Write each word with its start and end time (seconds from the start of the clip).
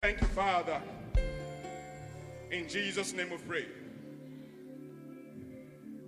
Thank 0.00 0.20
you, 0.20 0.28
Father. 0.28 0.80
In 2.52 2.68
Jesus' 2.68 3.12
name 3.12 3.30
we 3.30 3.36
pray. 3.38 3.66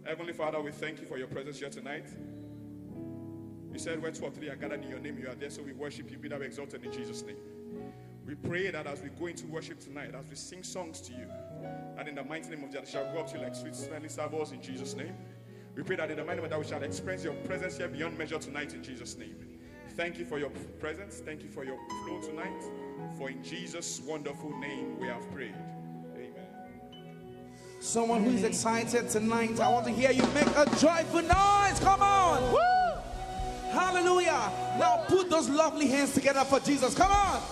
Heavenly 0.04 0.32
Father, 0.32 0.60
we 0.60 0.70
thank 0.70 1.00
you 1.00 1.06
for 1.06 1.18
your 1.18 1.26
presence 1.26 1.58
here 1.58 1.70
tonight. 1.70 2.06
You 3.72 3.79
said, 3.80 4.00
Where 4.00 4.12
two 4.12 4.26
or 4.26 4.30
three 4.30 4.48
are 4.48 4.54
gathered 4.54 4.84
in 4.84 4.90
your 4.90 5.00
name, 5.00 5.18
you 5.18 5.29
are 5.29 5.34
there. 5.34 5.50
So 5.50 5.62
we 5.62 5.72
worship 5.72 6.08
you, 6.08 6.18
be 6.18 6.29
thou 6.29 6.37
exalted 6.37 6.84
in 6.84 6.92
Jesus' 6.92 7.24
name. 7.24 7.38
We 8.24 8.37
pray 8.37 8.71
that 8.71 8.87
as 8.87 9.03
we 9.03 9.08
go 9.08 9.26
into 9.26 9.48
worship 9.48 9.80
tonight, 9.80 10.14
as 10.14 10.30
we 10.30 10.36
sing 10.36 10.62
songs 10.62 11.00
to 11.00 11.12
you, 11.12 11.27
and 11.98 12.09
in 12.09 12.14
the 12.14 12.22
mighty 12.22 12.48
name 12.48 12.62
of 12.62 12.70
Jesus, 12.70 12.91
shall 12.91 13.12
go 13.12 13.18
up 13.18 13.27
to 13.32 13.38
you 13.38 13.43
like 13.43 13.57
sweet 13.57 13.75
smelling 13.75 14.09
savours 14.09 14.52
in 14.52 14.62
Jesus' 14.62 14.95
name. 14.95 15.16
We 15.75 15.82
pray 15.82 15.96
that 15.96 16.12
in 16.12 16.16
the 16.16 16.25
mighty 16.25 16.36
name 16.36 16.45
of 16.45 16.50
that 16.50 16.61
we 16.61 16.64
shall 16.64 16.82
experience 16.84 17.25
your 17.25 17.34
presence 17.34 17.79
here 17.79 17.88
beyond 17.88 18.16
measure 18.16 18.38
tonight 18.38 18.72
in 18.72 18.84
Jesus' 18.84 19.18
name. 19.18 19.34
Thank 19.96 20.16
you 20.16 20.27
for 20.27 20.38
your 20.38 20.50
presence. 20.79 21.20
Thank 21.25 21.43
you 21.43 21.50
for 21.50 21.64
your 21.64 21.79
flow 22.04 22.20
tonight. 22.20 22.62
For 23.21 23.29
in 23.29 23.45
Jesus' 23.45 24.00
wonderful 24.00 24.48
name 24.61 24.98
we 24.98 25.07
have 25.09 25.30
prayed. 25.30 25.55
Amen. 26.14 26.32
Someone 27.79 28.25
who 28.25 28.31
is 28.31 28.44
excited 28.44 29.11
tonight, 29.11 29.61
I 29.61 29.68
want 29.68 29.85
to 29.89 29.93
hear 29.93 30.11
you 30.11 30.22
make 30.29 30.46
a 30.57 30.64
joyful 30.79 31.21
noise. 31.21 31.79
Come 31.80 32.00
on. 32.00 32.50
Woo! 32.50 33.72
Hallelujah. 33.72 34.50
Now 34.78 35.05
put 35.06 35.28
those 35.28 35.50
lovely 35.50 35.86
hands 35.86 36.14
together 36.14 36.44
for 36.44 36.61
Jesus. 36.61 36.94
Come 36.94 37.12
on. 37.12 37.42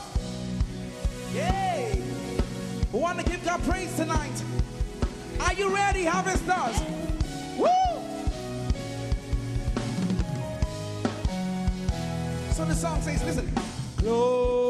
Yay. 1.34 2.02
We 2.90 2.98
want 2.98 3.18
to 3.18 3.24
give 3.26 3.44
God 3.44 3.62
praise 3.64 3.94
tonight. 3.94 4.42
Are 5.38 5.52
you 5.52 5.68
ready, 5.68 6.06
harvesters? 6.06 6.80
Woo! 7.58 7.68
So 12.54 12.64
the 12.64 12.74
song 12.74 13.02
says, 13.02 13.22
listen. 13.22 13.52
Glorious. 13.98 14.67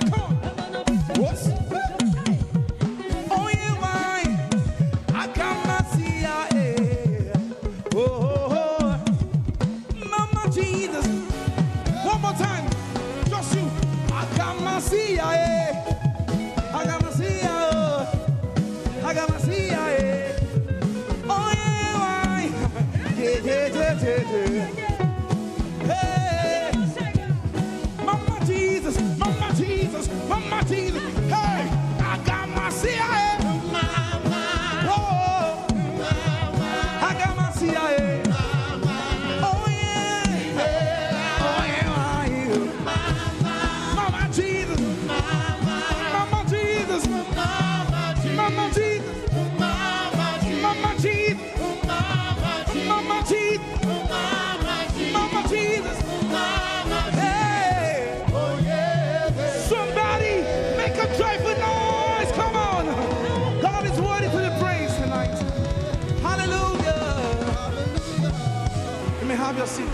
Your 0.00 0.21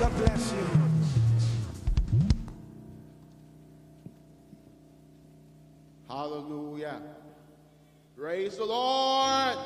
God 0.08 0.16
bless 0.16 0.52
you. 0.52 0.66
Hallelujah. 6.08 7.02
Praise 8.16 8.56
the 8.56 8.64
Lord. 8.64 9.58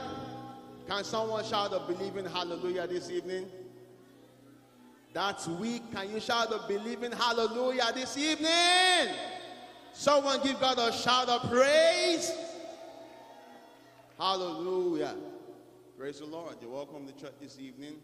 Can 0.88 1.04
someone 1.04 1.44
shout 1.44 1.72
a 1.72 1.80
believing 1.80 2.24
hallelujah 2.24 2.88
this 2.88 3.08
evening? 3.08 3.46
That's 5.12 5.46
weak. 5.46 5.82
Can 5.94 6.10
you 6.10 6.18
shout 6.18 6.52
a 6.52 6.66
believing 6.66 7.12
hallelujah 7.12 7.92
this 7.94 8.16
evening? 8.18 9.14
Someone 9.92 10.42
give 10.42 10.58
God 10.58 10.78
a 10.78 10.92
shout 10.92 11.28
of 11.28 11.48
praise. 11.50 12.32
Hallelujah. 14.18 15.14
Praise 15.96 16.18
the 16.18 16.26
Lord. 16.26 16.56
You're 16.60 16.70
welcome 16.70 17.06
to 17.06 17.12
church 17.12 17.34
this 17.40 17.60
evening. 17.60 17.94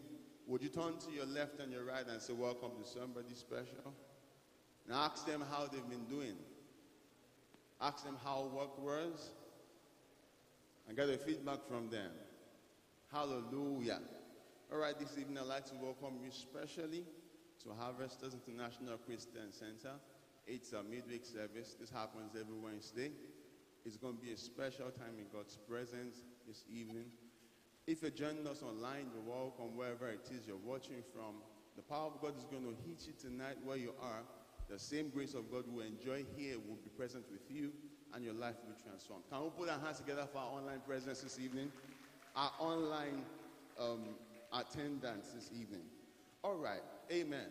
Would 0.49 0.63
you 0.63 0.71
turn 0.71 0.97
to 1.05 1.13
your 1.13 1.27
left 1.27 1.61
and 1.61 1.71
your 1.71 1.85
right 1.85 2.07
and 2.09 2.23
say, 2.23 2.33
Welcome 2.33 2.71
to 2.83 2.89
somebody 2.89 3.35
special? 3.35 3.93
And 4.87 4.97
ask 4.97 5.27
them 5.27 5.45
how 5.51 5.67
they've 5.67 5.89
been 5.91 6.07
doing. 6.07 6.37
Ask 7.83 8.03
them 8.05 8.17
how 8.25 8.51
work 8.55 8.83
was 8.83 9.31
and 10.89 10.97
get 10.97 11.11
a 11.11 11.19
feedback 11.19 11.69
from 11.69 11.91
them. 11.91 12.11
Hallelujah. 13.13 14.01
All 14.73 14.79
right, 14.79 14.99
this 14.99 15.19
evening 15.19 15.37
I'd 15.37 15.47
like 15.47 15.67
to 15.67 15.75
welcome 15.75 16.19
you 16.25 16.31
specially 16.31 17.05
to 17.63 17.69
Harvesters 17.79 18.33
International 18.35 18.97
Christian 18.97 19.53
Center. 19.53 19.97
It's 20.47 20.73
a 20.73 20.83
midweek 20.83 21.27
service. 21.27 21.77
This 21.79 21.91
happens 21.91 22.33
every 22.35 22.57
Wednesday. 22.57 23.11
It's 23.85 23.99
going 23.99 24.17
to 24.17 24.23
be 24.23 24.33
a 24.33 24.37
special 24.39 24.91
time 24.91 25.19
in 25.19 25.27
God's 25.31 25.59
presence 25.69 26.23
this 26.47 26.65
evening. 26.73 27.05
If 27.89 28.03
you're 28.03 28.11
joining 28.11 28.47
us 28.47 28.63
online, 28.63 29.07
you're 29.15 29.35
welcome 29.35 29.75
wherever 29.75 30.11
it 30.11 30.29
is 30.31 30.47
you're 30.47 30.61
watching 30.63 31.03
from. 31.11 31.41
The 31.75 31.81
power 31.81 32.13
of 32.13 32.21
God 32.21 32.37
is 32.37 32.45
going 32.45 32.65
to 32.65 32.77
hit 32.87 33.01
you 33.07 33.15
tonight 33.19 33.57
where 33.65 33.79
you 33.79 33.95
are. 34.03 34.21
The 34.69 34.79
same 34.79 35.09
grace 35.09 35.33
of 35.33 35.51
God 35.51 35.65
we 35.73 35.87
enjoy 35.87 36.27
here 36.37 36.57
will 36.59 36.77
be 36.85 36.91
present 36.99 37.25
with 37.33 37.41
you 37.49 37.73
and 38.13 38.23
your 38.23 38.35
life 38.35 38.57
will 38.61 38.75
be 38.75 38.83
transformed. 38.83 39.25
Can 39.33 39.43
we 39.43 39.49
put 39.57 39.71
our 39.71 39.79
hands 39.81 40.01
together 40.01 40.29
for 40.31 40.37
our 40.37 40.61
online 40.61 40.81
presence 40.87 41.23
this 41.23 41.39
evening? 41.41 41.73
Our 42.37 42.53
online 42.59 43.25
um, 43.81 44.05
attendance 44.53 45.29
this 45.35 45.49
evening. 45.59 45.89
All 46.45 46.57
right, 46.57 46.85
amen. 47.11 47.49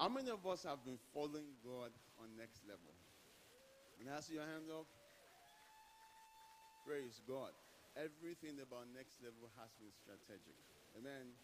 How 0.00 0.08
many 0.08 0.30
of 0.30 0.46
us 0.46 0.64
have 0.64 0.82
been 0.82 0.98
following 1.12 1.52
God 1.62 1.90
on 2.18 2.28
next 2.38 2.62
level? 2.66 2.96
Can 3.98 4.08
I 4.16 4.18
see 4.20 4.32
your 4.32 4.44
hand 4.44 4.64
up? 4.72 4.86
Praise 6.86 7.20
God. 7.28 7.50
Everything 7.96 8.56
about 8.64 8.88
next 8.96 9.20
level 9.20 9.52
has 9.60 9.68
been 9.76 9.92
strategic. 9.92 10.56
Amen. 10.96 11.36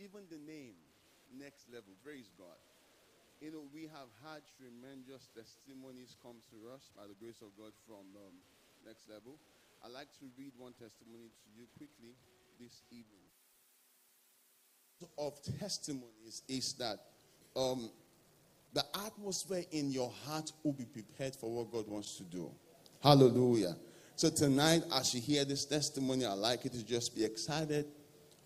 Even 0.00 0.24
the 0.32 0.40
name, 0.40 0.76
next 1.36 1.68
level, 1.68 1.92
praise 2.00 2.32
God. 2.40 2.56
You 3.40 3.52
know, 3.52 3.64
we 3.72 3.88
have 3.88 4.08
had 4.24 4.44
tremendous 4.56 5.28
testimonies 5.32 6.16
come 6.20 6.40
to 6.52 6.72
us 6.72 6.92
by 6.96 7.04
the 7.08 7.16
grace 7.16 7.40
of 7.40 7.52
God 7.56 7.72
from 7.84 8.04
um, 8.16 8.36
next 8.84 9.08
level. 9.08 9.36
I'd 9.84 9.92
like 9.92 10.12
to 10.20 10.28
read 10.36 10.52
one 10.56 10.72
testimony 10.72 11.32
to 11.32 11.48
you 11.56 11.64
quickly 11.76 12.16
this 12.60 12.82
evening. 12.90 13.28
Of 15.16 15.40
testimonies 15.58 16.42
is 16.48 16.74
that 16.74 17.00
um, 17.56 17.90
the 18.72 18.84
atmosphere 19.06 19.64
in 19.72 19.90
your 19.90 20.12
heart 20.26 20.52
will 20.62 20.72
be 20.72 20.84
prepared 20.84 21.34
for 21.34 21.50
what 21.50 21.72
God 21.72 21.88
wants 21.88 22.16
to 22.16 22.24
do. 22.24 22.50
Hallelujah. 23.02 23.76
So 24.20 24.28
tonight, 24.28 24.82
as 24.92 25.14
you 25.14 25.20
hear 25.22 25.46
this 25.46 25.64
testimony, 25.64 26.26
I'd 26.26 26.34
like 26.34 26.66
it 26.66 26.72
to 26.72 26.84
just 26.84 27.16
be 27.16 27.24
excited, 27.24 27.86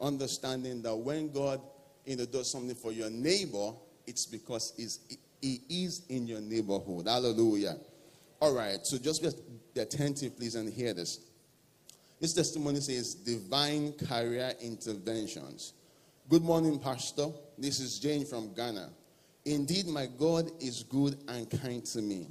understanding 0.01 0.83
that 0.83 0.95
when 0.95 1.33
God 1.33 1.61
you 2.07 2.15
know, 2.15 2.27
does 2.27 2.49
something 2.49 2.77
for 2.77 2.93
your 2.93 3.11
neighbor, 3.11 3.73
it's 4.07 4.25
because 4.25 4.73
he's, 4.77 5.01
he 5.41 5.63
is 5.69 6.03
in 6.09 6.29
your 6.29 6.41
neighborhood. 6.41 7.09
Hallelujah. 7.09 7.77
All 8.39 8.55
right, 8.55 8.87
so 8.87 8.99
just 8.99 9.21
be 9.75 9.81
attentive, 9.81 10.37
please, 10.37 10.55
and 10.55 10.73
hear 10.73 10.95
this. 10.95 11.19
This 12.21 12.35
testimony 12.35 12.79
says 12.79 13.17
divine 13.17 13.95
career 13.95 14.53
interventions. 14.61 15.73
Good 16.29 16.45
morning, 16.45 16.79
Pastor. 16.79 17.31
This 17.59 17.81
is 17.81 17.99
Jane 17.99 18.25
from 18.25 18.55
Ghana. 18.55 18.91
Indeed, 19.45 19.89
my 19.89 20.07
God 20.07 20.53
is 20.61 20.85
good 20.85 21.19
and 21.27 21.51
kind 21.51 21.85
to 21.87 22.01
me. 22.01 22.29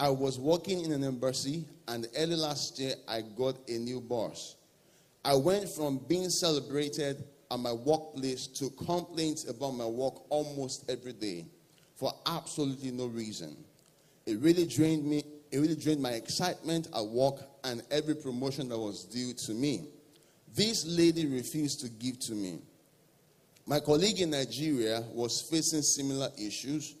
I 0.00 0.08
was 0.08 0.38
working 0.38 0.82
in 0.82 0.92
an 0.92 1.04
embassy, 1.04 1.66
and 1.86 2.08
early 2.16 2.34
last 2.34 2.78
year, 2.78 2.94
I 3.06 3.20
got 3.20 3.56
a 3.68 3.72
new 3.72 4.00
boss. 4.00 4.56
I 5.22 5.34
went 5.34 5.68
from 5.68 5.98
being 5.98 6.30
celebrated 6.30 7.22
at 7.50 7.58
my 7.58 7.74
workplace 7.74 8.46
to 8.46 8.70
complaints 8.70 9.46
about 9.46 9.72
my 9.72 9.84
work 9.84 10.14
almost 10.30 10.88
every 10.88 11.12
day 11.12 11.44
for 11.96 12.14
absolutely 12.24 12.92
no 12.92 13.08
reason. 13.08 13.54
It 14.24 14.38
really 14.38 14.66
drained 14.66 15.04
me, 15.04 15.22
it 15.52 15.58
really 15.58 15.76
drained 15.76 16.00
my 16.00 16.12
excitement 16.12 16.88
at 16.96 17.04
work 17.04 17.34
and 17.64 17.82
every 17.90 18.14
promotion 18.14 18.70
that 18.70 18.78
was 18.78 19.04
due 19.04 19.34
to 19.34 19.52
me. 19.52 19.84
This 20.54 20.86
lady 20.86 21.26
refused 21.26 21.80
to 21.80 21.90
give 21.90 22.18
to 22.20 22.32
me. 22.32 22.60
My 23.66 23.80
colleague 23.80 24.22
in 24.22 24.30
Nigeria 24.30 25.04
was 25.12 25.42
facing 25.42 25.82
similar 25.82 26.30
issues, 26.38 26.94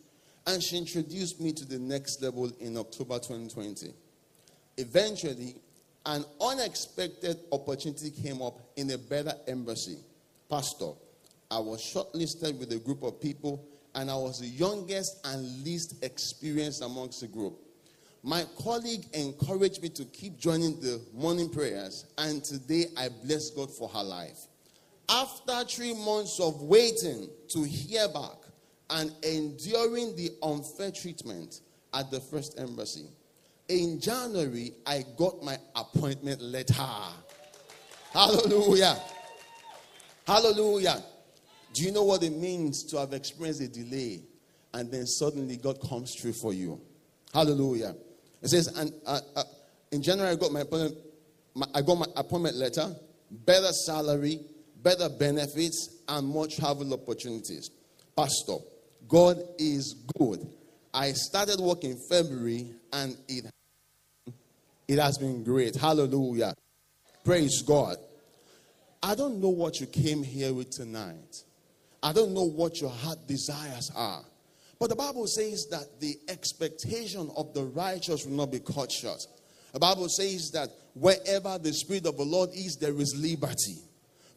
and 0.46 0.62
she 0.62 0.76
introduced 0.78 1.40
me 1.40 1.52
to 1.52 1.64
the 1.64 1.78
next 1.78 2.22
level 2.22 2.50
in 2.60 2.76
October 2.76 3.18
2020. 3.18 3.92
Eventually, 4.76 5.56
an 6.06 6.24
unexpected 6.40 7.38
opportunity 7.52 8.10
came 8.10 8.40
up 8.40 8.58
in 8.76 8.90
a 8.90 8.98
better 8.98 9.34
embassy. 9.46 9.98
Pastor, 10.48 10.92
I 11.50 11.58
was 11.58 11.80
shortlisted 11.80 12.58
with 12.58 12.72
a 12.72 12.78
group 12.78 13.02
of 13.02 13.20
people, 13.20 13.64
and 13.94 14.10
I 14.10 14.16
was 14.16 14.40
the 14.40 14.46
youngest 14.46 15.26
and 15.26 15.64
least 15.64 16.02
experienced 16.02 16.82
amongst 16.82 17.20
the 17.20 17.26
group. 17.28 17.58
My 18.22 18.44
colleague 18.62 19.06
encouraged 19.14 19.82
me 19.82 19.88
to 19.90 20.04
keep 20.06 20.38
joining 20.38 20.80
the 20.80 21.00
morning 21.14 21.48
prayers, 21.48 22.06
and 22.18 22.44
today 22.44 22.86
I 22.96 23.08
bless 23.24 23.50
God 23.50 23.70
for 23.70 23.88
her 23.88 24.02
life. 24.02 24.46
After 25.08 25.64
three 25.64 25.94
months 25.94 26.38
of 26.38 26.62
waiting 26.62 27.28
to 27.48 27.62
hear 27.62 28.08
back 28.08 28.39
and 28.90 29.12
enduring 29.22 30.16
the 30.16 30.30
unfair 30.42 30.90
treatment 30.90 31.60
at 31.94 32.10
the 32.10 32.20
first 32.20 32.58
embassy, 32.58 33.06
in 33.68 34.00
January, 34.00 34.72
I 34.84 35.04
got 35.16 35.42
my 35.42 35.56
appointment 35.76 36.40
letter. 36.40 36.74
Hallelujah. 38.12 38.96
Hallelujah. 40.26 41.02
Do 41.72 41.84
you 41.84 41.92
know 41.92 42.02
what 42.02 42.22
it 42.24 42.32
means 42.32 42.84
to 42.90 42.98
have 42.98 43.12
experienced 43.12 43.60
a 43.60 43.68
delay 43.68 44.22
and 44.74 44.90
then 44.90 45.06
suddenly 45.06 45.56
God 45.56 45.80
comes 45.88 46.14
through 46.20 46.32
for 46.32 46.52
you? 46.52 46.80
Hallelujah. 47.32 47.94
It 48.42 48.48
says, 48.48 48.66
and 48.76 48.92
uh, 49.06 49.20
uh, 49.36 49.44
in 49.92 50.02
January, 50.02 50.32
I 50.32 50.36
got 50.36 50.52
my 50.52 50.60
appointment, 50.60 50.96
my, 51.54 51.66
I 51.74 51.82
got 51.82 51.94
my 51.94 52.06
appointment 52.16 52.56
letter, 52.56 52.92
better 53.30 53.70
salary, 53.72 54.40
better 54.82 55.08
benefits, 55.08 56.00
and 56.08 56.26
more 56.26 56.48
travel 56.48 56.92
opportunities. 56.92 57.70
Pastor, 58.16 58.56
God 59.10 59.42
is 59.58 59.96
good. 60.16 60.46
I 60.94 61.12
started 61.12 61.58
work 61.58 61.82
in 61.82 61.98
February, 62.08 62.70
and 62.92 63.16
it 63.28 63.44
it 64.86 64.98
has 64.98 65.18
been 65.18 65.42
great. 65.42 65.74
Hallelujah. 65.74 66.54
Praise 67.24 67.62
God. 67.62 67.96
I 69.02 69.16
don't 69.16 69.40
know 69.40 69.48
what 69.48 69.80
you 69.80 69.86
came 69.86 70.22
here 70.22 70.54
with 70.54 70.70
tonight. 70.70 71.42
I 72.02 72.12
don't 72.12 72.32
know 72.32 72.44
what 72.44 72.80
your 72.80 72.90
heart 72.90 73.18
desires 73.26 73.90
are. 73.96 74.22
But 74.78 74.90
the 74.90 74.96
Bible 74.96 75.26
says 75.26 75.66
that 75.70 76.00
the 76.00 76.16
expectation 76.28 77.30
of 77.36 77.52
the 77.52 77.64
righteous 77.64 78.24
will 78.24 78.36
not 78.36 78.52
be 78.52 78.60
cut 78.60 78.90
short. 78.92 79.20
The 79.72 79.80
Bible 79.80 80.08
says 80.08 80.50
that 80.54 80.70
wherever 80.94 81.58
the 81.58 81.72
Spirit 81.72 82.06
of 82.06 82.16
the 82.16 82.24
Lord 82.24 82.50
is, 82.50 82.76
there 82.80 82.98
is 82.98 83.14
liberty. 83.18 83.78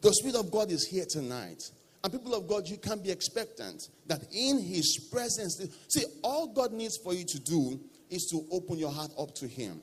The 0.01 0.13
Spirit 0.13 0.35
of 0.35 0.51
God 0.51 0.71
is 0.71 0.87
here 0.87 1.05
tonight. 1.09 1.61
And 2.03 2.11
people 2.11 2.33
of 2.35 2.47
God, 2.47 2.67
you 2.67 2.77
can 2.77 2.99
be 2.99 3.11
expectant 3.11 3.87
that 4.07 4.21
in 4.33 4.59
His 4.61 5.07
presence, 5.11 5.65
see, 5.87 6.03
all 6.23 6.47
God 6.47 6.73
needs 6.73 6.97
for 6.97 7.13
you 7.13 7.23
to 7.25 7.39
do 7.39 7.79
is 8.09 8.27
to 8.31 8.45
open 8.51 8.77
your 8.77 8.91
heart 8.91 9.11
up 9.17 9.33
to 9.35 9.47
Him 9.47 9.79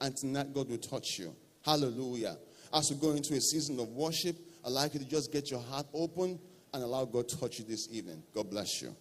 and 0.00 0.16
tonight 0.16 0.52
God 0.52 0.68
will 0.68 0.78
touch 0.78 1.18
you. 1.18 1.34
Hallelujah. 1.64 2.36
As 2.72 2.90
we 2.90 2.96
go 2.96 3.12
into 3.12 3.34
a 3.34 3.40
season 3.40 3.80
of 3.80 3.88
worship, 3.88 4.36
I'd 4.64 4.72
like 4.72 4.94
you 4.94 5.00
to 5.00 5.06
just 5.06 5.32
get 5.32 5.50
your 5.50 5.60
heart 5.60 5.86
open 5.94 6.38
and 6.72 6.82
allow 6.82 7.04
God 7.04 7.28
to 7.28 7.40
touch 7.40 7.58
you 7.58 7.64
this 7.64 7.88
evening. 7.90 8.22
God 8.34 8.50
bless 8.50 8.82
you. 8.82 8.94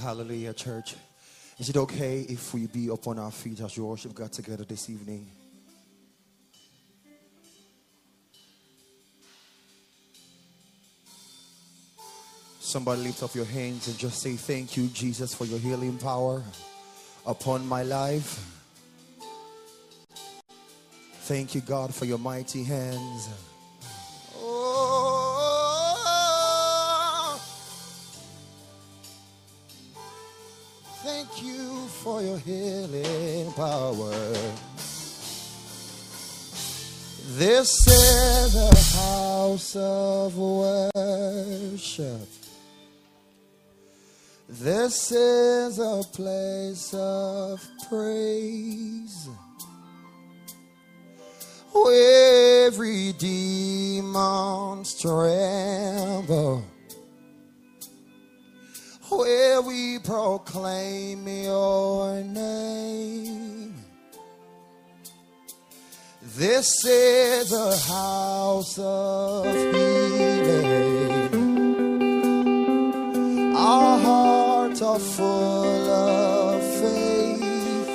Hallelujah, 0.00 0.54
church. 0.54 0.94
Is 1.58 1.68
it 1.68 1.76
okay 1.76 2.20
if 2.20 2.54
we 2.54 2.66
be 2.66 2.88
upon 2.88 3.18
our 3.18 3.30
feet 3.30 3.60
as 3.60 3.76
we 3.76 3.84
worship 3.84 4.14
God 4.14 4.32
together 4.32 4.64
this 4.64 4.88
evening? 4.88 5.26
Somebody 12.60 13.02
lift 13.02 13.22
up 13.22 13.34
your 13.34 13.44
hands 13.44 13.88
and 13.88 13.98
just 13.98 14.22
say, 14.22 14.36
Thank 14.36 14.78
you, 14.78 14.86
Jesus, 14.86 15.34
for 15.34 15.44
your 15.44 15.58
healing 15.58 15.98
power 15.98 16.42
upon 17.26 17.66
my 17.66 17.82
life. 17.82 18.46
Thank 21.24 21.54
you, 21.54 21.60
God, 21.60 21.94
for 21.94 22.06
your 22.06 22.18
mighty 22.18 22.64
hands. 22.64 23.28
For 32.02 32.22
your 32.22 32.38
healing 32.38 33.52
power. 33.52 34.10
This 37.36 37.86
is 37.86 38.54
a 38.56 38.74
house 38.96 39.76
of 39.76 40.36
worship. 40.36 42.28
This 44.48 45.12
is 45.12 45.78
a 45.78 46.02
place 46.12 46.94
of 46.94 47.60
praise. 47.88 49.28
Every 51.74 53.12
demon 53.12 54.84
tremble 54.98 56.64
where 59.10 59.60
we 59.60 59.98
proclaim 59.98 61.26
your 61.26 62.22
name. 62.22 63.74
This 66.36 66.84
is 66.84 67.52
a 67.52 67.76
house 67.76 68.78
of 68.78 69.44
healing. 69.46 71.10
Our 73.56 73.98
hearts 73.98 74.80
are 74.80 74.98
full 74.98 75.90
of 75.90 76.62
faith. 76.80 77.88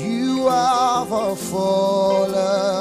You 0.00 0.46
are 0.48 1.36
full 1.36 2.34
have 2.34 2.77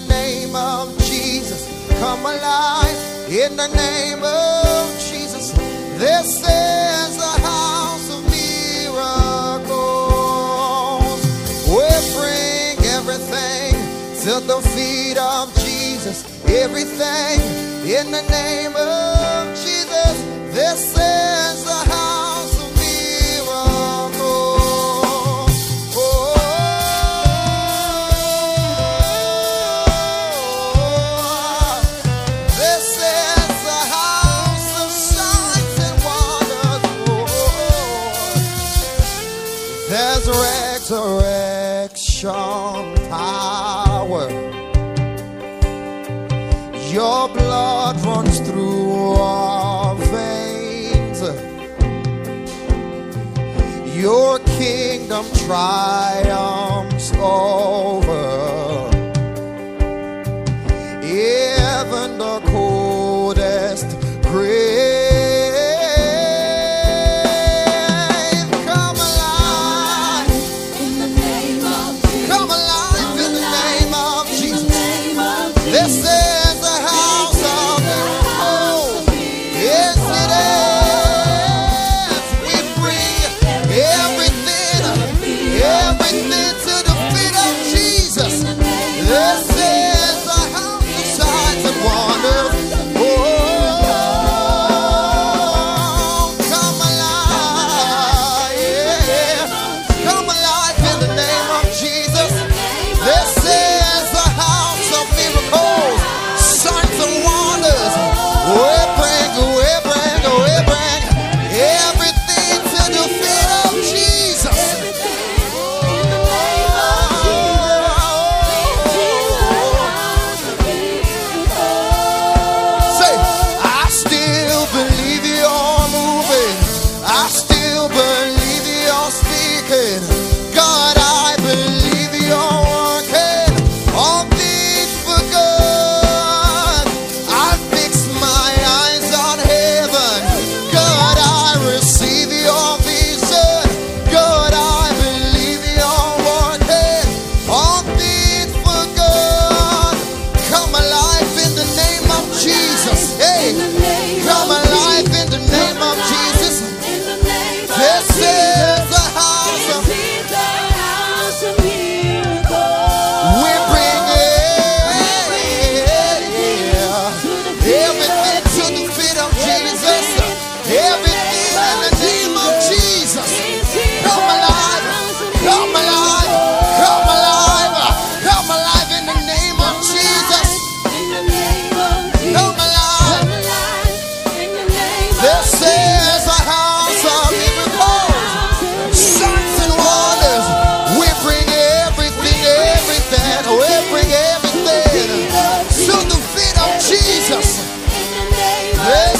the 0.00 0.12
name 0.12 0.54
of 0.54 0.96
Jesus. 0.98 1.66
Come 1.98 2.20
alive 2.20 2.96
in 3.28 3.56
the 3.56 3.68
name 3.68 4.22
of 4.22 4.98
Jesus. 4.98 5.52
This 5.98 6.38
is 6.38 7.16
a 7.18 7.40
house 7.40 8.10
of 8.14 8.22
miracles. 8.30 9.60
We 11.66 11.88
bring 12.16 12.78
everything 12.96 13.74
to 14.24 14.40
the 14.46 14.60
feet 14.74 15.18
of 15.18 15.54
Jesus. 15.56 16.24
Everything 16.46 17.40
in 17.88 18.10
the 18.10 18.22
name 18.30 18.76
of 18.76 19.56
Jesus. 19.56 20.22
This 20.54 20.96
is 20.96 21.39
try 55.50 56.30
on. 56.30 56.49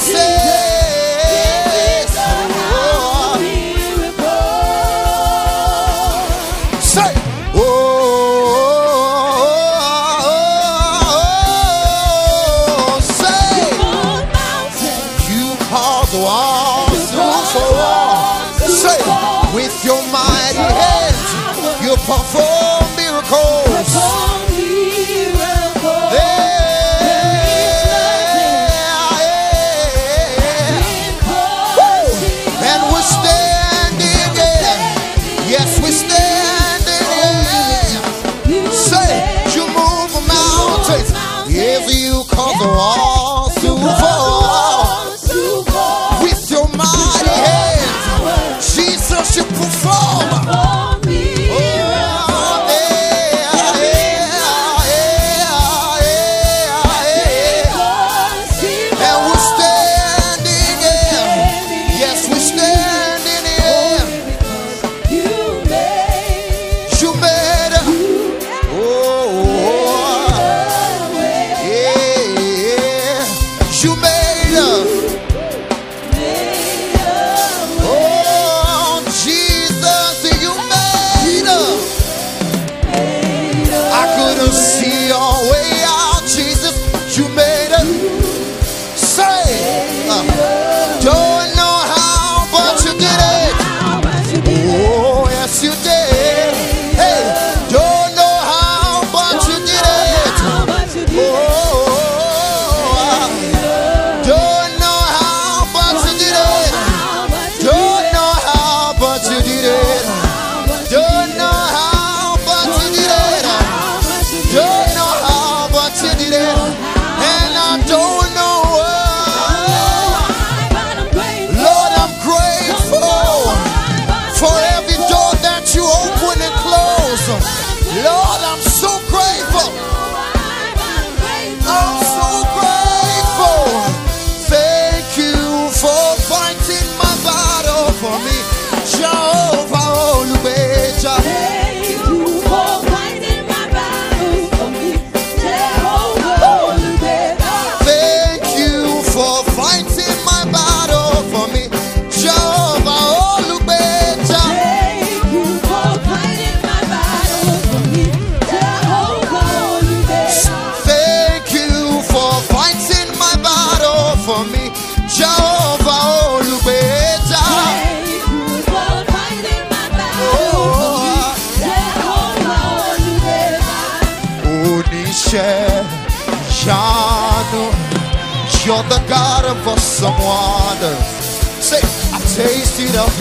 say. 0.01 0.40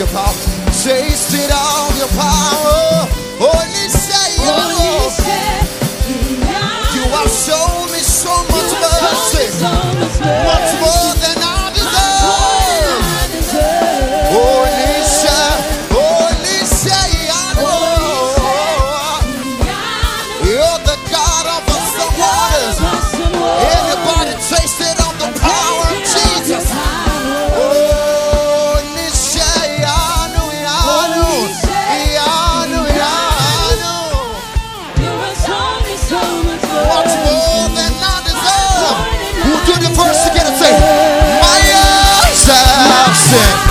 Your 0.01 0.09
power, 0.09 0.33
tasted 0.83 1.53
of 1.53 1.99
your 1.99 2.09
power. 2.17 3.05
Holy 3.37 3.70
have 43.31 43.70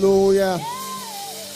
Hallelujah. 0.00 0.56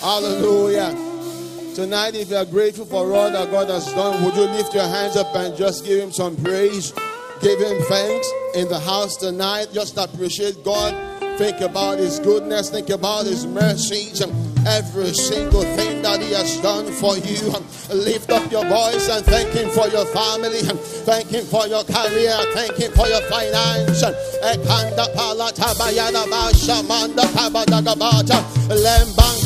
Hallelujah. 0.03 1.75
Tonight, 1.75 2.15
if 2.15 2.29
you 2.29 2.37
are 2.37 2.45
grateful 2.45 2.85
for 2.85 3.11
all 3.15 3.31
that 3.31 3.51
God 3.51 3.71
has 3.71 3.91
done, 3.95 4.23
would 4.23 4.35
you 4.35 4.43
lift 4.43 4.75
your 4.75 4.87
hands 4.87 5.17
up 5.17 5.35
and 5.35 5.57
just 5.57 5.87
give 5.87 5.99
Him 5.99 6.13
some 6.13 6.37
praise? 6.37 6.93
Give 7.41 7.59
Him 7.59 7.81
thanks 7.85 8.31
in 8.55 8.69
the 8.69 8.79
house 8.79 9.17
tonight. 9.17 9.69
Just 9.73 9.97
appreciate 9.97 10.63
God. 10.63 10.93
Think 11.39 11.63
about 11.63 11.97
His 11.97 12.19
goodness. 12.19 12.69
Think 12.69 12.91
about 12.91 13.25
His 13.25 13.47
mercies. 13.47 14.21
Every 14.67 15.13
single 15.13 15.63
thing 15.77 16.03
that 16.03 16.21
He 16.21 16.33
has 16.33 16.61
done 16.61 16.91
for 16.93 17.17
you. 17.19 17.53
Lift 17.93 18.31
up 18.31 18.51
your 18.51 18.65
voice 18.67 19.09
and 19.09 19.25
thank 19.25 19.51
Him 19.51 19.71
for 19.71 19.89
your 19.89 20.07
family. 20.07 20.63
Thank 21.05 21.29
Him 21.29 21.45
for 21.45 21.67
your 21.67 21.85
career. 21.85 22.37
Thank 22.55 22.77
Him 22.77 22.93
for 22.93 23.07
your 23.07 23.23
finance. 23.29 24.03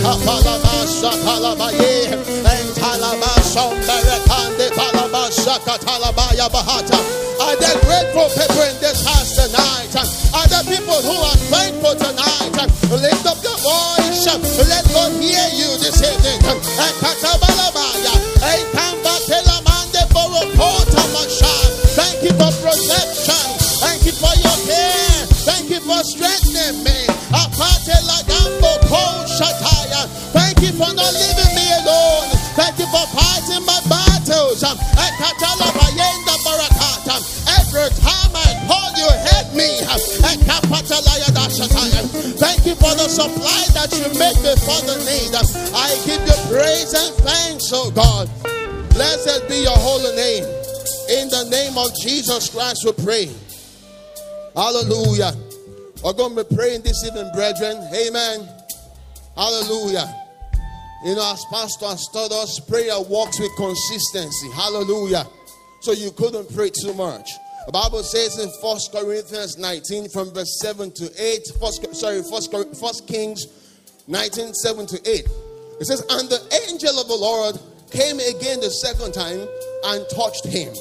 Pala 0.02 0.58
basha 0.62 1.10
kalabaye. 1.24 2.12
Entalaba 2.44 3.32
sombere 3.42 4.18
kande 4.28 4.68
pala 4.76 4.98
katalabaya 5.64 6.48
bahata. 6.50 6.98
Are 7.40 7.56
there 7.56 7.78
grateful 7.86 8.28
people 8.34 8.62
in 8.62 8.76
this 8.80 9.04
house 9.06 9.36
tonight? 9.36 9.94
Are 10.34 10.48
there 10.48 10.64
people 10.64 11.00
who 11.02 11.14
are 11.14 11.38
thankful 11.52 11.94
tonight? 11.94 12.56
Lift 12.90 13.26
up 13.26 13.38
your 13.42 13.58
voice. 13.62 14.26
Let 14.68 14.84
God 14.92 15.12
hear 15.22 15.48
you 15.54 15.70
this 15.78 16.02
evening. 16.02 16.40
Ekatabalabaya. 16.82 18.14
Ekambatelamande 18.42 20.02
borokota 20.10 21.02
masha. 21.14 21.52
Thank 21.94 22.22
you 22.24 22.34
for 22.34 22.50
protection. 22.58 23.46
Thank 23.78 24.04
you 24.06 24.12
for 24.12 24.34
your 24.34 24.58
care. 24.66 25.26
Thank 25.46 25.70
you 25.70 25.80
for 25.80 26.02
strengthening 26.02 26.82
me. 26.82 27.06
Apate 27.30 27.96
lagambo 28.08 28.72
ko 28.88 29.02
shataya. 29.26 29.77
Thank 30.58 30.74
you 30.74 30.78
for 30.82 30.90
not 30.90 31.14
leaving 31.14 31.54
me 31.54 31.70
alone. 31.70 32.34
Thank 32.58 32.82
you 32.82 32.90
for 32.90 33.06
fighting 33.14 33.62
my 33.62 33.78
battles. 33.86 34.58
Ekatalabayenda 34.66 36.34
barakata. 36.42 37.22
Every 37.62 37.86
time 38.02 38.34
I 38.34 38.58
call 38.66 38.90
you, 38.98 39.06
help 39.06 39.54
me. 39.54 39.78
Thank 42.42 42.66
you 42.66 42.74
for 42.74 42.90
the 42.98 43.06
supply 43.06 43.70
that 43.78 43.94
you 43.94 44.10
make 44.18 44.34
before 44.42 44.82
the 44.82 44.98
need. 45.06 45.30
I 45.78 45.94
give 46.02 46.26
you 46.26 46.34
praise 46.50 46.90
and 46.92 47.14
thanks, 47.22 47.70
oh 47.72 47.92
God. 47.92 48.28
Blessed 48.94 49.46
be 49.48 49.62
your 49.62 49.78
holy 49.78 50.10
name. 50.16 50.42
In 51.22 51.28
the 51.28 51.46
name 51.52 51.78
of 51.78 51.94
Jesus 52.02 52.50
Christ, 52.50 52.84
we 52.84 52.90
pray. 53.04 53.30
Hallelujah. 54.56 55.36
We're 56.02 56.14
going 56.14 56.34
to 56.34 56.42
be 56.42 56.56
praying 56.56 56.82
this 56.82 57.04
evening, 57.06 57.30
brethren. 57.32 57.78
Amen. 57.94 58.48
Hallelujah. 59.36 60.24
You 61.04 61.14
know, 61.14 61.32
as 61.32 61.44
Pastor 61.50 61.86
has 61.86 62.08
taught 62.12 62.32
us, 62.32 62.58
prayer 62.60 62.98
works 63.00 63.38
with 63.38 63.54
consistency. 63.56 64.50
Hallelujah. 64.50 65.26
So 65.80 65.92
you 65.92 66.10
couldn't 66.10 66.52
pray 66.54 66.70
too 66.70 66.92
much. 66.94 67.30
The 67.66 67.72
Bible 67.72 68.02
says 68.02 68.38
in 68.38 68.48
1 68.48 68.78
Corinthians 68.92 69.58
19 69.58 70.08
from 70.08 70.32
verse 70.32 70.58
7 70.60 70.90
to 70.92 71.10
8, 71.16 71.52
first, 71.60 71.94
sorry, 71.94 72.20
1, 72.20 72.74
first 72.74 73.06
Kings 73.06 73.46
19, 74.08 74.54
7 74.54 74.86
to 74.86 74.96
8. 75.08 75.28
It 75.80 75.84
says, 75.86 76.00
And 76.10 76.28
the 76.28 76.40
angel 76.66 76.98
of 76.98 77.06
the 77.06 77.14
Lord 77.14 77.60
came 77.90 78.18
again 78.18 78.60
the 78.60 78.70
second 78.70 79.12
time 79.12 79.46
and 79.84 80.04
touched 80.10 80.46
him 80.46 80.74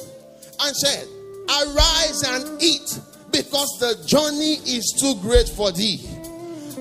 and 0.60 0.76
said, 0.76 1.06
Arise 1.48 2.22
and 2.26 2.62
eat, 2.62 2.98
because 3.30 3.68
the 3.80 4.02
journey 4.06 4.54
is 4.66 4.96
too 4.98 5.14
great 5.20 5.48
for 5.48 5.70
thee. 5.70 6.00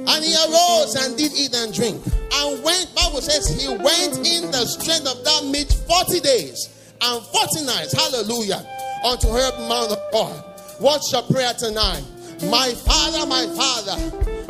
And 0.06 0.24
he 0.24 0.36
arose 0.36 0.96
and 0.96 1.18
did 1.18 1.32
eat 1.34 1.56
and 1.56 1.74
drink. 1.74 2.04
And 2.34 2.64
went, 2.64 2.94
Bible 2.96 3.22
says, 3.22 3.48
he 3.50 3.68
went 3.70 4.18
in 4.26 4.52
the 4.52 4.66
strength 4.66 5.08
of 5.08 5.24
that 5.24 5.46
meat 5.46 5.72
40 5.88 6.20
days 6.20 6.70
and 7.02 7.24
40 7.24 7.66
nights. 7.66 7.94
Hallelujah. 7.94 8.66
Unto 9.06 9.28
Horeb 9.28 9.58
mount 9.70 9.92
of 9.92 10.02
God. 10.12 10.44
What's 10.80 11.12
your 11.12 11.24
prayer 11.24 11.54
tonight? 11.54 12.04
My 12.50 12.74
Father, 12.86 13.26
my 13.26 13.48
Father, 13.56 13.98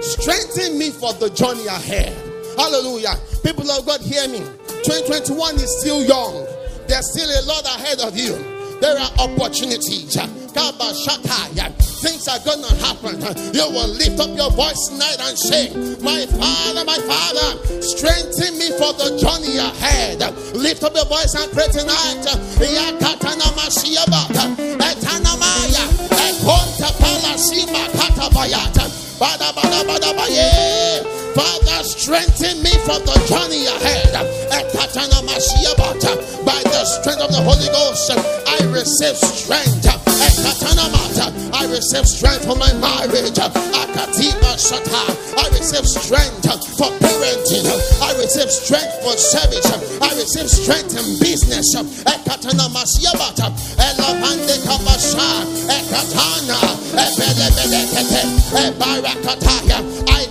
strengthen 0.01 0.77
me 0.77 0.91
for 0.91 1.13
the 1.13 1.29
journey 1.29 1.67
ahead. 1.67 2.11
Hallelujah. 2.57 3.15
People 3.43 3.69
of 3.71 3.85
God, 3.85 4.01
hear 4.01 4.27
me. 4.27 4.39
2021 4.83 5.55
is 5.55 5.79
still 5.79 6.03
young. 6.03 6.45
There's 6.87 7.11
still 7.11 7.29
a 7.29 7.41
lot 7.45 7.65
ahead 7.65 7.99
of 8.01 8.17
you. 8.17 8.56
There 8.79 8.97
are 8.97 9.11
opportunities. 9.19 10.13
Things 11.97 12.27
are 12.27 12.39
gonna 12.45 12.69
happen. 12.85 13.17
You 13.53 13.69
will 13.69 13.89
lift 13.89 14.19
up 14.19 14.35
your 14.37 14.51
voice 14.51 14.77
tonight 14.89 15.17
and 15.19 15.37
say, 15.37 15.73
My 16.01 16.25
Father, 16.25 16.85
my 16.85 16.97
Father, 17.09 17.81
strengthen 17.81 18.57
me 18.57 18.69
for 18.77 18.93
the 18.93 19.17
journey 19.17 19.57
ahead. 19.57 20.19
Lift 20.55 20.83
up 20.83 20.93
your 20.95 21.05
voice 21.05 21.33
and 21.33 21.51
pray 21.51 21.67
tonight. 21.73 22.21
Bada 29.17 29.51
Bada 29.51 29.81
Bada 29.83 30.13
Baye. 30.15 31.16
Father, 31.37 31.83
strengthen 31.83 32.63
me 32.63 32.71
for 32.81 32.97
the 32.97 33.13
journey 33.29 33.67
ahead. 33.67 34.13
By 36.43 36.63
the 36.63 36.85
strength 36.85 37.21
of 37.21 37.31
the 37.31 37.37
Holy 37.37 37.67
Ghost, 37.67 38.09
I 38.09 38.65
receive 38.73 39.17
strength. 39.17 40.06
I 41.53 41.65
receive 41.69 42.07
strength 42.07 42.45
for 42.45 42.55
my 42.55 42.73
marriage. 42.73 43.37
I 43.37 43.45
receive 45.53 45.85
strength 45.85 46.41
for 46.77 46.89
parenting. 46.97 47.65
I 48.01 48.13
receive 48.17 48.49
strength 48.49 48.93
for 49.03 49.13
service. 49.17 49.65
I 50.01 50.09
receive 50.15 50.49
strength 50.49 50.97
in 50.97 51.19
business. 51.19 51.75
I 52.05 52.17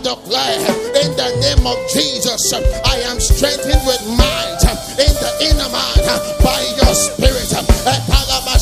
declare 0.03 0.59
in 1.03 1.11
the 1.17 1.29
name 1.41 1.67
of 1.67 1.79
Jesus, 1.93 2.53
I 2.85 2.99
am 3.07 3.21
strengthened 3.21 3.87
with 3.87 4.03
might 4.19 4.63
in 4.99 5.15
the 5.15 5.31
inner 5.51 5.71
man 5.71 5.97
by 6.43 6.61
your 6.83 6.95
spirit. 6.95 7.37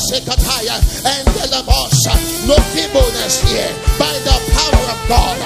Ekalabashekataya. 0.05 0.77
And 1.05 1.25
the 1.49 1.61
boss, 1.65 1.97
no 2.45 2.55
feebleness 2.73 3.41
here 3.49 3.73
by 3.97 4.13
the 4.23 4.37
power 4.53 4.85
of 4.91 4.99
God. 5.09 5.37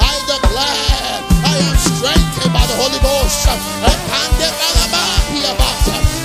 I 0.00 0.14
declare 0.26 1.22
I 1.44 1.56
am 1.56 1.76
strengthened 1.78 2.52
by 2.52 2.66
the 2.66 2.74
Holy 2.76 2.98
Ghost. 3.00 3.48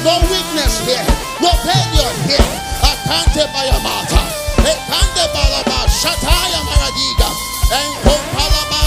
No 0.04 0.20
weakness 0.28 0.84
here, 0.84 1.08
no 1.40 1.48
failure 1.64 2.12
here. 2.28 2.44
Akantebayamata. 2.84 4.20
Ekandebalabashataya 4.60 6.60
maradiga. 6.68 7.30
Enkompalabasiakata. 7.72 8.83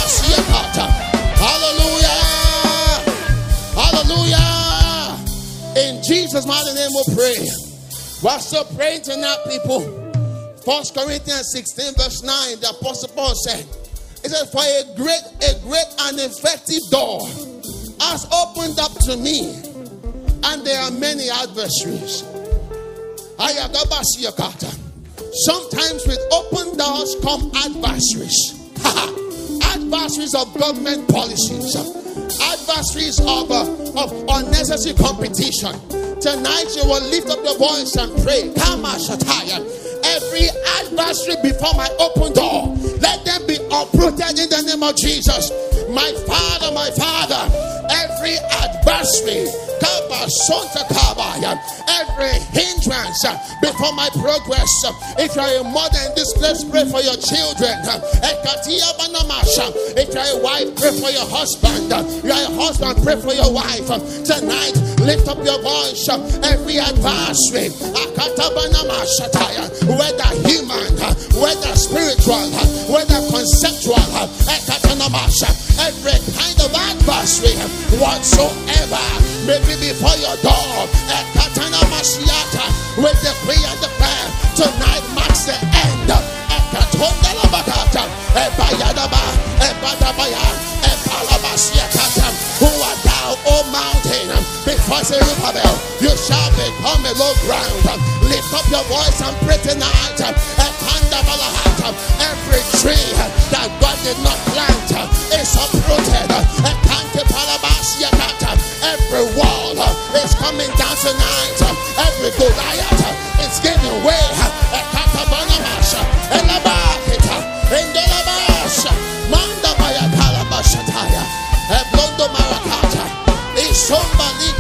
In 5.77 6.03
Jesus' 6.03 6.47
mighty 6.47 6.73
name 6.73 6.89
we 6.89 7.15
pray. 7.15 7.37
We're 8.23 8.39
still 8.39 8.65
praying 8.77 9.03
tonight, 9.03 9.37
people. 9.47 9.85
First 10.65 10.95
Corinthians 10.95 11.53
16, 11.53 11.93
verse 11.95 12.23
9, 12.23 12.61
the 12.61 12.71
apostle 12.81 13.11
Paul 13.11 13.35
said, 13.35 13.61
It 14.25 14.31
says, 14.31 14.51
For 14.51 14.65
a 14.65 14.97
great, 14.97 15.21
a 15.45 15.61
great 15.61 15.87
and 16.01 16.19
effective 16.19 16.81
door 16.91 17.29
has 18.01 18.25
opened 18.33 18.79
up 18.81 18.93
to 19.05 19.19
me, 19.19 19.53
and 20.45 20.67
there 20.67 20.81
are 20.81 20.91
many 20.93 21.29
adversaries. 21.29 22.25
Sometimes 25.45 26.07
with 26.07 26.21
open 26.33 26.79
doors 26.79 27.17
come 27.21 27.53
adversaries. 27.55 29.21
adversaries 29.77 30.35
of 30.35 30.49
government 30.59 31.07
policies, 31.09 31.77
adversaries 32.41 33.21
of, 33.21 33.51
uh, 33.53 34.01
of 34.01 34.09
unnecessary 34.29 34.97
competition. 34.97 35.77
Tonight 36.21 36.73
you 36.75 36.85
will 36.89 37.05
lift 37.13 37.29
up 37.29 37.45
your 37.45 37.59
voice 37.59 37.95
and 37.97 38.11
pray. 38.25 38.53
Kama 38.57 38.97
Shataya. 38.97 39.61
Every 40.17 40.49
adversary 40.81 41.37
before 41.43 41.75
my 41.77 41.89
open 42.01 42.33
door, 42.33 42.73
let 43.05 43.25
them 43.25 43.47
be 43.47 43.57
uprooted 43.69 44.39
in 44.41 44.49
the 44.49 44.63
name 44.65 44.83
of 44.83 44.97
Jesus. 44.97 45.53
My 45.93 46.09
Father, 46.25 46.73
my 46.73 46.89
Father, 46.97 47.45
every 47.91 48.37
adversary, 48.39 49.47
every 51.89 52.39
hindrance 52.53 53.25
before 53.61 53.93
my 53.93 54.09
progress. 54.11 54.71
If 55.19 55.35
you 55.37 55.43
are 55.43 55.61
a 55.61 55.65
mother 55.65 55.99
in 56.07 56.15
this 56.15 56.33
place, 56.35 56.65
pray 56.65 56.85
for 56.85 57.01
your 57.01 57.17
children. 57.17 57.77
If 59.97 60.15
you 60.15 60.21
are 60.21 60.27
a 60.39 60.43
wife, 60.43 60.77
pray 60.77 60.93
for 61.01 61.11
your 61.11 61.27
husband. 61.29 61.93
If 61.93 62.25
You 62.25 62.33
are 62.33 62.43
a 62.43 62.55
husband, 62.57 63.03
pray 63.03 63.17
for 63.21 63.33
your 63.35 63.53
wife. 63.53 63.87
Tonight, 64.25 64.75
lift 65.07 65.29
up 65.29 65.39
your 65.47 65.63
voice. 65.63 66.09
Every 66.43 66.83
adversary, 66.83 67.71
whether 69.87 70.31
human, 70.43 70.91
whether 71.39 71.75
spiritual, 71.79 72.51
whether 72.91 73.21
conceptual, 73.31 74.03
every 75.79 76.19
kind 76.35 76.59
of 76.59 76.75
adversary 76.75 77.55
whatsoever 78.03 79.07
may 79.47 79.63
be 79.63 79.79
before 79.79 80.19
your 80.19 80.37
door. 80.43 80.91
With 82.97 83.21
the 83.23 83.33
prayer 83.45 83.61
and 83.61 83.79
the 83.79 83.91
prayer, 84.01 84.27
tonight 84.57 85.05
marks 85.15 85.45
the 85.45 85.55
end. 85.55 86.11
Who 92.59 92.67
art 92.83 92.99
thou, 93.05 93.37
O 93.47 93.71
mountain? 93.71 94.06
Before 94.87 95.03
Zerubbabel, 95.03 95.75
you 95.99 96.15
shall 96.15 96.47
become 96.55 97.03
a 97.03 97.11
low 97.19 97.35
ground. 97.43 97.83
Lift 98.23 98.55
up 98.55 98.63
your 98.71 98.87
voice 98.87 99.19
and 99.19 99.35
pray 99.43 99.59
tonight. 99.59 100.15
Every 102.23 102.63
tree 102.79 103.11
that 103.51 103.67
God 103.83 103.99
did 104.07 104.15
not 104.23 104.39
plant 104.55 104.87
is 105.35 105.51
uprooted. 105.59 106.31
Every 108.87 109.27
wall 109.35 109.75
is 110.23 110.39
coming 110.39 110.71
down 110.79 110.95
tonight. 111.03 111.59
Every 112.07 112.31
Goliath 112.39 113.43
is 113.43 113.59
giving 113.59 113.99
way. 114.07 114.23
Ekatabanabasha. 114.71 116.96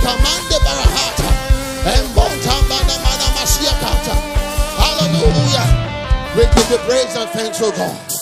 Isomba 0.06 0.58
barahata. 0.64 1.28
Embonta 1.94 2.54
mana 2.68 2.96
masiakata. 3.36 4.14
Hallelujah. 4.78 5.66
We 6.36 6.42
give 6.54 6.70
you 6.70 6.78
praise 6.86 7.16
and 7.16 7.30
thanks, 7.30 7.60
oh 7.60 7.72
God. 7.72 8.12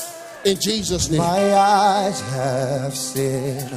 In 0.47 0.57
Jesus' 0.59 1.11
name. 1.11 1.19
My 1.19 1.55
eyes 1.55 2.21
have 2.31 2.95
seen, 2.95 3.69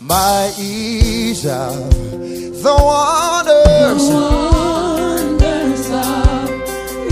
my 0.00 0.52
ears 0.58 1.42
have 1.44 1.90
the 2.62 2.74
wonders, 2.88 4.08
The 4.08 4.14
Wonders 4.58 5.90
of 5.90 6.50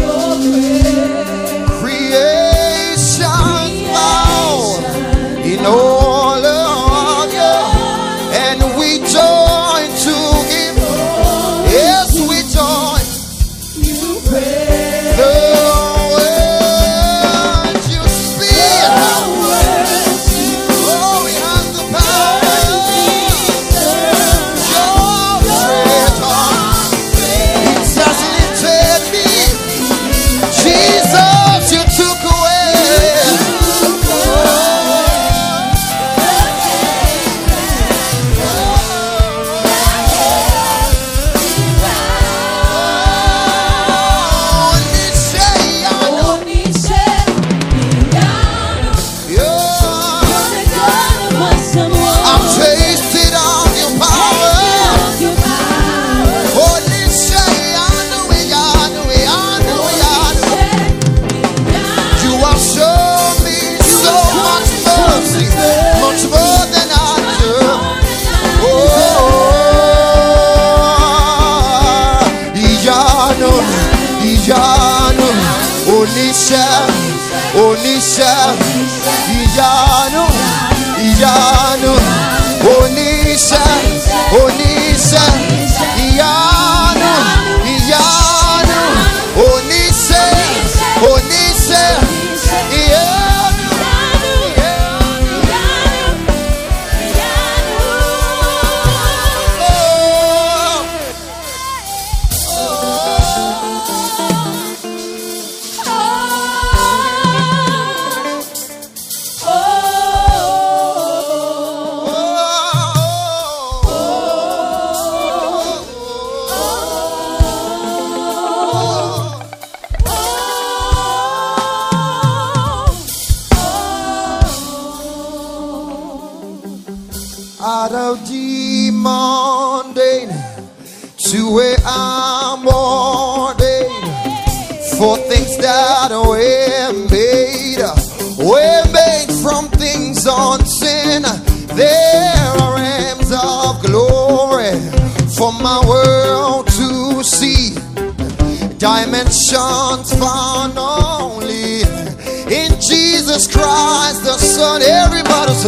your 0.00 0.36
grace. 0.36 1.80
creation 1.80 3.20
found 3.94 4.84
in 5.46 5.64
all 5.64 5.95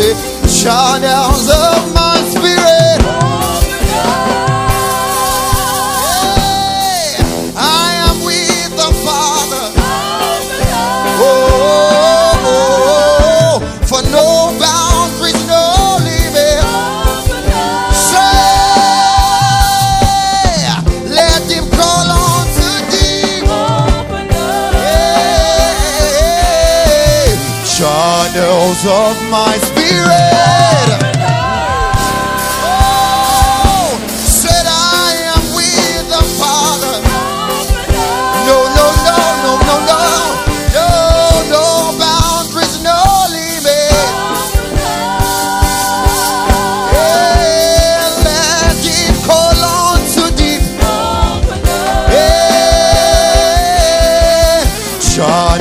say, 0.00 0.46
shout 0.46 1.02
out 1.02 1.34
the 1.46 1.97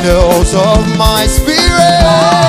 hills 0.08 0.56
of 0.56 0.98
my 0.98 1.28
spirit. 1.28 2.47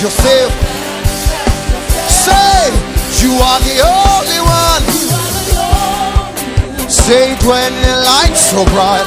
yourself. 0.00 0.52
Say, 2.08 2.70
you 3.22 3.32
are 3.40 3.60
the 3.60 3.80
only 3.80 4.40
one. 4.44 4.84
Say 6.88 7.32
it 7.32 7.42
when 7.44 7.72
the 7.82 7.94
light's 8.04 8.50
so 8.50 8.64
bright. 8.74 9.06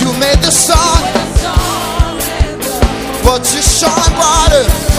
You 0.00 0.12
made 0.18 0.38
the 0.38 0.50
sun, 0.50 1.02
but 3.24 3.42
you 3.54 3.62
shine 3.62 4.12
brighter. 4.16 4.91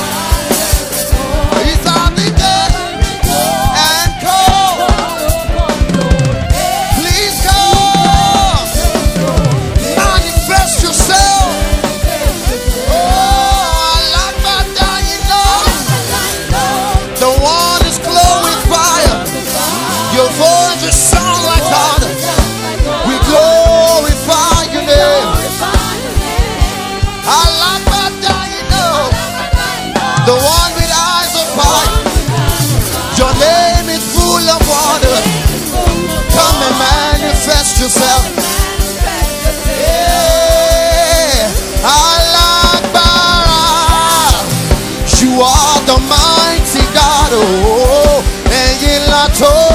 and 47.36 48.82
you're 48.82 49.08
not 49.10 49.34
told 49.34 49.73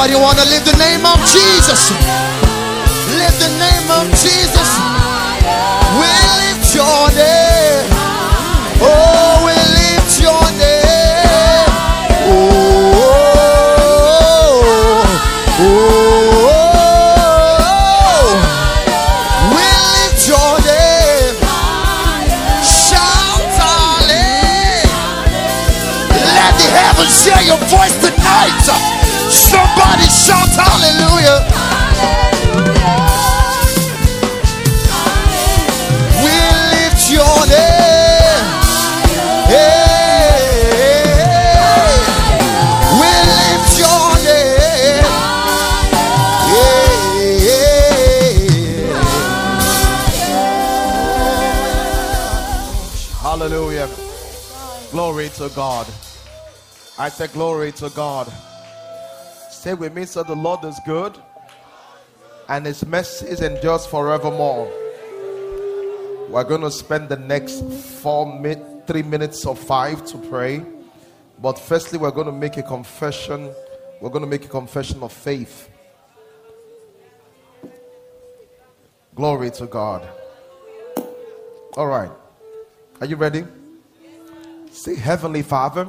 Somebody 0.00 0.18
want 0.18 0.38
to 0.38 0.48
live 0.48 0.64
the 0.64 0.72
name 0.78 1.04
of 1.04 1.18
Jesus. 1.28 2.19
I 57.00 57.08
say, 57.08 57.28
Glory 57.28 57.72
to 57.72 57.88
God. 57.88 58.30
Say 59.50 59.72
with 59.72 59.94
me, 59.94 60.04
so 60.04 60.22
the 60.22 60.34
Lord 60.34 60.62
is 60.66 60.78
good, 60.84 61.16
and 62.46 62.66
his 62.66 62.84
mercy 62.84 63.42
endures 63.42 63.86
forevermore. 63.86 64.70
We're 66.28 66.44
going 66.44 66.60
to 66.60 66.70
spend 66.70 67.08
the 67.08 67.16
next 67.16 67.62
four, 68.02 68.38
minutes, 68.38 68.86
three 68.86 69.02
minutes 69.02 69.46
or 69.46 69.56
five 69.56 70.04
to 70.08 70.18
pray. 70.28 70.62
But 71.38 71.58
firstly, 71.58 71.98
we're 71.98 72.10
going 72.10 72.26
to 72.26 72.32
make 72.32 72.58
a 72.58 72.62
confession. 72.62 73.50
We're 74.02 74.10
going 74.10 74.24
to 74.24 74.30
make 74.30 74.44
a 74.44 74.48
confession 74.48 75.02
of 75.02 75.10
faith. 75.10 75.70
Glory 79.14 79.50
to 79.52 79.64
God. 79.64 80.06
All 81.78 81.86
right. 81.86 82.10
Are 83.00 83.06
you 83.06 83.16
ready? 83.16 83.46
Say, 84.70 84.96
Heavenly 84.96 85.40
Father. 85.40 85.88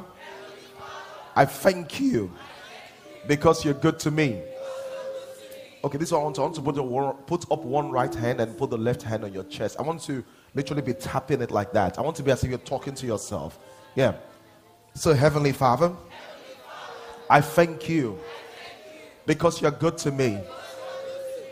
I 1.41 1.45
thank 1.45 1.99
you 1.99 2.31
because 3.25 3.65
you're 3.65 3.73
good 3.73 3.97
to 4.01 4.11
me. 4.11 4.39
Okay, 5.83 5.97
this 5.97 6.11
one 6.11 6.21
I 6.21 6.23
want 6.25 6.35
to, 6.35 6.41
I 6.41 6.43
want 6.43 6.55
to 6.55 6.61
put, 6.61 6.75
your, 6.75 7.13
put 7.25 7.51
up 7.51 7.63
one 7.63 7.89
right 7.89 8.13
hand 8.13 8.39
and 8.39 8.55
put 8.55 8.69
the 8.69 8.77
left 8.77 9.01
hand 9.01 9.23
on 9.23 9.33
your 9.33 9.45
chest. 9.45 9.77
I 9.79 9.81
want 9.81 10.03
to 10.03 10.23
literally 10.53 10.83
be 10.83 10.93
tapping 10.93 11.41
it 11.41 11.49
like 11.49 11.73
that. 11.73 11.97
I 11.97 12.03
want 12.03 12.15
to 12.17 12.21
be 12.21 12.29
as 12.29 12.43
if 12.43 12.51
you're 12.51 12.59
talking 12.59 12.93
to 12.93 13.07
yourself. 13.07 13.57
Yeah. 13.95 14.17
So, 14.93 15.15
Heavenly 15.15 15.51
Father, 15.51 15.91
I 17.27 17.41
thank 17.41 17.89
you 17.89 18.19
because 19.25 19.63
you're 19.63 19.71
good 19.71 19.97
to 19.97 20.11
me. 20.11 20.37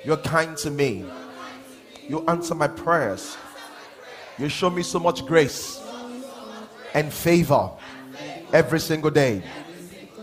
You're 0.06 0.18
kind 0.18 0.56
to 0.58 0.70
me. 0.70 1.04
You 2.08 2.24
answer 2.28 2.54
my 2.54 2.68
prayers. 2.68 3.36
You 4.38 4.50
show 4.50 4.70
me 4.70 4.84
so 4.84 5.00
much 5.00 5.26
grace 5.26 5.82
and 6.94 7.12
favor 7.12 7.72
every 8.54 8.80
single 8.80 9.10
day. 9.10 9.42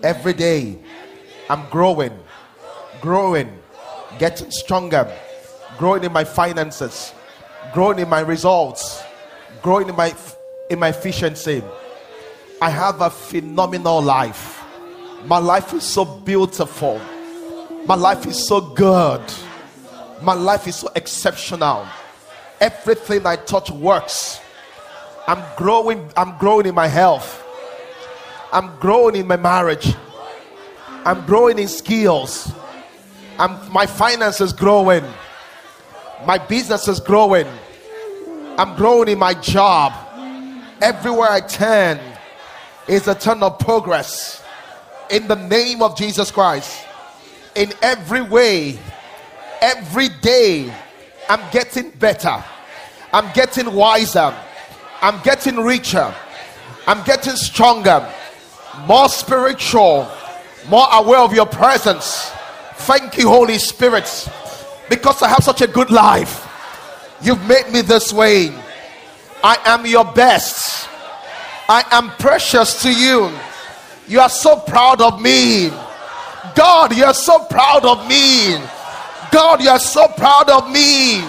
Every 0.07 0.35
day, 0.35 0.79
I'm 1.51 1.69
growing, 1.69 2.17
growing, 3.01 3.51
getting 4.21 4.53
stronger, 4.53 5.13
growing 5.79 6.05
in 6.05 6.13
my 6.13 6.23
finances, 6.23 7.13
growing 7.75 7.99
in 7.99 8.09
my 8.09 8.21
results, 8.21 9.03
growing 9.63 9.89
in 9.89 9.97
my 9.97 10.15
in 10.71 10.79
my 10.79 10.91
efficiency. 10.91 11.61
I 12.63 12.71
have 12.71 13.01
a 13.01 13.11
phenomenal 13.11 14.01
life. 14.01 14.63
My 15.25 15.39
life 15.39 15.75
is 15.75 15.83
so 15.83 16.05
beautiful. 16.05 17.01
My 17.85 17.97
life 17.97 18.27
is 18.27 18.47
so 18.47 18.61
good. 18.61 19.23
My 20.23 20.35
life 20.35 20.69
is 20.69 20.77
so 20.77 20.89
exceptional. 20.95 21.85
Everything 22.61 23.27
I 23.27 23.35
touch 23.35 23.73
works. 23.73 24.39
I'm 25.27 25.43
growing, 25.57 26.09
I'm 26.17 26.39
growing 26.39 26.67
in 26.67 26.77
my 26.77 26.87
health. 26.87 27.43
I'm 28.57 28.75
growing 28.79 29.17
in 29.17 29.27
my 29.27 29.37
marriage. 29.37 29.95
I'm 31.05 31.27
growing 31.27 31.59
in 31.59 31.69
skills. 31.69 32.55
I'm, 33.39 33.71
my 33.71 33.85
finances 33.85 34.55
growing. 34.55 35.05
My 36.25 36.39
business 36.39 36.89
is 36.89 36.99
growing. 36.99 37.47
I'm 38.57 38.75
growing 38.75 39.11
in 39.11 39.19
my 39.19 39.35
job. 39.35 39.93
Everywhere 40.81 41.29
I 41.31 41.41
turn 41.41 42.01
is 42.89 43.09
a 43.09 43.15
turn 43.15 43.43
of 43.43 43.59
progress. 43.59 44.43
In 45.11 45.29
the 45.29 45.37
name 45.37 45.83
of 45.83 45.95
Jesus 45.95 46.31
Christ. 46.31 46.83
In 47.57 47.75
every 47.83 48.23
way, 48.23 48.79
every 49.61 50.09
day, 50.23 50.75
I'm 51.29 51.43
getting 51.51 51.91
better. 51.91 52.43
I'm 53.13 53.31
getting 53.35 53.75
wiser. 53.75 54.35
I'm 55.03 55.23
getting 55.23 55.57
richer. 55.57 56.15
I'm 56.87 57.05
getting 57.05 57.37
stronger, 57.37 58.11
more 58.87 59.09
spiritual, 59.09 60.09
more 60.69 60.87
aware 60.93 61.21
of 61.21 61.33
your 61.33 61.47
presence. 61.47 62.31
Thank 62.79 63.17
you, 63.19 63.29
Holy 63.29 63.59
Spirit, 63.59 64.29
because 64.89 65.23
I 65.23 65.29
have 65.29 65.43
such 65.43 65.63
a 65.63 65.67
good 65.67 65.91
life. 65.91 66.47
You've 67.23 67.47
made 67.47 67.71
me 67.73 67.81
this 67.81 68.13
way. 68.13 68.51
I 69.43 69.59
am 69.65 69.87
your 69.87 70.05
best. 70.05 70.89
I 71.69 71.85
am 71.91 72.11
precious 72.19 72.83
to 72.83 72.93
you. 72.93 73.31
You 74.07 74.21
are 74.21 74.29
so 74.29 74.57
proud 74.57 75.01
of 75.01 75.21
me. 75.21 75.71
God, 76.55 76.97
you 76.97 77.05
are 77.05 77.15
so 77.15 77.45
proud 77.47 77.85
of 77.85 78.07
me. 78.09 78.57
God, 79.33 79.63
you 79.63 79.69
are 79.69 79.81
so 79.81 80.09
proud 80.09 80.49
of 80.49 80.71
me. 80.71 81.21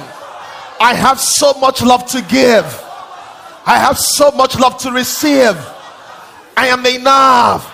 I 0.79 0.93
have 0.93 1.19
so 1.19 1.53
much 1.55 1.81
love 1.81 2.05
to 2.11 2.21
give. 2.21 2.65
I 3.65 3.77
have 3.77 3.97
so 3.97 4.31
much 4.31 4.59
love 4.59 4.77
to 4.79 4.91
receive. 4.91 5.57
I 6.57 6.67
am 6.67 6.83
enough. 6.85 7.73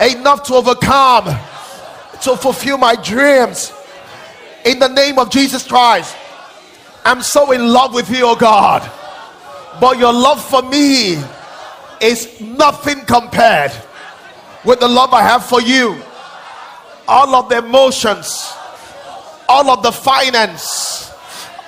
Enough 0.00 0.44
to 0.44 0.54
overcome, 0.54 1.26
to 2.22 2.34
fulfill 2.34 2.78
my 2.78 2.96
dreams. 2.96 3.70
In 4.64 4.78
the 4.78 4.88
name 4.88 5.18
of 5.18 5.30
Jesus 5.30 5.66
Christ, 5.66 6.16
I'm 7.04 7.20
so 7.20 7.52
in 7.52 7.68
love 7.68 7.92
with 7.92 8.10
you, 8.10 8.22
oh 8.24 8.36
God. 8.36 8.90
But 9.78 9.98
your 9.98 10.12
love 10.12 10.42
for 10.42 10.62
me 10.62 11.18
is 12.00 12.40
nothing 12.40 13.02
compared 13.04 13.72
with 14.64 14.80
the 14.80 14.88
love 14.88 15.12
I 15.12 15.20
have 15.20 15.44
for 15.44 15.60
you. 15.60 16.00
All 17.06 17.34
of 17.34 17.50
the 17.50 17.58
emotions, 17.58 18.54
all 19.48 19.68
of 19.68 19.82
the 19.82 19.92
finance, 19.92 21.12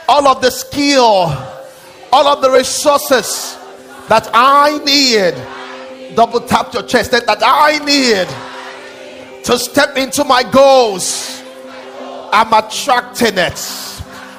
all 0.09 0.27
of 0.27 0.41
the 0.41 0.51
skill, 0.51 1.37
all 2.13 2.27
of 2.27 2.41
the 2.41 2.51
resources 2.51 3.59
that 4.09 4.31
I 4.33 4.79
need. 4.85 5.62
Double 6.15 6.41
tap 6.41 6.73
your 6.75 6.83
chest 6.83 7.11
that, 7.13 7.27
that 7.27 7.43
I 7.43 7.79
need 7.85 8.29
to 9.45 9.59
step 9.59 9.97
into 9.97 10.25
my 10.25 10.43
goals. 10.43 11.43
I'm 12.33 12.53
attracting 12.53 13.39
it. 13.39 13.59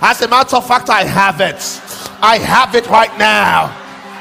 As 0.02 0.22
a 0.22 0.28
matter 0.28 0.58
of 0.58 0.68
fact, 0.68 0.90
I 0.90 1.04
have 1.04 1.42
it. 1.42 1.82
I 2.22 2.38
have 2.38 2.76
it 2.76 2.88
right 2.88 3.16
now. 3.18 3.66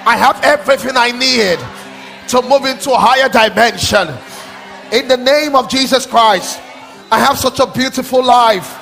I 0.05 0.17
have 0.17 0.41
everything 0.43 0.97
I 0.97 1.13
need 1.13 1.59
to 2.29 2.43
move 2.43 2.65
into 2.65 2.91
a 2.91 2.99
higher 2.99 3.29
dimension. 3.29 4.09
In 4.93 5.09
the 5.09 5.17
name 5.17 5.55
of 5.55 5.69
Jesus 5.69 6.07
Christ, 6.07 6.61
I 7.11 7.19
have 7.19 7.39
such 7.39 7.61
a 7.61 7.67
beautiful 7.67 8.25
life. 8.25 8.79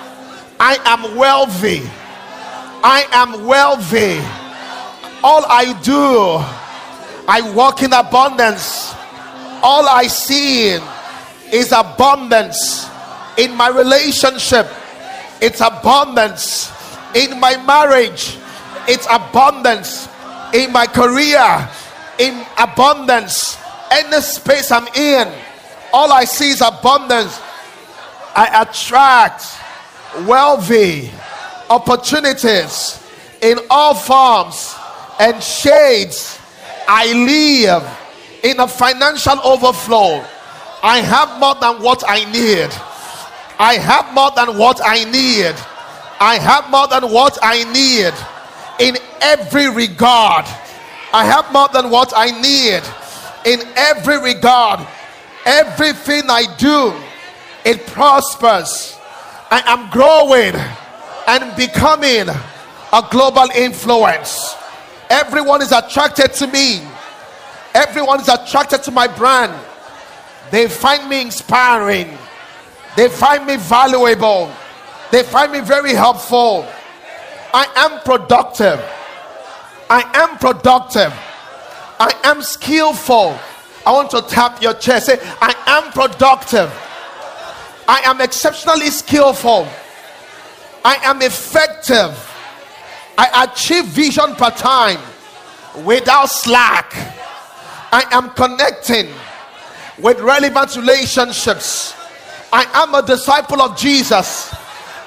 I 0.58 0.78
am 0.84 1.16
wealthy. 1.16 1.82
I 2.82 3.06
am 3.12 3.46
wealthy. 3.46 4.18
All 5.22 5.44
I 5.46 5.78
do, 5.82 6.38
I 7.32 7.52
walk 7.52 7.84
in 7.84 7.92
abundance. 7.92 8.92
All 9.62 9.88
I 9.88 10.08
see 10.08 10.76
is 11.52 11.70
abundance 11.70 12.88
in 13.38 13.54
my 13.54 13.68
relationship. 13.68 14.66
It's 15.40 15.60
abundance 15.60 16.72
in 17.14 17.38
my 17.38 17.56
marriage. 17.64 18.36
It's 18.88 19.06
abundance 19.08 20.08
in 20.52 20.72
my 20.72 20.86
career. 20.86 21.70
In 22.18 22.44
abundance, 22.58 23.56
any 23.92 24.20
space 24.22 24.72
I'm 24.72 24.88
in, 24.88 25.32
all 25.92 26.12
I 26.12 26.24
see 26.24 26.50
is 26.50 26.60
abundance. 26.60 27.40
I 28.34 28.66
attract 28.66 29.46
wealthy 30.26 31.12
opportunities 31.70 33.00
in 33.40 33.60
all 33.70 33.94
forms 33.94 34.74
and 35.20 35.40
shades. 35.40 36.39
I 36.92 37.12
live 37.12 37.86
in 38.42 38.58
a 38.58 38.66
financial 38.66 39.38
overflow. 39.44 40.24
I 40.82 40.98
have 40.98 41.38
more 41.38 41.54
than 41.54 41.80
what 41.84 42.02
I 42.04 42.24
need. 42.32 42.68
I 43.60 43.74
have 43.74 44.12
more 44.12 44.32
than 44.34 44.58
what 44.58 44.80
I 44.82 45.04
need. 45.04 45.54
I 46.18 46.36
have 46.40 46.68
more 46.68 46.88
than 46.88 47.12
what 47.12 47.38
I 47.42 47.62
need 47.72 48.12
in 48.84 48.96
every 49.20 49.70
regard. 49.70 50.46
I 51.12 51.24
have 51.24 51.52
more 51.52 51.68
than 51.72 51.90
what 51.90 52.12
I 52.16 52.32
need 52.40 52.82
in 53.46 53.60
every 53.76 54.20
regard. 54.20 54.80
Everything 55.46 56.24
I 56.28 56.52
do, 56.58 56.92
it 57.64 57.86
prospers. 57.86 58.98
I 59.48 59.62
am 59.64 59.90
growing 59.90 60.56
and 61.28 61.56
becoming 61.56 62.28
a 62.28 63.08
global 63.12 63.48
influence. 63.54 64.56
Everyone 65.10 65.60
is 65.60 65.72
attracted 65.72 66.32
to 66.34 66.46
me. 66.46 66.80
Everyone 67.74 68.20
is 68.20 68.28
attracted 68.28 68.82
to 68.84 68.90
my 68.90 69.08
brand. 69.08 69.52
They 70.50 70.68
find 70.68 71.08
me 71.08 71.20
inspiring. 71.22 72.16
They 72.96 73.08
find 73.08 73.46
me 73.46 73.56
valuable. 73.56 74.52
They 75.10 75.22
find 75.24 75.52
me 75.52 75.60
very 75.60 75.92
helpful. 75.94 76.66
I 77.52 77.66
am 77.76 78.00
productive. 78.04 78.80
I 79.90 80.02
am 80.14 80.38
productive. 80.38 81.12
I 81.98 82.14
am 82.24 82.42
skillful. 82.42 83.38
I 83.84 83.92
want 83.92 84.10
to 84.12 84.22
tap 84.22 84.62
your 84.62 84.74
chest. 84.74 85.06
Say, 85.06 85.18
I 85.40 85.54
am 85.66 85.92
productive. 85.92 86.72
I 87.88 88.02
am 88.04 88.20
exceptionally 88.20 88.90
skillful. 88.90 89.66
I 90.84 90.96
am 91.02 91.22
effective. 91.22 92.29
I 93.18 93.44
achieve 93.50 93.84
vision 93.86 94.34
per 94.34 94.50
time 94.50 95.00
without 95.84 96.26
slack. 96.26 96.92
I 97.92 98.04
am 98.12 98.30
connecting 98.30 99.08
with 99.98 100.20
relevant 100.20 100.76
relationships. 100.76 101.94
I 102.52 102.64
am 102.74 102.94
a 102.94 103.02
disciple 103.06 103.60
of 103.62 103.76
Jesus. 103.76 104.54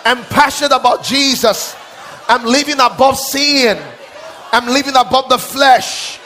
I'm 0.05 0.23
passionate 0.25 0.75
about 0.75 1.03
Jesus. 1.03 1.75
I'm 2.27 2.45
living 2.45 2.79
above 2.79 3.17
sin. 3.17 3.81
I'm 4.51 4.67
living 4.67 4.95
above 4.95 5.29
the 5.29 5.37
flesh. 5.37 6.19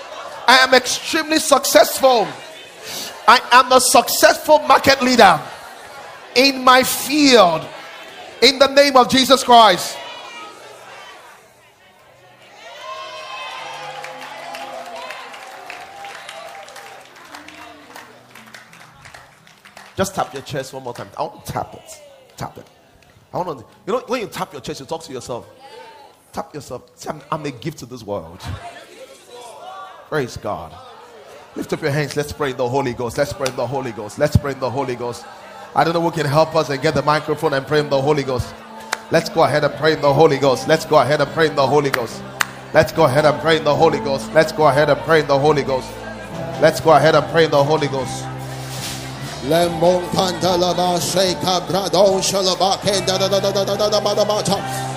I 0.47 0.57
am 0.57 0.73
extremely 0.73 1.39
successful. 1.39 2.27
I 3.27 3.41
am 3.51 3.71
a 3.71 3.81
successful 3.81 4.59
market 4.59 5.01
leader 5.01 5.39
in 6.35 6.63
my 6.63 6.83
field. 6.83 7.67
In 8.41 8.59
the 8.59 8.67
name 8.67 8.95
of 8.95 9.09
Jesus 9.09 9.43
Christ. 9.43 9.97
Just 19.97 20.13
tap 20.13 20.31
your 20.31 20.43
chest 20.43 20.73
one 20.73 20.83
more 20.83 20.93
time. 20.93 21.09
I 21.17 21.23
want 21.23 21.43
to 21.43 21.51
tap 21.51 21.73
it. 21.73 22.01
Tap 22.37 22.57
it. 22.57 22.67
I 23.33 23.37
want 23.37 23.59
to, 23.59 23.65
you 23.87 23.93
know, 23.93 24.03
when 24.05 24.21
you 24.21 24.27
tap 24.27 24.53
your 24.53 24.61
chest, 24.61 24.79
you 24.79 24.85
talk 24.85 25.01
to 25.03 25.11
yourself. 25.11 25.49
Tap 26.31 26.53
yourself. 26.53 26.83
I'm, 27.09 27.19
I'm 27.31 27.45
a 27.45 27.51
gift 27.51 27.79
to 27.79 27.87
this 27.87 28.03
world. 28.03 28.39
Praise 30.07 30.37
God. 30.37 30.71
Lift 31.55 31.73
up 31.73 31.81
your 31.81 31.89
hands. 31.89 32.15
Let's 32.15 32.31
pray 32.31 32.51
in 32.51 32.57
the 32.57 32.69
Holy 32.69 32.93
Ghost. 32.93 33.17
Let's 33.17 33.33
pray 33.33 33.47
in 33.47 33.55
the 33.55 33.65
Holy 33.65 33.91
Ghost. 33.91 34.19
Let's 34.19 34.37
pray 34.37 34.51
in 34.51 34.59
the 34.59 34.69
Holy 34.69 34.95
Ghost. 34.95 35.25
I 35.75 35.83
don't 35.83 35.93
know 35.93 36.01
who 36.01 36.11
can 36.11 36.27
help 36.27 36.55
us 36.55 36.69
and 36.69 36.79
get 36.79 36.93
the 36.93 37.01
microphone 37.01 37.53
and 37.53 37.65
pray 37.65 37.79
in 37.79 37.89
the 37.89 37.99
Holy 37.99 38.23
Ghost. 38.23 38.53
Let's 39.09 39.29
go 39.29 39.43
ahead 39.43 39.63
and 39.63 39.73
pray 39.75 39.93
in 39.93 40.01
the 40.01 40.13
Holy 40.13 40.37
Ghost. 40.37 40.67
Let's 40.67 40.85
go 40.85 40.99
ahead 40.99 41.21
and 41.21 41.31
pray 41.31 41.47
in 41.47 41.55
the 41.55 41.65
Holy 41.65 41.89
Ghost. 41.89 42.21
Let's 42.71 42.91
go 42.91 43.05
ahead 43.05 43.25
and 43.25 43.39
pray 43.41 43.57
in 43.57 43.63
the 43.63 43.75
Holy 43.75 43.99
Ghost. 43.99 44.31
Let's 44.31 44.51
go 44.51 44.67
ahead 44.67 44.91
and 44.91 44.99
pray 44.99 45.21
in 45.21 45.27
the 45.27 45.39
Holy 45.39 45.63
Ghost. 45.63 45.89
Let's 46.61 46.79
go 46.79 46.91
ahead 46.91 47.15
and 47.15 47.25
pray 47.31 47.45
in 47.45 47.51
the 47.51 47.63
Holy 47.63 47.87
Ghost. 47.87 48.26
Lembon 49.47 50.03
Pantalaba 50.11 50.99
Sheka 50.99 51.61
Brado 51.67 52.19
Shalaba 52.19 52.77
Kenda 52.81 53.17
da 53.17 53.29
da 53.29 53.39
da 53.39 53.51
da 53.51 53.63
da 53.63 53.75
da 53.77 53.89
da 53.89 54.13
da 54.13 54.43
da 54.43 54.96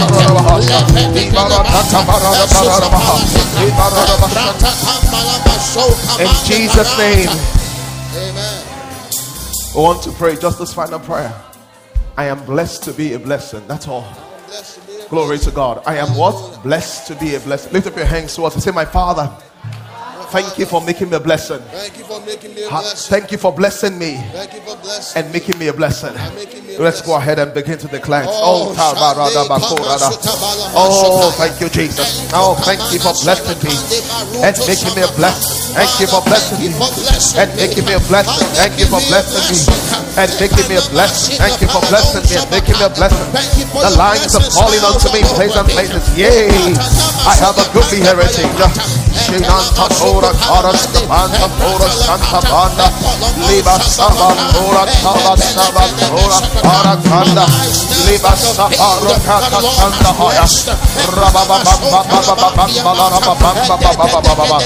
In 6.19 6.27
Jesus' 6.45 6.97
name. 6.97 7.29
Amen. 8.15 8.65
I 9.73 9.79
want 9.79 10.03
to 10.03 10.11
pray 10.11 10.35
just 10.35 10.59
this 10.59 10.73
final 10.73 10.99
prayer. 10.99 11.33
I 12.17 12.25
am 12.25 12.45
blessed 12.45 12.83
to 12.83 12.93
be 12.93 13.13
a 13.13 13.19
blessing. 13.19 13.65
That's 13.67 13.87
all. 13.87 14.05
Glory 15.09 15.39
to 15.39 15.51
God. 15.51 15.81
I 15.85 15.97
am 15.97 16.15
what? 16.17 16.61
Blessed 16.63 17.07
to 17.07 17.15
be 17.15 17.35
a 17.35 17.39
blessing. 17.39 17.71
Lift 17.73 17.87
up 17.87 17.95
your 17.95 18.05
hands 18.05 18.35
towards 18.35 18.55
and 18.55 18.63
say, 18.63 18.71
My 18.71 18.85
Father, 18.85 19.31
thank 20.31 20.57
you 20.57 20.65
for 20.65 20.81
making 20.81 21.09
me 21.09 21.15
a 21.17 21.19
blessing. 21.19 21.59
Thank 21.71 21.97
you 21.97 22.05
for 22.05 22.19
making 22.25 22.55
me 22.55 22.63
a 22.63 22.69
blessing. 22.69 23.09
Thank 23.11 23.31
you 23.31 23.37
for 23.37 23.51
blessing 23.51 23.99
me 23.99 24.15
Thank 24.31 24.53
you 24.53 24.61
for 24.61 24.77
blessing. 24.77 25.23
and 25.23 25.33
making 25.33 25.59
me 25.59 25.67
a 25.67 25.73
blessing. 25.73 26.13
Me 26.15 26.75
a 26.75 26.81
Let's 26.81 27.01
go 27.01 27.15
ahead 27.15 27.37
and 27.37 27.53
begin 27.53 27.77
to 27.79 27.87
declare. 27.87 28.23
Oh, 28.27 28.71
Oh. 28.71 28.73
Oh, 30.73 31.31
thank 31.35 31.59
you, 31.59 31.67
Jesus. 31.69 32.31
Oh, 32.33 32.55
thank 32.63 32.79
you 32.93 32.99
for 32.99 33.11
blessing 33.23 33.59
me 33.59 33.75
and 34.39 34.55
making 34.63 34.95
me 34.95 35.03
a 35.03 35.11
blessing. 35.19 35.75
Thank 35.75 35.99
you 35.99 36.07
for 36.07 36.23
blessing 36.23 36.59
me 36.63 36.71
and 37.37 37.49
making 37.59 37.85
me 37.85 37.93
a 37.93 38.01
blessing. 38.07 38.47
Thank 38.55 38.79
you 38.79 38.87
for 38.87 39.03
blessing 39.11 39.43
me 39.51 39.59
and 40.15 40.31
making 40.39 40.67
me 40.71 40.75
a 40.79 40.83
blessing. 40.91 41.37
Thank 41.37 41.59
you 41.59 41.67
for 41.67 41.83
blessing 41.91 42.23
me 42.23 42.35
and 42.39 42.47
making 42.51 42.77
me 42.79 42.85
a 42.87 42.91
blessing. 42.91 43.29
The 43.75 43.91
lines 43.99 44.31
are 44.35 44.47
falling 44.55 44.83
onto 44.83 45.11
me, 45.11 45.21
place 45.35 45.55
and 45.55 45.67
places. 45.67 46.03
Yay! 46.15 46.51
I 47.27 47.35
have 47.43 47.59
a 47.59 47.65
goodly 47.75 47.99
heritage. 47.99 48.47
Shinanta 49.11 49.85
Tora 50.29 50.73
Skapanta 50.77 51.47
Tora 51.57 51.89
Santa 51.89 52.39
Banda 52.45 52.85
Liba 53.49 53.79
Saba 53.81 54.37
Tora 54.53 54.85
Saba 54.85 55.33
Tora 56.61 56.93
Kanda 57.01 57.45
Liba 58.05 58.33
Saba 58.37 59.01
Rokata 59.01 59.59
Santa 59.61 60.11
Hoya 60.13 60.45
Rababa 61.17 61.57
Bamba 61.65 62.05
Bamba 63.97 64.21
Bamba 64.35 64.57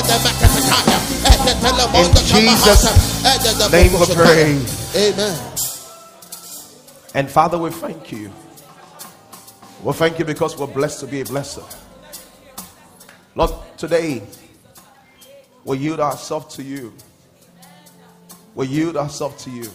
In 1.96 2.12
Jesus' 2.26 2.84
name 3.72 3.94
we 3.94 4.06
pray. 4.16 4.60
Amen. 4.96 5.36
And 7.14 7.30
Father, 7.30 7.58
we 7.58 7.70
thank 7.70 8.12
you. 8.12 8.32
We 9.84 9.94
thank 9.94 10.20
you 10.20 10.26
because 10.26 10.58
we're 10.58 10.68
blessed 10.68 11.00
to 11.02 11.08
be 11.08 11.22
a 11.22 11.26
blessing. 11.26 11.64
Lord, 13.36 13.52
today 13.78 14.22
we 15.66 15.80
yield 15.80 16.00
ourselves 16.00 16.56
to 16.56 16.64
you. 16.64 16.94
We 18.54 18.68
yield 18.68 18.96
ourselves 18.96 19.44
to 19.44 19.50
you. 19.50 19.70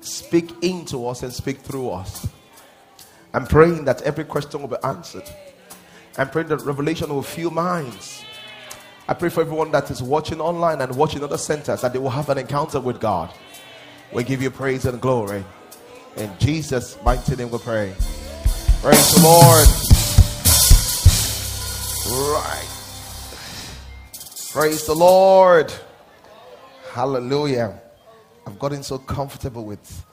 Speak 0.00 0.50
into 0.64 1.06
us 1.06 1.22
and 1.22 1.32
speak 1.32 1.58
through 1.58 1.90
us. 1.90 2.26
I'm 3.34 3.46
praying 3.46 3.84
that 3.84 4.02
every 4.02 4.24
question 4.24 4.62
will 4.62 4.68
be 4.68 4.82
answered. 4.82 5.30
I'm 6.18 6.28
praying 6.30 6.48
that 6.48 6.62
revelation 6.62 7.10
will 7.10 7.22
fill 7.22 7.50
minds. 7.50 8.24
I 9.06 9.14
pray 9.14 9.28
for 9.28 9.42
everyone 9.42 9.70
that 9.72 9.90
is 9.90 10.02
watching 10.02 10.40
online 10.40 10.80
and 10.80 10.96
watching 10.96 11.22
other 11.22 11.38
centers 11.38 11.82
that 11.82 11.92
they 11.92 11.98
will 11.98 12.10
have 12.10 12.30
an 12.30 12.38
encounter 12.38 12.80
with 12.80 12.98
God. 12.98 13.32
We 14.12 14.24
give 14.24 14.42
you 14.42 14.50
praise 14.50 14.86
and 14.86 15.00
glory. 15.00 15.44
In 16.16 16.30
Jesus' 16.38 16.96
mighty 17.04 17.36
name 17.36 17.50
we 17.50 17.58
pray. 17.58 17.94
Praise 18.80 19.14
the 19.14 19.22
Lord. 19.22 19.68
Right. 22.34 22.71
Praise 24.52 24.84
the 24.84 24.94
Lord. 24.94 25.72
Hallelujah. 26.92 27.80
I've 28.46 28.58
gotten 28.58 28.82
so 28.82 28.98
comfortable 28.98 29.64
with 29.64 30.04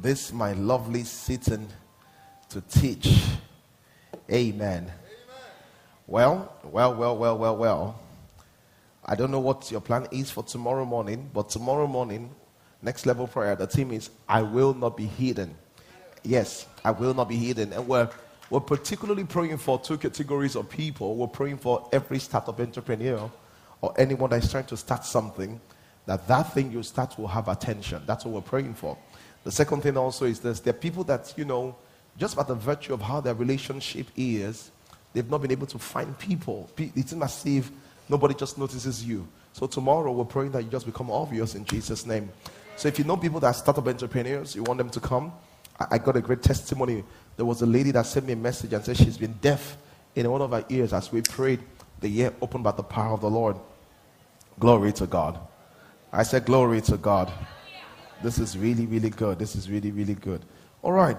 this, 0.00 0.32
my 0.32 0.52
lovely 0.52 1.02
sitting 1.02 1.66
to 2.50 2.60
teach. 2.60 3.24
Amen. 4.30 4.88
Well, 6.06 6.54
well, 6.62 6.94
well, 6.94 7.16
well, 7.16 7.36
well, 7.36 7.56
well. 7.56 8.00
I 9.04 9.16
don't 9.16 9.32
know 9.32 9.40
what 9.40 9.68
your 9.72 9.80
plan 9.80 10.06
is 10.12 10.30
for 10.30 10.44
tomorrow 10.44 10.84
morning, 10.84 11.28
but 11.34 11.50
tomorrow 11.50 11.88
morning, 11.88 12.30
next 12.82 13.04
level 13.04 13.26
prayer, 13.26 13.56
the 13.56 13.66
theme 13.66 13.90
is 13.90 14.10
I 14.28 14.42
will 14.42 14.74
not 14.74 14.96
be 14.96 15.06
hidden. 15.06 15.56
Yes, 16.22 16.66
I 16.84 16.92
will 16.92 17.14
not 17.14 17.28
be 17.28 17.36
hidden. 17.36 17.72
And 17.72 17.88
we're, 17.88 18.08
we're 18.48 18.60
particularly 18.60 19.24
praying 19.24 19.58
for 19.58 19.80
two 19.80 19.98
categories 19.98 20.54
of 20.54 20.70
people. 20.70 21.16
We're 21.16 21.26
praying 21.26 21.58
for 21.58 21.88
every 21.92 22.20
startup 22.20 22.60
entrepreneur 22.60 23.28
or 23.82 23.92
anyone 23.98 24.30
that 24.30 24.42
is 24.42 24.50
trying 24.50 24.64
to 24.64 24.76
start 24.76 25.04
something, 25.04 25.60
that 26.06 26.26
that 26.28 26.54
thing 26.54 26.72
you 26.72 26.82
start 26.82 27.18
will 27.18 27.28
have 27.28 27.48
attention. 27.48 28.02
That's 28.06 28.24
what 28.24 28.32
we're 28.34 28.40
praying 28.40 28.74
for. 28.74 28.96
The 29.44 29.52
second 29.52 29.82
thing 29.82 29.96
also 29.96 30.24
is 30.24 30.40
this 30.40 30.60
there 30.60 30.70
are 30.72 30.78
people 30.78 31.04
that, 31.04 31.34
you 31.36 31.44
know, 31.44 31.76
just 32.16 32.36
by 32.36 32.44
the 32.44 32.54
virtue 32.54 32.94
of 32.94 33.02
how 33.02 33.20
their 33.20 33.34
relationship 33.34 34.06
is, 34.16 34.70
they've 35.12 35.28
not 35.28 35.42
been 35.42 35.52
able 35.52 35.66
to 35.66 35.78
find 35.78 36.18
people. 36.18 36.70
Pe- 36.76 36.92
It 36.94 37.08
seems 37.08 37.22
as 37.22 37.70
nobody 38.08 38.34
just 38.34 38.56
notices 38.56 39.04
you. 39.04 39.26
So 39.52 39.66
tomorrow 39.66 40.12
we're 40.12 40.24
praying 40.24 40.52
that 40.52 40.62
you 40.64 40.70
just 40.70 40.86
become 40.86 41.10
obvious 41.10 41.54
in 41.54 41.64
Jesus' 41.64 42.06
name. 42.06 42.30
So 42.76 42.88
if 42.88 42.98
you 42.98 43.04
know 43.04 43.16
people 43.16 43.40
that 43.40 43.48
are 43.48 43.54
startup 43.54 43.86
entrepreneurs, 43.86 44.54
you 44.54 44.62
want 44.62 44.78
them 44.78 44.90
to 44.90 45.00
come. 45.00 45.32
I 45.90 45.98
got 45.98 46.16
a 46.16 46.20
great 46.20 46.42
testimony. 46.42 47.04
There 47.36 47.46
was 47.46 47.62
a 47.62 47.66
lady 47.66 47.90
that 47.92 48.06
sent 48.06 48.26
me 48.26 48.34
a 48.34 48.36
message 48.36 48.72
and 48.72 48.84
said 48.84 48.96
she's 48.96 49.18
been 49.18 49.34
deaf 49.40 49.76
in 50.14 50.30
one 50.30 50.40
of 50.42 50.50
her 50.52 50.64
ears 50.68 50.92
as 50.92 51.10
we 51.10 51.22
prayed. 51.22 51.60
The 52.00 52.18
ear 52.20 52.32
opened 52.40 52.64
by 52.64 52.72
the 52.72 52.82
power 52.82 53.14
of 53.14 53.20
the 53.20 53.30
Lord. 53.30 53.56
Glory 54.58 54.92
to 54.94 55.06
God. 55.06 55.38
I 56.12 56.22
said, 56.22 56.44
Glory 56.44 56.80
to 56.82 56.96
God. 56.96 57.32
This 58.22 58.38
is 58.38 58.56
really, 58.56 58.86
really 58.86 59.10
good. 59.10 59.38
This 59.38 59.56
is 59.56 59.68
really, 59.68 59.90
really 59.90 60.14
good. 60.14 60.44
All 60.82 60.92
right. 60.92 61.16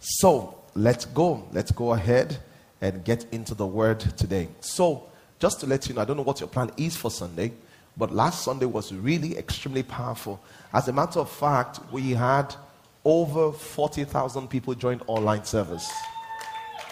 So 0.00 0.60
let's 0.74 1.04
go. 1.04 1.46
Let's 1.52 1.70
go 1.70 1.92
ahead 1.92 2.38
and 2.80 3.04
get 3.04 3.26
into 3.32 3.54
the 3.54 3.66
word 3.66 4.00
today. 4.00 4.48
So, 4.60 5.06
just 5.38 5.60
to 5.60 5.66
let 5.66 5.88
you 5.88 5.94
know, 5.94 6.02
I 6.02 6.04
don't 6.04 6.16
know 6.16 6.22
what 6.22 6.40
your 6.40 6.48
plan 6.48 6.70
is 6.76 6.96
for 6.96 7.10
Sunday, 7.10 7.52
but 7.96 8.12
last 8.12 8.44
Sunday 8.44 8.66
was 8.66 8.92
really 8.92 9.38
extremely 9.38 9.82
powerful. 9.82 10.40
As 10.72 10.88
a 10.88 10.92
matter 10.92 11.20
of 11.20 11.30
fact, 11.30 11.80
we 11.92 12.12
had 12.12 12.54
over 13.04 13.52
40,000 13.52 14.48
people 14.48 14.74
join 14.74 15.00
online 15.06 15.44
service. 15.44 15.90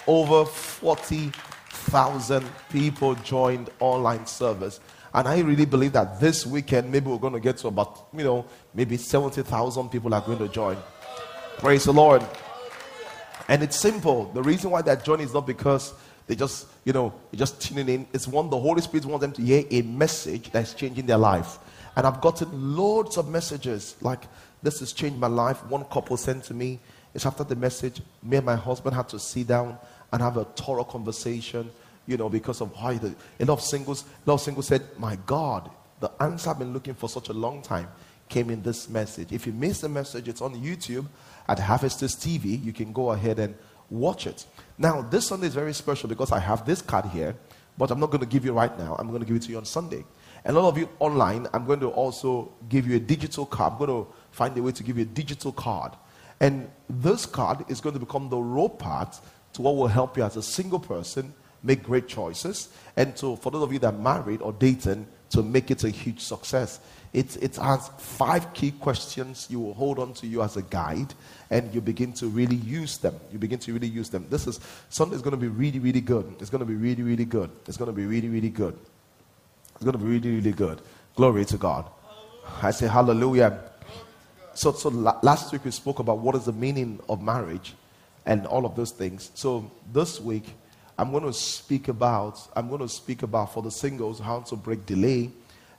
Over 0.06 0.44
40,000 0.44 2.46
people 2.70 3.14
joined 3.16 3.70
online 3.80 4.26
service. 4.26 4.80
And 5.18 5.26
I 5.26 5.40
really 5.40 5.64
believe 5.64 5.94
that 5.94 6.20
this 6.20 6.46
weekend, 6.46 6.92
maybe 6.92 7.10
we're 7.10 7.18
going 7.18 7.32
to 7.32 7.40
get 7.40 7.56
to 7.56 7.66
about, 7.66 8.06
you 8.16 8.22
know, 8.22 8.46
maybe 8.72 8.96
70,000 8.96 9.88
people 9.88 10.14
are 10.14 10.20
going 10.20 10.38
to 10.38 10.46
join. 10.46 10.76
Praise 11.56 11.86
the 11.86 11.92
Lord. 11.92 12.24
And 13.48 13.64
it's 13.64 13.74
simple. 13.74 14.30
The 14.32 14.44
reason 14.44 14.70
why 14.70 14.82
they're 14.82 14.94
joining 14.94 15.26
is 15.26 15.34
not 15.34 15.44
because 15.44 15.92
they 16.28 16.36
just, 16.36 16.68
you 16.84 16.92
know, 16.92 17.12
just 17.34 17.60
tuning 17.60 17.88
in. 17.88 18.06
It's 18.12 18.28
one, 18.28 18.48
the 18.48 18.60
Holy 18.60 18.80
Spirit 18.80 19.06
wants 19.06 19.22
them 19.22 19.32
to 19.32 19.42
hear 19.42 19.64
a 19.72 19.82
message 19.82 20.52
that's 20.52 20.72
changing 20.72 21.06
their 21.06 21.18
life. 21.18 21.58
And 21.96 22.06
I've 22.06 22.20
gotten 22.20 22.76
loads 22.76 23.16
of 23.16 23.28
messages 23.28 23.96
like, 24.00 24.22
this 24.62 24.78
has 24.78 24.92
changed 24.92 25.18
my 25.18 25.26
life. 25.26 25.66
One 25.66 25.84
couple 25.86 26.16
sent 26.16 26.44
to 26.44 26.54
me. 26.54 26.78
It's 27.12 27.26
after 27.26 27.42
the 27.42 27.56
message, 27.56 28.02
me 28.22 28.36
and 28.36 28.46
my 28.46 28.54
husband 28.54 28.94
had 28.94 29.08
to 29.08 29.18
sit 29.18 29.48
down 29.48 29.78
and 30.12 30.22
have 30.22 30.36
a 30.36 30.44
thorough 30.44 30.84
conversation, 30.84 31.72
you 32.08 32.16
know, 32.16 32.28
because 32.28 32.60
of 32.62 32.74
how 32.74 32.94
the, 32.94 33.14
a 33.38 33.44
lot 33.44 33.58
of 33.58 33.60
singles, 33.60 34.04
a 34.26 34.30
lot 34.30 34.34
of 34.36 34.40
singles 34.40 34.66
said, 34.66 34.82
my 34.98 35.16
God, 35.26 35.70
the 36.00 36.10
answer 36.20 36.50
I've 36.50 36.58
been 36.58 36.72
looking 36.72 36.94
for 36.94 37.08
such 37.08 37.28
a 37.28 37.34
long 37.34 37.60
time 37.60 37.88
came 38.28 38.50
in 38.50 38.62
this 38.62 38.88
message. 38.88 39.30
If 39.30 39.46
you 39.46 39.52
missed 39.52 39.82
the 39.82 39.90
message, 39.90 40.26
it's 40.26 40.40
on 40.40 40.54
YouTube 40.54 41.06
at 41.46 41.58
Harvesters 41.58 42.16
TV. 42.16 42.62
You 42.64 42.72
can 42.72 42.92
go 42.92 43.12
ahead 43.12 43.38
and 43.38 43.54
watch 43.90 44.26
it. 44.26 44.46
Now, 44.78 45.02
this 45.02 45.26
Sunday 45.26 45.48
is 45.48 45.54
very 45.54 45.74
special 45.74 46.08
because 46.08 46.32
I 46.32 46.38
have 46.38 46.64
this 46.64 46.80
card 46.80 47.06
here, 47.06 47.36
but 47.76 47.90
I'm 47.90 48.00
not 48.00 48.10
going 48.10 48.20
to 48.20 48.26
give 48.26 48.44
you 48.44 48.52
right 48.52 48.76
now. 48.78 48.96
I'm 48.98 49.08
going 49.08 49.20
to 49.20 49.26
give 49.26 49.36
it 49.36 49.42
to 49.42 49.50
you 49.50 49.58
on 49.58 49.66
Sunday. 49.66 50.04
And 50.44 50.56
all 50.56 50.66
of 50.66 50.78
you 50.78 50.88
online, 50.98 51.46
I'm 51.52 51.66
going 51.66 51.80
to 51.80 51.88
also 51.88 52.52
give 52.70 52.86
you 52.86 52.96
a 52.96 53.00
digital 53.00 53.44
card. 53.44 53.74
I'm 53.74 53.78
going 53.78 54.04
to 54.04 54.10
find 54.30 54.56
a 54.56 54.62
way 54.62 54.72
to 54.72 54.82
give 54.82 54.96
you 54.96 55.02
a 55.02 55.06
digital 55.06 55.52
card. 55.52 55.92
And 56.40 56.70
this 56.88 57.26
card 57.26 57.66
is 57.68 57.80
going 57.82 57.94
to 57.94 58.00
become 58.00 58.30
the 58.30 58.38
raw 58.38 58.68
part 58.68 59.20
to 59.54 59.62
what 59.62 59.76
will 59.76 59.88
help 59.88 60.16
you 60.16 60.22
as 60.22 60.36
a 60.36 60.42
single 60.42 60.78
person 60.78 61.34
make 61.62 61.82
great 61.82 62.08
choices. 62.08 62.68
And 62.96 63.16
to, 63.16 63.36
for 63.36 63.50
those 63.50 63.62
of 63.62 63.72
you 63.72 63.78
that 63.80 63.94
are 63.94 63.98
married 63.98 64.42
or 64.42 64.52
dating, 64.52 65.06
to 65.30 65.42
make 65.42 65.70
it 65.70 65.84
a 65.84 65.90
huge 65.90 66.20
success. 66.20 66.80
It, 67.12 67.36
it 67.42 67.56
has 67.56 67.88
five 67.98 68.52
key 68.54 68.70
questions 68.70 69.46
you 69.50 69.60
will 69.60 69.74
hold 69.74 69.98
on 69.98 70.12
to 70.14 70.26
you 70.26 70.42
as 70.42 70.56
a 70.56 70.62
guide, 70.62 71.14
and 71.50 71.74
you 71.74 71.80
begin 71.80 72.12
to 72.14 72.26
really 72.26 72.56
use 72.56 72.98
them. 72.98 73.14
You 73.32 73.38
begin 73.38 73.58
to 73.60 73.72
really 73.72 73.88
use 73.88 74.08
them. 74.08 74.26
This 74.28 74.46
is 74.46 74.60
something 74.88 75.16
is 75.16 75.22
going 75.22 75.32
to 75.32 75.40
be 75.40 75.48
really, 75.48 75.78
really 75.78 76.00
good. 76.00 76.36
It's 76.40 76.50
going 76.50 76.60
to 76.60 76.66
be 76.66 76.74
really, 76.74 77.02
really 77.02 77.24
good. 77.24 77.50
It's 77.66 77.76
going 77.76 77.90
to 77.90 77.96
be 77.96 78.04
really, 78.06 78.28
really 78.28 78.50
good. 78.50 78.78
It's 79.74 79.84
going 79.84 79.92
to 79.92 79.98
be 79.98 80.10
really, 80.10 80.36
really 80.36 80.52
good. 80.52 80.80
Glory 81.14 81.44
to 81.46 81.56
God. 81.56 81.88
I 82.62 82.70
say 82.70 82.88
hallelujah. 82.88 83.58
So, 84.54 84.72
so 84.72 84.88
la- 84.88 85.18
last 85.22 85.52
week 85.52 85.64
we 85.64 85.70
spoke 85.70 85.98
about 85.98 86.18
what 86.18 86.34
is 86.34 86.44
the 86.44 86.52
meaning 86.52 87.00
of 87.08 87.22
marriage 87.22 87.74
and 88.26 88.46
all 88.46 88.66
of 88.66 88.74
those 88.74 88.90
things. 88.90 89.30
So 89.34 89.70
this 89.92 90.20
week 90.20 90.44
I'm 90.98 91.12
going 91.12 91.24
to 91.24 91.32
speak 91.32 91.88
about 91.88 92.40
I'm 92.56 92.68
going 92.68 92.80
to 92.80 92.88
speak 92.88 93.22
about 93.22 93.54
for 93.54 93.62
the 93.62 93.70
singles 93.70 94.18
how 94.18 94.40
to 94.40 94.56
break 94.56 94.84
delay 94.84 95.30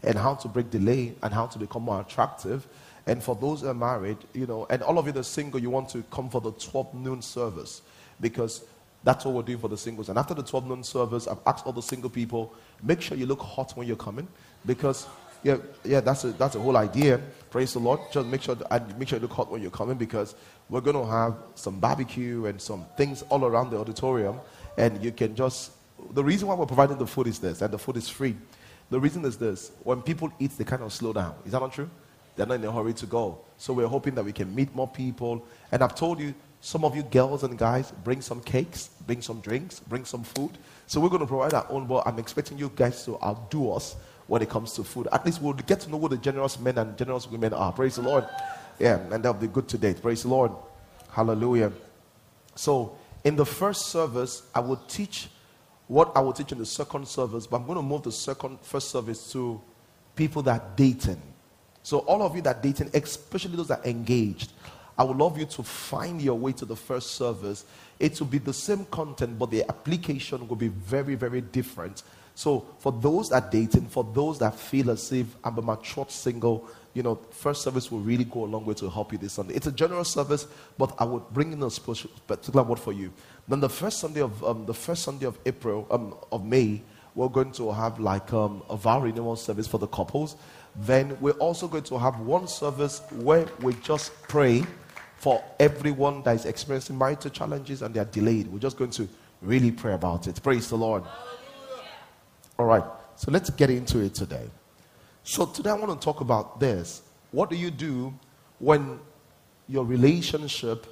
and 0.02 0.18
how 0.18 0.36
to 0.36 0.48
break 0.48 0.70
delay 0.70 1.14
and 1.22 1.34
how 1.34 1.48
to 1.48 1.60
become 1.60 1.84
more 1.84 2.02
attractive. 2.02 2.66
And 3.06 3.22
for 3.22 3.36
those 3.36 3.62
that 3.62 3.70
are 3.70 3.74
married, 3.74 4.18
you 4.34 4.46
know, 4.46 4.66
and 4.70 4.82
all 4.84 4.98
of 4.98 5.06
you 5.06 5.12
that 5.12 5.20
are 5.20 5.24
single, 5.24 5.60
you 5.60 5.70
want 5.70 5.90
to 5.90 6.04
come 6.12 6.30
for 6.30 6.40
the 6.40 6.52
12 6.52 6.94
noon 6.94 7.22
service 7.22 7.82
because 8.22 8.64
that's 9.04 9.26
what 9.26 9.34
we're 9.34 9.42
doing 9.42 9.58
for 9.58 9.68
the 9.68 9.78
singles. 9.78 10.10
And 10.10 10.20
after 10.20 10.34
the 10.34 10.44
12 10.44 10.68
noon 10.68 10.84
service, 10.84 11.28
I've 11.28 11.40
asked 11.46 11.66
all 11.66 11.74
the 11.74 11.82
single 11.82 12.10
people, 12.10 12.54
make 12.84 13.02
sure 13.02 13.18
you 13.18 13.26
look 13.26 13.42
hot 13.42 13.76
when 13.76 13.88
you're 13.88 13.98
coming 13.98 14.28
because 14.66 15.08
yeah, 15.42 15.58
yeah, 15.86 16.02
that's 16.02 16.26
a, 16.26 16.32
that's 16.34 16.56
the 16.56 16.60
whole 16.60 16.76
idea. 16.76 17.20
Praise 17.50 17.74
the 17.74 17.80
Lord. 17.80 18.02
Just 18.12 18.28
make 18.28 18.42
sure 18.42 18.58
make 18.98 19.08
sure 19.08 19.18
you 19.18 19.22
look 19.22 19.32
hot 19.32 19.50
when 19.50 19.62
you're 19.62 19.72
coming 19.72 19.98
because 19.98 20.36
we're 20.70 20.82
going 20.82 20.98
to 20.98 21.10
have 21.10 21.36
some 21.56 21.80
barbecue 21.80 22.46
and 22.46 22.62
some 22.62 22.86
things 22.98 23.22
all 23.30 23.46
around 23.46 23.70
the 23.70 23.78
auditorium, 23.78 24.40
and 24.78 25.04
you 25.04 25.12
can 25.12 25.36
just. 25.36 25.72
The 26.12 26.24
reason 26.24 26.48
why 26.48 26.56
we're 26.56 26.66
providing 26.66 26.98
the 26.98 27.08
food 27.08 27.28
is 27.28 27.40
this, 27.40 27.62
and 27.62 27.74
the 27.74 27.78
food 27.78 27.98
is 27.98 28.08
free. 28.08 28.36
The 28.90 29.00
reason 29.00 29.26
is 29.26 29.38
this: 29.38 29.72
when 29.84 30.02
people 30.02 30.32
eat, 30.40 30.58
they 30.58 30.64
kind 30.64 30.82
of 30.82 30.94
slow 30.94 31.14
down. 31.14 31.36
Is 31.46 31.52
that 31.52 31.60
not 31.60 31.74
true? 31.74 31.90
They're 32.36 32.46
not 32.46 32.56
in 32.56 32.64
a 32.64 32.72
hurry 32.72 32.94
to 32.94 33.06
go. 33.06 33.40
So 33.58 33.74
we're 33.74 33.88
hoping 33.88 34.16
that 34.16 34.24
we 34.24 34.32
can 34.32 34.56
meet 34.56 34.74
more 34.74 34.88
people. 34.88 35.46
And 35.74 35.84
I've 35.84 35.94
told 35.94 36.22
you, 36.22 36.34
some 36.62 36.86
of 36.86 36.96
you 36.96 37.04
girls 37.04 37.44
and 37.44 37.58
guys, 37.58 37.92
bring 37.92 38.22
some 38.22 38.40
cakes, 38.40 38.90
bring 39.06 39.22
some 39.22 39.42
drinks, 39.42 39.82
bring 39.82 40.06
some 40.06 40.24
food. 40.24 40.58
So 40.88 41.02
we're 41.02 41.10
going 41.10 41.22
to 41.22 41.28
provide 41.28 41.54
our 41.54 41.66
own, 41.70 41.86
but 41.86 42.08
I'm 42.08 42.18
expecting 42.18 42.58
you 42.58 42.72
guys 42.74 43.04
to 43.06 43.22
outdo 43.22 43.72
us 43.74 43.96
when 44.28 44.42
it 44.42 44.50
comes 44.50 44.74
to 44.74 44.84
food. 44.84 45.08
At 45.12 45.26
least 45.26 45.42
we'll 45.42 45.54
get 45.54 45.82
to 45.82 45.90
know 45.90 46.00
who 46.00 46.08
the 46.08 46.18
generous 46.18 46.60
men 46.60 46.78
and 46.78 46.98
generous 46.98 47.28
women 47.28 47.54
are. 47.54 47.74
Praise 47.74 47.96
the 47.96 48.04
Lord. 48.04 48.26
Yeah, 48.80 49.00
and 49.12 49.24
that'll 49.24 49.34
be 49.34 49.48
good 49.48 49.68
today. 49.68 49.94
Praise 49.94 50.24
the 50.24 50.30
Lord. 50.30 50.52
Hallelujah. 51.10 51.74
So, 52.56 52.98
in 53.24 53.36
the 53.36 53.46
first 53.46 53.88
service, 53.88 54.44
I 54.54 54.60
will 54.60 54.82
teach 54.88 55.30
what 55.88 56.12
I 56.16 56.20
will 56.20 56.34
teach 56.34 56.52
in 56.52 56.60
the 56.60 56.66
second 56.66 57.08
service, 57.08 57.48
but 57.48 57.58
I'm 57.58 57.66
going 57.66 57.78
to 57.78 57.82
move 57.82 58.04
the 58.04 58.12
second 58.12 58.60
first 58.62 58.92
service 58.92 59.32
to 59.34 59.60
people 60.16 60.44
that 60.44 60.62
are 60.62 60.68
dating. 60.76 61.22
So, 61.82 62.00
all 62.00 62.22
of 62.22 62.36
you 62.36 62.42
that 62.44 62.58
are 62.58 62.62
dating, 62.62 62.92
especially 62.94 63.56
those 63.56 63.70
that 63.70 63.80
are 63.80 63.90
engaged, 63.90 64.52
I 64.98 65.04
would 65.04 65.18
love 65.18 65.40
you 65.40 65.46
to 65.46 65.64
find 65.64 66.22
your 66.22 66.36
way 66.36 66.52
to 66.54 66.66
the 66.66 66.76
first 66.76 67.12
service. 67.12 67.66
It 68.00 68.20
will 68.20 68.28
be 68.28 68.38
the 68.38 68.54
same 68.54 68.86
content, 68.86 69.40
but 69.40 69.50
the 69.50 69.68
application 69.68 70.48
will 70.48 70.58
be 70.58 70.68
very, 70.68 71.16
very 71.16 71.42
different. 71.42 72.04
So, 72.36 72.66
for 72.78 72.92
those 72.92 73.30
that 73.30 73.44
are 73.44 73.50
dating, 73.50 73.88
for 73.88 74.04
those 74.04 74.38
that 74.40 74.56
feel 74.56 74.92
as 74.92 75.12
if 75.12 75.28
I'm 75.44 75.58
a 75.58 75.62
mature 75.62 76.06
single, 76.08 76.70
you 76.94 77.04
know, 77.04 77.16
first 77.32 77.62
service 77.62 77.92
will 77.92 78.00
really 78.00 78.24
go 78.24 78.46
a 78.46 78.48
long 78.48 78.66
way 78.66 78.74
to 78.76 78.90
help 78.90 79.12
you 79.12 79.18
this 79.18 79.34
Sunday. 79.34 79.54
It's 79.54 79.68
a 79.68 79.72
general 79.72 80.04
service, 80.04 80.48
but 80.78 80.96
I 80.98 81.06
would 81.06 81.30
bring 81.30 81.54
in 81.54 81.62
a 81.64 81.70
special, 81.70 82.10
particular 82.28 82.64
word 82.64 82.80
for 82.80 82.94
you. 82.94 83.14
Then 83.48 83.60
the 83.60 83.70
first 83.70 84.00
Sunday 84.00 84.22
of 84.22 84.44
um, 84.44 84.66
the 84.66 84.74
first 84.74 85.04
Sunday 85.04 85.26
of 85.26 85.38
April, 85.46 85.88
um, 85.92 86.16
of 86.32 86.46
May, 86.46 86.82
we're 87.16 87.30
going 87.30 87.52
to 87.54 87.72
have 87.72 88.00
like 88.00 88.32
um, 88.34 88.64
a 88.70 88.78
vow 88.78 89.02
renewal 89.02 89.36
service 89.36 89.68
for 89.68 89.78
the 89.78 89.88
couples. 89.88 90.36
Then 90.76 91.18
we're 91.20 91.32
also 91.34 91.68
going 91.68 91.84
to 91.84 91.98
have 91.98 92.20
one 92.20 92.48
service 92.48 93.02
where 93.12 93.46
we 93.62 93.74
just 93.76 94.12
pray 94.24 94.64
for 95.18 95.44
everyone 95.60 96.24
that 96.24 96.36
is 96.36 96.46
experiencing 96.46 96.98
marital 96.98 97.30
challenges 97.30 97.82
and 97.82 97.94
they 97.94 98.00
are 98.00 98.06
delayed. 98.06 98.48
We're 98.48 98.60
just 98.60 98.78
going 98.78 98.92
to 98.92 99.08
really 99.42 99.72
pray 99.72 99.94
about 99.94 100.28
it. 100.28 100.42
Praise 100.42 100.70
the 100.70 100.78
Lord. 100.78 101.04
All 102.58 102.66
right, 102.66 102.84
so 103.16 103.32
let's 103.32 103.50
get 103.50 103.70
into 103.70 104.00
it 104.00 104.14
today. 104.16 104.50
So, 105.30 105.46
today 105.46 105.70
I 105.70 105.74
want 105.74 105.92
to 105.92 106.04
talk 106.04 106.22
about 106.22 106.60
this. 106.60 107.04
What 107.30 107.52
do 107.52 107.56
you 107.56 107.70
do 107.70 108.12
when 108.58 109.00
your 109.68 109.86
relationship 109.86 110.88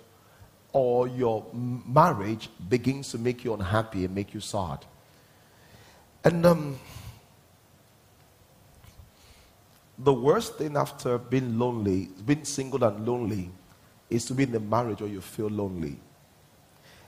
or 0.73 1.07
your 1.07 1.43
marriage 1.53 2.47
begins 2.69 3.09
to 3.13 3.17
make 3.17 3.43
you 3.43 3.55
unhappy 3.55 4.05
and 4.05 4.13
make 4.13 4.35
you 4.35 4.39
sad? 4.39 4.85
And 6.23 6.45
um, 6.45 6.79
the 9.97 10.13
worst 10.13 10.59
thing 10.59 10.77
after 10.77 11.17
being 11.17 11.57
lonely, 11.57 12.09
being 12.23 12.45
single 12.45 12.83
and 12.83 13.07
lonely, 13.07 13.49
is 14.07 14.25
to 14.25 14.35
be 14.35 14.43
in 14.43 14.53
a 14.53 14.59
marriage 14.59 15.01
where 15.01 15.09
you 15.09 15.19
feel 15.19 15.47
lonely. 15.47 15.97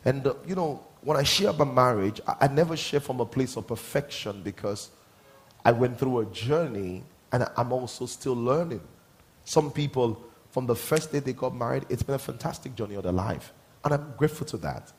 And 0.04 0.26
uh, 0.26 0.34
you 0.48 0.56
know, 0.56 0.84
when 1.02 1.16
I 1.16 1.22
share 1.22 1.52
about 1.52 1.76
marriage, 1.76 2.22
I, 2.28 2.38
I 2.42 2.48
never 2.48 2.76
share 2.76 3.02
from 3.02 3.20
a 3.20 3.26
place 3.28 3.56
of 3.56 3.68
perfection 3.68 4.42
because 4.42 4.90
I 5.64 5.74
went 5.74 6.00
through 6.00 6.22
a 6.22 6.26
journey 6.26 7.04
and 7.32 7.48
I'm 7.56 7.72
also 7.72 8.06
still 8.06 8.36
learning. 8.36 8.82
Some 9.46 9.72
people, 9.72 10.22
from 10.52 10.66
the 10.66 10.76
first 10.76 11.12
day 11.12 11.20
they 11.20 11.34
got 11.34 11.56
married, 11.56 11.86
it's 11.90 12.04
been 12.04 12.16
a 12.16 12.20
fantastic 12.20 12.76
journey 12.76 12.96
of 12.96 13.04
their 13.04 13.12
life. 13.12 13.54
And 13.84 13.94
I'm 13.94 14.14
grateful 14.18 14.46
to 14.48 14.58
that. 14.58 14.92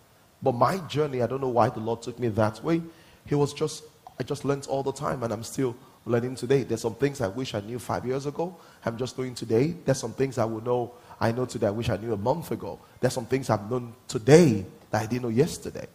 But 0.42 0.52
my 0.52 0.78
journey, 0.88 1.22
I 1.22 1.26
don't 1.26 1.40
know 1.40 1.48
why 1.48 1.68
the 1.68 1.80
Lord 1.80 2.02
took 2.02 2.18
me 2.18 2.28
that 2.28 2.62
way. 2.64 2.82
He 3.26 3.34
was 3.34 3.52
just, 3.52 3.84
I 4.18 4.22
just 4.22 4.44
learned 4.44 4.66
all 4.68 4.82
the 4.82 4.92
time 4.92 5.22
and 5.22 5.32
I'm 5.32 5.42
still 5.42 5.76
learning 6.06 6.36
today. 6.36 6.62
There's 6.62 6.80
some 6.80 6.94
things 6.94 7.20
I 7.20 7.28
wish 7.28 7.54
I 7.54 7.60
knew 7.60 7.78
five 7.78 8.06
years 8.06 8.26
ago. 8.26 8.56
I'm 8.84 8.96
just 8.96 9.16
doing 9.16 9.34
today. 9.34 9.74
There's 9.84 9.98
some 9.98 10.14
things 10.14 10.38
I 10.38 10.44
will 10.44 10.62
know, 10.62 10.92
I 11.20 11.32
know 11.32 11.44
today 11.44 11.66
I 11.66 11.70
wish 11.70 11.90
I 11.90 11.96
knew 11.96 12.14
a 12.14 12.16
month 12.16 12.50
ago. 12.50 12.80
There's 13.00 13.12
some 13.12 13.26
things 13.26 13.50
I've 13.50 13.70
known 13.70 13.92
today 14.08 14.64
that 14.90 15.02
I 15.02 15.06
didn't 15.06 15.22
know 15.22 15.28
yesterday. 15.28 15.86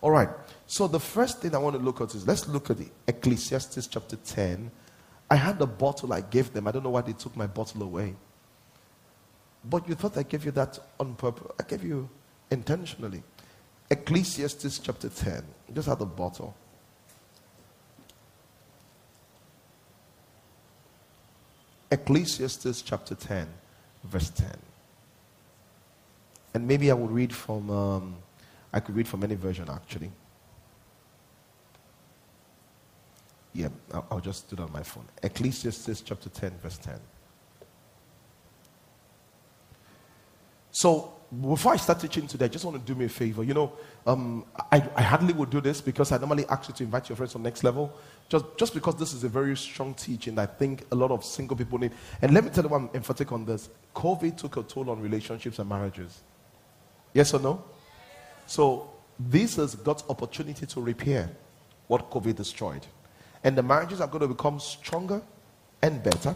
All 0.00 0.10
right. 0.10 0.28
So 0.66 0.86
the 0.86 1.00
first 1.00 1.40
thing 1.40 1.54
I 1.54 1.58
want 1.58 1.76
to 1.76 1.82
look 1.82 2.00
at 2.00 2.14
is 2.14 2.26
let's 2.26 2.46
look 2.48 2.70
at 2.70 2.78
the 2.78 2.88
Ecclesiastes 3.08 3.86
chapter 3.88 4.16
10. 4.16 4.70
I 5.32 5.36
had 5.36 5.58
the 5.58 5.66
bottle 5.66 6.12
I 6.12 6.20
gave 6.20 6.52
them. 6.52 6.68
I 6.68 6.72
don't 6.72 6.82
know 6.82 6.90
why 6.90 7.00
they 7.00 7.14
took 7.14 7.34
my 7.34 7.46
bottle 7.46 7.82
away. 7.82 8.14
But 9.64 9.88
you 9.88 9.94
thought 9.94 10.18
I 10.18 10.24
gave 10.24 10.44
you 10.44 10.50
that 10.50 10.78
on 11.00 11.14
purpose. 11.14 11.50
I 11.58 11.62
gave 11.62 11.82
you 11.82 12.10
intentionally. 12.50 13.22
Ecclesiastes 13.90 14.78
chapter 14.80 15.08
10. 15.08 15.42
Just 15.72 15.88
had 15.88 16.00
the 16.00 16.04
bottle. 16.04 16.54
Ecclesiastes 21.90 22.82
chapter 22.82 23.14
10, 23.14 23.48
verse 24.04 24.28
10. 24.28 24.50
And 26.52 26.68
maybe 26.68 26.90
I 26.90 26.94
will 26.94 27.08
read 27.08 27.34
from, 27.34 27.70
um, 27.70 28.16
I 28.70 28.80
could 28.80 28.94
read 28.94 29.08
from 29.08 29.24
any 29.24 29.36
version 29.36 29.70
actually. 29.70 30.10
Yeah, 33.54 33.68
I'll, 33.92 34.06
I'll 34.12 34.20
just 34.20 34.48
do 34.48 34.54
it 34.54 34.60
on 34.60 34.72
my 34.72 34.82
phone. 34.82 35.04
Ecclesiastes 35.22 36.00
chapter 36.02 36.28
10, 36.28 36.52
verse 36.62 36.78
10. 36.78 36.98
So, 40.70 41.12
before 41.40 41.72
I 41.72 41.76
start 41.76 42.00
teaching 42.00 42.26
today, 42.26 42.46
I 42.46 42.48
just 42.48 42.64
want 42.64 42.78
to 42.78 42.92
do 42.92 42.98
me 42.98 43.06
a 43.06 43.08
favor. 43.08 43.42
You 43.42 43.54
know, 43.54 43.72
um, 44.06 44.44
I, 44.70 44.86
I 44.96 45.02
hardly 45.02 45.32
would 45.32 45.48
do 45.48 45.60
this 45.60 45.80
because 45.80 46.12
I 46.12 46.18
normally 46.18 46.46
ask 46.48 46.68
you 46.68 46.74
to 46.74 46.84
invite 46.84 47.08
your 47.08 47.16
friends 47.16 47.34
on 47.34 47.42
next 47.42 47.64
level. 47.64 47.92
Just, 48.28 48.44
just 48.58 48.74
because 48.74 48.96
this 48.96 49.12
is 49.12 49.24
a 49.24 49.28
very 49.28 49.56
strong 49.56 49.94
teaching 49.94 50.38
I 50.38 50.46
think 50.46 50.84
a 50.90 50.94
lot 50.94 51.10
of 51.10 51.24
single 51.24 51.56
people 51.56 51.78
need. 51.78 51.92
And 52.20 52.32
let 52.32 52.44
me 52.44 52.50
tell 52.50 52.64
you 52.64 52.74
I'm 52.74 52.90
emphatic 52.94 53.32
on 53.32 53.44
this. 53.44 53.68
COVID 53.94 54.36
took 54.36 54.56
a 54.58 54.62
toll 54.62 54.90
on 54.90 55.00
relationships 55.00 55.58
and 55.58 55.68
marriages. 55.68 56.22
Yes 57.14 57.32
or 57.34 57.40
no? 57.40 57.64
So, 58.46 58.90
this 59.18 59.58
is 59.58 59.74
God's 59.74 60.04
opportunity 60.08 60.66
to 60.66 60.80
repair 60.80 61.30
what 61.86 62.10
COVID 62.10 62.36
destroyed. 62.36 62.86
And 63.44 63.56
the 63.56 63.62
marriages 63.62 64.00
are 64.00 64.06
going 64.06 64.20
to 64.20 64.28
become 64.28 64.60
stronger 64.60 65.20
and 65.82 66.02
better 66.02 66.34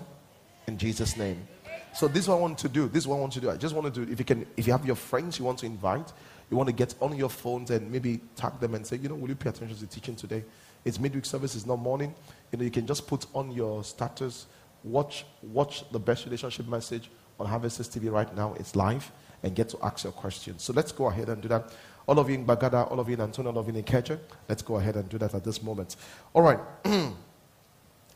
in 0.66 0.76
Jesus' 0.76 1.16
name. 1.16 1.46
So 1.94 2.08
this 2.08 2.24
is 2.24 2.28
what 2.28 2.36
I 2.36 2.40
want 2.40 2.58
to 2.58 2.68
do. 2.68 2.88
This 2.88 3.04
is 3.04 3.08
what 3.08 3.16
I 3.16 3.20
want 3.20 3.32
to 3.34 3.40
do. 3.40 3.50
I 3.50 3.56
just 3.56 3.74
want 3.74 3.92
to 3.94 4.04
do. 4.04 4.12
If 4.12 4.18
you 4.18 4.24
can, 4.24 4.46
if 4.56 4.66
you 4.66 4.72
have 4.72 4.84
your 4.84 4.96
friends 4.96 5.38
you 5.38 5.44
want 5.44 5.58
to 5.60 5.66
invite, 5.66 6.12
you 6.50 6.56
want 6.56 6.68
to 6.68 6.74
get 6.74 6.94
on 7.00 7.16
your 7.16 7.30
phones 7.30 7.70
and 7.70 7.90
maybe 7.90 8.20
tag 8.36 8.60
them 8.60 8.74
and 8.74 8.86
say, 8.86 8.96
you 8.96 9.08
know, 9.08 9.14
will 9.14 9.28
you 9.28 9.34
pay 9.34 9.48
attention 9.48 9.74
to 9.76 9.80
the 9.80 9.86
teaching 9.86 10.14
today? 10.14 10.44
It's 10.84 11.00
midweek 11.00 11.24
service. 11.24 11.54
It's 11.54 11.66
not 11.66 11.78
morning. 11.78 12.14
You 12.52 12.58
know, 12.58 12.64
you 12.64 12.70
can 12.70 12.86
just 12.86 13.06
put 13.06 13.26
on 13.34 13.50
your 13.50 13.82
status, 13.82 14.46
watch, 14.84 15.24
watch 15.42 15.90
the 15.90 15.98
best 15.98 16.24
relationship 16.24 16.68
message 16.68 17.10
on 17.40 17.46
Harvest 17.46 17.80
TV 17.80 18.10
right 18.12 18.34
now. 18.36 18.54
It's 18.58 18.76
live 18.76 19.10
and 19.42 19.54
get 19.54 19.68
to 19.70 19.78
ask 19.82 20.04
your 20.04 20.12
questions. 20.12 20.62
So 20.62 20.72
let's 20.72 20.92
go 20.92 21.06
ahead 21.06 21.28
and 21.28 21.42
do 21.42 21.48
that. 21.48 21.72
All 22.06 22.18
of 22.20 22.28
you 22.28 22.36
in 22.36 22.46
Gbagada, 22.46 22.90
all 22.90 23.00
of 23.00 23.08
you 23.08 23.14
in 23.14 23.20
Antonio, 23.20 23.50
all 23.50 23.58
of 23.58 23.66
you 23.66 23.74
in 23.74 23.82
Kecha, 23.82 24.18
let's 24.48 24.62
go 24.62 24.76
ahead 24.76 24.94
and 24.94 25.08
do 25.08 25.18
that 25.18 25.34
at 25.34 25.42
this 25.42 25.62
moment. 25.62 25.96
All 26.32 26.42
right. 26.42 26.60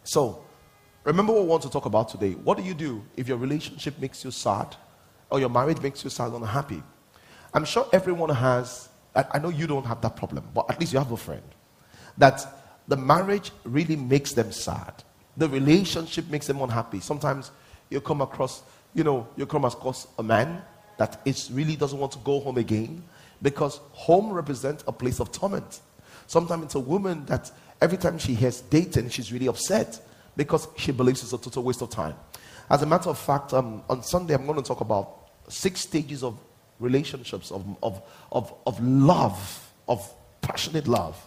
so, 0.05 0.45
remember 1.03 1.32
what 1.32 1.43
we 1.43 1.49
want 1.49 1.62
to 1.62 1.70
talk 1.70 1.86
about 1.86 2.09
today. 2.09 2.32
What 2.32 2.57
do 2.57 2.62
you 2.62 2.74
do 2.74 3.03
if 3.16 3.26
your 3.26 3.36
relationship 3.36 3.99
makes 3.99 4.24
you 4.24 4.30
sad 4.30 4.76
or 5.28 5.41
your 5.41 5.49
marriage 5.49 5.80
makes 5.80 6.05
you 6.05 6.11
sad 6.11 6.32
or 6.32 6.36
unhappy? 6.36 6.82
I'm 7.53 7.64
sure 7.64 7.88
everyone 7.93 8.30
has, 8.30 8.88
I, 9.14 9.24
I 9.32 9.38
know 9.41 9.49
you 9.49 9.66
don't 9.66 9.86
have 9.86 10.01
that 10.03 10.16
problem, 10.16 10.49
but 10.55 10.70
at 10.70 10.78
least 10.78 10.93
you 10.93 11.01
have 11.01 11.11
a 11.11 11.16
friend 11.16 11.43
that 12.16 12.47
the 12.86 12.97
marriage 12.97 13.51
really 13.64 13.97
makes 13.97 14.32
them 14.32 14.53
sad. 14.53 15.03
The 15.36 15.49
relationship 15.49 16.28
makes 16.28 16.47
them 16.47 16.61
unhappy. 16.61 17.01
Sometimes 17.01 17.51
you 17.88 18.01
come 18.01 18.20
across, 18.20 18.62
you 18.95 19.03
know, 19.03 19.26
you 19.36 19.47
come 19.47 19.64
across 19.64 20.07
a 20.18 20.22
man 20.22 20.62
that 20.97 21.20
is 21.24 21.51
really 21.51 21.74
doesn't 21.74 21.99
want 21.99 22.12
to 22.12 22.18
go 22.18 22.41
home 22.41 22.59
again 22.59 23.03
because 23.43 23.80
home 23.93 24.32
represents 24.32 24.84
a 24.86 24.93
place 24.93 25.20
of 25.20 25.32
torment. 25.32 25.80
Sometimes 26.26 26.64
it's 26.64 26.74
a 26.74 26.80
woman 26.80 27.24
that 27.26 27.51
every 27.80 27.99
time 27.99 28.18
she 28.18 28.34
hears 28.34 28.61
dating, 28.61 29.09
she's 29.09 29.32
really 29.32 29.49
upset 29.49 30.01
because 30.36 30.68
she 30.76 30.93
believes 30.93 31.22
it's 31.22 31.32
a 31.32 31.38
total 31.38 31.62
waste 31.62 31.82
of 31.82 31.91
time. 31.91 32.14
As 32.68 32.82
a 32.82 32.86
matter 32.86 33.11
of 33.11 33.18
fact, 33.18 33.53
um, 33.53 33.82
on 33.88 34.03
Sunday, 34.03 34.34
I'm 34.34 34.47
going 34.47 34.61
to 34.61 34.66
talk 34.66 34.80
about 34.80 35.30
six 35.49 35.80
stages 35.80 36.22
of 36.22 36.38
relationships, 36.78 37.51
of, 37.51 37.64
of, 37.82 38.01
of, 38.30 38.55
of 38.66 38.80
love, 38.82 39.72
of 39.88 40.09
passionate 40.41 40.86
love. 40.86 41.20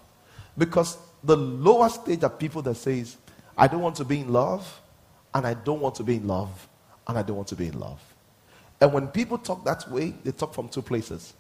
Because 0.58 0.98
the 1.24 1.36
lower 1.36 1.90
stage 1.90 2.24
are 2.24 2.30
people 2.30 2.62
that 2.64 2.76
says, 2.76 3.18
I 3.58 3.68
don't 3.68 3.82
want 3.82 3.96
to 3.98 4.06
be 4.06 4.22
in 4.22 4.32
love, 4.32 4.82
and 5.34 5.46
I 5.46 5.54
don't 5.54 5.80
want 5.80 5.96
to 5.96 6.04
be 6.04 6.16
in 6.16 6.28
love, 6.28 6.68
and 7.08 7.18
I 7.18 7.24
don't 7.24 7.36
want 7.36 7.50
to 7.50 7.56
be 7.56 7.68
in 7.68 7.80
love. 7.80 8.02
And 8.80 8.94
when 8.94 9.08
people 9.08 9.38
talk 9.38 9.64
that 9.66 9.90
way, 9.92 10.14
they 10.24 10.32
talk 10.32 10.54
from 10.54 10.70
two 10.70 10.82
places. 10.82 11.34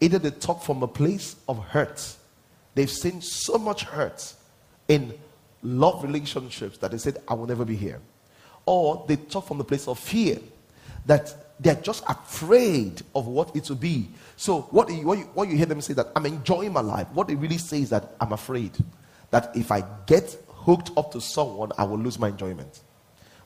Either 0.00 0.18
they 0.18 0.30
talk 0.30 0.62
from 0.62 0.82
a 0.82 0.88
place 0.88 1.36
of 1.48 1.58
hurt. 1.58 2.16
They've 2.74 2.90
seen 2.90 3.22
so 3.22 3.56
much 3.56 3.84
hurt 3.84 4.34
in 4.88 5.14
love 5.62 6.02
relationships 6.02 6.78
that 6.78 6.90
they 6.90 6.98
said, 6.98 7.18
I 7.26 7.34
will 7.34 7.46
never 7.46 7.64
be 7.64 7.76
here. 7.76 8.00
Or 8.66 9.04
they 9.08 9.16
talk 9.16 9.46
from 9.46 9.58
the 9.58 9.64
place 9.64 9.88
of 9.88 9.98
fear 9.98 10.38
that 11.06 11.34
they're 11.58 11.76
just 11.76 12.04
afraid 12.08 13.02
of 13.14 13.26
what 13.26 13.54
it 13.56 13.68
will 13.68 13.76
be. 13.76 14.08
So, 14.36 14.62
what 14.62 14.90
you, 14.90 15.06
what, 15.06 15.18
you, 15.18 15.24
what 15.32 15.48
you 15.48 15.56
hear 15.56 15.66
them 15.66 15.80
say 15.80 15.94
that 15.94 16.08
I'm 16.14 16.26
enjoying 16.26 16.72
my 16.72 16.80
life, 16.80 17.08
what 17.14 17.28
they 17.28 17.34
really 17.34 17.58
say 17.58 17.80
is 17.80 17.90
that 17.90 18.14
I'm 18.20 18.32
afraid 18.32 18.72
that 19.30 19.56
if 19.56 19.72
I 19.72 19.84
get 20.06 20.36
hooked 20.48 20.90
up 20.96 21.12
to 21.12 21.20
someone, 21.20 21.72
I 21.78 21.84
will 21.84 21.98
lose 21.98 22.18
my 22.18 22.28
enjoyment. 22.28 22.80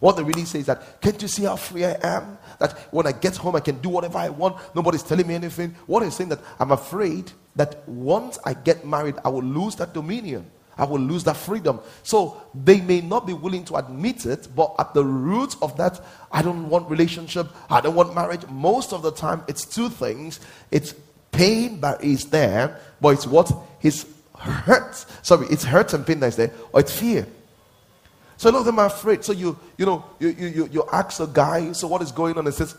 What 0.00 0.16
they 0.16 0.22
really 0.22 0.46
say 0.46 0.60
is 0.60 0.66
that, 0.66 1.00
can't 1.00 1.20
you 1.20 1.28
see 1.28 1.44
how 1.44 1.56
free 1.56 1.84
I 1.84 1.96
am? 2.02 2.38
That 2.58 2.76
when 2.90 3.06
I 3.06 3.12
get 3.12 3.36
home, 3.36 3.54
I 3.54 3.60
can 3.60 3.78
do 3.80 3.90
whatever 3.90 4.18
I 4.18 4.30
want. 4.30 4.56
Nobody's 4.74 5.02
telling 5.02 5.26
me 5.26 5.34
anything. 5.34 5.76
What 5.86 6.02
is 6.02 6.16
saying 6.16 6.30
that 6.30 6.40
I'm 6.58 6.72
afraid 6.72 7.30
that 7.56 7.86
once 7.86 8.38
I 8.44 8.54
get 8.54 8.86
married, 8.86 9.16
I 9.24 9.28
will 9.28 9.42
lose 9.42 9.76
that 9.76 9.92
dominion. 9.92 10.50
I 10.78 10.84
will 10.84 11.00
lose 11.00 11.24
that 11.24 11.36
freedom. 11.36 11.80
So 12.02 12.42
they 12.54 12.80
may 12.80 13.02
not 13.02 13.26
be 13.26 13.34
willing 13.34 13.64
to 13.66 13.76
admit 13.76 14.24
it, 14.24 14.48
but 14.56 14.74
at 14.78 14.94
the 14.94 15.04
root 15.04 15.54
of 15.60 15.76
that, 15.76 16.00
I 16.32 16.40
don't 16.40 16.70
want 16.70 16.88
relationship, 16.88 17.48
I 17.68 17.82
don't 17.82 17.94
want 17.94 18.14
marriage. 18.14 18.46
Most 18.48 18.94
of 18.94 19.02
the 19.02 19.12
time, 19.12 19.42
it's 19.46 19.66
two 19.66 19.90
things. 19.90 20.40
It's 20.70 20.94
pain 21.30 21.82
that 21.82 22.02
is 22.02 22.24
there, 22.26 22.80
but 23.02 23.10
it's 23.10 23.26
what 23.26 23.52
his 23.78 24.06
hurt. 24.38 24.94
Sorry, 25.22 25.46
it's 25.50 25.64
hurt 25.64 25.92
and 25.92 26.06
pain 26.06 26.20
that 26.20 26.28
is 26.28 26.36
there, 26.36 26.52
or 26.72 26.80
it's 26.80 26.98
fear. 26.98 27.26
So 28.40 28.48
a 28.48 28.52
lot 28.52 28.60
of 28.60 28.64
them 28.64 28.78
are 28.78 28.86
afraid. 28.86 29.22
So 29.22 29.32
you, 29.32 29.58
you 29.76 29.84
know, 29.84 30.02
you, 30.18 30.30
you, 30.30 30.68
you 30.72 30.84
ask 30.90 31.20
a 31.20 31.26
guy, 31.26 31.72
so 31.72 31.86
what 31.86 32.00
is 32.00 32.10
going 32.10 32.38
on? 32.38 32.46
And 32.46 32.54
says, 32.54 32.74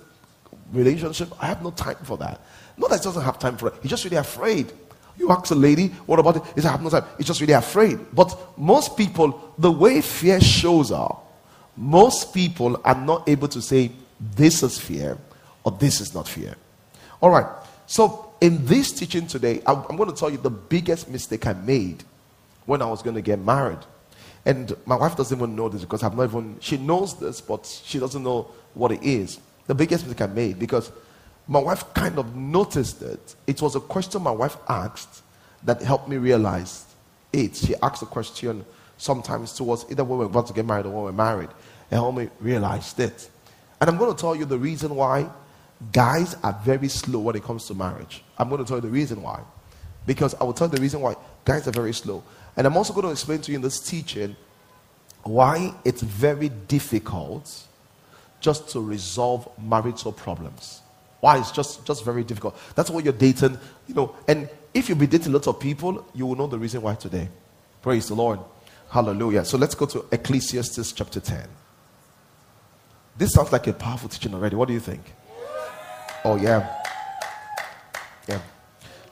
relationship. 0.74 1.32
I 1.40 1.46
have 1.46 1.62
no 1.62 1.70
time 1.70 1.98
for 2.04 2.18
that. 2.18 2.42
Not 2.78 2.90
that 2.90 3.04
doesn't 3.04 3.22
have 3.22 3.38
time 3.38 3.58
for 3.58 3.68
it. 3.68 3.76
He's 3.80 3.92
just 3.92 4.04
really 4.04 4.18
afraid. 4.18 4.74
You 5.20 5.30
ask 5.30 5.52
a 5.52 5.56
lady, 5.56 5.90
what 6.08 6.18
about 6.18 6.38
it? 6.38 6.44
He 6.56 6.62
says, 6.62 6.66
I 6.66 6.72
have 6.72 6.82
no 6.82 6.90
time. 6.90 7.04
He's 7.16 7.28
just 7.28 7.42
really 7.42 7.54
afraid. 7.54 8.00
But 8.12 8.36
most 8.58 8.98
people, 8.98 9.54
the 9.60 9.72
way 9.72 10.02
fear 10.02 10.42
shows 10.42 10.92
up, 10.92 11.32
most 11.78 12.34
people 12.34 12.82
are 12.84 12.96
not 12.96 13.30
able 13.30 13.48
to 13.50 13.62
say, 13.62 13.92
this 14.20 14.64
is 14.64 14.80
fear 14.80 15.16
or 15.64 15.74
this 15.74 16.02
is 16.02 16.16
not 16.16 16.28
fear. 16.28 16.56
All 17.22 17.30
right. 17.30 17.46
So 17.86 18.34
in 18.42 18.66
this 18.66 18.92
teaching 18.92 19.28
today, 19.28 19.62
I'm, 19.68 19.86
I'm 19.92 19.96
going 19.96 20.10
to 20.10 20.16
tell 20.16 20.32
you 20.32 20.38
the 20.38 20.50
biggest 20.50 21.08
mistake 21.08 21.46
I 21.46 21.54
made 21.54 22.04
when 22.66 22.82
I 22.82 22.88
was 22.88 23.04
going 23.04 23.16
to 23.16 23.22
get 23.22 23.38
married. 23.38 23.78
And 24.46 24.76
my 24.86 24.96
wife 24.96 25.16
doesn't 25.16 25.38
even 25.38 25.56
know 25.56 25.70
this 25.70 25.82
because 25.82 26.04
I've 26.04 26.16
not 26.16 26.24
even, 26.24 26.58
she 26.60 26.78
knows 26.78 27.20
this, 27.20 27.42
but 27.42 27.66
she 27.86 28.00
doesn't 28.00 28.24
know 28.24 28.50
what 28.74 28.92
it 28.92 29.04
is. 29.04 29.40
The 29.68 29.76
biggest 29.76 30.08
mistake 30.08 30.28
I 30.30 30.34
made 30.34 30.58
because 30.58 30.92
my 31.48 31.60
wife 31.60 31.94
kind 31.94 32.18
of 32.18 32.36
noticed 32.36 33.02
it. 33.02 33.36
It 33.46 33.62
was 33.62 33.76
a 33.76 33.80
question 33.80 34.22
my 34.22 34.32
wife 34.32 34.58
asked 34.68 35.22
that 35.64 35.82
helped 35.82 36.10
me 36.10 36.18
realize 36.18 36.86
it. 37.32 37.56
She 37.56 37.76
asked 37.82 38.02
a 38.02 38.06
question 38.06 38.66
sometimes 38.98 39.54
towards 39.54 39.86
either 39.90 40.04
when 40.04 40.20
we're 40.20 40.26
about 40.26 40.48
to 40.48 40.54
get 40.54 40.66
married 40.66 40.86
or 40.86 40.90
when 40.90 41.04
we're 41.04 41.12
married. 41.12 41.50
It 41.90 41.96
helped 41.96 42.18
me 42.18 42.30
realize 42.40 42.98
it. 42.98 43.30
And 43.80 43.90
I'm 43.90 43.98
going 43.98 44.14
to 44.14 44.20
tell 44.20 44.36
you 44.36 44.46
the 44.46 44.58
reason 44.58 44.96
why 44.96 45.30
guys 45.92 46.36
are 46.44 46.60
very 46.64 46.88
slow 46.88 47.20
when 47.20 47.36
it 47.36 47.44
comes 47.44 47.66
to 47.68 47.74
marriage. 47.74 48.24
I'm 48.38 48.50
going 48.50 48.64
to 48.64 48.68
tell 48.68 48.78
you 48.78 48.82
the 48.82 48.90
reason 48.90 49.22
why. 49.22 49.42
Because 50.06 50.36
I 50.36 50.44
will 50.44 50.54
tell 50.54 50.68
you 50.68 50.76
the 50.76 50.82
reason 50.82 51.02
why 51.02 51.16
guys 51.46 51.68
are 51.68 51.72
very 51.72 51.94
slow. 51.94 52.24
And 52.58 52.68
I'm 52.68 52.76
also 52.78 52.94
going 52.94 53.06
to 53.06 53.12
explain 53.12 53.40
to 53.42 53.52
you 53.52 53.56
in 53.56 53.62
this 53.62 53.80
teaching 53.80 54.36
why 55.24 55.74
it's 55.86 56.02
very 56.02 56.50
difficult 56.50 57.68
just 58.40 58.70
to 58.70 58.82
resolve 58.82 59.48
marital 59.62 60.12
problems. 60.12 60.82
Why 61.20 61.38
it's 61.38 61.52
just, 61.52 61.86
just 61.86 62.04
very 62.04 62.24
difficult. 62.24 62.58
That's 62.76 62.90
why 62.90 63.02
you're 63.02 63.14
dating, 63.14 63.58
you 63.88 63.94
know. 63.94 64.16
And 64.28 64.50
if 64.74 64.90
you 64.90 64.96
be 64.96 65.08
dating 65.08 65.34
lots 65.34 65.48
of 65.48 65.60
people, 65.60 66.08
you 66.14 66.26
will 66.26 66.36
know 66.36 66.48
the 66.48 66.58
reason 66.58 66.82
why 66.82 66.96
today. 66.96 67.30
Praise 67.82 68.08
the 68.08 68.16
Lord. 68.16 68.40
Hallelujah. 68.90 69.46
So 69.46 69.58
let's 69.58 69.76
go 69.76 69.86
to 69.86 70.06
Ecclesiastes 70.12 70.92
chapter 70.92 71.20
10. 71.20 71.48
This 73.18 73.34
sounds 73.34 73.52
like 73.52 73.68
a 73.68 73.74
powerful 73.74 74.10
teaching 74.10 74.34
already. 74.34 74.56
What 74.56 74.68
do 74.68 74.74
you 74.74 74.80
think? 74.80 75.02
Oh, 76.26 76.36
yeah. 76.36 76.84
Yeah. 78.28 78.42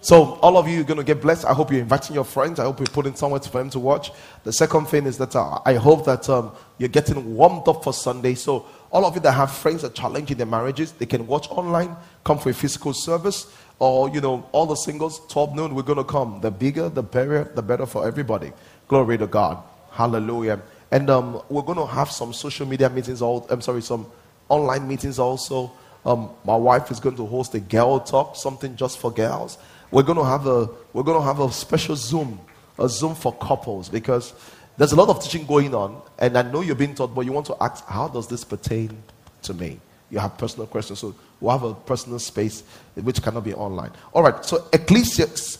So, 0.01 0.35
all 0.35 0.57
of 0.57 0.65
you 0.67 0.79
are 0.79 0.85
going 0.85 0.97
to 0.97 1.03
get 1.03 1.21
blessed. 1.21 1.43
I 1.43 1.53
hope 1.53 1.71
you're 1.71 1.81
inviting 1.81 2.15
your 2.15 2.23
friends. 2.23 2.57
I 2.57 2.63
hope 2.63 2.79
you're 2.79 2.87
putting 2.87 3.15
somewhere 3.15 3.41
for 3.41 3.57
them 3.57 3.69
to 3.71 3.79
watch. 3.79 4.11
The 4.45 4.53
second 4.53 4.85
thing 4.85 5.05
is 5.05 5.17
that 5.17 5.35
uh, 5.35 5.59
I 5.65 5.73
hope 5.73 6.05
that 6.05 6.29
um, 6.29 6.53
you're 6.77 6.87
getting 6.87 7.35
warmed 7.35 7.67
up 7.67 7.83
for 7.83 7.91
Sunday. 7.91 8.35
So, 8.35 8.65
all 8.91 9.05
of 9.05 9.15
you 9.15 9.21
that 9.21 9.33
have 9.33 9.51
friends 9.51 9.81
that 9.81 9.95
challenge 9.95 10.31
in 10.31 10.37
their 10.37 10.47
marriages, 10.47 10.93
they 10.93 11.05
can 11.05 11.27
watch 11.27 11.49
online, 11.49 11.97
come 12.23 12.39
for 12.39 12.49
a 12.49 12.53
physical 12.53 12.93
service. 12.93 13.51
or 13.77 14.09
you 14.09 14.21
know, 14.21 14.47
all 14.53 14.65
the 14.65 14.75
singles, 14.75 15.19
12 15.27 15.55
noon, 15.55 15.75
we're 15.75 15.83
gonna 15.83 16.05
come. 16.05 16.39
The 16.41 16.51
bigger, 16.51 16.87
the 16.87 17.03
better, 17.03 17.51
the 17.53 17.61
better 17.61 17.85
for 17.85 18.07
everybody. 18.07 18.53
Glory 18.87 19.17
to 19.17 19.27
God. 19.27 19.61
Hallelujah. 19.91 20.61
And 20.91 21.09
um, 21.09 21.41
we're 21.49 21.61
gonna 21.63 21.85
have 21.85 22.09
some 22.09 22.31
social 22.31 22.65
media 22.65 22.89
meetings. 22.89 23.21
All 23.21 23.45
I'm 23.49 23.61
sorry, 23.61 23.81
some 23.81 24.07
online 24.47 24.87
meetings 24.87 25.19
also. 25.19 25.73
Um, 26.05 26.29
my 26.45 26.55
wife 26.55 26.89
is 26.91 26.99
going 27.01 27.17
to 27.17 27.25
host 27.25 27.53
a 27.55 27.59
girl 27.59 27.99
talk, 27.99 28.37
something 28.37 28.77
just 28.77 28.99
for 28.99 29.11
girls. 29.11 29.57
We're 29.91 30.03
going 30.03 30.17
to 30.17 30.23
have 30.25 30.45
a 30.47 30.69
we're 30.93 31.03
going 31.03 31.19
to 31.19 31.25
have 31.25 31.39
a 31.39 31.51
special 31.51 31.95
Zoom, 31.95 32.39
a 32.77 32.87
Zoom 32.87 33.15
for 33.15 33.33
couples 33.33 33.89
because 33.89 34.33
there's 34.77 34.93
a 34.93 34.95
lot 34.95 35.09
of 35.09 35.21
teaching 35.21 35.45
going 35.45 35.75
on, 35.75 36.01
and 36.17 36.37
I 36.37 36.41
know 36.41 36.61
you're 36.61 36.75
being 36.75 36.95
taught, 36.95 37.13
but 37.13 37.21
you 37.21 37.33
want 37.33 37.47
to 37.47 37.57
ask, 37.59 37.85
how 37.85 38.07
does 38.07 38.27
this 38.27 38.45
pertain 38.45 39.03
to 39.41 39.53
me? 39.53 39.79
You 40.09 40.19
have 40.19 40.37
personal 40.37 40.67
questions, 40.67 40.99
so 40.99 41.13
we'll 41.41 41.51
have 41.51 41.63
a 41.63 41.73
personal 41.73 42.17
space 42.17 42.63
which 42.95 43.21
cannot 43.21 43.43
be 43.43 43.53
online. 43.53 43.91
All 44.13 44.23
right, 44.23 44.43
so 44.45 44.67
Ecclesiastes, 44.71 45.59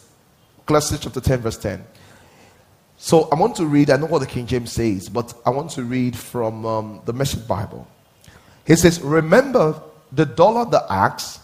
chapter 0.67 1.19
10, 1.19 1.39
verse 1.39 1.57
10. 1.57 1.84
So 2.97 3.30
I 3.32 3.36
want 3.36 3.55
to 3.57 3.65
read, 3.65 3.89
I 3.89 3.97
know 3.97 4.07
what 4.07 4.19
the 4.19 4.25
King 4.25 4.45
James 4.45 4.71
says, 4.71 5.09
but 5.09 5.34
I 5.45 5.49
want 5.51 5.71
to 5.71 5.84
read 5.84 6.17
from 6.17 6.65
um, 6.65 7.01
the 7.05 7.13
Message 7.13 7.47
Bible. 7.47 7.88
He 8.65 8.75
says, 8.75 9.01
Remember 9.01 9.82
the 10.11 10.25
dollar 10.25 10.69
the 10.69 10.86
axe, 10.89 11.39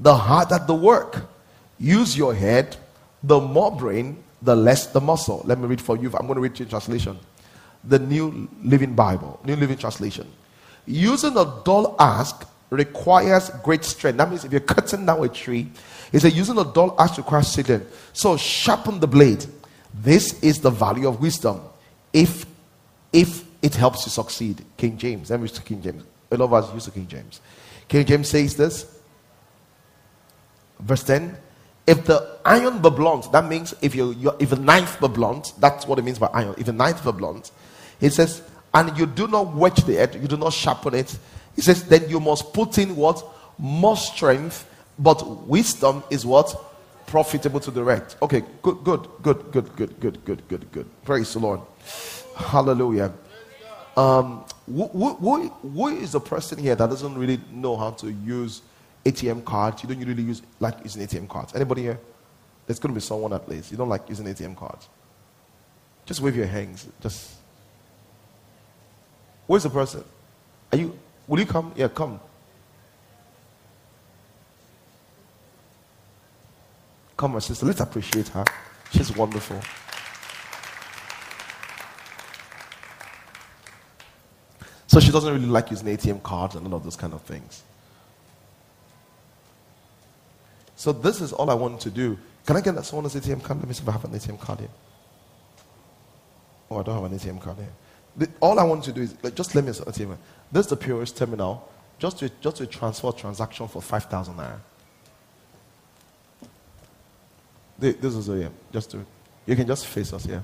the 0.00 0.16
harder 0.16 0.58
the 0.66 0.74
work. 0.74 1.26
Use 1.78 2.16
your 2.16 2.34
head, 2.34 2.76
the 3.22 3.40
more 3.40 3.74
brain, 3.74 4.22
the 4.42 4.54
less 4.54 4.86
the 4.88 5.00
muscle. 5.00 5.42
Let 5.44 5.58
me 5.58 5.66
read 5.66 5.80
for 5.80 5.96
you. 5.96 6.10
I'm 6.14 6.26
going 6.26 6.36
to 6.36 6.40
read 6.40 6.58
your 6.58 6.68
translation. 6.68 7.18
The 7.84 7.98
New 7.98 8.48
Living 8.62 8.94
Bible, 8.94 9.40
New 9.44 9.56
Living 9.56 9.76
Translation. 9.76 10.30
Using 10.86 11.36
a 11.36 11.62
dull 11.64 11.96
axe 11.98 12.34
requires 12.70 13.50
great 13.62 13.84
strength. 13.84 14.18
That 14.18 14.28
means 14.28 14.44
if 14.44 14.52
you're 14.52 14.60
cutting 14.60 15.06
down 15.06 15.24
a 15.24 15.28
tree, 15.28 15.70
he 16.12 16.18
said 16.18 16.32
using 16.32 16.58
a 16.58 16.64
dull 16.64 16.94
axe 16.98 17.18
requires 17.18 17.48
strength. 17.48 18.10
So 18.12 18.36
sharpen 18.36 19.00
the 19.00 19.06
blade. 19.06 19.46
This 19.92 20.42
is 20.42 20.60
the 20.60 20.70
value 20.70 21.08
of 21.08 21.20
wisdom. 21.20 21.60
If 22.12 22.46
if 23.12 23.44
it 23.62 23.74
helps 23.76 24.04
you 24.04 24.10
succeed. 24.10 24.62
King 24.76 24.98
James. 24.98 25.30
Let 25.30 25.40
me 25.40 25.48
read 25.48 25.64
King 25.64 25.80
James. 25.80 26.04
A 26.30 26.36
lot 26.36 26.44
of 26.44 26.52
us 26.52 26.74
use 26.74 26.84
the 26.84 26.90
King 26.90 27.06
James. 27.06 27.40
King 27.88 28.04
James 28.04 28.28
says 28.28 28.56
this. 28.56 29.00
Verse 30.80 31.02
10. 31.04 31.34
If 31.86 32.06
the 32.06 32.38
iron 32.44 32.80
be 32.80 32.90
blunt, 32.90 33.30
that 33.32 33.44
means 33.46 33.74
if 33.82 33.94
you 33.94 34.34
if 34.38 34.52
a 34.52 34.56
knife 34.56 34.98
be 35.00 35.08
blunt, 35.08 35.52
that's 35.58 35.86
what 35.86 35.98
it 35.98 36.02
means 36.02 36.18
by 36.18 36.28
iron. 36.32 36.54
If 36.56 36.68
a 36.68 36.72
knife 36.72 37.04
be 37.04 37.12
blunt, 37.12 37.50
he 38.00 38.08
says, 38.08 38.42
and 38.72 38.96
you 38.96 39.06
do 39.06 39.28
not 39.28 39.54
wedge 39.54 39.84
the 39.84 39.98
edge, 39.98 40.16
you 40.16 40.26
do 40.26 40.36
not 40.36 40.52
sharpen 40.52 40.94
it. 40.94 41.16
He 41.54 41.62
says, 41.62 41.84
then 41.84 42.08
you 42.08 42.20
must 42.20 42.52
put 42.52 42.78
in 42.78 42.96
what 42.96 43.22
more 43.58 43.96
strength, 43.96 44.68
but 44.98 45.46
wisdom 45.46 46.02
is 46.10 46.26
what 46.26 46.54
profitable 47.06 47.60
to 47.60 47.70
the 47.70 47.80
direct. 47.80 48.16
Okay, 48.22 48.42
good, 48.62 48.82
good, 48.82 49.06
good, 49.22 49.52
good, 49.52 49.76
good, 49.76 50.00
good, 50.00 50.24
good, 50.24 50.48
good, 50.48 50.72
good. 50.72 51.04
Praise 51.04 51.32
the 51.32 51.38
Lord. 51.38 51.60
Hallelujah. 52.34 53.12
Um, 53.96 54.44
who, 54.66 54.88
who, 54.88 55.48
who 55.48 55.88
is 55.88 56.12
the 56.12 56.20
person 56.20 56.58
here 56.58 56.74
that 56.74 56.90
doesn't 56.90 57.16
really 57.16 57.40
know 57.52 57.76
how 57.76 57.90
to 57.90 58.10
use 58.10 58.62
ATM 59.04 59.44
cards? 59.44 59.82
You 59.82 59.88
don't 59.88 60.04
really 60.04 60.22
use 60.22 60.42
like 60.60 60.78
using 60.82 61.06
ATM 61.06 61.28
cards. 61.28 61.54
Anybody 61.54 61.82
here? 61.82 62.00
There's 62.66 62.78
going 62.78 62.94
to 62.94 62.98
be 62.98 63.04
someone 63.04 63.32
at 63.32 63.48
least. 63.48 63.70
You 63.70 63.76
don't 63.76 63.88
like 63.88 64.08
using 64.08 64.26
ATM 64.26 64.56
cards. 64.56 64.88
Just 66.06 66.20
wave 66.20 66.36
your 66.36 66.46
hands. 66.46 66.86
Just. 67.00 67.32
Where's 69.46 69.62
the 69.62 69.70
person? 69.70 70.04
Are 70.72 70.78
you? 70.78 70.98
Will 71.26 71.38
you 71.38 71.46
come? 71.46 71.72
Yeah, 71.76 71.88
come. 71.88 72.20
Come, 77.16 77.32
my 77.32 77.38
sister. 77.38 77.64
Let's 77.66 77.80
appreciate 77.80 78.28
her. 78.28 78.44
She's 78.90 79.14
wonderful. 79.16 79.60
So 84.86 85.00
she 85.00 85.10
doesn't 85.10 85.32
really 85.32 85.46
like 85.46 85.70
using 85.70 85.88
ATM 85.88 86.22
cards 86.22 86.54
and 86.54 86.66
all 86.66 86.74
of 86.74 86.84
those 86.84 86.96
kind 86.96 87.12
of 87.12 87.22
things. 87.22 87.62
So 90.84 90.92
this 90.92 91.22
is 91.22 91.32
all 91.32 91.48
I 91.48 91.54
want 91.54 91.80
to 91.80 91.90
do. 91.90 92.18
Can 92.44 92.56
I 92.56 92.60
get 92.60 92.74
that 92.74 92.84
someone's 92.84 93.14
ATM 93.14 93.42
card? 93.42 93.58
Let 93.58 93.68
me 93.68 93.72
see 93.72 93.82
if 93.82 93.88
I 93.88 93.92
have 93.92 94.04
an 94.04 94.10
ATM 94.10 94.38
card 94.38 94.58
here. 94.58 94.68
Oh, 96.70 96.78
I 96.78 96.82
don't 96.82 97.02
have 97.02 97.10
an 97.10 97.18
ATM 97.18 97.40
card 97.40 97.56
here. 97.56 97.72
The, 98.18 98.28
all 98.38 98.58
I 98.58 98.64
want 98.64 98.84
to 98.84 98.92
do 98.92 99.00
is 99.00 99.14
like, 99.22 99.34
just 99.34 99.54
let 99.54 99.64
me 99.64 99.72
see 99.72 99.82
ATM. 99.82 100.18
This 100.52 100.66
is 100.66 100.70
the 100.70 100.76
POS 100.76 101.12
terminal. 101.12 101.66
Just 101.98 102.18
to 102.18 102.30
just 102.42 102.56
to 102.56 102.66
transfer 102.66 103.12
transaction 103.12 103.66
for 103.66 103.80
five 103.80 104.04
thousand 104.04 104.34
naira. 104.34 104.58
This 107.78 108.14
is 108.14 108.28
a 108.28 108.36
yeah. 108.36 108.48
Just 108.70 108.90
to 108.90 109.06
you 109.46 109.56
can 109.56 109.66
just 109.66 109.86
face 109.86 110.12
us 110.12 110.26
here. 110.26 110.42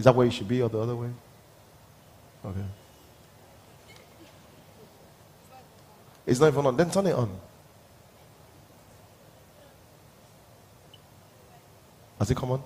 Is 0.00 0.04
that 0.04 0.16
where 0.16 0.26
you 0.26 0.32
should 0.32 0.48
be 0.48 0.62
or 0.62 0.68
the 0.68 0.80
other 0.80 0.96
way? 0.96 1.10
Okay. 2.44 2.66
It's 6.26 6.40
not 6.40 6.48
even 6.48 6.66
on. 6.66 6.76
Then 6.76 6.90
turn 6.90 7.06
it 7.06 7.14
on. 7.14 7.49
Has 12.20 12.30
it 12.30 12.36
come 12.36 12.50
on? 12.52 12.62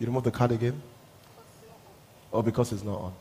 You 0.00 0.06
remove 0.06 0.24
the 0.24 0.30
card 0.30 0.52
again? 0.52 0.80
Or 2.32 2.42
because 2.42 2.72
it's 2.72 2.82
not 2.82 2.98
on? 2.98 3.12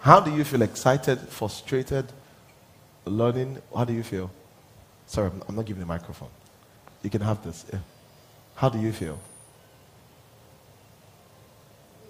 How 0.00 0.18
do 0.18 0.34
you 0.34 0.42
feel? 0.42 0.62
Excited, 0.62 1.20
frustrated, 1.28 2.06
learning? 3.04 3.62
How 3.74 3.84
do 3.84 3.92
you 3.92 4.02
feel? 4.02 4.28
Sorry, 5.06 5.30
I'm 5.48 5.54
not 5.54 5.64
giving 5.64 5.80
the 5.80 5.86
microphone. 5.86 6.30
You 7.02 7.10
can 7.10 7.20
have 7.20 7.44
this. 7.44 7.64
Yeah. 7.72 7.78
How 8.56 8.68
do 8.68 8.80
you 8.80 8.92
feel? 8.92 9.20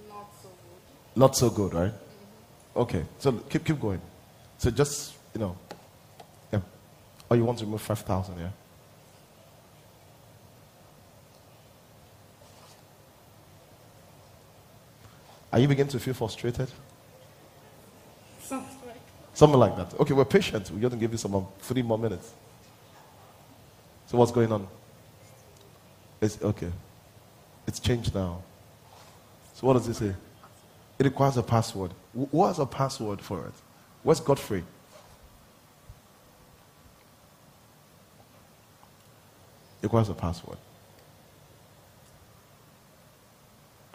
Not 0.09 0.31
so 0.43 0.49
good. 0.49 1.21
Not 1.21 1.37
so 1.37 1.51
good, 1.51 1.75
right? 1.75 1.93
Okay, 2.75 3.05
so 3.19 3.33
keep 3.33 3.65
keep 3.67 3.79
going. 3.79 4.01
So 4.63 4.71
just 4.71 5.15
you 5.35 5.41
know, 5.41 5.57
yeah. 6.53 6.61
Oh, 7.29 7.35
you 7.35 7.45
want 7.45 7.59
to 7.59 7.65
remove 7.65 7.83
five 7.83 7.99
thousand, 7.99 8.39
yeah? 8.39 8.51
Are 15.53 15.59
you 15.59 15.67
beginning 15.67 15.91
to 15.91 15.99
feel 15.99 16.15
frustrated? 16.15 16.69
Something 18.41 18.69
like 18.87 18.97
Something 19.35 19.59
like 19.59 19.77
that. 19.77 19.99
Okay, 19.99 20.15
we're 20.15 20.25
patient. 20.25 20.71
We're 20.71 20.79
going 20.79 20.93
to 20.93 20.97
give 20.97 21.11
you 21.11 21.19
some 21.19 21.35
um, 21.35 21.49
three 21.59 21.83
more 21.83 21.99
minutes. 21.99 22.33
So 24.07 24.17
what's 24.17 24.31
going 24.31 24.53
on? 24.53 24.69
It's 26.21 26.41
okay. 26.41 26.71
It's 27.67 27.81
changed 27.81 28.15
now. 28.15 28.43
So 29.55 29.67
what 29.67 29.73
does 29.73 29.89
it 29.89 29.95
say? 29.95 30.15
It 31.01 31.05
requires 31.05 31.37
a 31.37 31.43
password. 31.43 31.91
Wh- 32.13 32.33
What 32.33 32.53
is 32.53 32.61
a 32.61 32.67
password 32.67 33.21
for 33.21 33.47
it? 33.47 33.55
Where's 34.03 34.21
Godfrey? 34.21 34.65
It 39.81 39.85
requires 39.85 40.09
a 40.09 40.15
password. 40.15 40.59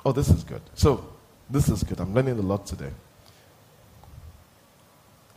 Oh, 0.05 0.11
this 0.11 0.29
is 0.29 0.43
good. 0.43 0.61
So, 0.73 1.05
this 1.49 1.69
is 1.69 1.83
good. 1.83 1.99
I'm 1.99 2.13
learning 2.13 2.39
a 2.39 2.41
lot 2.41 2.65
today. 2.65 2.91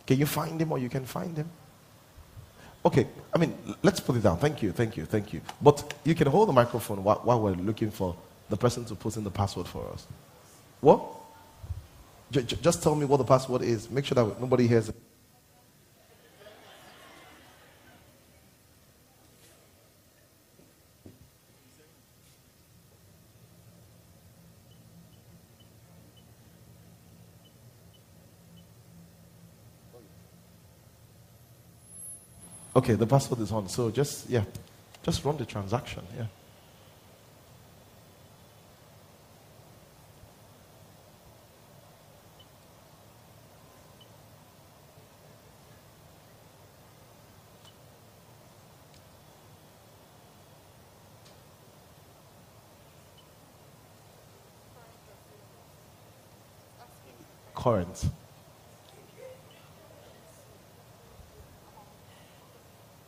Can 0.06 0.18
you 0.18 0.26
find 0.26 0.60
him 0.60 0.72
or 0.72 0.78
you 0.78 0.88
can 0.88 1.04
find 1.04 1.36
him? 1.36 1.48
Okay, 2.84 3.06
I 3.32 3.38
mean, 3.38 3.56
let's 3.82 4.00
put 4.00 4.16
it 4.16 4.22
down. 4.22 4.38
Thank 4.38 4.62
you, 4.62 4.72
thank 4.72 4.96
you, 4.96 5.04
thank 5.04 5.32
you. 5.32 5.40
But 5.60 5.94
you 6.04 6.14
can 6.14 6.26
hold 6.26 6.48
the 6.48 6.52
microphone 6.52 7.04
while, 7.04 7.20
while 7.22 7.40
we're 7.40 7.52
looking 7.52 7.90
for 7.90 8.16
the 8.48 8.56
person 8.56 8.84
to 8.86 8.94
put 8.94 9.16
in 9.16 9.24
the 9.24 9.30
password 9.30 9.68
for 9.68 9.86
us. 9.92 10.06
What? 10.80 11.19
J- 12.30 12.42
just 12.42 12.82
tell 12.82 12.94
me 12.94 13.04
what 13.04 13.16
the 13.16 13.24
password 13.24 13.62
is. 13.62 13.90
Make 13.90 14.04
sure 14.04 14.14
that 14.14 14.40
nobody 14.40 14.66
hears 14.66 14.88
it. 14.88 14.94
Okay, 32.76 32.94
the 32.94 33.06
password 33.06 33.40
is 33.40 33.50
on. 33.50 33.68
So 33.68 33.90
just, 33.90 34.30
yeah, 34.30 34.44
just 35.02 35.24
run 35.24 35.36
the 35.36 35.44
transaction. 35.44 36.04
Yeah. 36.16 36.26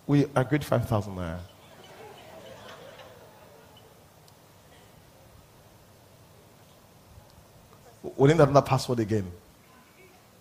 We 0.06 0.26
agreed 0.34 0.64
5,000 0.64 1.14
naira. 1.14 1.38
We 8.16 8.28
need 8.28 8.40
another 8.40 8.62
password 8.62 9.00
again. 9.00 9.30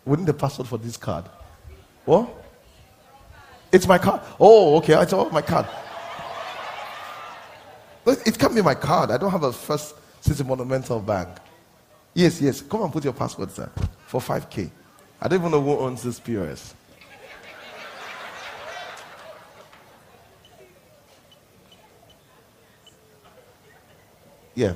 We 0.05 0.17
need 0.17 0.25
the 0.25 0.33
password 0.33 0.67
for 0.67 0.77
this 0.77 0.97
card. 0.97 1.25
What? 2.05 2.27
It's 3.71 3.87
my 3.87 3.97
card. 3.97 4.21
Oh, 4.39 4.77
okay. 4.77 4.95
I 4.95 5.05
thought 5.05 5.31
my 5.31 5.41
card. 5.41 5.67
It 8.05 8.37
can't 8.37 8.53
be 8.53 8.61
my 8.61 8.75
card. 8.75 9.11
I 9.11 9.17
don't 9.17 9.31
have 9.31 9.43
a 9.43 9.53
First 9.53 9.95
City 10.19 10.43
Monumental 10.43 10.99
Bank. 10.99 11.29
Yes, 12.13 12.41
yes. 12.41 12.61
Come 12.61 12.81
and 12.81 12.91
put 12.91 13.03
your 13.03 13.13
password, 13.13 13.51
sir, 13.51 13.71
for 14.11 14.19
5K. 14.19 14.69
I 15.21 15.27
don't 15.29 15.39
even 15.39 15.51
know 15.51 15.61
who 15.61 15.77
owns 15.77 16.03
this 16.03 16.19
POS. 16.19 16.75
Yeah. 24.53 24.73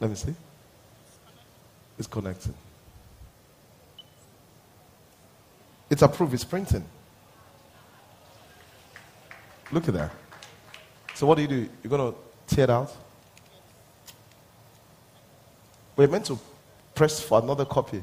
Let 0.00 0.10
me 0.10 0.16
see. 0.16 0.34
It's 1.96 2.08
connecting. 2.08 2.54
It's 5.88 6.02
approved, 6.02 6.34
it's 6.34 6.42
printing. 6.42 6.84
Look 9.70 9.86
at 9.86 9.94
that. 9.94 10.10
So 11.14 11.28
what 11.28 11.36
do 11.36 11.42
you 11.42 11.48
do? 11.48 11.68
You're 11.84 11.90
going 11.90 12.12
to 12.12 12.18
tear 12.52 12.64
it 12.64 12.70
out? 12.70 13.05
We're 15.96 16.08
meant 16.08 16.26
to 16.26 16.38
press 16.94 17.20
for 17.20 17.40
another 17.40 17.64
copy. 17.64 18.02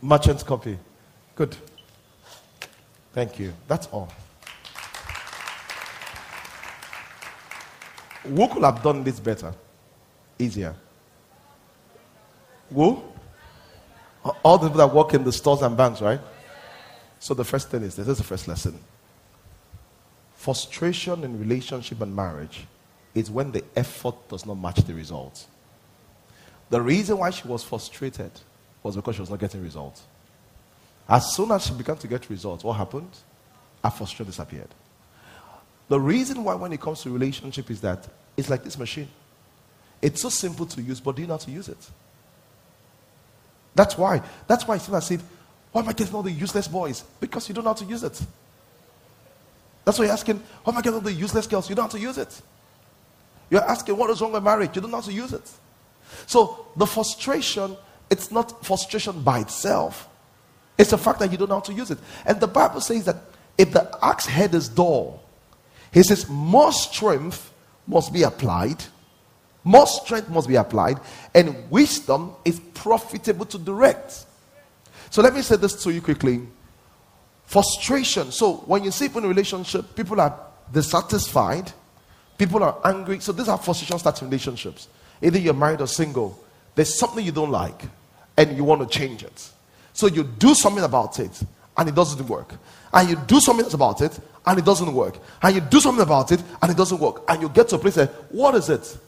Merchant's 0.00 0.42
copy. 0.42 0.78
Good. 1.34 1.56
Thank 3.12 3.38
you. 3.38 3.52
That's 3.66 3.86
all. 3.88 4.12
Who 8.22 8.48
could 8.48 8.62
have 8.62 8.82
done 8.82 9.02
this 9.02 9.18
better? 9.18 9.54
Easier. 10.38 10.74
Who? 12.72 13.02
All 14.42 14.58
the 14.58 14.68
people 14.68 14.86
that 14.86 14.94
work 14.94 15.12
in 15.14 15.24
the 15.24 15.32
stores 15.32 15.62
and 15.62 15.76
banks, 15.76 16.00
right? 16.00 16.20
So 17.18 17.34
the 17.34 17.44
first 17.44 17.70
thing 17.70 17.82
is 17.82 17.96
this, 17.96 18.06
this 18.06 18.12
is 18.12 18.18
the 18.18 18.24
first 18.24 18.48
lesson. 18.48 18.78
Frustration 20.44 21.24
in 21.24 21.40
relationship 21.40 22.02
and 22.02 22.14
marriage 22.14 22.66
is 23.14 23.30
when 23.30 23.50
the 23.50 23.64
effort 23.74 24.28
does 24.28 24.44
not 24.44 24.56
match 24.56 24.76
the 24.76 24.92
results. 24.92 25.46
The 26.68 26.82
reason 26.82 27.16
why 27.16 27.30
she 27.30 27.48
was 27.48 27.64
frustrated 27.64 28.30
was 28.82 28.94
because 28.94 29.14
she 29.14 29.22
was 29.22 29.30
not 29.30 29.38
getting 29.38 29.62
results. 29.62 30.02
As 31.08 31.34
soon 31.34 31.50
as 31.50 31.66
she 31.66 31.72
began 31.72 31.96
to 31.96 32.06
get 32.06 32.28
results, 32.28 32.62
what 32.62 32.74
happened? 32.74 33.08
Her 33.82 33.88
frustration 33.88 34.26
disappeared. 34.26 34.68
The 35.88 35.98
reason 35.98 36.44
why, 36.44 36.56
when 36.56 36.74
it 36.74 36.80
comes 36.82 37.00
to 37.04 37.10
relationship, 37.10 37.70
is 37.70 37.80
that 37.80 38.06
it's 38.36 38.50
like 38.50 38.64
this 38.64 38.76
machine. 38.76 39.08
It's 40.02 40.20
so 40.20 40.28
simple 40.28 40.66
to 40.66 40.82
use, 40.82 41.00
but 41.00 41.16
do 41.16 41.22
you 41.22 41.28
know 41.28 41.34
how 41.34 41.38
to 41.38 41.50
use 41.50 41.70
it? 41.70 41.90
That's 43.74 43.96
why. 43.96 44.20
That's 44.46 44.68
why 44.68 44.74
I 44.74 45.00
said, 45.00 45.22
why 45.72 45.80
am 45.80 45.88
I 45.88 45.94
getting 45.94 46.14
all 46.14 46.22
the 46.22 46.30
useless 46.30 46.68
boys? 46.68 47.02
Because 47.18 47.48
you 47.48 47.54
don't 47.54 47.64
know 47.64 47.70
how 47.70 47.76
to 47.76 47.86
use 47.86 48.04
it. 48.04 48.20
That's 49.84 49.98
why 49.98 50.06
you're 50.06 50.14
asking, 50.14 50.42
why 50.64 50.72
am 50.72 50.78
I 50.78 50.82
getting 50.82 50.94
all 50.94 51.00
the 51.00 51.12
useless 51.12 51.46
girls? 51.46 51.68
You 51.68 51.74
don't 51.74 51.92
know 51.92 51.98
to 51.98 52.00
use 52.00 52.18
it. 52.18 52.40
You're 53.50 53.64
asking, 53.64 53.96
what 53.96 54.10
is 54.10 54.20
wrong 54.20 54.32
with 54.32 54.42
marriage? 54.42 54.74
You 54.74 54.82
don't 54.82 54.90
know 54.90 54.98
how 55.00 55.06
to 55.06 55.12
use 55.12 55.32
it. 55.32 55.50
So 56.26 56.66
the 56.76 56.86
frustration, 56.86 57.76
it's 58.10 58.30
not 58.30 58.64
frustration 58.64 59.22
by 59.22 59.40
itself. 59.40 60.08
It's 60.78 60.90
the 60.90 60.98
fact 60.98 61.18
that 61.20 61.30
you 61.30 61.38
don't 61.38 61.48
know 61.48 61.56
how 61.56 61.60
to 61.60 61.72
use 61.72 61.90
it. 61.90 61.98
And 62.24 62.40
the 62.40 62.46
Bible 62.46 62.80
says 62.80 63.04
that 63.04 63.16
if 63.56 63.72
the 63.72 63.96
axe 64.02 64.26
head 64.26 64.54
is 64.54 64.68
dull, 64.68 65.22
he 65.92 66.02
says 66.02 66.28
more 66.28 66.72
strength 66.72 67.52
must 67.86 68.12
be 68.12 68.22
applied. 68.22 68.82
More 69.62 69.86
strength 69.86 70.28
must 70.28 70.46
be 70.46 70.56
applied, 70.56 71.00
and 71.34 71.70
wisdom 71.70 72.32
is 72.44 72.60
profitable 72.74 73.46
to 73.46 73.58
direct. 73.58 74.26
So 75.08 75.22
let 75.22 75.34
me 75.34 75.40
say 75.40 75.56
this 75.56 75.82
to 75.84 75.92
you 75.92 76.02
quickly. 76.02 76.42
Frustration. 77.54 78.32
So 78.32 78.54
when 78.66 78.82
you 78.82 78.90
see 78.90 79.06
people 79.06 79.20
in 79.20 79.26
a 79.26 79.28
relationship, 79.28 79.94
people 79.94 80.20
are 80.20 80.36
dissatisfied, 80.72 81.70
people 82.36 82.64
are 82.64 82.76
angry. 82.84 83.20
So 83.20 83.30
these 83.30 83.46
are 83.46 83.56
frustration 83.56 83.96
starting 84.00 84.26
relationships. 84.26 84.88
Either 85.22 85.38
you're 85.38 85.54
married 85.54 85.80
or 85.80 85.86
single, 85.86 86.36
there's 86.74 86.98
something 86.98 87.24
you 87.24 87.30
don't 87.30 87.52
like, 87.52 87.80
and 88.36 88.56
you 88.56 88.64
want 88.64 88.80
to 88.82 88.98
change 88.98 89.22
it. 89.22 89.50
So 89.92 90.08
you 90.08 90.24
do 90.24 90.52
something 90.56 90.82
about 90.82 91.20
it, 91.20 91.44
and 91.76 91.88
it 91.88 91.94
doesn't 91.94 92.26
work. 92.26 92.54
And 92.92 93.08
you 93.08 93.14
do 93.28 93.38
something 93.38 93.72
about 93.72 94.00
it, 94.00 94.18
and 94.44 94.58
it 94.58 94.64
doesn't 94.64 94.92
work. 94.92 95.18
And 95.40 95.54
you 95.54 95.60
do 95.60 95.78
something 95.78 96.02
about 96.02 96.32
it, 96.32 96.42
and 96.60 96.72
it 96.72 96.76
doesn't 96.76 96.98
work. 96.98 97.22
And 97.28 97.40
you 97.40 97.48
get 97.48 97.68
to 97.68 97.76
a 97.76 97.78
place 97.78 97.96
where, 97.96 98.08
what 98.30 98.56
is 98.56 98.68
it? 98.68 98.98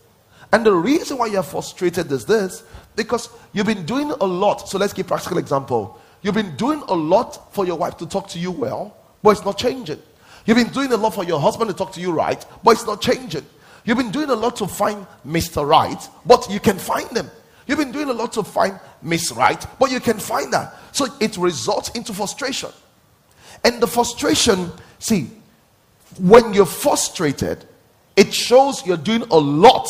And 0.53 0.65
the 0.65 0.73
reason 0.73 1.19
why 1.19 1.27
you're 1.27 1.43
frustrated 1.43 2.13
is 2.13 2.27
this 2.27 2.63
because 2.95 3.29
you've 3.53 3.67
been 3.67 3.85
doing 3.87 4.13
a 4.13 4.25
lot. 4.25 4.69
So 4.69 4.79
let's 4.79 4.93
give 4.93 5.09
practical 5.09 5.39
example. 5.39 6.01
You've 6.27 6.35
been 6.35 6.57
doing 6.57 6.83
a 6.89 6.93
lot 6.93 7.55
for 7.55 7.65
your 7.65 7.77
wife 7.77 7.99
to 7.99 8.07
talk 8.07 8.27
to 8.31 8.41
you 8.41 8.51
well, 8.51 8.97
but 9.23 9.31
it's 9.31 9.45
not 9.45 9.57
changing. 9.57 10.03
You've 10.45 10.57
been 10.57 10.73
doing 10.73 10.91
a 10.91 10.97
lot 10.97 11.15
for 11.15 11.23
your 11.23 11.39
husband 11.39 11.71
to 11.71 11.77
talk 11.77 11.93
to 11.93 12.01
you 12.01 12.11
right, 12.11 12.45
but 12.65 12.73
it's 12.73 12.85
not 12.85 13.01
changing. 13.01 13.47
You've 13.85 13.99
been 13.99 14.11
doing 14.11 14.31
a 14.31 14.35
lot 14.35 14.57
to 14.57 14.67
find 14.67 15.07
Mr. 15.25 15.65
Right, 15.65 16.09
but 16.27 16.51
you 16.51 16.59
can 16.59 16.79
find 16.79 17.09
them. 17.11 17.31
You've 17.69 17.79
been 17.79 17.93
doing 17.93 18.09
a 18.09 18.13
lot 18.13 18.33
to 18.33 18.43
find 18.43 18.77
Miss 19.03 19.31
Right, 19.31 19.65
but 19.79 19.93
you 19.93 20.01
can 20.01 20.19
find 20.19 20.53
her. 20.53 20.73
So 20.91 21.07
it 21.21 21.37
results 21.37 21.91
into 21.91 22.13
frustration. 22.13 22.71
And 23.63 23.81
the 23.81 23.87
frustration, 23.87 24.73
see, 24.99 25.31
when 26.19 26.53
you're 26.53 26.67
frustrated, 26.67 27.65
it 28.17 28.35
shows 28.35 28.85
you're 28.85 28.97
doing 28.97 29.23
a 29.31 29.39
lot, 29.39 29.89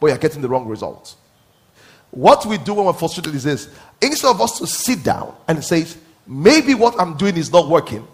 but 0.00 0.08
you're 0.08 0.18
getting 0.18 0.42
the 0.42 0.50
wrong 0.50 0.68
result. 0.68 1.14
What 2.10 2.46
we 2.46 2.58
do 2.58 2.74
when 2.74 2.86
we're 2.86 2.92
frustrated 2.94 3.34
is 3.34 3.44
this 3.44 3.68
instead 4.00 4.30
of 4.30 4.40
us 4.40 4.58
to 4.58 4.66
sit 4.66 5.02
down 5.02 5.34
and 5.46 5.62
say, 5.64 5.86
maybe 6.26 6.74
what 6.74 7.00
I'm 7.00 7.16
doing 7.16 7.36
is 7.36 7.52
not 7.52 7.68
working, 7.68 8.06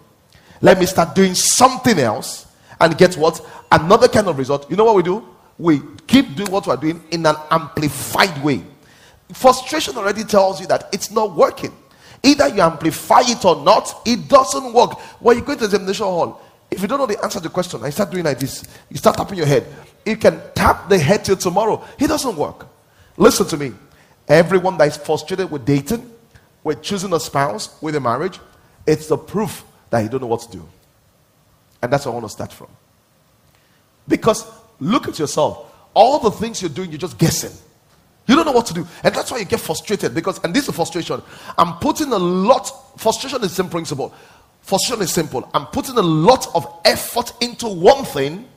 let 0.61 0.79
me 0.79 0.85
start 0.85 1.15
doing 1.15 1.35
something 1.35 1.99
else 1.99 2.47
and 2.79 2.97
get 2.97 3.15
what? 3.15 3.45
Another 3.71 4.07
kind 4.07 4.27
of 4.27 4.37
result. 4.37 4.69
You 4.69 4.75
know 4.75 4.85
what 4.85 4.95
we 4.95 5.03
do? 5.03 5.27
We 5.57 5.81
keep 6.07 6.35
doing 6.35 6.51
what 6.51 6.67
we're 6.67 6.75
doing 6.77 7.03
in 7.11 7.25
an 7.25 7.35
amplified 7.51 8.43
way. 8.43 8.63
Frustration 9.33 9.97
already 9.97 10.23
tells 10.23 10.59
you 10.61 10.67
that 10.67 10.89
it's 10.93 11.11
not 11.11 11.35
working. 11.35 11.73
Either 12.23 12.47
you 12.49 12.61
amplify 12.61 13.21
it 13.21 13.43
or 13.45 13.63
not, 13.63 14.01
it 14.05 14.27
doesn't 14.27 14.73
work. 14.73 14.99
When 15.21 15.37
you 15.37 15.43
go 15.43 15.53
to 15.53 15.59
the 15.59 15.65
examination 15.65 16.05
hall, 16.05 16.41
if 16.71 16.81
you 16.81 16.87
don't 16.87 16.99
know 16.99 17.05
the 17.05 17.21
answer 17.23 17.39
to 17.39 17.43
the 17.43 17.49
question, 17.49 17.83
I 17.83 17.89
start 17.91 18.11
doing 18.11 18.23
like 18.23 18.39
this. 18.39 18.63
You 18.89 18.97
start 18.97 19.17
tapping 19.17 19.37
your 19.37 19.45
head. 19.45 19.65
You 20.05 20.17
can 20.17 20.41
tap 20.53 20.89
the 20.89 20.97
head 20.97 21.23
till 21.23 21.37
tomorrow. 21.37 21.83
It 21.99 22.07
doesn't 22.07 22.35
work. 22.35 22.67
Listen 23.17 23.47
to 23.47 23.57
me. 23.57 23.73
Everyone 24.27 24.77
that 24.77 24.87
is 24.87 24.97
frustrated 24.97 25.51
with 25.51 25.65
dating, 25.65 26.09
with 26.63 26.81
choosing 26.81 27.13
a 27.13 27.19
spouse, 27.19 27.81
with 27.81 27.95
a 27.95 27.99
marriage, 27.99 28.39
it's 28.87 29.07
the 29.07 29.17
proof 29.17 29.63
that 29.89 29.99
you 30.01 30.09
don't 30.09 30.21
know 30.21 30.27
what 30.27 30.41
to 30.41 30.51
do. 30.51 30.67
And 31.81 31.91
that's 31.91 32.05
where 32.05 32.13
I 32.13 32.15
want 32.15 32.25
to 32.25 32.31
start 32.31 32.51
from. 32.51 32.67
Because 34.07 34.45
look 34.79 35.07
at 35.07 35.19
yourself. 35.19 35.71
All 35.93 36.19
the 36.19 36.31
things 36.31 36.61
you're 36.61 36.69
doing, 36.69 36.89
you're 36.89 36.99
just 36.99 37.17
guessing. 37.17 37.51
You 38.27 38.35
don't 38.35 38.45
know 38.45 38.51
what 38.51 38.65
to 38.67 38.73
do. 38.73 38.87
And 39.03 39.13
that's 39.13 39.31
why 39.31 39.37
you 39.37 39.45
get 39.45 39.59
frustrated. 39.59 40.15
Because, 40.15 40.43
and 40.43 40.53
this 40.53 40.67
is 40.67 40.75
frustration. 40.75 41.21
I'm 41.57 41.77
putting 41.77 42.11
a 42.11 42.17
lot, 42.17 42.99
frustration 42.99 43.43
is 43.43 43.51
simple 43.51 43.71
principle. 43.71 44.13
Frustration 44.61 45.03
is 45.03 45.13
simple. 45.13 45.47
I'm 45.53 45.67
putting 45.67 45.97
a 45.97 46.01
lot 46.01 46.47
of 46.55 46.67
effort 46.85 47.33
into 47.39 47.67
one 47.67 48.03
thing 48.03 48.47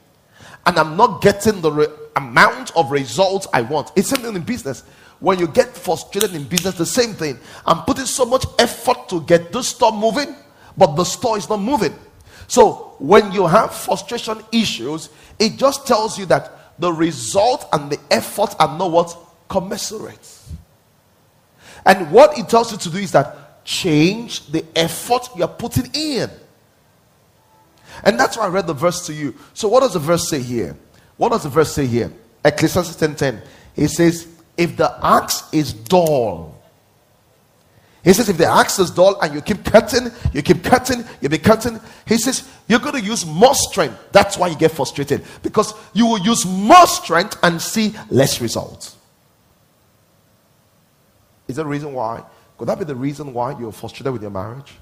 and 0.67 0.79
I'm 0.79 0.97
not 0.97 1.23
getting 1.23 1.61
the 1.61 1.71
re- 1.71 1.87
amount 2.17 2.75
of 2.77 2.91
results 2.91 3.47
I 3.53 3.63
want. 3.63 3.93
It's 3.95 4.09
something 4.09 4.35
in 4.35 4.43
business. 4.43 4.85
When 5.21 5.39
you 5.39 5.49
get 5.49 5.77
frustrated 5.77 6.35
in 6.35 6.45
business, 6.45 6.77
the 6.77 6.87
same 6.87 7.15
thing. 7.15 7.39
I'm 7.67 7.85
putting 7.85 8.07
so 8.07 8.25
much 8.25 8.45
effort 8.59 9.09
to 9.09 9.21
get 9.23 9.53
this 9.53 9.69
store 9.69 9.93
moving, 9.93 10.35
but 10.77 10.95
the 10.95 11.05
store 11.05 11.37
is 11.39 11.49
not 11.49 11.61
moving. 11.61 11.95
So 12.47 12.95
when 12.99 13.33
you 13.33 13.47
have 13.47 13.75
frustration 13.75 14.39
issues, 14.53 15.11
it 15.39 15.57
just 15.57 15.87
tells 15.87 16.19
you 16.19 16.27
that 16.27 16.79
the 16.79 16.93
result 16.93 17.69
and 17.73 17.91
the 17.91 17.99
effort 18.11 18.55
are 18.61 18.79
not 18.79 18.91
what 18.91 19.19
commensurate. 19.49 20.35
And 21.85 22.11
what 22.13 22.39
it 22.39 22.49
tells 22.49 22.71
you 22.71 22.79
to 22.79 22.91
do 22.91 22.99
is 22.99 23.13
that 23.13 23.65
change 23.65 24.47
the 24.47 24.65
effort 24.77 25.29
you're 25.37 25.49
putting 25.49 25.91
in. 25.95 26.31
And 28.05 28.19
that's 28.19 28.37
why 28.37 28.45
I 28.45 28.49
read 28.49 28.67
the 28.67 28.75
verse 28.75 29.07
to 29.07 29.13
you. 29.13 29.35
So 29.55 29.69
what 29.69 29.81
does 29.81 29.95
the 29.95 29.99
verse 29.99 30.29
say 30.29 30.41
here? 30.41 30.77
What 31.17 31.31
does 31.31 31.43
the 31.43 31.49
verse 31.49 31.75
say 31.75 31.87
here? 31.87 32.13
Ecclesiastes 32.45 32.97
10:10. 32.97 33.17
10, 33.17 33.17
10. 33.17 33.43
It 33.77 33.89
says, 33.89 34.27
if 34.59 34.77
the 34.77 34.95
axe 35.03 35.49
is 35.53 35.73
dull, 35.73 36.59
He 38.05 38.13
says, 38.13 38.29
if 38.29 38.39
the 38.39 38.47
axe 38.47 38.79
is 38.79 38.91
dull 38.91 39.21
and 39.21 39.35
you 39.35 39.43
keep 39.43 39.65
cutting, 39.65 40.11
you 40.33 40.41
keep 40.41 40.63
cutting, 40.63 41.05
you 41.21 41.29
be 41.29 41.37
cutting, 41.37 41.81
he 42.07 42.17
says, 42.17 42.49
you're 42.69 42.79
going 42.79 42.95
to 42.95 43.01
use 43.01 43.27
more 43.27 43.55
strength. 43.55 43.99
That's 44.13 44.39
why 44.39 44.49
you 44.49 44.57
get 44.57 44.71
frustrated 44.71 45.25
because 45.43 45.75
you 45.93 46.07
will 46.07 46.21
use 46.21 46.47
more 46.47 46.87
strength 46.87 47.37
and 47.43 47.61
see 47.61 47.95
less 48.09 48.41
results. 48.41 48.97
Is 51.49 51.57
that 51.57 51.65
the 51.65 51.69
reason 51.69 51.93
why? 51.93 52.25
Could 52.57 52.69
that 52.69 52.79
be 52.79 52.85
the 52.85 52.95
reason 52.95 53.35
why 53.35 53.59
you're 53.59 53.73
frustrated 53.73 54.13
with 54.13 54.23
your 54.23 54.31
marriage? 54.31 54.75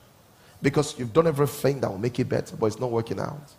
Because 0.63 0.99
you've 0.99 1.13
done 1.13 1.27
everything 1.27 1.81
that 1.81 1.91
will 1.91 1.99
make 1.99 2.19
it 2.21 2.29
better, 2.29 2.55
but 2.57 2.67
it's 2.67 2.81
not 2.81 2.91
working 2.91 3.19
out. 3.19 3.51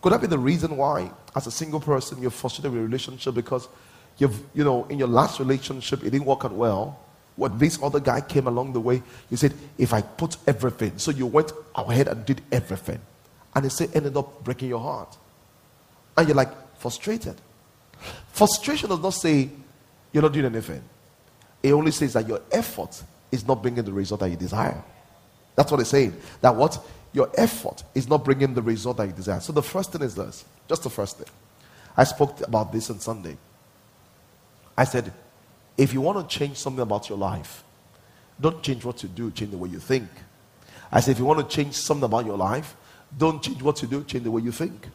Could 0.00 0.12
that 0.12 0.20
be 0.20 0.26
the 0.26 0.38
reason 0.38 0.76
why, 0.76 1.10
as 1.34 1.46
a 1.46 1.50
single 1.50 1.80
person, 1.80 2.20
you're 2.20 2.30
frustrated 2.30 2.70
with 2.70 2.80
your 2.80 2.86
relationship 2.86 3.34
because 3.34 3.68
you've, 4.18 4.40
you 4.54 4.64
know, 4.64 4.84
in 4.84 4.98
your 4.98 5.08
last 5.08 5.38
relationship, 5.38 6.04
it 6.04 6.10
didn't 6.10 6.26
work 6.26 6.44
out 6.44 6.52
well? 6.52 6.98
When 7.36 7.56
this 7.58 7.82
other 7.82 7.98
guy 7.98 8.20
came 8.20 8.46
along 8.46 8.74
the 8.74 8.80
way, 8.80 9.02
you 9.30 9.36
said, 9.36 9.54
if 9.78 9.94
I 9.94 10.02
put 10.02 10.36
everything, 10.46 10.98
so 10.98 11.10
you 11.10 11.26
went 11.26 11.52
ahead 11.74 12.08
and 12.08 12.24
did 12.26 12.42
everything. 12.52 13.00
And 13.54 13.64
it 13.64 13.70
said, 13.70 13.90
ended 13.94 14.16
up 14.16 14.44
breaking 14.44 14.68
your 14.68 14.80
heart. 14.80 15.16
And 16.16 16.28
you're 16.28 16.36
like 16.36 16.78
frustrated. 16.78 17.36
Frustration 18.32 18.88
does 18.88 19.00
not 19.00 19.14
say 19.14 19.48
you're 20.12 20.22
not 20.22 20.32
doing 20.32 20.46
anything. 20.46 20.82
It 21.62 21.72
only 21.72 21.90
says 21.90 22.12
that 22.14 22.28
your 22.28 22.40
effort 22.50 23.02
is 23.30 23.46
not 23.46 23.62
bringing 23.62 23.84
the 23.84 23.92
result 23.92 24.20
that 24.20 24.28
you 24.28 24.36
desire. 24.36 24.82
That's 25.54 25.70
what 25.70 25.80
it's 25.80 25.90
saying. 25.90 26.14
That 26.40 26.54
what? 26.54 26.84
Your 27.12 27.30
effort 27.36 27.84
is 27.94 28.08
not 28.08 28.24
bringing 28.24 28.54
the 28.54 28.62
result 28.62 28.96
that 28.96 29.06
you 29.06 29.12
desire. 29.12 29.40
So 29.40 29.52
the 29.52 29.62
first 29.62 29.92
thing 29.92 30.02
is 30.02 30.14
this. 30.14 30.44
Just 30.68 30.82
the 30.82 30.90
first 30.90 31.18
thing. 31.18 31.28
I 31.96 32.04
spoke 32.04 32.40
about 32.40 32.72
this 32.72 32.90
on 32.90 33.00
Sunday. 33.00 33.36
I 34.76 34.84
said, 34.84 35.12
if 35.76 35.92
you 35.92 36.00
want 36.00 36.28
to 36.28 36.38
change 36.38 36.56
something 36.56 36.82
about 36.82 37.08
your 37.08 37.18
life, 37.18 37.64
don't 38.40 38.62
change 38.62 38.84
what 38.84 39.02
you 39.02 39.08
do, 39.08 39.30
change 39.30 39.50
the 39.50 39.58
way 39.58 39.68
you 39.68 39.78
think. 39.78 40.08
I 40.90 41.00
said, 41.00 41.12
if 41.12 41.18
you 41.18 41.24
want 41.24 41.48
to 41.48 41.56
change 41.56 41.74
something 41.74 42.04
about 42.04 42.26
your 42.26 42.36
life, 42.36 42.76
don't 43.16 43.42
change 43.42 43.62
what 43.62 43.80
you 43.82 43.88
do, 43.88 44.04
change 44.04 44.24
the 44.24 44.30
way 44.30 44.42
you 44.42 44.52
think. 44.52 44.88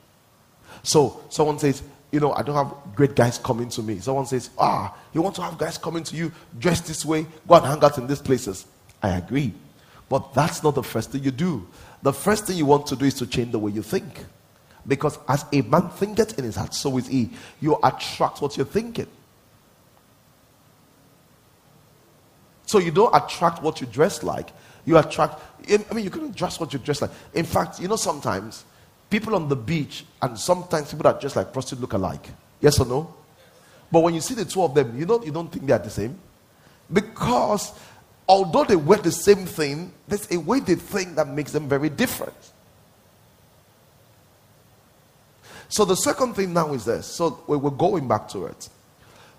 So 0.83 1.21
someone 1.29 1.59
says, 1.59 1.81
you 2.11 2.19
know, 2.19 2.33
I 2.33 2.43
don't 2.43 2.55
have 2.55 2.73
great 2.95 3.15
guys 3.15 3.37
coming 3.37 3.69
to 3.69 3.81
me. 3.81 3.99
Someone 3.99 4.25
says, 4.25 4.49
ah, 4.57 4.95
you 5.13 5.21
want 5.21 5.35
to 5.35 5.41
have 5.41 5.57
guys 5.57 5.77
coming 5.77 6.03
to 6.03 6.15
you 6.15 6.31
dressed 6.57 6.87
this 6.87 7.03
way, 7.03 7.25
go 7.47 7.55
and 7.55 7.65
hang 7.65 7.83
out 7.83 7.97
in 7.97 8.07
these 8.07 8.21
places. 8.21 8.65
I 9.01 9.09
agree. 9.17 9.53
But 10.09 10.33
that's 10.33 10.63
not 10.63 10.75
the 10.75 10.83
first 10.83 11.11
thing 11.11 11.23
you 11.23 11.31
do. 11.31 11.67
The 12.01 12.13
first 12.13 12.45
thing 12.45 12.57
you 12.57 12.65
want 12.65 12.87
to 12.87 12.95
do 12.95 13.05
is 13.05 13.15
to 13.15 13.27
change 13.27 13.51
the 13.51 13.59
way 13.59 13.71
you 13.71 13.81
think. 13.81 14.25
Because 14.87 15.19
as 15.27 15.43
a 15.51 15.61
man 15.63 15.89
thinketh 15.89 16.37
in 16.39 16.45
his 16.45 16.55
heart, 16.55 16.73
so 16.73 16.97
is 16.97 17.07
he. 17.07 17.29
You 17.59 17.77
attract 17.83 18.41
what 18.41 18.55
you're 18.55 18.65
thinking. 18.65 19.07
So 22.67 22.79
you 22.79 22.91
don't 22.91 23.13
attract 23.15 23.63
what 23.63 23.81
you 23.81 23.87
dress 23.87 24.21
like. 24.21 24.49
You 24.85 24.97
attract, 24.97 25.41
I 25.69 25.93
mean, 25.93 26.03
you 26.03 26.11
couldn't 26.11 26.35
dress 26.35 26.59
what 26.59 26.71
you 26.73 26.79
dress 26.79 27.01
like. 27.01 27.11
In 27.33 27.45
fact, 27.45 27.79
you 27.79 27.87
know, 27.87 27.95
sometimes 27.95 28.65
people 29.09 29.35
on 29.35 29.49
the 29.49 29.55
beach 29.55 30.05
and 30.21 30.37
sometimes 30.37 30.91
people 30.91 31.03
that 31.03 31.19
dress 31.19 31.35
like 31.35 31.51
prostitutes 31.51 31.81
look 31.81 31.93
alike. 31.93 32.27
Yes 32.61 32.79
or 32.79 32.85
no? 32.85 33.13
But 33.91 34.01
when 34.01 34.13
you 34.13 34.21
see 34.21 34.33
the 34.33 34.45
two 34.45 34.61
of 34.61 34.75
them, 34.75 34.97
you 34.99 35.05
don't, 35.05 35.25
you 35.25 35.31
don't 35.31 35.51
think 35.51 35.65
they 35.65 35.73
are 35.73 35.79
the 35.79 35.89
same. 35.89 36.19
Because 36.91 37.73
although 38.27 38.65
they 38.65 38.75
wear 38.75 38.99
the 38.99 39.11
same 39.11 39.45
thing, 39.45 39.93
there's 40.07 40.29
a 40.31 40.37
way 40.37 40.59
they 40.59 40.75
think 40.75 41.15
that 41.15 41.27
makes 41.29 41.53
them 41.53 41.69
very 41.69 41.89
different. 41.89 42.35
So 45.69 45.85
the 45.85 45.95
second 45.95 46.33
thing 46.33 46.53
now 46.53 46.73
is 46.73 46.85
this. 46.85 47.07
So 47.07 47.43
we're 47.47 47.69
going 47.69 48.07
back 48.07 48.27
to 48.29 48.45
it. 48.45 48.69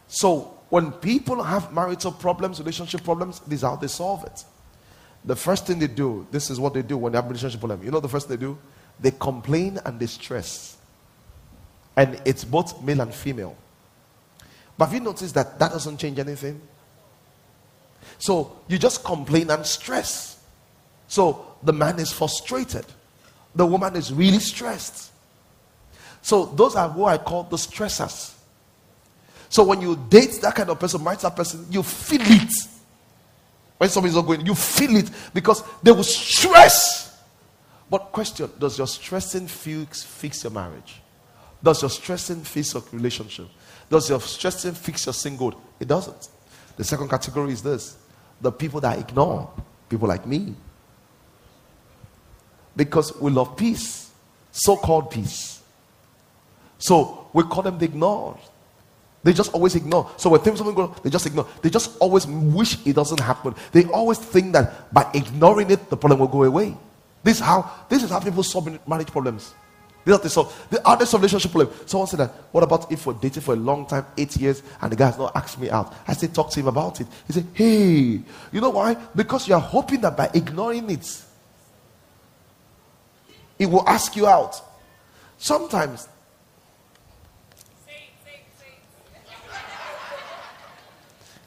So 0.06 0.57
when 0.70 0.92
people 0.92 1.42
have 1.42 1.72
marital 1.72 2.12
problems, 2.12 2.58
relationship 2.58 3.02
problems, 3.02 3.40
this 3.40 3.60
is 3.60 3.62
how 3.62 3.76
they 3.76 3.86
solve 3.86 4.24
it. 4.24 4.44
The 5.24 5.36
first 5.36 5.66
thing 5.66 5.78
they 5.78 5.86
do, 5.86 6.26
this 6.30 6.50
is 6.50 6.60
what 6.60 6.74
they 6.74 6.82
do 6.82 6.96
when 6.96 7.12
they 7.12 7.18
have 7.18 7.26
relationship 7.26 7.60
problem. 7.60 7.82
You 7.82 7.90
know 7.90 8.00
the 8.00 8.08
first 8.08 8.28
thing 8.28 8.36
they 8.36 8.44
do? 8.44 8.58
They 9.00 9.10
complain 9.10 9.78
and 9.84 9.98
they 9.98 10.06
stress. 10.06 10.76
And 11.96 12.20
it's 12.24 12.44
both 12.44 12.82
male 12.82 13.00
and 13.00 13.14
female. 13.14 13.56
But 14.76 14.86
have 14.86 14.94
you 14.94 15.00
noticed 15.00 15.34
that 15.34 15.58
that 15.58 15.72
doesn't 15.72 15.96
change 15.98 16.18
anything? 16.18 16.60
So 18.18 18.56
you 18.68 18.78
just 18.78 19.04
complain 19.04 19.50
and 19.50 19.66
stress. 19.66 20.40
So 21.08 21.56
the 21.62 21.72
man 21.72 21.98
is 21.98 22.12
frustrated. 22.12 22.86
The 23.54 23.66
woman 23.66 23.96
is 23.96 24.12
really 24.12 24.38
stressed. 24.38 25.12
So 26.22 26.44
those 26.44 26.76
are 26.76 26.88
who 26.88 27.04
I 27.04 27.18
call 27.18 27.44
the 27.44 27.56
stressors. 27.56 28.34
So 29.48 29.64
when 29.64 29.80
you 29.80 29.96
date 30.08 30.38
that 30.42 30.54
kind 30.54 30.68
of 30.70 30.78
person, 30.78 31.02
marry 31.02 31.16
that 31.16 31.34
person, 31.34 31.66
you 31.70 31.82
feel 31.82 32.20
it. 32.22 32.52
When 33.78 33.88
somebody's 33.88 34.16
not 34.16 34.26
going, 34.26 34.44
you 34.44 34.54
feel 34.54 34.96
it 34.96 35.10
because 35.32 35.62
they 35.82 35.92
will 35.92 36.02
stress. 36.04 37.22
But 37.88 38.12
question: 38.12 38.50
Does 38.58 38.76
your 38.76 38.86
stressing 38.86 39.46
fix 39.46 40.02
fix 40.02 40.44
your 40.44 40.52
marriage? 40.52 41.00
Does 41.62 41.82
your 41.82 41.90
stressing 41.90 42.42
fix 42.42 42.74
your 42.74 42.82
relationship? 42.92 43.46
Does 43.88 44.10
your 44.10 44.20
stressing 44.20 44.74
fix 44.74 45.06
your 45.06 45.12
single? 45.14 45.60
It 45.80 45.88
doesn't. 45.88 46.28
The 46.76 46.84
second 46.84 47.08
category 47.08 47.52
is 47.52 47.62
this: 47.62 47.96
the 48.40 48.52
people 48.52 48.80
that 48.80 48.98
ignore 48.98 49.50
people 49.88 50.08
like 50.08 50.26
me, 50.26 50.54
because 52.76 53.16
we 53.18 53.30
love 53.30 53.56
peace, 53.56 54.10
so-called 54.52 55.10
peace. 55.10 55.62
So 56.78 57.28
we 57.32 57.44
call 57.44 57.62
them 57.62 57.78
the 57.78 57.86
ignored. 57.86 58.38
They 59.22 59.32
just 59.32 59.52
always 59.52 59.74
ignore. 59.74 60.10
So 60.16 60.30
when 60.30 60.40
things 60.40 60.58
something 60.58 60.74
go, 60.74 60.94
they 61.02 61.10
just 61.10 61.26
ignore. 61.26 61.46
They 61.62 61.70
just 61.70 61.98
always 61.98 62.26
wish 62.26 62.86
it 62.86 62.94
doesn't 62.94 63.20
happen. 63.20 63.54
They 63.72 63.84
always 63.86 64.18
think 64.18 64.52
that 64.52 64.92
by 64.92 65.10
ignoring 65.12 65.70
it, 65.70 65.90
the 65.90 65.96
problem 65.96 66.20
will 66.20 66.28
go 66.28 66.44
away. 66.44 66.76
This 67.24 67.38
is 67.38 67.42
how 67.44 67.70
this 67.88 68.02
is 68.02 68.10
how 68.10 68.20
people 68.20 68.42
solve 68.42 68.78
marriage 68.86 69.08
problems. 69.08 69.54
This 70.04 70.14
is 70.14 70.22
how 70.22 70.28
solve 70.28 70.66
the 70.70 70.86
others 70.86 71.12
of 71.12 71.20
relationship 71.20 71.50
problem. 71.50 71.76
Someone 71.84 72.06
said 72.06 72.20
that, 72.20 72.30
what 72.52 72.62
about 72.62 72.90
if 72.92 73.06
we're 73.06 73.14
dating 73.14 73.42
for 73.42 73.54
a 73.54 73.56
long 73.56 73.86
time, 73.86 74.06
eight 74.16 74.36
years, 74.36 74.62
and 74.80 74.92
the 74.92 74.96
guy 74.96 75.06
has 75.06 75.18
not 75.18 75.34
asked 75.34 75.60
me 75.60 75.68
out? 75.68 75.92
I 76.06 76.12
said, 76.12 76.32
talk 76.32 76.50
to 76.50 76.60
him 76.60 76.68
about 76.68 77.00
it. 77.00 77.08
He 77.26 77.32
said, 77.32 77.46
Hey, 77.52 78.20
you 78.52 78.60
know 78.60 78.70
why? 78.70 78.94
Because 79.16 79.48
you 79.48 79.54
are 79.54 79.60
hoping 79.60 80.00
that 80.02 80.16
by 80.16 80.30
ignoring 80.32 80.88
it, 80.90 81.22
it 83.58 83.66
will 83.66 83.86
ask 83.88 84.14
you 84.14 84.28
out. 84.28 84.62
Sometimes 85.38 86.08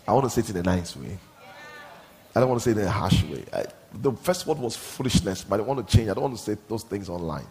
I 0.08 0.14
want 0.14 0.26
to 0.26 0.30
say 0.30 0.42
it 0.42 0.50
in 0.50 0.58
a 0.58 0.64
nice 0.64 0.96
way. 0.96 1.18
I 2.36 2.40
don't 2.40 2.50
want 2.50 2.62
to 2.62 2.64
say 2.64 2.72
it 2.72 2.78
in 2.78 2.88
a 2.88 2.90
harsh 2.90 3.24
way. 3.24 3.44
I, 3.54 3.66
the 3.94 4.12
first 4.14 4.48
word 4.48 4.58
was 4.58 4.76
foolishness, 4.76 5.44
but 5.44 5.60
I 5.60 5.64
want 5.64 5.88
to 5.88 5.98
change. 5.98 6.10
I 6.10 6.14
don't 6.14 6.24
want 6.24 6.38
to 6.38 6.42
say 6.42 6.58
those 6.68 6.84
things 6.84 7.10
online. 7.10 7.46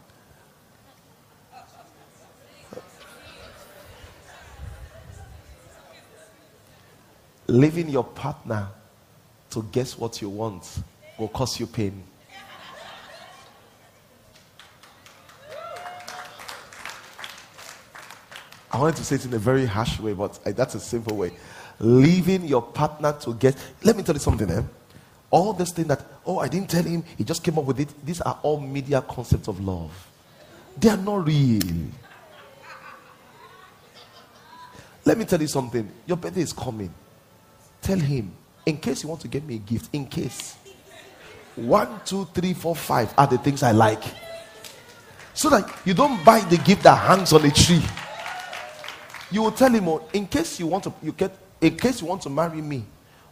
Leaving 7.47 7.89
your 7.89 8.05
partner 8.05 8.69
to 9.51 9.63
guess 9.73 9.99
what 9.99 10.23
you 10.23 10.29
want 10.29 10.83
will 11.19 11.29
cause 11.29 11.59
you 11.59 11.67
pain. 11.67 12.03
I 18.73 18.79
wanted 18.79 18.97
to 18.97 19.05
say 19.05 19.17
it 19.17 19.25
in 19.25 19.35
a 19.35 19.39
very 19.39 19.67
harsh 19.67 19.99
way, 19.99 20.13
but 20.13 20.39
that's 20.57 20.77
a 20.77 20.81
simple 20.81 21.17
way 21.17 21.33
leaving 21.81 22.45
your 22.45 22.63
partner 22.63 23.13
to 23.21 23.35
get. 23.35 23.57
Let 23.83 23.97
me 23.97 24.03
tell 24.03 24.15
you 24.15 24.21
something, 24.21 24.51
eh? 24.51 24.63
All 25.31 25.53
this 25.53 25.73
thing 25.73 25.87
that, 25.87 26.05
oh, 26.27 26.39
I 26.39 26.49
didn't 26.49 26.71
tell 26.71 26.83
him, 26.83 27.05
he 27.17 27.25
just 27.25 27.43
came 27.43 27.59
up 27.59 27.65
with 27.65 27.81
it. 27.81 27.89
These 28.05 28.21
are 28.21 28.39
all 28.43 28.61
media 28.61 29.01
concepts 29.01 29.49
of 29.49 29.65
love. 29.65 29.91
They 30.77 30.89
are 30.89 30.97
not 30.97 31.27
real. 31.27 31.63
Let 35.05 35.19
me 35.19 35.25
tell 35.25 35.41
you 35.41 35.49
something. 35.49 35.91
Your 36.07 36.17
birthday 36.17 36.43
is 36.43 36.53
coming. 36.53 36.93
Tell 37.81 37.99
him, 37.99 38.33
in 38.67 38.77
case 38.77 39.03
you 39.03 39.09
want 39.09 39.21
to 39.23 39.29
get 39.29 39.45
me 39.45 39.57
a 39.57 39.59
gift, 39.59 39.89
in 39.95 40.07
case. 40.07 40.57
One, 41.57 42.01
two, 42.05 42.27
three, 42.35 42.55
four, 42.55 42.77
five 42.77 43.13
are 43.17 43.27
the 43.27 43.39
things 43.39 43.63
I 43.63 43.73
like. 43.73 44.03
So 45.33 45.49
that 45.51 45.71
you 45.85 45.95
don't 45.95 46.23
buy 46.25 46.41
the 46.41 46.59
gift 46.59 46.83
that 46.83 46.97
hangs 46.97 47.33
on 47.33 47.45
a 47.45 47.51
tree. 47.51 47.83
You 49.31 49.43
will 49.43 49.53
tell 49.53 49.71
him, 49.71 49.89
oh, 49.89 50.09
in 50.13 50.27
case 50.27 50.59
you 50.59 50.67
want 50.67 50.85
to, 50.85 50.93
you 51.03 51.13
get 51.13 51.33
in 51.61 51.77
case 51.77 52.01
you 52.01 52.07
want 52.07 52.23
to 52.23 52.31
marry 52.31 52.63
me, 52.63 52.85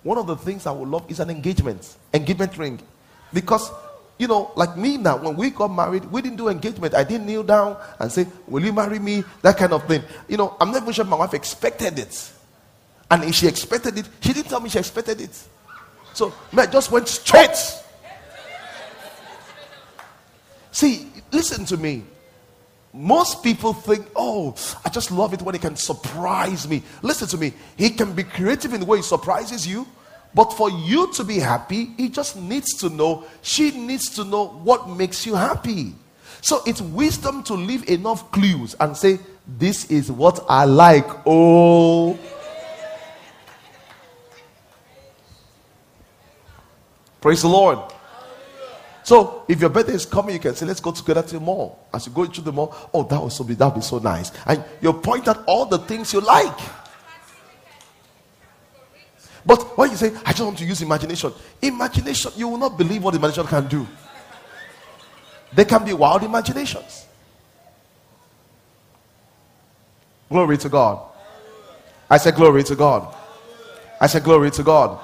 one 0.03 0.19
of 0.19 0.27
the 0.27 0.37
things 0.37 0.67
I 0.67 0.73
would 0.73 0.89
love 0.89 1.11
is 1.11 1.21
an 1.21 1.31
engagement, 1.31 1.97
engagement 2.15 2.57
ring. 2.57 2.81
Because, 3.33 3.71
you 4.19 4.27
know, 4.27 4.53
like 4.57 4.77
me 4.77 4.97
now, 4.97 5.17
when 5.17 5.37
we 5.37 5.51
got 5.51 5.69
married, 5.69 6.05
we 6.07 6.23
didn't 6.23 6.39
do 6.39 6.49
engagement. 6.49 6.95
I 6.95 7.05
didn't 7.05 7.27
kneel 7.27 7.43
down 7.43 7.77
and 7.99 8.11
say, 8.11 8.27
Will 8.47 8.65
you 8.65 8.73
marry 8.73 8.99
me? 8.99 9.25
That 9.43 9.57
kind 9.57 9.73
of 9.73 9.87
thing. 9.87 10.03
You 10.29 10.37
know, 10.37 10.57
I'm 10.61 10.71
not 10.71 10.83
even 10.83 10.93
sure 10.93 11.05
my 11.05 11.17
wife 11.17 11.35
expected 11.35 11.99
it. 11.99 12.33
And 13.11 13.25
if 13.25 13.35
she 13.35 13.49
expected 13.49 13.99
it, 13.99 14.09
she 14.21 14.33
didn't 14.33 14.49
tell 14.49 14.61
me 14.61 14.69
she 14.69 14.79
expected 14.79 15.21
it. 15.21 15.43
So 16.13 16.33
I 16.57 16.67
just 16.67 16.91
went 16.91 17.09
straight. 17.09 17.57
See, 20.71 21.09
listen 21.33 21.65
to 21.67 21.77
me. 21.77 22.05
Most 22.93 23.43
people 23.43 23.73
think, 23.73 24.07
oh, 24.17 24.55
I 24.85 24.89
just 24.89 25.11
love 25.11 25.35
it 25.35 25.43
when 25.43 25.55
he 25.55 25.59
can 25.59 25.77
surprise 25.77 26.67
me. 26.67 26.83
Listen 27.03 27.29
to 27.29 27.37
me. 27.37 27.53
He 27.77 27.91
can 27.91 28.15
be 28.15 28.25
creative 28.25 28.73
in 28.73 28.81
the 28.81 28.87
way 28.87 28.99
he 28.99 29.03
surprises 29.03 29.67
you, 29.67 29.87
But 30.35 30.53
for 30.53 30.71
you 30.71 31.13
to 31.15 31.25
be 31.25 31.39
happy, 31.39 31.91
he 31.97 32.09
just 32.09 32.37
needs 32.37 32.75
to 32.79 32.89
know, 32.89 33.25
she 33.43 33.71
needs 33.71 34.11
to 34.17 34.25
know 34.25 34.49
what 34.49 34.89
makes 34.89 35.27
you 35.27 35.35
happy. 35.35 35.95
So 36.41 36.63
it's 36.67 36.81
wisdom 36.81 37.43
to 37.45 37.55
leave 37.55 37.89
enough 37.89 38.31
clues 38.31 38.75
and 38.79 38.97
say, 38.97 39.19
This 39.47 39.91
is 39.91 40.13
what 40.13 40.45
I 40.49 40.65
like. 40.65 41.07
Oh. 41.27 42.19
Praise 47.21 47.43
the 47.43 47.49
Lord. 47.49 47.81
So 49.09 49.43
if 49.49 49.59
your 49.59 49.71
birthday 49.71 49.95
is 49.95 50.05
coming, 50.05 50.35
you 50.35 50.39
can 50.39 50.55
say, 50.55 50.67
let's 50.67 50.81
go 50.81 50.93
together 50.93 51.23
to 51.23 51.35
the 51.37 51.41
mall. 51.41 51.87
As 51.95 52.07
you 52.07 52.13
go 52.13 52.25
into 52.25 52.43
the 52.43 52.53
mall, 52.53 52.77
oh, 52.93 53.05
that 53.05 53.19
would 53.19 53.33
so 53.33 53.43
be 53.43 53.55
that 53.55 53.65
would 53.65 53.77
be 53.77 53.81
so 53.81 53.97
nice. 53.97 54.31
And 54.45 54.63
you 54.83 54.93
point 54.93 55.27
out 55.29 55.45
all 55.47 55.65
the 55.65 55.79
things 55.79 56.13
you 56.13 56.21
like. 56.21 56.59
But 59.47 59.79
when 59.79 59.93
you 59.93 59.97
say, 59.97 60.13
I 60.27 60.33
just 60.33 60.43
want 60.43 60.59
to 60.59 60.67
use 60.67 60.83
imagination, 60.83 61.33
imagination, 61.63 62.33
you 62.37 62.49
will 62.49 62.59
not 62.59 62.77
believe 62.77 63.03
what 63.03 63.15
imagination 63.15 63.47
can 63.47 63.67
do. 63.67 63.89
They 65.55 65.65
can 65.65 65.87
be 65.87 65.95
wild 65.95 66.23
imaginations. 66.23 67.07
Glory 70.29 70.59
to 70.59 70.69
God. 70.69 71.01
I 72.11 72.19
said, 72.19 72.35
Glory 72.35 72.63
to 72.65 72.77
God. 72.77 73.17
I 73.99 74.07
said, 74.07 74.23
Glory 74.23 74.51
to 74.51 74.63
God. 74.63 75.03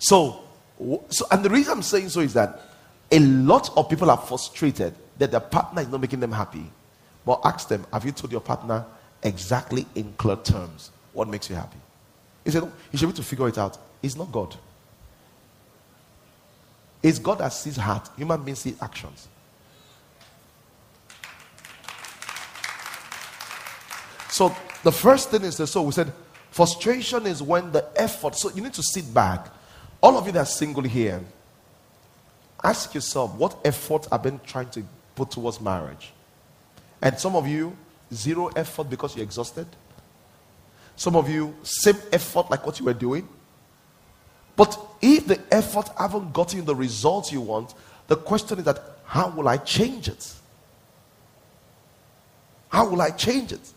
So, 0.00 0.45
so, 1.08 1.26
and 1.30 1.44
the 1.44 1.50
reason 1.50 1.72
I'm 1.72 1.82
saying 1.82 2.10
so 2.10 2.20
is 2.20 2.34
that 2.34 2.60
a 3.10 3.18
lot 3.18 3.70
of 3.76 3.88
people 3.88 4.10
are 4.10 4.16
frustrated 4.16 4.94
that 5.18 5.30
their 5.30 5.40
partner 5.40 5.82
is 5.82 5.88
not 5.88 6.00
making 6.00 6.20
them 6.20 6.32
happy. 6.32 6.70
But 7.24 7.40
ask 7.44 7.68
them, 7.68 7.84
have 7.92 8.04
you 8.04 8.12
told 8.12 8.30
your 8.30 8.40
partner 8.40 8.84
exactly 9.22 9.86
in 9.94 10.12
clear 10.14 10.36
terms 10.36 10.90
what 11.12 11.28
makes 11.28 11.48
you 11.48 11.56
happy? 11.56 11.78
He 12.44 12.50
said, 12.50 12.62
no, 12.62 12.72
you 12.92 12.98
should 12.98 13.06
be 13.06 13.10
able 13.10 13.16
to 13.16 13.22
figure 13.22 13.48
it 13.48 13.58
out. 13.58 13.78
It's 14.02 14.16
not 14.16 14.30
God. 14.30 14.54
It's 17.02 17.18
God 17.18 17.38
that 17.38 17.52
sees 17.52 17.76
heart. 17.76 18.08
Human 18.16 18.42
beings 18.42 18.60
see 18.60 18.76
actions. 18.80 19.28
So 24.28 24.54
the 24.82 24.92
first 24.92 25.30
thing 25.30 25.42
is 25.42 25.56
the 25.56 25.66
so 25.66 25.82
we 25.82 25.92
said 25.92 26.12
frustration 26.50 27.26
is 27.26 27.42
when 27.42 27.72
the 27.72 27.88
effort. 27.96 28.36
So 28.36 28.50
you 28.50 28.62
need 28.62 28.74
to 28.74 28.82
sit 28.82 29.12
back 29.12 29.48
all 30.02 30.16
of 30.16 30.26
you 30.26 30.32
that 30.32 30.40
are 30.40 30.46
single 30.46 30.82
here, 30.82 31.22
ask 32.62 32.94
yourself 32.94 33.34
what 33.34 33.58
effort 33.64 34.06
I've 34.10 34.22
been 34.22 34.40
trying 34.44 34.70
to 34.70 34.84
put 35.14 35.30
towards 35.30 35.60
marriage. 35.60 36.12
And 37.00 37.18
some 37.18 37.36
of 37.36 37.46
you, 37.46 37.76
zero 38.12 38.48
effort 38.48 38.90
because 38.90 39.16
you're 39.16 39.24
exhausted. 39.24 39.66
Some 40.96 41.16
of 41.16 41.28
you, 41.28 41.54
same 41.62 41.96
effort 42.12 42.50
like 42.50 42.64
what 42.64 42.78
you 42.78 42.86
were 42.86 42.94
doing. 42.94 43.28
But 44.56 44.78
if 45.02 45.26
the 45.26 45.40
effort 45.50 45.90
haven't 45.98 46.32
gotten 46.32 46.64
the 46.64 46.74
results 46.74 47.30
you 47.30 47.42
want, 47.42 47.74
the 48.08 48.16
question 48.16 48.58
is 48.58 48.64
that 48.64 48.82
how 49.04 49.28
will 49.28 49.48
I 49.48 49.58
change 49.58 50.08
it? 50.08 50.32
How 52.68 52.88
will 52.88 53.00
I 53.00 53.10
change 53.10 53.52
it? 53.52 53.72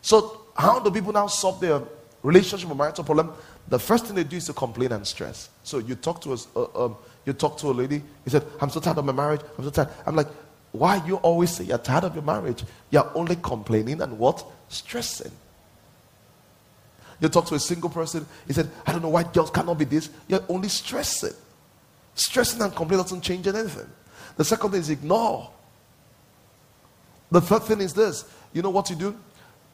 So, 0.00 0.42
how 0.56 0.80
do 0.80 0.90
people 0.90 1.12
now 1.12 1.28
solve 1.28 1.60
their 1.60 1.80
relationship 2.22 2.70
or 2.70 2.74
marital 2.74 3.04
problem, 3.04 3.32
the 3.68 3.78
first 3.78 4.06
thing 4.06 4.14
they 4.14 4.24
do 4.24 4.36
is 4.36 4.46
to 4.46 4.52
complain 4.52 4.92
and 4.92 5.06
stress. 5.06 5.50
So 5.64 5.78
you 5.78 5.94
talk 5.94 6.20
to 6.22 6.32
us, 6.32 6.46
uh, 6.54 6.84
um, 6.84 6.96
you 7.24 7.32
talk 7.32 7.58
to 7.58 7.68
a 7.68 7.72
lady. 7.72 8.02
He 8.24 8.30
said, 8.30 8.44
"I'm 8.60 8.70
so 8.70 8.80
tired 8.80 8.98
of 8.98 9.04
my 9.04 9.12
marriage. 9.12 9.40
I'm 9.58 9.64
so 9.64 9.70
tired." 9.70 9.88
I'm 10.06 10.16
like, 10.16 10.28
"Why 10.72 11.04
you 11.06 11.16
always 11.16 11.50
say 11.50 11.64
you're 11.64 11.78
tired 11.78 12.04
of 12.04 12.14
your 12.14 12.24
marriage? 12.24 12.64
You're 12.90 13.10
only 13.14 13.36
complaining 13.36 14.00
and 14.00 14.18
what 14.18 14.44
stressing." 14.68 15.32
You 17.20 17.28
talk 17.28 17.46
to 17.46 17.54
a 17.54 17.60
single 17.60 17.90
person. 17.90 18.26
He 18.46 18.52
said, 18.52 18.70
"I 18.86 18.92
don't 18.92 19.02
know 19.02 19.08
why 19.08 19.22
girls 19.22 19.50
cannot 19.50 19.78
be 19.78 19.84
this. 19.84 20.10
You're 20.26 20.44
only 20.48 20.68
stressing. 20.68 21.34
Stressing 22.14 22.60
and 22.60 22.74
complaining 22.74 23.04
doesn't 23.04 23.22
change 23.22 23.46
anything." 23.46 23.88
The 24.36 24.44
second 24.44 24.70
thing 24.70 24.80
is 24.80 24.90
ignore. 24.90 25.50
The 27.30 27.40
third 27.40 27.62
thing 27.62 27.80
is 27.80 27.94
this. 27.94 28.24
You 28.52 28.62
know 28.62 28.70
what 28.70 28.90
you 28.90 28.96
do? 28.96 29.16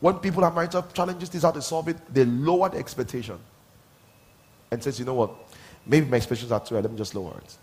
When 0.01 0.15
people 0.17 0.45
have 0.45 0.55
marital 0.55 0.87
challenges, 0.93 1.29
this 1.29 1.39
is 1.39 1.43
how 1.43 1.51
they 1.51 1.61
solve 1.61 1.89
it. 1.89 1.97
They 2.13 2.25
lower 2.25 2.69
the 2.69 2.79
expectation 2.79 3.39
and 4.71 4.83
says, 4.83 4.99
you 4.99 5.05
know 5.05 5.15
what? 5.15 5.33
Maybe 5.87 6.07
my 6.07 6.19
expectations 6.19 6.53
are 6.53 6.65
too 6.65 6.77
high. 6.77 6.83
Let 6.83 6.91
me 6.91 6.99
just 6.99 7.15
lower 7.15 7.37
it. 7.39 7.57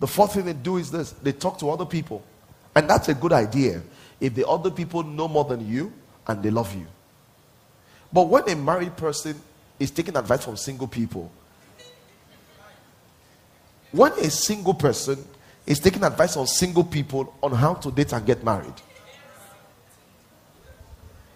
The 0.00 0.06
fourth 0.06 0.34
thing 0.34 0.44
they 0.44 0.52
do 0.52 0.76
is 0.76 0.90
this 0.90 1.12
they 1.12 1.32
talk 1.32 1.58
to 1.58 1.70
other 1.70 1.84
people. 1.84 2.22
And 2.74 2.88
that's 2.88 3.08
a 3.08 3.14
good 3.14 3.32
idea 3.32 3.82
if 4.20 4.34
the 4.34 4.46
other 4.48 4.70
people 4.70 5.02
know 5.02 5.28
more 5.28 5.44
than 5.44 5.66
you 5.68 5.92
and 6.26 6.42
they 6.42 6.50
love 6.50 6.74
you. 6.74 6.86
But 8.12 8.28
when 8.28 8.48
a 8.48 8.56
married 8.56 8.96
person 8.96 9.40
is 9.78 9.90
taking 9.90 10.16
advice 10.16 10.44
from 10.44 10.56
single 10.56 10.88
people, 10.88 11.30
when 13.92 14.12
a 14.12 14.30
single 14.30 14.74
person 14.74 15.24
is 15.66 15.78
taking 15.78 16.02
advice 16.02 16.36
on 16.36 16.46
single 16.46 16.84
people 16.84 17.34
on 17.42 17.52
how 17.52 17.74
to 17.74 17.90
date 17.90 18.12
and 18.12 18.24
get 18.26 18.42
married, 18.42 18.74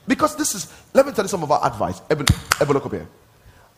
because 0.09 0.35
this 0.35 0.55
is, 0.55 0.72
let 0.94 1.06
me 1.06 1.12
tell 1.12 1.24
you 1.24 1.28
some 1.28 1.43
of 1.43 1.52
our 1.52 1.64
advice. 1.64 2.01
Ever 2.10 2.72
look 2.72 2.86
up 2.86 2.93
here. 2.93 3.06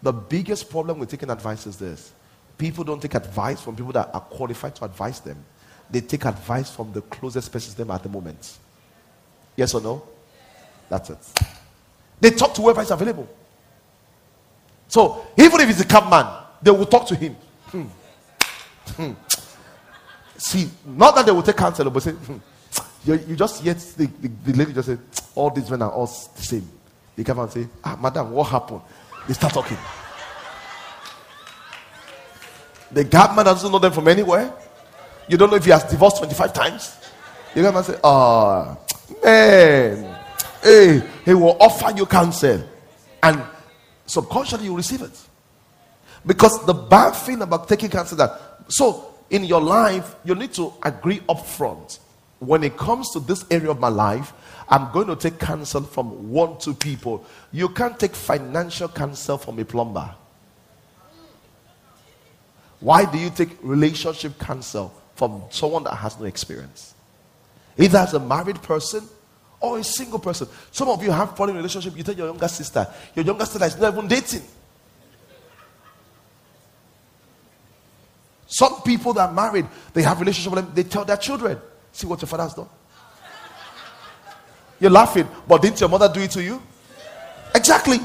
The 0.02 0.12
biggest 0.12 0.70
problem 0.70 0.98
with 0.98 1.11
taking 1.11 1.28
advice 1.28 1.66
is 1.66 1.77
this 1.77 2.12
people 2.57 2.85
don't 2.85 3.01
take 3.01 3.15
advice 3.15 3.61
from 3.61 3.74
people 3.74 3.93
that 3.93 4.11
are 4.15 4.20
qualified 4.20 4.74
to 4.77 4.85
advise 4.85 5.20
them, 5.20 5.44
they 5.90 6.01
take 6.01 6.24
advice 6.24 6.70
from 6.70 6.93
the 6.93 7.01
closest 7.02 7.51
person 7.51 7.73
to 7.73 7.78
them 7.78 7.90
at 7.90 8.02
the 8.02 8.09
moment. 8.09 8.59
Yes 9.57 9.74
or 9.74 9.81
no? 9.81 10.02
That's 10.89 11.11
it. 11.11 11.19
They 12.20 12.31
talk 12.31 12.55
to 12.55 12.62
whoever 12.62 12.82
is 12.82 12.90
available. 12.90 13.28
So 14.89 15.27
even 15.36 15.61
if 15.61 15.70
it's 15.70 15.81
a 15.81 15.86
camp 15.86 16.11
man, 16.11 16.27
they 16.62 16.70
will 16.70 16.86
talk 16.86 17.07
to 17.09 17.15
him. 17.15 17.35
Hmm. 17.66 17.85
Hmm. 18.86 19.12
See, 20.36 20.69
not 20.85 21.15
that 21.15 21.27
they 21.27 21.32
will 21.32 21.43
take 21.43 21.57
counsel, 21.57 21.90
but 21.90 22.02
say, 22.02 22.12
hmm. 22.12 22.36
You, 23.05 23.14
you 23.28 23.36
just 23.36 23.64
yet 23.64 23.78
the, 23.97 24.06
the, 24.06 24.28
the, 24.28 24.52
lady 24.52 24.72
just 24.72 24.89
said, 24.89 24.98
all 25.35 25.51
these 25.51 25.70
men 25.70 25.82
are 25.82 25.90
all 25.90 26.06
the 26.06 26.43
same. 26.43 26.68
They 27.16 27.24
come 27.24 27.39
and 27.39 27.51
say, 27.51 27.66
ah, 27.82 27.98
madam, 28.01 28.31
what 28.31 28.48
happened? 28.48 28.82
They 29.27 29.35
start 29.35 29.55
talking. 29.55 29.78
The 32.93 33.05
gap 33.05 33.35
man 33.36 33.44
doesn't 33.44 33.70
know 33.70 33.78
them 33.78 33.93
from 33.93 34.09
anywhere. 34.09 34.52
You 35.28 35.36
don't 35.36 35.51
know 35.51 35.56
if 35.56 35.64
he 35.64 35.70
has 35.70 35.85
divorced 35.85 36.18
25 36.18 36.52
times. 36.52 36.97
You 37.55 37.62
come 37.62 37.77
and 37.77 37.86
say, 37.86 37.98
ah, 38.05 38.77
oh, 38.77 39.16
man, 39.24 40.16
hey, 40.62 41.02
he 41.24 41.35
will 41.35 41.56
offer 41.60 41.97
you 41.97 42.05
counsel. 42.05 42.62
And 43.22 43.43
subconsciously 44.06 44.66
you 44.66 44.77
receive 44.77 45.02
it. 45.02 45.18
Because 46.27 46.64
the 46.66 46.74
bad 46.74 47.12
thing 47.12 47.40
about 47.40 47.68
taking 47.68 47.89
counsel 47.89 48.18
that, 48.18 48.39
so 48.68 49.14
in 49.31 49.44
your 49.44 49.60
life, 49.60 50.16
you 50.24 50.35
need 50.35 50.52
to 50.55 50.72
agree 50.82 51.22
up 51.28 51.47
front 51.47 51.98
when 52.41 52.65
it 52.65 52.77
comes 52.77 53.11
to 53.11 53.21
this 53.21 53.45
area 53.51 53.71
of 53.71 53.79
my 53.79 53.89
life, 53.89 54.33
I'm 54.69 54.91
going 54.93 55.07
to 55.09 55.17
take 55.17 55.39
counsel 55.39 55.83
from 55.83 56.31
one, 56.31 56.59
two 56.59 56.75
people. 56.75 57.25
You 57.53 57.69
can't 57.69 57.99
take 57.99 58.15
financial 58.15 58.89
counsel 58.89 59.37
from 59.37 59.59
a 59.59 59.65
plumber. 59.65 60.15
Why 62.81 63.05
do 63.05 63.19
you 63.19 63.29
take 63.29 63.59
relationship 63.62 64.39
counsel 64.39 64.93
from 65.15 65.43
someone 65.51 65.85
that 65.85 65.95
has 65.97 66.19
no 66.19 66.25
experience? 66.25 66.95
Either 67.77 67.99
as 67.99 68.15
a 68.15 68.21
married 68.21 68.62
person 68.62 69.07
or 69.61 69.79
a 69.79 69.85
single 69.85 70.19
person. 70.19 70.49
Some 70.71 70.89
of 70.89 71.03
you 71.03 71.11
have 71.11 71.37
fallen 71.37 71.51
in 71.51 71.57
relationship, 71.57 71.95
you 71.95 72.03
tell 72.03 72.15
your 72.15 72.29
younger 72.29 72.49
sister, 72.49 72.89
your 73.15 73.27
younger 73.27 73.45
sister 73.45 73.67
is 73.67 73.79
not 73.79 73.93
even 73.93 74.09
dating. 74.09 74.43
Some 78.47 78.81
people 78.83 79.12
that 79.12 79.29
are 79.29 79.33
married, 79.33 79.67
they 79.93 80.03
have 80.03 80.19
relationship 80.19 80.55
with 80.55 80.65
them, 80.65 80.75
they 80.75 80.85
tell 80.85 81.05
their 81.05 81.19
children. 81.19 81.61
See 81.93 82.07
what 82.07 82.21
your 82.21 82.29
father 82.29 82.45
has 82.45 82.55
done. 82.55 82.69
You're 84.79 84.91
laughing, 84.91 85.29
but 85.47 85.61
didn't 85.61 85.81
your 85.81 85.89
mother 85.89 86.11
do 86.12 86.21
it 86.21 86.31
to 86.33 86.43
you? 86.43 86.62
Exactly. 87.55 87.99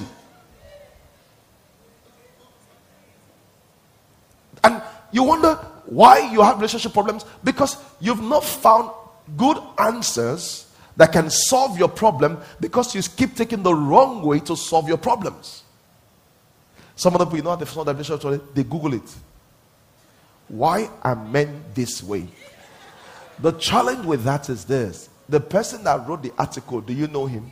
And 4.63 4.81
you 5.11 5.23
wonder 5.23 5.55
why 5.85 6.31
you 6.31 6.41
have 6.41 6.57
relationship 6.57 6.93
problems 6.93 7.23
because 7.43 7.77
you've 8.01 8.21
not 8.21 8.43
found 8.43 8.89
good 9.37 9.57
answers 9.77 10.67
that 10.97 11.11
can 11.11 11.29
solve 11.29 11.77
your 11.77 11.89
problem 11.89 12.39
because 12.59 12.95
you 12.95 13.01
keep 13.15 13.35
taking 13.35 13.63
the 13.63 13.73
wrong 13.73 14.21
way 14.23 14.39
to 14.39 14.55
solve 14.55 14.87
your 14.87 14.97
problems. 14.97 15.63
Some 16.95 17.13
of 17.13 17.19
the 17.19 17.25
people, 17.25 17.37
you 17.37 17.43
know, 17.43 17.55
they 17.55 17.65
solve 17.65 17.85
their 17.85 17.95
relationship, 17.95 18.53
they 18.53 18.63
Google 18.63 18.93
it. 18.93 19.15
Why 20.47 20.89
are 21.03 21.15
men 21.15 21.63
this 21.73 22.01
way? 22.03 22.27
The 23.39 23.51
challenge 23.53 24.05
with 24.05 24.23
that 24.23 24.49
is 24.49 24.65
this 24.65 25.09
the 25.27 25.39
person 25.39 25.83
that 25.83 26.07
wrote 26.07 26.23
the 26.23 26.31
article, 26.37 26.81
do 26.81 26.93
you 26.93 27.07
know 27.07 27.25
him? 27.25 27.51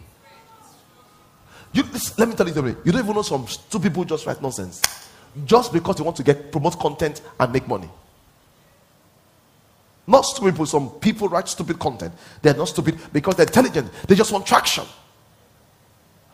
You, 1.73 1.83
let 2.17 2.29
me 2.29 2.35
tell 2.35 2.47
you 2.47 2.53
something. 2.53 2.77
You 2.83 2.91
don't 2.91 3.03
even 3.03 3.15
know 3.15 3.23
some 3.23 3.47
two 3.69 3.79
people 3.79 4.03
just 4.03 4.25
write 4.27 4.41
nonsense 4.41 4.81
just 5.45 5.73
because 5.73 5.95
they 5.95 6.03
want 6.03 6.15
to 6.17 6.23
get 6.23 6.51
promote 6.51 6.79
content 6.79 7.21
and 7.39 7.51
make 7.51 7.67
money. 7.67 7.89
Not 10.05 10.21
stupid 10.21 10.51
people. 10.51 10.65
Some 10.65 10.89
people 10.99 11.29
write 11.29 11.47
stupid 11.47 11.79
content. 11.79 12.13
They're 12.41 12.53
not 12.53 12.67
stupid 12.67 12.99
because 13.11 13.35
they're 13.35 13.47
intelligent. 13.47 13.91
They 14.07 14.15
just 14.15 14.31
want 14.31 14.45
traction. 14.45 14.83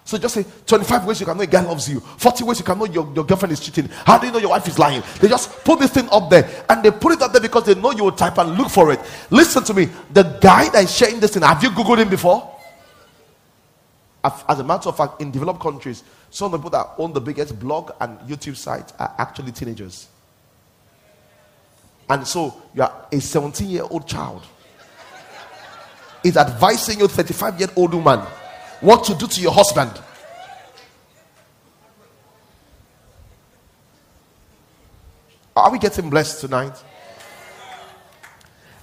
So 0.09 0.17
just 0.17 0.33
say 0.33 0.43
25 0.65 1.05
ways 1.05 1.19
you 1.19 1.25
can 1.27 1.37
know 1.37 1.43
a 1.43 1.45
guy 1.45 1.61
loves 1.61 1.87
you, 1.87 1.99
40 1.99 2.43
ways 2.43 2.57
you 2.57 2.65
can 2.65 2.79
know 2.79 2.85
your, 2.85 3.13
your 3.13 3.23
girlfriend 3.23 3.51
is 3.53 3.59
cheating. 3.59 3.87
How 4.07 4.17
do 4.17 4.25
you 4.25 4.33
know 4.33 4.39
your 4.39 4.49
wife 4.49 4.67
is 4.67 4.79
lying? 4.79 5.03
They 5.21 5.27
just 5.27 5.63
put 5.63 5.77
this 5.77 5.91
thing 5.91 6.09
up 6.11 6.31
there 6.31 6.49
and 6.67 6.81
they 6.81 6.89
put 6.89 7.11
it 7.13 7.21
up 7.21 7.31
there 7.31 7.39
because 7.39 7.65
they 7.65 7.75
know 7.75 7.91
you 7.91 8.05
will 8.05 8.11
type 8.11 8.39
and 8.39 8.57
look 8.57 8.71
for 8.71 8.91
it. 8.91 8.99
Listen 9.29 9.63
to 9.65 9.73
me. 9.75 9.87
The 10.11 10.23
guy 10.41 10.67
that 10.69 10.83
is 10.83 10.97
sharing 10.97 11.19
this 11.19 11.35
thing, 11.35 11.43
have 11.43 11.61
you 11.61 11.69
Googled 11.69 11.99
him 11.99 12.09
before? 12.09 12.57
As 14.23 14.59
a 14.59 14.63
matter 14.63 14.89
of 14.89 14.97
fact, 14.97 15.21
in 15.21 15.29
developed 15.29 15.59
countries, 15.59 16.03
some 16.31 16.45
of 16.45 16.51
the 16.53 16.57
people 16.57 16.71
that 16.71 16.95
own 16.97 17.13
the 17.13 17.21
biggest 17.21 17.59
blog 17.59 17.91
and 18.01 18.17
YouTube 18.21 18.55
sites 18.55 18.91
are 18.97 19.13
actually 19.19 19.51
teenagers. 19.51 20.07
And 22.09 22.25
so 22.25 22.59
you 22.73 22.81
are 22.81 23.05
a 23.11 23.21
17 23.21 23.69
year 23.69 23.83
old 23.87 24.07
child 24.07 24.41
is 26.23 26.35
advising 26.35 26.99
you, 26.99 27.07
35 27.07 27.59
year 27.59 27.69
old 27.75 27.93
woman, 27.93 28.21
what 28.81 29.03
to 29.05 29.15
do 29.15 29.27
to 29.27 29.41
your 29.41 29.51
husband. 29.51 29.91
Are 35.55 35.71
we 35.71 35.79
getting 35.79 36.09
blessed 36.09 36.41
tonight? 36.41 36.81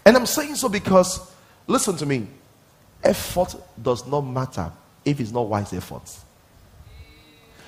And 0.05 0.17
I'm 0.17 0.27
saying 0.27 0.57
so 0.57 0.69
because, 0.69 1.33
listen 1.67 1.97
to 1.97 2.07
me, 2.07 2.29
effort 3.03 3.55
does 3.81 4.07
not 4.07 4.21
matter 4.21 4.71
if 5.05 5.19
it's 5.21 5.33
not 5.33 5.49
wise 5.49 5.73
effort. 5.73 6.17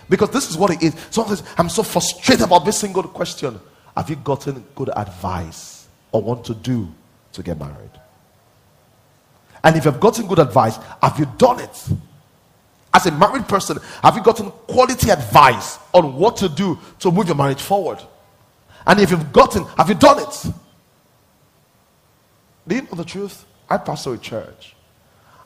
Because 0.08 0.30
this 0.30 0.50
is 0.50 0.56
what 0.56 0.70
it 0.70 0.82
is. 0.82 0.94
Sometimes 1.10 1.42
I'm 1.56 1.68
so 1.68 1.82
frustrated 1.82 2.44
about 2.44 2.64
this 2.64 2.78
single 2.78 3.02
question. 3.02 3.58
Have 3.96 4.08
you 4.10 4.16
gotten 4.16 4.64
good 4.74 4.90
advice 4.94 5.88
or 6.12 6.22
want 6.22 6.44
to 6.46 6.54
do 6.54 6.92
to 7.32 7.42
get 7.42 7.58
married? 7.58 7.90
And 9.64 9.76
if 9.76 9.84
you've 9.84 10.00
gotten 10.00 10.26
good 10.26 10.38
advice, 10.38 10.78
have 11.02 11.18
you 11.18 11.26
done 11.36 11.60
it? 11.60 11.88
As 12.98 13.06
a 13.06 13.12
married 13.12 13.46
person, 13.46 13.78
have 14.02 14.16
you 14.16 14.24
gotten 14.24 14.50
quality 14.66 15.10
advice 15.10 15.78
on 15.94 16.16
what 16.16 16.36
to 16.38 16.48
do 16.48 16.76
to 16.98 17.12
move 17.12 17.28
your 17.28 17.36
marriage 17.36 17.62
forward? 17.62 18.02
And 18.84 18.98
if 18.98 19.12
you've 19.12 19.32
gotten, 19.32 19.62
have 19.76 19.88
you 19.88 19.94
done 19.94 20.18
it? 20.18 20.46
Do 22.66 22.74
you 22.74 22.82
know 22.82 22.96
the 22.96 23.04
truth? 23.04 23.44
I 23.70 23.76
pastor 23.76 24.14
a 24.14 24.18
church. 24.18 24.74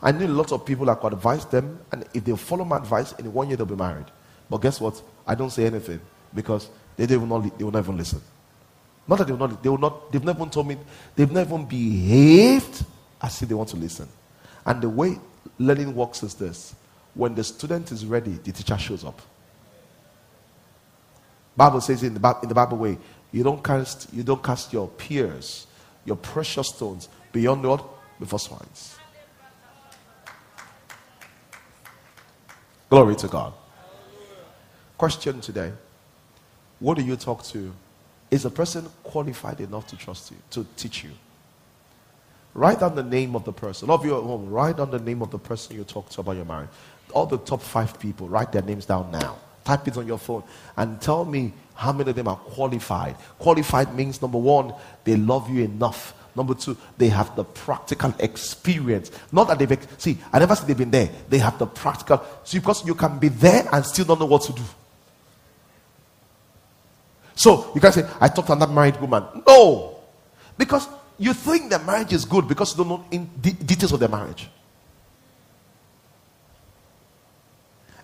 I 0.00 0.12
knew 0.12 0.28
a 0.28 0.28
lot 0.28 0.50
of 0.50 0.64
people 0.64 0.86
that 0.86 0.98
could 1.00 1.12
advise 1.12 1.44
them, 1.44 1.78
and 1.92 2.06
if 2.14 2.24
they 2.24 2.34
follow 2.38 2.64
my 2.64 2.78
advice, 2.78 3.12
in 3.18 3.30
one 3.30 3.48
year 3.48 3.58
they'll 3.58 3.66
be 3.66 3.76
married. 3.76 4.06
But 4.48 4.62
guess 4.62 4.80
what? 4.80 5.02
I 5.26 5.34
don't 5.34 5.50
say 5.50 5.66
anything 5.66 6.00
because 6.34 6.70
they, 6.96 7.04
they, 7.04 7.18
will, 7.18 7.26
not, 7.26 7.58
they 7.58 7.64
will 7.64 7.70
not 7.70 7.80
even 7.80 7.98
listen. 7.98 8.22
Not 9.06 9.18
that 9.18 9.26
they 9.26 9.34
will 9.34 9.46
not, 9.46 9.62
they 9.62 9.68
will 9.68 9.76
not, 9.76 10.10
they've 10.10 10.24
never 10.24 10.46
told 10.46 10.68
me, 10.68 10.78
they've 11.14 11.30
never 11.30 11.58
behaved 11.58 12.82
as 13.20 13.42
if 13.42 13.50
they 13.50 13.54
want 13.54 13.68
to 13.68 13.76
listen. 13.76 14.08
And 14.64 14.80
the 14.80 14.88
way 14.88 15.18
learning 15.58 15.94
works 15.94 16.22
is 16.22 16.32
this 16.32 16.74
when 17.14 17.34
the 17.34 17.44
student 17.44 17.92
is 17.92 18.06
ready, 18.06 18.32
the 18.32 18.52
teacher 18.52 18.78
shows 18.78 19.04
up. 19.04 19.20
Bible 21.56 21.80
says 21.80 22.02
in 22.02 22.14
the, 22.14 22.38
in 22.42 22.48
the 22.48 22.54
Bible 22.54 22.78
way, 22.78 22.98
you 23.30 23.42
don't 23.42 23.62
cast 23.62 24.12
you 24.12 24.22
don't 24.22 24.42
cast 24.42 24.72
your 24.72 24.88
peers, 24.88 25.66
your 26.04 26.16
precious 26.16 26.68
stones 26.68 27.08
beyond 27.32 27.62
what? 27.64 27.84
Before 28.18 28.38
swines. 28.38 28.96
Glory 32.88 33.16
to 33.16 33.28
God. 33.28 33.54
Question 34.98 35.40
today. 35.40 35.72
What 36.78 36.96
do 36.96 37.02
you 37.02 37.16
talk 37.16 37.42
to? 37.44 37.72
Is 38.30 38.44
a 38.44 38.50
person 38.50 38.88
qualified 39.02 39.60
enough 39.60 39.86
to 39.88 39.96
trust 39.96 40.30
you, 40.30 40.36
to 40.50 40.66
teach 40.76 41.04
you? 41.04 41.10
Write 42.54 42.80
down 42.80 42.94
the 42.94 43.02
name 43.02 43.34
of 43.34 43.44
the 43.44 43.52
person. 43.52 43.88
Of 43.88 44.04
you 44.04 44.16
at 44.16 44.22
home, 44.22 44.50
write 44.50 44.76
down 44.76 44.90
the 44.90 44.98
name 44.98 45.22
of 45.22 45.30
the 45.30 45.38
person 45.38 45.76
you 45.76 45.84
talk 45.84 46.10
to 46.10 46.20
about 46.20 46.36
your 46.36 46.44
marriage. 46.44 46.68
All 47.12 47.26
the 47.26 47.38
top 47.38 47.60
five 47.60 47.98
people, 47.98 48.28
write 48.28 48.52
their 48.52 48.62
names 48.62 48.86
down 48.86 49.10
now. 49.10 49.36
Type 49.64 49.86
it 49.88 49.96
on 49.96 50.06
your 50.06 50.18
phone 50.18 50.42
and 50.76 51.00
tell 51.00 51.24
me 51.24 51.52
how 51.74 51.92
many 51.92 52.10
of 52.10 52.16
them 52.16 52.28
are 52.28 52.36
qualified. 52.36 53.16
Qualified 53.38 53.94
means 53.94 54.20
number 54.20 54.38
one, 54.38 54.74
they 55.04 55.16
love 55.16 55.48
you 55.50 55.64
enough. 55.64 56.14
Number 56.34 56.54
two, 56.54 56.76
they 56.96 57.08
have 57.08 57.36
the 57.36 57.44
practical 57.44 58.14
experience. 58.18 59.10
Not 59.30 59.48
that 59.48 59.58
they've 59.58 59.88
see, 59.98 60.18
I 60.32 60.38
never 60.38 60.56
said 60.56 60.66
they've 60.66 60.76
been 60.76 60.90
there. 60.90 61.10
They 61.28 61.38
have 61.38 61.58
the 61.58 61.66
practical. 61.66 62.24
See, 62.44 62.58
because 62.58 62.86
you 62.86 62.94
can 62.94 63.18
be 63.18 63.28
there 63.28 63.68
and 63.70 63.84
still 63.84 64.06
don't 64.06 64.18
know 64.18 64.26
what 64.26 64.42
to 64.42 64.52
do. 64.52 64.62
So 67.34 67.72
you 67.74 67.80
can 67.80 67.92
say, 67.92 68.08
I 68.20 68.28
talked 68.28 68.48
to 68.48 68.54
another 68.54 68.72
married 68.72 69.00
woman. 69.00 69.24
No. 69.46 69.98
Because 70.56 70.88
you 71.18 71.34
think 71.34 71.70
the 71.70 71.78
marriage 71.78 72.12
is 72.12 72.24
good 72.24 72.48
because 72.48 72.72
you 72.72 72.84
don't 72.84 72.88
know 72.88 73.04
in 73.10 73.28
de- 73.40 73.52
details 73.52 73.92
of 73.92 74.00
the 74.00 74.08
marriage. 74.08 74.48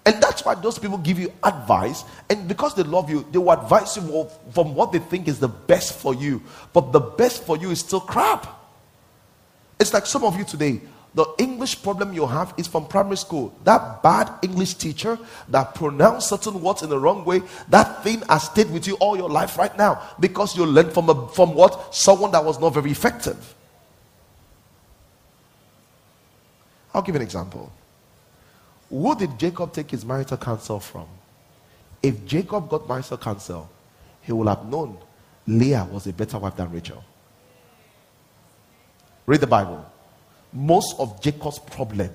And 0.09 0.23
that's 0.23 0.43
why 0.43 0.55
those 0.55 0.79
people 0.79 0.97
give 0.97 1.19
you 1.19 1.31
advice. 1.45 2.03
And 2.31 2.49
because 2.49 2.75
they 2.75 2.83
love 2.83 3.11
you, 3.11 3.27
they 3.31 3.37
will 3.37 3.53
advise 3.53 3.95
you 3.95 4.27
from 4.53 4.75
what 4.75 4.91
they 4.91 5.01
think 5.01 5.29
is 5.29 5.39
the 5.39 5.49
best 5.49 5.93
for 5.93 6.15
you. 6.15 6.43
But 6.73 6.93
the 6.93 7.01
best 7.01 7.45
for 7.45 7.59
you 7.59 7.69
is 7.69 7.81
still 7.81 8.01
crap. 8.01 8.47
It's 9.79 9.93
like 9.93 10.07
some 10.07 10.25
of 10.25 10.39
you 10.39 10.45
today, 10.45 10.81
the 11.15 11.27
English 11.37 11.83
problem 11.83 12.15
you 12.15 12.27
have 12.27 12.55
is 12.57 12.67
from 12.67 12.87
primary 12.87 13.19
school. 13.19 13.55
That 13.65 14.03
bad 14.03 14.33
English 14.41 14.75
teacher 14.75 15.19
that 15.51 15.75
pronounced 15.75 16.31
certain 16.31 16.63
words 16.63 16.83
in 16.83 16.89
the 16.89 16.99
wrong 16.99 17.27
way, 17.27 17.43
that 17.69 18.03
thing 18.03 18.23
has 18.31 18.45
stayed 18.45 18.71
with 18.71 18.87
you 18.87 18.95
all 18.95 19.15
your 19.15 19.29
life 19.29 19.59
right 19.59 19.77
now 19.77 20.01
because 20.19 20.57
you 20.57 20.65
learned 20.65 20.95
from, 20.95 21.11
a, 21.11 21.29
from 21.29 21.53
what? 21.55 21.95
Someone 21.95 22.31
that 22.31 22.43
was 22.43 22.59
not 22.59 22.71
very 22.71 22.91
effective. 22.91 23.55
I'll 26.95 27.03
give 27.03 27.15
an 27.15 27.21
example. 27.21 27.71
Who 28.91 29.15
did 29.17 29.39
Jacob 29.39 29.73
take 29.73 29.91
his 29.91 30.05
marital 30.05 30.37
counsel 30.37 30.81
from? 30.81 31.07
If 32.03 32.25
Jacob 32.27 32.69
got 32.69 32.89
marital 32.89 33.19
counsel, 33.19 33.69
he 34.23 34.33
would 34.33 34.49
have 34.49 34.65
known 34.67 34.97
Leah 35.47 35.87
was 35.91 36.07
a 36.07 36.13
better 36.13 36.39
wife 36.39 36.57
than 36.57 36.71
Rachel. 36.71 37.03
Read 39.27 39.41
the 39.41 39.47
Bible 39.47 39.85
most 40.53 40.99
of 40.99 41.21
Jacob's 41.21 41.59
problem 41.59 42.11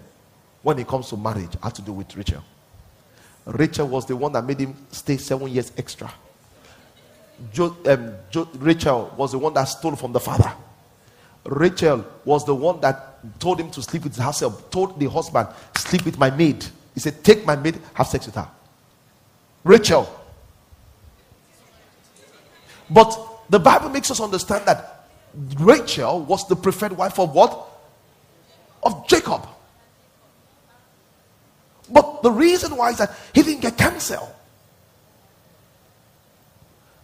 when 0.62 0.80
it 0.80 0.88
comes 0.88 1.10
to 1.10 1.18
marriage 1.18 1.52
had 1.62 1.76
to 1.76 1.82
do 1.82 1.94
with 1.94 2.16
Rachel. 2.16 2.44
Rachel 3.46 3.88
was 3.88 4.06
the 4.06 4.16
one 4.16 4.32
that 4.32 4.46
made 4.46 4.60
him 4.60 4.76
stay 4.92 5.18
seven 5.18 5.50
years 5.50 5.72
extra. 5.78 6.12
Jo, 7.52 7.76
um, 7.86 8.14
jo, 8.30 8.48
Rachel 8.56 9.14
was 9.18 9.34
the 9.34 9.38
one 9.38 9.54
that 9.54 9.66
stole 9.66 9.96
from 9.96 10.14
the 10.14 10.20
father. 10.20 10.54
Rachel 11.46 12.06
was 12.26 12.46
the 12.46 12.56
one 12.56 12.80
that 12.82 13.40
told 13.40 13.60
him 13.60 13.70
to 13.72 13.82
sleep 13.82 14.04
with 14.04 14.16
herself, 14.16 14.70
told 14.70 15.00
the 15.00 15.10
husband, 15.10 15.50
sleep 15.76 16.06
with 16.06 16.18
my 16.18 16.30
maid. 16.30 16.66
He 16.94 17.00
said, 17.00 17.24
take 17.24 17.46
my 17.46 17.56
maid, 17.56 17.80
have 17.94 18.08
sex 18.08 18.26
with 18.26 18.36
her. 18.36 18.48
Rachel. 19.64 20.08
But 22.90 23.18
the 23.50 23.60
Bible 23.60 23.90
makes 23.90 24.12
us 24.12 24.22
understand 24.22 24.66
that 24.66 25.10
Rachel 25.60 26.22
was 26.22 26.48
the 26.48 26.56
preferred 26.56 26.94
wife 26.94 27.20
of 27.20 27.34
what? 27.34 27.70
of 28.86 29.08
Jacob. 29.08 29.48
But 31.90 32.22
the 32.24 32.32
reason 32.32 32.76
why 32.76 32.92
is 32.92 32.98
that 32.98 33.12
he 33.34 33.44
didn't 33.44 33.62
get 33.62 33.78
cancer. 33.78 34.20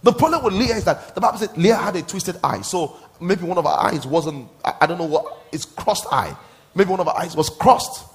The 0.02 0.14
problem 0.14 0.44
with 0.44 0.54
Leah 0.54 0.78
is 0.78 0.86
that 0.86 1.14
the 1.14 1.22
Bible 1.22 1.38
said 1.38 1.58
Leah 1.58 1.76
had 1.76 1.96
a 1.96 2.02
twisted 2.02 2.38
eye. 2.44 2.62
So 2.62 2.96
maybe 3.20 3.44
one 3.44 3.58
of 3.58 3.66
her 3.66 3.72
eyes 3.72 4.06
wasn't, 4.06 4.50
I, 4.64 4.86
don't 4.86 4.98
know 4.98 5.06
what, 5.06 5.46
it's 5.52 5.66
crossed 5.66 6.06
eye. 6.12 6.36
Maybe 6.76 6.90
one 6.90 7.00
of 7.00 7.08
her 7.08 7.18
eyes 7.18 7.36
was 7.36 7.50
crossed. 7.50 8.06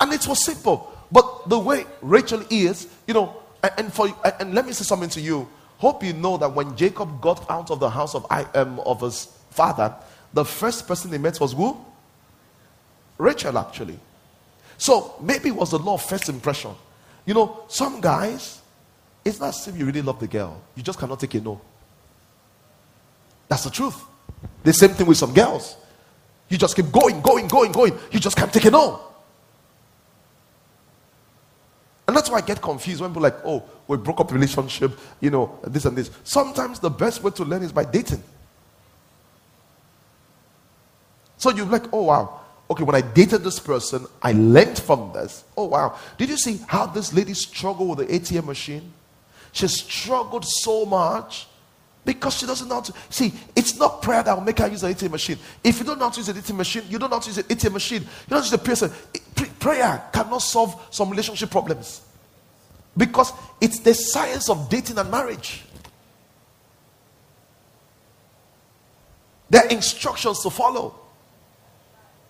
And 0.00 0.12
it 0.12 0.26
was 0.26 0.44
simple. 0.44 0.92
But 1.10 1.48
the 1.48 1.58
way 1.58 1.86
Rachel 2.02 2.42
is, 2.50 2.88
you 3.06 3.14
know, 3.14 3.36
and, 3.62 3.72
and 3.78 3.92
for 3.92 4.06
and, 4.06 4.34
and 4.40 4.54
let 4.54 4.66
me 4.66 4.72
say 4.72 4.84
something 4.84 5.08
to 5.10 5.20
you. 5.20 5.48
Hope 5.78 6.02
you 6.02 6.12
know 6.12 6.36
that 6.38 6.52
when 6.52 6.76
Jacob 6.76 7.20
got 7.20 7.48
out 7.50 7.70
of 7.70 7.80
the 7.80 7.88
house 7.90 8.14
of, 8.14 8.26
I, 8.30 8.42
um, 8.54 8.80
of 8.80 9.00
his 9.00 9.26
father, 9.50 9.94
the 10.34 10.44
first 10.44 10.86
person 10.86 11.12
he 11.12 11.18
met 11.18 11.40
was 11.40 11.52
who? 11.52 11.76
Rachel, 13.16 13.58
actually. 13.58 13.98
So 14.76 15.14
maybe 15.20 15.48
it 15.48 15.56
was 15.56 15.70
the 15.70 15.78
law 15.78 15.94
of 15.94 16.02
first 16.02 16.28
impression. 16.28 16.72
You 17.26 17.34
know, 17.34 17.64
some 17.68 18.00
guys, 18.00 18.60
it's 19.24 19.40
not 19.40 19.50
as 19.50 19.68
if 19.68 19.76
you 19.76 19.84
really 19.84 20.02
love 20.02 20.20
the 20.20 20.28
girl, 20.28 20.60
you 20.74 20.82
just 20.82 20.98
cannot 20.98 21.20
take 21.20 21.34
a 21.34 21.40
no. 21.40 21.60
That's 23.48 23.64
the 23.64 23.70
truth. 23.70 24.04
The 24.62 24.72
same 24.72 24.90
thing 24.90 25.06
with 25.06 25.16
some 25.16 25.32
girls. 25.32 25.76
You 26.48 26.58
just 26.58 26.76
keep 26.76 26.90
going, 26.90 27.20
going, 27.20 27.48
going, 27.48 27.72
going. 27.72 27.98
You 28.10 28.20
just 28.20 28.36
can't 28.36 28.52
take 28.52 28.64
a 28.66 28.70
no. 28.70 29.00
And 32.06 32.16
that's 32.16 32.30
why 32.30 32.38
I 32.38 32.40
get 32.40 32.62
confused 32.62 33.02
when 33.02 33.10
people 33.10 33.22
like, 33.22 33.36
oh, 33.44 33.62
we 33.86 33.98
broke 33.98 34.20
up 34.20 34.32
relationship, 34.32 34.98
you 35.20 35.30
know, 35.30 35.58
this 35.66 35.84
and 35.84 35.96
this. 35.96 36.10
Sometimes 36.24 36.78
the 36.80 36.90
best 36.90 37.22
way 37.22 37.30
to 37.32 37.44
learn 37.44 37.62
is 37.62 37.72
by 37.72 37.84
dating. 37.84 38.22
So 41.36 41.50
you're 41.50 41.66
like, 41.66 41.84
oh 41.92 42.04
wow. 42.04 42.40
Okay, 42.70 42.82
when 42.82 42.94
I 42.94 43.00
dated 43.00 43.42
this 43.42 43.58
person, 43.58 44.06
I 44.22 44.32
learned 44.32 44.78
from 44.78 45.12
this. 45.12 45.44
Oh 45.56 45.66
wow. 45.66 45.98
Did 46.16 46.30
you 46.30 46.36
see 46.36 46.60
how 46.66 46.86
this 46.86 47.12
lady 47.12 47.34
struggled 47.34 47.98
with 47.98 48.08
the 48.08 48.18
ATM 48.18 48.44
machine? 48.44 48.92
She 49.52 49.68
struggled 49.68 50.44
so 50.46 50.84
much 50.84 51.46
because 52.08 52.38
she 52.38 52.46
doesn't 52.46 52.66
know 52.66 52.76
how 52.76 52.80
to. 52.80 52.94
See, 53.10 53.34
it's 53.54 53.78
not 53.78 54.00
prayer 54.00 54.22
that 54.22 54.34
will 54.34 54.42
make 54.42 54.58
her 54.60 54.66
use 54.66 54.80
the 54.80 54.88
ATM 54.88 55.10
machine. 55.10 55.36
If 55.62 55.78
you 55.78 55.84
don't 55.84 55.98
know 55.98 56.06
how 56.06 56.10
to 56.10 56.20
use 56.20 56.26
the 56.28 56.32
ATM 56.32 56.56
machine, 56.56 56.84
you 56.88 56.98
don't 56.98 57.10
know 57.10 57.16
how 57.16 57.20
to 57.20 57.28
use 57.28 57.36
the 57.36 57.42
ATM 57.42 57.72
machine. 57.74 58.00
You 58.00 58.30
don't 58.30 58.42
use 58.42 58.52
a 58.54 58.56
person. 58.56 58.90
Prayer 59.58 60.02
cannot 60.10 60.38
solve 60.38 60.88
some 60.90 61.10
relationship 61.10 61.50
problems 61.50 62.00
because 62.96 63.30
it's 63.60 63.80
the 63.80 63.92
science 63.92 64.48
of 64.48 64.70
dating 64.70 64.96
and 64.96 65.10
marriage. 65.10 65.64
There 69.50 69.62
are 69.62 69.68
instructions 69.68 70.42
to 70.44 70.48
follow. 70.48 70.98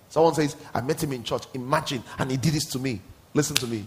Someone 0.09 0.35
says, 0.35 0.57
I 0.75 0.81
met 0.81 1.01
him 1.01 1.13
in 1.13 1.23
church. 1.23 1.45
Imagine, 1.55 2.03
and 2.19 2.33
he 2.33 2.37
did 2.37 2.53
this 2.53 2.65
to 2.73 2.81
me. 2.81 3.01
Listen 3.33 3.55
to 3.55 3.69
me. 3.69 3.87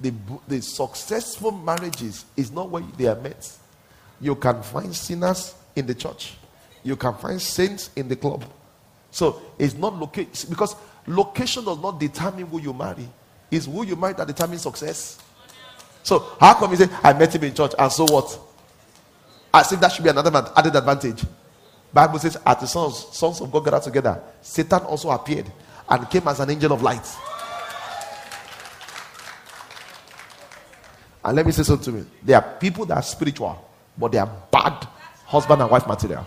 The, 0.00 0.14
the 0.46 0.62
successful 0.62 1.50
marriages 1.50 2.24
is 2.34 2.50
not 2.50 2.70
where 2.70 2.82
they 2.96 3.08
are 3.08 3.20
met. 3.20 3.58
You 4.20 4.34
can 4.34 4.62
find 4.62 4.94
sinners 4.94 5.54
in 5.76 5.86
the 5.86 5.94
church, 5.94 6.34
you 6.82 6.96
can 6.96 7.14
find 7.14 7.40
saints 7.40 7.90
in 7.96 8.08
the 8.08 8.16
club. 8.16 8.44
So 9.10 9.40
it's 9.58 9.74
not 9.74 9.98
location 9.98 10.50
because 10.50 10.76
location 11.06 11.64
does 11.64 11.78
not 11.78 11.98
determine 11.98 12.46
who 12.46 12.60
you 12.60 12.72
marry, 12.72 13.08
it's 13.50 13.66
who 13.66 13.84
you 13.84 13.96
marry 13.96 14.14
that 14.14 14.26
determines 14.26 14.62
success. 14.62 15.18
So 16.02 16.36
how 16.40 16.54
come 16.54 16.70
you 16.70 16.76
say, 16.76 16.88
I 17.02 17.12
met 17.12 17.34
him 17.34 17.44
in 17.44 17.54
church, 17.54 17.72
and 17.78 17.92
so 17.92 18.04
what? 18.04 18.38
As 19.52 19.72
if 19.72 19.80
that 19.80 19.92
should 19.92 20.04
be 20.04 20.10
another 20.10 20.52
added 20.56 20.76
advantage. 20.76 21.24
Bible 21.92 22.18
says, 22.18 22.36
at 22.44 22.60
the 22.60 22.66
sons, 22.66 23.06
sons 23.12 23.40
of 23.40 23.50
God 23.50 23.64
gathered 23.64 23.82
together, 23.82 24.22
Satan 24.42 24.80
also 24.80 25.10
appeared 25.10 25.50
and 25.88 26.10
came 26.10 26.28
as 26.28 26.40
an 26.40 26.50
angel 26.50 26.72
of 26.72 26.82
light. 26.82 27.06
And 31.24 31.36
let 31.36 31.46
me 31.46 31.52
say 31.52 31.62
something 31.62 31.92
to 31.92 32.00
me. 32.00 32.06
There 32.22 32.36
are 32.36 32.56
people 32.58 32.84
that 32.86 32.96
are 32.96 33.02
spiritual, 33.02 33.67
but 33.98 34.12
they 34.12 34.18
are 34.18 34.30
bad 34.50 34.86
husband 35.26 35.60
and 35.60 35.70
wife 35.70 35.86
material. 35.86 36.26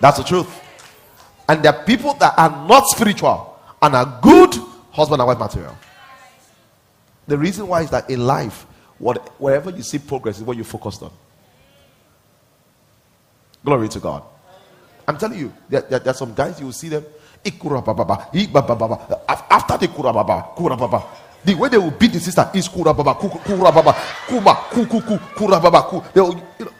That's 0.00 0.18
the 0.18 0.24
truth. 0.24 0.64
And 1.48 1.62
there 1.62 1.74
are 1.74 1.84
people 1.84 2.14
that 2.14 2.34
are 2.38 2.66
not 2.66 2.86
spiritual 2.88 3.58
and 3.80 3.94
are 3.94 4.18
good 4.22 4.54
husband 4.90 5.20
and 5.20 5.28
wife 5.28 5.38
material. 5.38 5.76
The 7.26 7.36
reason 7.38 7.66
why 7.68 7.82
is 7.82 7.90
that 7.90 8.08
in 8.10 8.26
life, 8.26 8.66
what, 8.98 9.40
wherever 9.40 9.70
you 9.70 9.82
see 9.82 9.98
progress 9.98 10.38
is 10.38 10.44
what 10.44 10.56
you 10.56 10.64
focused 10.64 11.02
on. 11.02 11.12
Glory 13.64 13.88
to 13.88 14.00
God. 14.00 14.22
I'm 15.06 15.18
telling 15.18 15.38
you, 15.38 15.52
there, 15.68 15.82
there, 15.82 15.98
there 16.00 16.10
are 16.10 16.16
some 16.16 16.34
guys 16.34 16.58
you 16.58 16.66
will 16.66 16.72
see 16.72 16.88
them. 16.88 17.04
After 17.44 17.50
the 17.52 17.58
kurababa, 19.88 20.54
kurababa, 20.56 21.04
the 21.48 21.54
way 21.54 21.70
they 21.70 21.78
will 21.78 21.90
beat 21.90 22.12
the 22.12 22.20
sister 22.20 22.50
is 22.52 22.68
kurababa, 22.68 23.16
kurababa, 23.18 23.96
kuma, 24.26 24.54
kuku, 24.68 25.18
kurababa, 25.34 25.88
ku. 25.88 26.02
They 26.12 26.20
will, 26.20 26.36
you 26.58 26.64
know. 26.66 26.72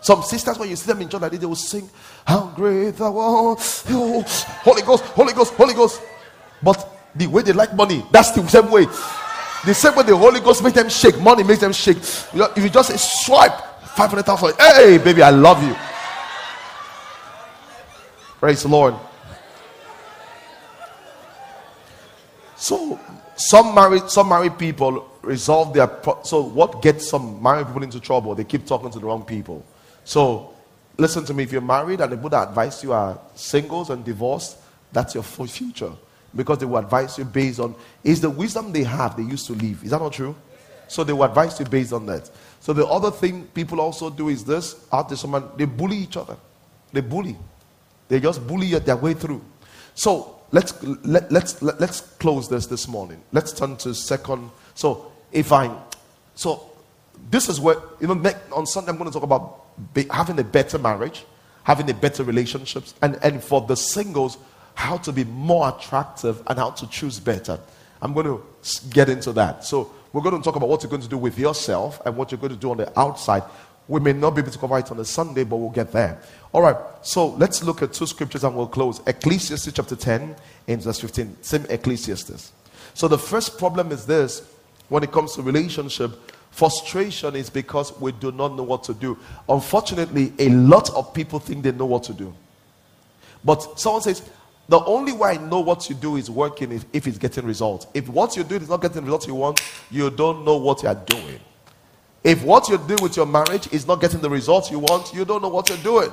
Some 0.00 0.22
sisters, 0.22 0.58
when 0.58 0.68
you 0.68 0.74
see 0.74 0.86
them 0.88 1.00
in 1.02 1.08
church 1.08 1.20
like 1.20 1.30
this, 1.30 1.40
they 1.40 1.46
will 1.46 1.54
sing, 1.54 1.88
How 2.26 2.52
great 2.56 2.96
thou 2.96 3.16
art, 3.16 3.84
oh, 3.90 4.24
Holy 4.64 4.82
Ghost, 4.82 5.04
Holy 5.04 5.32
Ghost, 5.32 5.54
Holy 5.54 5.74
Ghost. 5.74 6.02
But 6.60 6.88
the 7.14 7.28
way 7.28 7.42
they 7.42 7.52
like 7.52 7.72
money, 7.72 8.04
that's 8.10 8.32
the 8.32 8.44
same 8.48 8.68
way. 8.68 8.86
The 9.64 9.72
same 9.72 9.94
way 9.94 10.02
the 10.02 10.16
Holy 10.16 10.40
Ghost 10.40 10.64
makes 10.64 10.74
them 10.74 10.88
shake, 10.88 11.20
money 11.20 11.44
makes 11.44 11.60
them 11.60 11.72
shake. 11.72 11.98
You 12.32 12.40
know, 12.40 12.52
if 12.56 12.64
you 12.64 12.68
just 12.68 12.90
say, 12.90 12.96
swipe, 12.96 13.56
500,000. 13.94 14.54
Hey, 14.58 14.98
baby, 14.98 15.22
I 15.22 15.30
love 15.30 15.62
you. 15.62 15.76
Praise 18.40 18.62
the 18.62 18.68
Lord. 18.68 18.94
So, 22.56 22.98
some 23.36 23.74
married, 23.74 24.08
some 24.08 24.28
married 24.28 24.58
people 24.58 25.10
resolve 25.22 25.74
their. 25.74 25.86
Pro- 25.86 26.22
so, 26.22 26.40
what 26.42 26.82
gets 26.82 27.08
some 27.08 27.42
married 27.42 27.66
people 27.66 27.82
into 27.82 28.00
trouble? 28.00 28.34
They 28.34 28.44
keep 28.44 28.66
talking 28.66 28.90
to 28.90 28.98
the 28.98 29.06
wrong 29.06 29.24
people. 29.24 29.64
So, 30.04 30.54
listen 30.96 31.24
to 31.26 31.34
me. 31.34 31.42
If 31.42 31.52
you're 31.52 31.60
married 31.60 32.00
and 32.00 32.10
the 32.10 32.16
Buddha 32.16 32.48
advice 32.48 32.82
you 32.82 32.92
are 32.92 33.18
singles 33.34 33.90
and 33.90 34.04
divorced, 34.04 34.56
that's 34.92 35.14
your 35.14 35.22
future 35.22 35.92
because 36.34 36.58
they 36.58 36.66
will 36.66 36.78
advise 36.78 37.18
you 37.18 37.24
based 37.24 37.60
on 37.60 37.74
is 38.04 38.20
the 38.20 38.30
wisdom 38.30 38.72
they 38.72 38.84
have 38.84 39.16
they 39.16 39.22
used 39.22 39.46
to 39.46 39.54
live. 39.54 39.82
Is 39.82 39.90
that 39.90 40.00
not 40.00 40.12
true? 40.12 40.34
So 40.88 41.02
they 41.02 41.12
will 41.12 41.24
advise 41.24 41.58
you 41.58 41.66
based 41.66 41.92
on 41.92 42.06
that. 42.06 42.30
So 42.60 42.72
the 42.72 42.86
other 42.86 43.10
thing 43.10 43.46
people 43.48 43.80
also 43.80 44.10
do 44.10 44.28
is 44.28 44.44
this: 44.44 44.74
there, 44.90 45.16
someone 45.16 45.48
they 45.56 45.64
bully 45.64 45.96
each 45.96 46.16
other. 46.16 46.36
They 46.92 47.00
bully. 47.00 47.36
They 48.08 48.20
just 48.20 48.46
bully 48.46 48.78
their 48.78 48.96
way 48.96 49.14
through. 49.14 49.42
So 49.94 50.35
let's 50.52 50.82
let, 50.82 51.30
let's 51.30 51.60
let, 51.62 51.80
let's 51.80 52.00
close 52.00 52.48
this 52.48 52.66
this 52.66 52.88
morning. 52.88 53.20
Let's 53.32 53.52
turn 53.52 53.76
to 53.78 53.94
second. 53.94 54.50
So 54.74 55.12
if 55.32 55.52
I, 55.52 55.74
so 56.34 56.70
this 57.30 57.48
is 57.48 57.60
where 57.60 57.76
you 58.00 58.08
know 58.08 58.32
on 58.54 58.66
Sunday 58.66 58.90
I'm 58.90 58.98
going 58.98 59.10
to 59.10 59.14
talk 59.14 59.22
about 59.22 59.94
be, 59.94 60.06
having 60.10 60.38
a 60.38 60.44
better 60.44 60.78
marriage, 60.78 61.24
having 61.64 61.88
a 61.90 61.94
better 61.94 62.24
relationships, 62.24 62.94
and 63.02 63.18
and 63.22 63.42
for 63.42 63.60
the 63.60 63.76
singles 63.76 64.38
how 64.76 64.98
to 64.98 65.10
be 65.10 65.24
more 65.24 65.70
attractive 65.70 66.42
and 66.46 66.58
how 66.58 66.70
to 66.70 66.86
choose 66.88 67.18
better. 67.18 67.58
I'm 68.02 68.12
going 68.12 68.26
to 68.26 68.42
get 68.90 69.08
into 69.08 69.32
that. 69.32 69.64
So 69.64 69.90
we're 70.12 70.20
going 70.20 70.36
to 70.36 70.42
talk 70.42 70.56
about 70.56 70.68
what 70.68 70.82
you're 70.82 70.90
going 70.90 71.02
to 71.02 71.08
do 71.08 71.16
with 71.16 71.38
yourself 71.38 72.00
and 72.04 72.14
what 72.14 72.30
you're 72.30 72.38
going 72.38 72.52
to 72.52 72.58
do 72.58 72.70
on 72.70 72.76
the 72.76 72.98
outside. 72.98 73.42
We 73.88 74.00
may 74.00 74.12
not 74.12 74.32
be 74.32 74.42
able 74.42 74.52
to 74.52 74.58
cover 74.58 74.78
it 74.78 74.90
on 74.90 75.00
a 75.00 75.04
Sunday, 75.04 75.44
but 75.44 75.56
we'll 75.56 75.70
get 75.70 75.92
there. 75.92 76.20
All 76.56 76.62
right, 76.62 76.78
so 77.02 77.26
let's 77.32 77.62
look 77.62 77.82
at 77.82 77.92
two 77.92 78.06
scriptures 78.06 78.42
and 78.42 78.56
we'll 78.56 78.66
close. 78.66 79.02
Ecclesiastes 79.06 79.70
chapter 79.72 79.94
10 79.94 80.34
and 80.68 80.82
verse 80.82 81.00
15. 81.00 81.36
Same 81.42 81.66
Ecclesiastes. 81.68 82.50
So 82.94 83.08
the 83.08 83.18
first 83.18 83.58
problem 83.58 83.92
is 83.92 84.06
this 84.06 84.40
when 84.88 85.02
it 85.02 85.12
comes 85.12 85.34
to 85.34 85.42
relationship, 85.42 86.12
frustration 86.50 87.36
is 87.36 87.50
because 87.50 88.00
we 88.00 88.12
do 88.12 88.32
not 88.32 88.56
know 88.56 88.62
what 88.62 88.84
to 88.84 88.94
do. 88.94 89.18
Unfortunately, 89.46 90.32
a 90.38 90.48
lot 90.48 90.88
of 90.94 91.12
people 91.12 91.40
think 91.40 91.62
they 91.62 91.72
know 91.72 91.84
what 91.84 92.04
to 92.04 92.14
do. 92.14 92.32
But 93.44 93.78
someone 93.78 94.00
says, 94.00 94.22
the 94.70 94.82
only 94.86 95.12
way 95.12 95.32
I 95.32 95.36
know 95.36 95.60
what 95.60 95.90
you 95.90 95.94
do 95.94 96.16
is 96.16 96.30
working 96.30 96.72
if, 96.72 96.86
if 96.94 97.06
it's 97.06 97.18
getting 97.18 97.44
results. 97.44 97.86
If 97.92 98.08
what 98.08 98.34
you 98.34 98.44
do 98.44 98.54
is 98.54 98.70
not 98.70 98.80
getting 98.80 99.02
the 99.02 99.02
results 99.02 99.26
you 99.26 99.34
want, 99.34 99.60
you 99.90 100.08
don't 100.08 100.42
know 100.42 100.56
what 100.56 100.82
you 100.82 100.88
are 100.88 100.94
doing. 100.94 101.38
If 102.24 102.42
what 102.42 102.70
you're 102.70 102.78
doing 102.78 103.02
with 103.02 103.14
your 103.14 103.26
marriage 103.26 103.70
is 103.74 103.86
not 103.86 104.00
getting 104.00 104.22
the 104.22 104.30
results 104.30 104.70
you 104.70 104.78
want, 104.78 105.12
you 105.12 105.26
don't 105.26 105.42
know 105.42 105.50
what 105.50 105.68
you're 105.68 105.76
doing. 105.78 106.10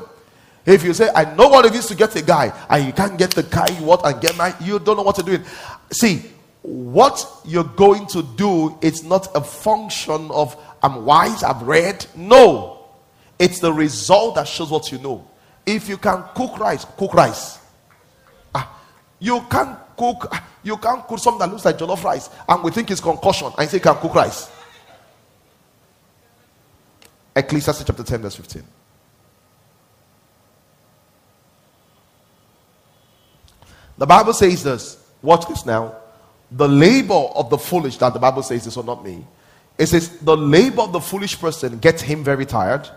If 0.66 0.84
you 0.84 0.94
say, 0.94 1.10
I 1.14 1.34
know 1.36 1.50
what 1.50 1.66
it 1.66 1.76
is 1.76 1.88
to 1.88 1.96
get 1.96 2.16
a 2.16 2.22
guy, 2.22 2.54
and 2.70 2.86
you 2.86 2.94
can't 2.94 3.18
get 3.18 3.32
the 3.32 3.44
guy 3.44 3.68
you 3.78 3.86
want 3.86 4.02
and 4.06 4.22
get 4.22 4.38
married, 4.38 4.56
you 4.62 4.80
don't 4.80 4.96
know 4.96 5.04
what 5.04 5.18
you're 5.18 5.38
doing. 5.38 5.44
See, 5.92 6.24
what 6.62 7.26
you're 7.44 7.66
going 7.66 8.08
to 8.08 8.24
do 8.24 8.78
is 8.82 9.04
not 9.04 9.28
a 9.36 9.42
function 9.42 10.32
of 10.32 10.58
I'm 10.82 11.06
wise, 11.06 11.44
I've 11.44 11.62
read. 11.64 12.06
No. 12.16 12.80
It's 13.40 13.60
the 13.60 13.72
result 13.72 14.36
that 14.36 14.48
shows 14.48 14.70
what 14.70 14.92
you 14.92 15.00
know. 15.00 15.28
If 15.66 15.90
you 15.90 15.98
can 15.98 16.24
cook 16.36 16.60
rice, 16.60 16.86
cook 16.98 17.14
rice. 17.14 17.60
Ah, 18.56 18.82
you 19.20 19.42
can't 19.50 19.78
cook, 19.98 20.28
ah, 20.32 20.46
you 20.64 20.78
can't 20.78 21.06
cook 21.08 21.20
something 21.20 21.40
that 21.40 21.50
looks 21.50 21.66
like 21.66 21.78
jollof 21.78 22.04
rice 22.04 22.30
and 22.48 22.64
we 22.64 22.72
think 22.72 22.92
it's 22.92 23.02
concussion 23.02 23.52
and 23.58 23.70
say 23.70 23.78
you 23.78 23.82
can 23.82 23.96
cook 23.96 24.14
rice. 24.14 24.50
Ecclesiastes 27.36 27.84
chapter 27.86 28.04
10, 28.04 28.22
verse 28.22 28.36
15. 28.36 28.64
The 33.98 34.06
Bible 34.06 34.34
says 34.34 34.64
this. 34.64 34.98
Watch 35.22 35.48
this 35.48 35.66
now. 35.66 35.96
The 36.52 36.68
labor 36.68 37.14
of 37.14 37.50
the 37.50 37.58
foolish, 37.58 37.98
that 37.98 38.14
the 38.14 38.20
Bible 38.20 38.44
says 38.44 38.66
this 38.66 38.78
or 38.78 38.84
not 38.84 39.04
me. 39.04 39.26
It 39.78 39.88
says, 39.88 40.20
the 40.20 40.38
labor 40.38 40.82
of 40.82 40.94
the 40.94 41.02
foolish 41.02 41.40
person 41.40 41.80
gets 41.80 42.02
him 42.02 42.24
very 42.24 42.46
tired. 42.46 42.88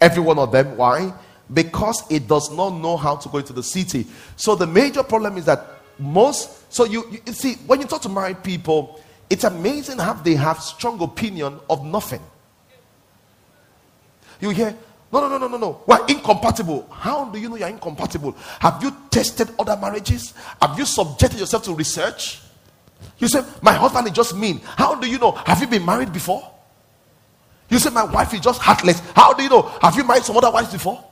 Every 0.00 0.22
one 0.22 0.38
of 0.38 0.52
them. 0.52 0.76
Why? 0.76 1.12
because 1.52 2.10
it 2.10 2.28
does 2.28 2.50
not 2.50 2.70
know 2.70 2.96
how 2.96 3.16
to 3.16 3.28
go 3.28 3.38
into 3.38 3.52
the 3.52 3.62
city. 3.62 4.06
So 4.36 4.54
the 4.54 4.66
major 4.66 5.02
problem 5.02 5.36
is 5.36 5.44
that 5.46 5.66
most 5.98 6.72
so 6.72 6.84
you, 6.84 7.04
you 7.26 7.32
see 7.32 7.54
when 7.66 7.80
you 7.80 7.86
talk 7.86 8.02
to 8.02 8.08
married 8.08 8.42
people, 8.42 9.00
it's 9.28 9.44
amazing 9.44 9.98
how 9.98 10.14
they 10.14 10.34
have 10.34 10.60
strong 10.60 11.00
opinion 11.02 11.60
of 11.68 11.84
nothing. 11.84 12.22
You 14.40 14.50
hear, 14.50 14.76
no, 15.12 15.20
no, 15.20 15.28
no, 15.28 15.38
no, 15.38 15.48
no, 15.48 15.58
no. 15.58 15.82
We're 15.86 16.06
incompatible. 16.06 16.88
How 16.90 17.26
do 17.26 17.38
you 17.38 17.50
know 17.50 17.56
you're 17.56 17.68
incompatible? 17.68 18.32
Have 18.60 18.82
you 18.82 18.96
tested 19.10 19.50
other 19.58 19.76
marriages? 19.76 20.32
Have 20.60 20.78
you 20.78 20.86
subjected 20.86 21.38
yourself 21.38 21.64
to 21.64 21.74
research? 21.74 22.40
You 23.18 23.28
say, 23.28 23.42
My 23.60 23.74
husband 23.74 24.06
is 24.06 24.14
just 24.14 24.34
mean. 24.34 24.60
How 24.64 24.94
do 24.94 25.06
you 25.06 25.18
know? 25.18 25.32
Have 25.32 25.60
you 25.60 25.66
been 25.66 25.84
married 25.84 26.12
before? 26.12 26.48
You 27.68 27.78
say, 27.78 27.90
My 27.90 28.04
wife 28.04 28.32
is 28.32 28.40
just 28.40 28.60
heartless. 28.60 29.00
How 29.14 29.34
do 29.34 29.42
you 29.42 29.50
know? 29.50 29.62
Have 29.82 29.96
you 29.96 30.04
married 30.04 30.24
some 30.24 30.36
other 30.36 30.50
wives 30.50 30.72
before? 30.72 31.04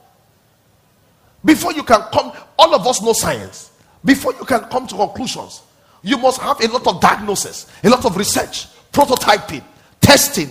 Before 1.45 1.71
you 1.73 1.83
can 1.83 2.01
come, 2.11 2.31
all 2.57 2.73
of 2.73 2.85
us 2.87 3.01
know 3.01 3.13
science. 3.13 3.71
Before 4.03 4.33
you 4.33 4.45
can 4.45 4.61
come 4.61 4.87
to 4.87 4.95
conclusions, 4.95 5.61
you 6.01 6.17
must 6.17 6.41
have 6.41 6.59
a 6.59 6.67
lot 6.67 6.87
of 6.87 6.99
diagnosis, 6.99 7.67
a 7.83 7.89
lot 7.89 8.03
of 8.03 8.17
research, 8.17 8.67
prototyping, 8.91 9.63
testing. 9.99 10.49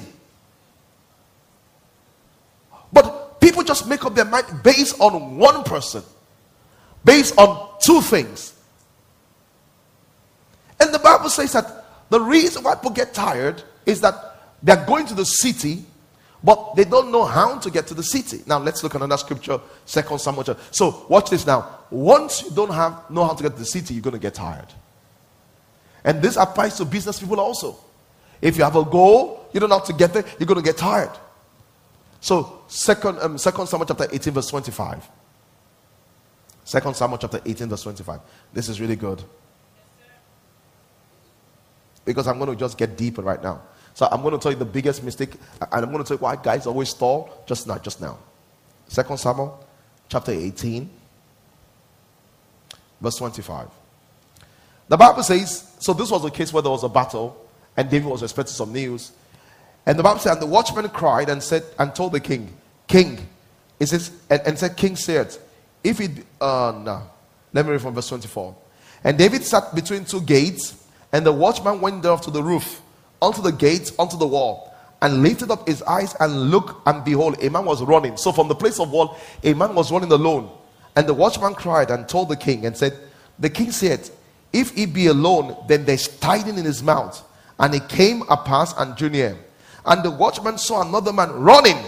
But 2.93 3.31
people 3.51 3.65
just 3.65 3.89
make 3.89 4.05
up 4.05 4.15
their 4.15 4.25
mind 4.25 4.47
based 4.63 5.01
on 5.01 5.37
one 5.37 5.65
person, 5.65 6.03
based 7.05 7.37
on 7.37 7.69
two 7.81 8.01
things. 8.01 8.55
And 10.79 10.95
the 10.95 10.99
Bible 10.99 11.29
says 11.29 11.53
that 11.53 11.85
the 12.09 12.21
reason 12.21 12.63
why 12.63 12.75
people 12.77 12.91
get 12.93 13.13
tired 13.13 13.63
is 13.85 14.01
that 14.01 14.15
they're 14.63 14.85
going 14.87 15.07
to 15.07 15.15
the 15.15 15.25
city 15.25 15.85
but 16.43 16.75
they 16.75 16.85
don't 16.85 17.13
know 17.13 17.25
how 17.25 17.59
to 17.59 17.71
get 17.71 17.87
to 17.89 17.95
the 17.95 18.03
city. 18.03 18.43
Now 18.47 18.59
let's 18.59 18.83
look 18.83 18.95
at 18.95 19.03
another 19.03 19.19
scripture, 19.19 19.61
Second 19.85 20.21
Samuel. 20.21 20.57
So 20.71 21.05
watch 21.09 21.29
this 21.29 21.47
now. 21.47 21.81
once 21.91 22.43
you 22.43 22.51
don't 22.51 22.73
have 22.73 23.11
know 23.11 23.25
how 23.25 23.35
to 23.35 23.43
get 23.43 23.53
to 23.53 23.59
the 23.59 23.67
city, 23.67 23.95
you're 23.95 24.03
going 24.03 24.15
to 24.15 24.21
get 24.21 24.35
tired. 24.35 24.69
And 26.03 26.23
this 26.23 26.37
applies 26.37 26.77
to 26.79 26.87
business 26.87 27.21
people 27.21 27.39
also. 27.41 27.77
If 28.41 28.57
you 28.57 28.65
have 28.65 28.77
a 28.77 28.85
goal, 28.85 29.49
you 29.53 29.61
don't 29.61 29.69
know 29.69 29.79
how 29.79 29.85
to 29.85 29.93
get 29.93 30.15
there, 30.15 30.25
you're 30.39 30.47
going 30.47 30.61
to 30.61 30.65
get 30.65 30.79
tired. 30.79 31.11
So, 32.21 32.60
second, 32.71 33.19
um, 33.21 33.37
second 33.37 33.67
Samuel 33.67 33.87
chapter 33.87 34.07
18, 34.11 34.33
verse 34.33 34.49
25. 34.49 35.09
Second 36.65 36.95
Samuel 36.95 37.19
chapter 37.19 37.41
18, 37.45 37.69
verse 37.69 37.83
25. 37.83 38.21
This 38.53 38.69
is 38.69 38.81
really 38.81 38.97
good. 38.97 39.23
Because 42.05 42.27
I'm 42.27 42.39
going 42.39 42.51
to 42.51 42.57
just 42.57 42.79
get 42.79 42.97
deeper 42.97 43.23
right 43.23 43.43
now. 43.43 43.61
So 43.95 44.09
I'm 44.11 44.23
going 44.23 44.33
to 44.33 44.39
tell 44.39 44.53
you 44.53 44.59
the 44.59 44.65
biggest 44.65 45.03
mistake, 45.03 45.35
and 45.61 45.85
I'm 45.85 45.91
going 45.91 46.03
to 46.03 46.09
tell 46.09 46.17
you 46.17 46.23
why 46.23 46.37
guys 46.37 46.67
always 46.67 46.91
stall. 46.91 47.43
Just 47.47 47.67
now, 47.67 47.79
just 47.79 48.01
now. 48.01 48.19
Second 48.89 49.19
Samuel 49.19 49.67
chapter 50.09 50.33
18, 50.33 50.89
verse 53.01 53.17
25. 53.17 53.69
The 54.89 54.97
Bible 54.97 55.23
says, 55.23 55.73
so 55.79 55.93
this 55.93 56.11
was 56.11 56.25
a 56.25 56.31
case 56.31 56.53
where 56.53 56.63
there 56.63 56.73
was 56.73 56.85
a 56.85 56.89
battle, 56.89 57.49
and 57.77 57.89
David 57.91 58.09
was 58.09 58.23
expecting 58.23 58.55
some 58.55 58.73
news. 58.73 59.13
And 59.87 59.99
the 59.99 60.03
Bible 60.03 60.21
said, 60.21 60.35
and 60.35 60.43
the 60.43 60.47
watchman 60.47 60.89
cried 60.89 61.29
and 61.29 61.43
said, 61.43 61.65
and 61.79 61.95
told 61.95 62.13
the 62.13 62.21
king, 62.21 62.57
King, 62.91 63.25
it 63.79 63.87
says, 63.87 64.11
and, 64.29 64.43
and 64.45 64.59
said, 64.59 64.77
King 64.77 64.97
said, 64.97 65.37
if 65.85 66.01
it, 66.01 66.11
uh, 66.41 66.73
no, 66.85 67.03
let 67.53 67.65
me 67.65 67.71
read 67.71 67.81
from 67.81 67.95
verse 67.95 68.09
24. 68.09 68.57
And 69.05 69.17
David 69.17 69.45
sat 69.45 69.73
between 69.77 70.05
two 70.05 70.21
gates, 70.21 70.85
and 71.13 71.25
the 71.25 71.31
watchman 71.31 71.81
went 71.81 72.05
up 72.05 72.21
to 72.23 72.33
the 72.33 72.43
roof, 72.43 72.83
onto 73.23 73.43
the 73.43 73.53
gates, 73.53 73.93
onto 73.97 74.17
the 74.17 74.27
wall, 74.27 74.75
and 75.01 75.23
lifted 75.23 75.53
up 75.53 75.69
his 75.69 75.83
eyes 75.83 76.17
and 76.19 76.51
looked, 76.51 76.85
and 76.85 77.05
behold, 77.05 77.41
a 77.41 77.49
man 77.49 77.65
was 77.65 77.81
running. 77.81 78.17
So 78.17 78.33
from 78.33 78.49
the 78.49 78.57
place 78.57 78.81
of 78.81 78.91
wall, 78.91 79.17
a 79.45 79.55
man 79.55 79.73
was 79.77 79.93
running 79.93 80.11
alone. 80.11 80.51
And 80.97 81.07
the 81.07 81.15
watchman 81.15 81.55
cried 81.55 81.93
and 81.93 82.09
told 82.09 82.29
the 82.29 82.37
king 82.37 82.67
and 82.67 82.77
said, 82.77 82.99
The 83.39 83.51
king 83.51 83.71
said, 83.71 84.11
If 84.53 84.75
he 84.75 84.87
be 84.87 85.07
alone, 85.07 85.57
then 85.69 85.85
there's 85.85 86.09
tiding 86.19 86.59
in 86.59 86.65
his 86.65 86.83
mouth. 86.83 87.25
And 87.57 87.73
he 87.73 87.79
came 87.79 88.23
apass 88.23 88.75
and 88.77 88.97
drew 88.97 89.11
near. 89.11 89.39
And 89.87 90.03
the 90.03 90.11
watchman 90.11 90.59
saw 90.59 90.83
another 90.83 91.13
man 91.13 91.31
running. 91.31 91.79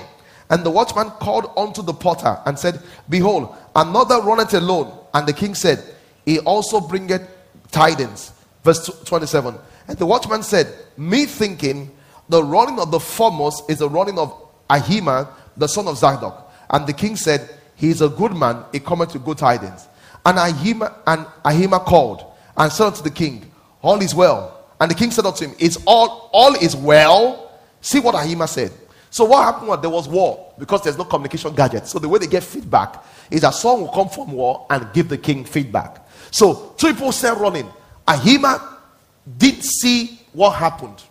And 0.52 0.62
the 0.64 0.70
watchman 0.70 1.08
called 1.12 1.50
unto 1.56 1.80
the 1.80 1.94
potter 1.94 2.38
and 2.44 2.58
said, 2.58 2.78
Behold, 3.08 3.56
another 3.74 4.20
runneth 4.20 4.52
alone. 4.52 4.92
And 5.14 5.26
the 5.26 5.32
king 5.32 5.54
said, 5.54 5.82
He 6.26 6.40
also 6.40 6.78
bringeth 6.78 7.26
tidings. 7.70 8.32
Verse 8.62 8.84
27. 9.06 9.54
And 9.88 9.96
the 9.96 10.04
watchman 10.04 10.42
said, 10.42 10.70
Me 10.98 11.24
thinking, 11.24 11.90
the 12.28 12.44
running 12.44 12.78
of 12.78 12.90
the 12.90 13.00
foremost 13.00 13.70
is 13.70 13.78
the 13.78 13.88
running 13.88 14.18
of 14.18 14.30
Ahimaaz, 14.68 15.26
the 15.56 15.66
son 15.66 15.88
of 15.88 15.96
Zadok. 15.96 16.52
And 16.68 16.86
the 16.86 16.92
king 16.92 17.16
said, 17.16 17.48
He 17.74 17.88
is 17.88 18.02
a 18.02 18.10
good 18.10 18.34
man, 18.34 18.62
he 18.72 18.78
cometh 18.78 19.12
to 19.12 19.18
good 19.18 19.38
tidings. 19.38 19.88
And 20.26 20.36
Ahima, 20.36 20.92
and 21.06 21.24
Ahimaaz 21.46 21.82
called 21.86 22.26
and 22.58 22.70
said 22.70 22.88
unto 22.88 23.02
the 23.02 23.10
king, 23.10 23.50
All 23.80 24.02
is 24.02 24.14
well. 24.14 24.68
And 24.78 24.90
the 24.90 24.94
king 24.94 25.12
said 25.12 25.24
unto 25.24 25.46
him, 25.46 25.54
Is 25.58 25.82
all 25.86 26.28
all 26.30 26.54
is 26.56 26.76
well? 26.76 27.58
See 27.80 28.00
what 28.00 28.14
Ahima 28.14 28.46
said. 28.46 28.70
So 29.12 29.26
what 29.26 29.44
happened 29.44 29.68
was 29.68 29.80
there 29.82 29.90
was 29.90 30.08
war 30.08 30.54
because 30.58 30.82
there's 30.82 30.96
no 30.96 31.04
communication 31.04 31.54
gadget. 31.54 31.86
So 31.86 31.98
the 31.98 32.08
way 32.08 32.18
they 32.18 32.26
get 32.26 32.42
feedback 32.42 33.04
is 33.30 33.42
that 33.42 33.50
someone 33.50 33.82
will 33.82 33.92
come 33.92 34.08
from 34.08 34.32
war 34.32 34.66
and 34.70 34.90
give 34.94 35.10
the 35.10 35.18
king 35.18 35.44
feedback. 35.44 36.08
So 36.30 36.72
two 36.78 36.94
people 36.94 37.12
said 37.12 37.34
running. 37.38 37.68
Ahima 38.08 38.78
did 39.36 39.62
see 39.62 40.18
what 40.32 40.52
happened. 40.52 41.02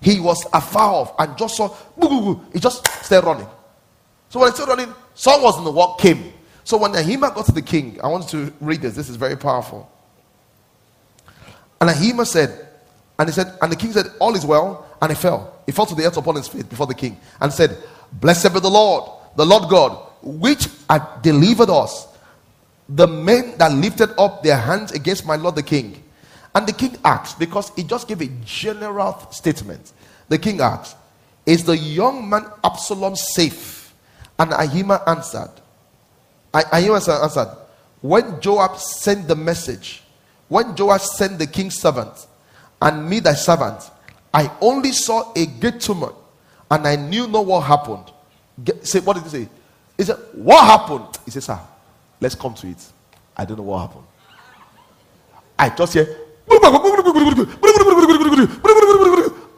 He 0.00 0.18
was 0.18 0.44
afar 0.52 0.92
off 0.92 1.14
and 1.16 1.38
just 1.38 1.56
saw, 1.56 1.72
boo, 1.96 2.40
he 2.52 2.58
just 2.58 2.84
started 3.04 3.24
running. 3.24 3.46
So 4.30 4.40
when 4.40 4.50
he 4.50 4.56
started 4.56 4.70
running, 4.72 4.94
someone 5.14 5.42
was 5.44 5.58
in 5.58 5.64
the 5.64 5.70
war, 5.70 5.94
came. 5.96 6.32
So 6.64 6.76
when 6.76 6.90
Ahima 6.90 7.32
got 7.32 7.46
to 7.46 7.52
the 7.52 7.62
king, 7.62 8.00
I 8.02 8.08
want 8.08 8.28
to 8.30 8.52
read 8.60 8.82
this. 8.82 8.96
This 8.96 9.08
is 9.08 9.14
very 9.14 9.36
powerful. 9.36 9.88
And 11.80 11.88
Ahima 11.88 12.26
said, 12.26 12.68
and 13.16 13.28
he 13.28 13.32
said, 13.32 13.56
and 13.62 13.70
the 13.70 13.76
king 13.76 13.92
said, 13.92 14.06
All 14.18 14.34
is 14.34 14.44
well. 14.44 14.87
And 15.00 15.12
he 15.12 15.16
fell. 15.16 15.60
He 15.66 15.72
fell 15.72 15.86
to 15.86 15.94
the 15.94 16.04
earth 16.04 16.16
upon 16.16 16.36
his 16.36 16.48
feet 16.48 16.68
before 16.68 16.86
the 16.86 16.94
king 16.94 17.18
and 17.40 17.52
said, 17.52 17.76
Blessed 18.12 18.52
be 18.52 18.60
the 18.60 18.70
Lord, 18.70 19.10
the 19.36 19.46
Lord 19.46 19.68
God, 19.68 19.92
which 20.22 20.68
had 20.88 21.22
delivered 21.22 21.70
us, 21.70 22.08
the 22.88 23.06
men 23.06 23.56
that 23.58 23.72
lifted 23.72 24.10
up 24.18 24.42
their 24.42 24.56
hands 24.56 24.92
against 24.92 25.26
my 25.26 25.36
Lord 25.36 25.54
the 25.54 25.62
king. 25.62 26.02
And 26.54 26.66
the 26.66 26.72
king 26.72 26.96
asked, 27.04 27.38
because 27.38 27.70
he 27.76 27.84
just 27.84 28.08
gave 28.08 28.20
a 28.20 28.28
general 28.44 29.28
statement. 29.30 29.92
The 30.28 30.38
king 30.38 30.60
asked, 30.60 30.96
Is 31.46 31.64
the 31.64 31.76
young 31.76 32.28
man 32.28 32.46
Absalom 32.64 33.14
safe? 33.14 33.94
And 34.38 34.50
Ahima 34.52 35.06
answered, 35.06 35.50
Ahima 36.52 37.22
answered, 37.22 37.56
When 38.00 38.40
Joab 38.40 38.78
sent 38.78 39.28
the 39.28 39.36
message, 39.36 40.02
when 40.48 40.74
Joab 40.74 41.00
sent 41.00 41.38
the 41.38 41.46
king's 41.46 41.78
servant, 41.78 42.26
and 42.80 43.08
me 43.08 43.20
thy 43.20 43.34
servant, 43.34 43.90
I 44.32 44.50
only 44.60 44.92
saw 44.92 45.32
a 45.34 45.46
great 45.46 45.80
tumor, 45.80 46.12
and 46.70 46.86
I 46.86 46.96
knew 46.96 47.26
not 47.26 47.46
what 47.46 47.60
happened. 47.60 48.04
Get, 48.62 48.86
say, 48.86 49.00
what 49.00 49.14
did 49.14 49.24
he 49.24 49.28
say? 49.30 49.48
He 49.96 50.04
said, 50.04 50.18
What 50.34 50.64
happened? 50.64 51.18
He 51.24 51.30
said, 51.30 51.42
Sir, 51.42 51.60
let's 52.20 52.34
come 52.34 52.54
to 52.54 52.68
it. 52.68 52.84
I 53.36 53.44
don't 53.44 53.56
know 53.56 53.62
what 53.64 53.88
happened. 53.88 54.04
I 55.58 55.70
just 55.70 55.92
hear, 55.92 56.16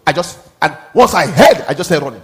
I 0.07 0.13
just, 0.15 0.39
and 0.63 0.77
once 0.95 1.15
I 1.15 1.27
heard, 1.27 1.65
I 1.69 1.75
just 1.75 1.89
started 1.89 2.05
running. 2.05 2.23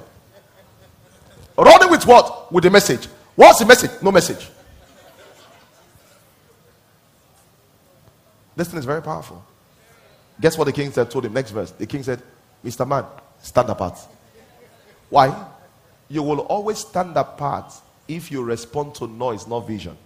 Running 1.57 1.91
with 1.91 2.07
what? 2.07 2.53
With 2.53 2.65
the 2.65 2.71
message. 2.71 3.07
What's 3.35 3.59
the 3.59 3.67
message? 3.67 3.91
No 4.03 4.11
message. 4.11 4.49
This 8.57 8.69
thing 8.69 8.79
is 8.79 8.85
very 8.87 9.03
powerful. 9.03 9.45
Guess 10.41 10.57
what 10.57 10.65
the 10.65 10.73
king 10.73 10.91
said? 10.91 11.11
Told 11.11 11.27
him 11.27 11.35
next 11.35 11.51
verse. 11.51 11.71
The 11.71 11.87
king 11.87 12.03
said, 12.03 12.23
"Mr. 12.65 12.87
Man, 12.87 13.05
stand 13.41 13.69
apart." 13.69 13.99
Why? 15.11 15.47
You 16.09 16.23
will 16.23 16.41
always 16.41 16.79
stand 16.79 17.17
apart 17.17 17.73
if 18.09 18.31
you 18.31 18.43
respond 18.43 18.95
to 18.97 19.07
noise, 19.07 19.47
not 19.47 19.67
vision. 19.67 19.97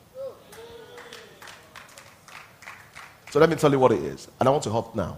So 3.30 3.38
let 3.38 3.48
me 3.48 3.56
tell 3.56 3.70
you 3.70 3.78
what 3.78 3.92
it 3.92 4.02
is, 4.02 4.28
and 4.38 4.48
I 4.48 4.52
want 4.52 4.64
to 4.64 4.70
help 4.70 4.94
now. 4.94 5.16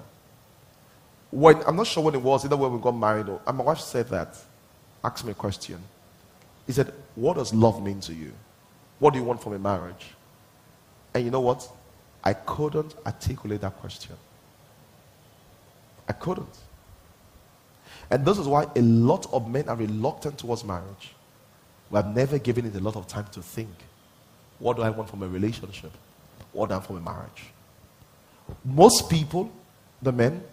When 1.30 1.62
I'm 1.66 1.76
not 1.76 1.86
sure 1.86 2.04
when 2.04 2.14
it 2.14 2.20
was, 2.20 2.44
either 2.44 2.56
when 2.56 2.72
we 2.72 2.78
got 2.78 2.92
married 2.92 3.28
or 3.28 3.40
and 3.46 3.56
my 3.56 3.64
wife 3.64 3.78
said 3.78 4.09
that, 4.10 4.36
asked 5.02 5.24
me 5.24 5.32
a 5.32 5.34
question. 5.34 5.78
He 6.66 6.72
said, 6.72 6.92
What 7.14 7.36
does 7.36 7.54
love 7.54 7.82
mean 7.82 8.00
to 8.00 8.12
you? 8.12 8.32
What 8.98 9.14
do 9.14 9.18
you 9.18 9.24
want 9.24 9.42
from 9.42 9.54
a 9.54 9.59
marriage? 9.59 10.10
And 11.14 11.24
you 11.24 11.30
know 11.30 11.40
what? 11.40 11.66
I 12.22 12.34
couldn't 12.34 12.94
articulate 13.04 13.62
that 13.62 13.76
question. 13.78 14.16
I 16.09 16.12
couldn't. 16.12 16.56
And 18.12 18.26
this 18.26 18.36
is 18.36 18.47
why 18.47 18.66
a 18.76 18.82
lot 18.82 19.26
of 19.32 19.48
men 19.48 19.70
are 19.70 19.74
reluctant 19.74 20.36
towards 20.36 20.64
marriage. 20.64 21.14
We 21.90 21.97
have 21.97 22.14
never 22.14 22.39
given 22.39 22.66
it 22.66 22.74
a 22.74 22.80
lot 22.80 22.94
of 22.94 23.09
time 23.09 23.24
to 23.32 23.40
think. 23.40 23.70
What 24.59 24.76
do 24.76 24.82
I 24.82 24.90
want 24.90 25.09
from 25.09 25.22
a 25.22 25.28
relationship? 25.28 25.93
What 26.52 26.68
do 26.68 26.74
I 26.74 26.76
want 26.76 26.86
from 26.89 26.97
a 26.98 27.01
marriage? 27.01 27.44
Most 28.66 29.09
people, 29.09 29.51
the 30.02 30.12
men, 30.12 30.44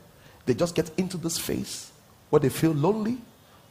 they 0.46 0.54
just 0.54 0.74
get 0.74 0.90
into 0.98 1.18
this 1.18 1.38
phase 1.38 1.92
where 2.30 2.40
they 2.40 2.48
feel 2.48 2.72
lonely, 2.72 3.18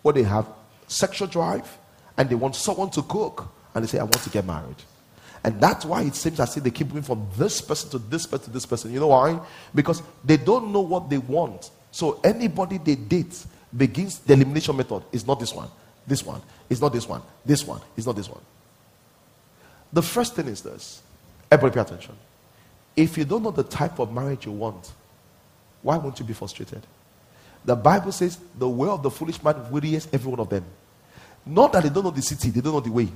where 0.02 0.12
they 0.12 0.22
have 0.22 0.46
sexual 0.86 1.26
drive, 1.26 1.78
and 2.18 2.28
they 2.28 2.34
want 2.34 2.56
someone 2.56 2.90
to 2.90 3.00
cook, 3.00 3.48
and 3.74 3.82
they 3.82 3.88
say, 3.88 3.98
I 3.98 4.02
want 4.02 4.20
to 4.22 4.30
get 4.30 4.44
married. 4.44 4.76
And 5.42 5.58
that's 5.62 5.86
why 5.86 6.02
it 6.02 6.14
seems 6.14 6.38
as 6.40 6.54
if 6.58 6.62
they 6.62 6.70
keep 6.70 6.88
moving 6.88 7.04
from 7.04 7.26
this 7.38 7.62
person 7.62 7.88
to 7.92 7.98
this 7.98 8.26
person 8.26 8.48
to 8.48 8.50
this 8.50 8.66
person. 8.66 8.92
You 8.92 9.00
know 9.00 9.06
why? 9.06 9.40
Because 9.74 10.02
they 10.22 10.36
don't 10.36 10.72
know 10.74 10.82
what 10.82 11.08
they 11.08 11.18
want. 11.18 11.70
So 11.90 12.20
anybody 12.22 12.76
they 12.76 12.96
date 12.96 13.46
begins 13.76 14.18
the 14.18 14.34
elimination 14.34 14.76
method. 14.76 15.02
Is 15.12 15.26
not 15.26 15.40
this 15.40 15.52
one. 15.52 15.68
This 16.06 16.24
one. 16.24 16.40
Is 16.70 16.80
not 16.80 16.92
this 16.92 17.08
one. 17.08 17.22
This 17.44 17.66
one. 17.66 17.80
Is 17.96 18.06
not 18.06 18.16
this 18.16 18.28
one. 18.28 18.40
The 19.92 20.02
first 20.02 20.34
thing 20.34 20.46
is 20.46 20.62
this. 20.62 21.02
Everybody 21.50 21.74
pay 21.74 21.80
attention. 21.80 22.14
If 22.96 23.16
you 23.16 23.24
don't 23.24 23.42
know 23.42 23.50
the 23.50 23.62
type 23.62 23.98
of 23.98 24.12
marriage 24.12 24.44
you 24.44 24.52
want, 24.52 24.92
why 25.82 25.96
won't 25.96 26.18
you 26.18 26.24
be 26.24 26.34
frustrated? 26.34 26.82
The 27.64 27.76
Bible 27.76 28.12
says 28.12 28.38
the 28.58 28.68
way 28.68 28.88
of 28.88 29.02
the 29.02 29.10
foolish 29.10 29.42
man 29.42 29.70
wearies 29.70 30.08
every 30.12 30.30
one 30.30 30.40
of 30.40 30.48
them. 30.48 30.64
Not 31.46 31.72
that 31.72 31.84
they 31.84 31.88
don't 31.88 32.04
know 32.04 32.10
the 32.10 32.22
city, 32.22 32.50
they 32.50 32.60
don't 32.60 32.72
know 32.72 32.80
the 32.80 32.92
way. 32.92 33.08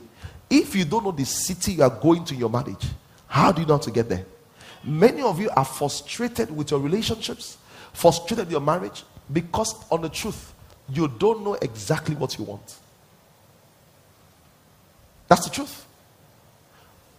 If 0.49 0.74
you 0.74 0.85
don't 0.85 1.05
know 1.05 1.11
the 1.11 1.24
city 1.24 1.73
you 1.73 1.83
are 1.83 1.91
going 1.91 2.24
to 2.27 2.35
in 2.35 2.41
your 2.41 2.51
marriage, 2.51 2.87
how 3.27 3.53
do 3.53 3.61
you 3.62 3.66
know 3.66 3.74
how 3.74 3.83
to 3.83 3.91
get 3.91 4.09
there? 4.09 4.24
Many 4.85 5.23
of 5.23 5.41
you 5.41 5.51
are 5.51 5.65
frustrated 5.65 6.55
with 6.55 6.70
your 6.70 6.81
relationships, 6.81 7.57
frustrated 7.93 8.47
with 8.47 8.53
your 8.53 8.61
marriage, 8.61 9.05
because 9.33 9.75
on 9.91 10.03
the 10.03 10.09
truth, 10.09 10.53
you 10.89 11.09
don't 11.09 11.45
know 11.45 11.55
exactly 11.55 12.15
what 12.15 12.39
you 12.39 12.45
want. 12.45 12.77
That's 15.29 15.45
the 15.45 15.51
truth. 15.51 15.87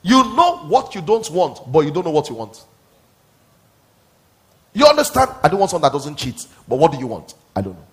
You 0.04 0.24
know 0.36 0.58
what 0.68 0.94
you 0.94 1.02
don't 1.02 1.30
want, 1.32 1.72
but 1.72 1.80
you 1.82 1.92
don't 1.92 2.04
know 2.04 2.12
what 2.12 2.30
you 2.30 2.36
want. 2.36 2.64
You 4.74 4.86
understand? 4.86 5.32
I 5.42 5.48
don't 5.48 5.60
want 5.60 5.72
someone 5.72 5.90
that 5.90 5.96
doesn't 5.96 6.18
cheat, 6.18 6.46
but 6.68 6.78
what 6.78 6.92
do 6.92 6.98
you 6.98 7.08
want? 7.08 7.34
I 7.56 7.62
don't 7.62 7.74
know. 7.74 7.88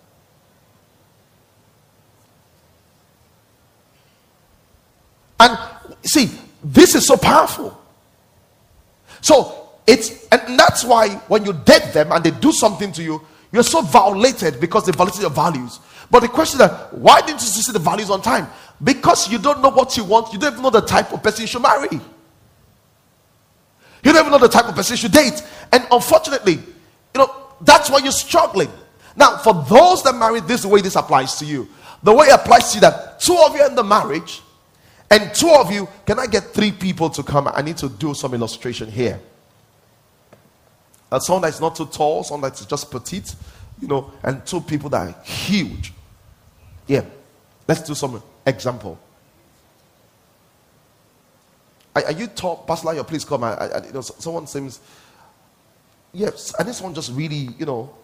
And 5.40 5.58
see, 6.02 6.30
this 6.62 6.94
is 6.94 7.06
so 7.06 7.16
powerful. 7.16 7.80
So 9.20 9.70
it's 9.86 10.26
and 10.28 10.58
that's 10.58 10.84
why 10.84 11.08
when 11.28 11.44
you 11.44 11.52
date 11.52 11.92
them 11.92 12.12
and 12.12 12.24
they 12.24 12.30
do 12.30 12.52
something 12.52 12.92
to 12.92 13.02
you, 13.02 13.22
you're 13.52 13.62
so 13.62 13.82
violated 13.82 14.60
because 14.60 14.86
they 14.86 14.92
violated 14.92 15.22
your 15.22 15.30
values. 15.30 15.80
But 16.10 16.20
the 16.20 16.28
question 16.28 16.60
is, 16.60 16.70
why 16.92 17.20
didn't 17.20 17.40
you 17.40 17.46
see 17.46 17.72
the 17.72 17.78
values 17.78 18.10
on 18.10 18.22
time? 18.22 18.48
Because 18.82 19.30
you 19.30 19.38
don't 19.38 19.60
know 19.60 19.70
what 19.70 19.96
you 19.96 20.04
want. 20.04 20.32
You 20.32 20.38
don't 20.38 20.52
even 20.52 20.62
know 20.62 20.70
the 20.70 20.80
type 20.80 21.12
of 21.12 21.22
person 21.22 21.42
you 21.42 21.46
should 21.46 21.62
marry. 21.62 21.88
You 21.92 22.00
don't 24.12 24.16
even 24.16 24.32
know 24.32 24.38
the 24.38 24.48
type 24.48 24.66
of 24.66 24.74
person 24.74 24.94
you 24.94 24.98
should 24.98 25.12
date. 25.12 25.42
And 25.72 25.86
unfortunately, 25.90 26.54
you 26.54 27.18
know, 27.18 27.34
that's 27.60 27.90
why 27.90 27.98
you're 27.98 28.12
struggling. 28.12 28.70
Now, 29.16 29.36
for 29.38 29.52
those 29.68 30.02
that 30.04 30.14
marry, 30.14 30.40
this 30.40 30.64
way 30.64 30.80
this 30.80 30.96
applies 30.96 31.36
to 31.36 31.44
you. 31.44 31.68
The 32.02 32.14
way 32.14 32.28
it 32.28 32.34
applies 32.34 32.70
to 32.70 32.76
you 32.76 32.80
that 32.82 33.20
two 33.20 33.36
of 33.46 33.54
you 33.54 33.66
in 33.66 33.74
the 33.74 33.84
marriage, 33.84 34.42
and 35.10 35.34
two 35.34 35.50
of 35.50 35.72
you, 35.72 35.88
can 36.06 36.18
I 36.18 36.26
get 36.26 36.54
three 36.54 36.70
people 36.70 37.10
to 37.10 37.22
come? 37.22 37.48
I 37.52 37.62
need 37.62 37.76
to 37.78 37.88
do 37.88 38.14
some 38.14 38.32
illustration 38.32 38.90
here. 38.90 39.20
Uh, 41.10 41.18
someone 41.18 41.42
that's 41.42 41.60
not 41.60 41.74
too 41.74 41.86
tall, 41.86 42.22
someone 42.22 42.48
that's 42.48 42.64
just 42.64 42.90
petite, 42.90 43.34
you 43.80 43.88
know, 43.88 44.12
and 44.22 44.44
two 44.46 44.60
people 44.60 44.88
that 44.90 45.08
are 45.08 45.22
huge. 45.22 45.92
Yeah. 46.86 47.04
Let's 47.66 47.82
do 47.82 47.94
some 47.94 48.22
example. 48.46 48.98
Are, 51.94 52.04
are 52.04 52.12
you 52.12 52.26
tall? 52.26 52.56
Pastor 52.56 52.88
Lion, 52.88 53.04
please 53.04 53.24
come. 53.24 53.44
I, 53.44 53.54
I, 53.54 53.86
you 53.86 53.92
know, 53.92 54.00
someone 54.00 54.46
seems. 54.46 54.80
Yes, 56.12 56.54
and 56.58 56.68
this 56.68 56.80
one 56.80 56.94
just 56.94 57.12
really, 57.12 57.48
you 57.58 57.66
know. 57.66 57.94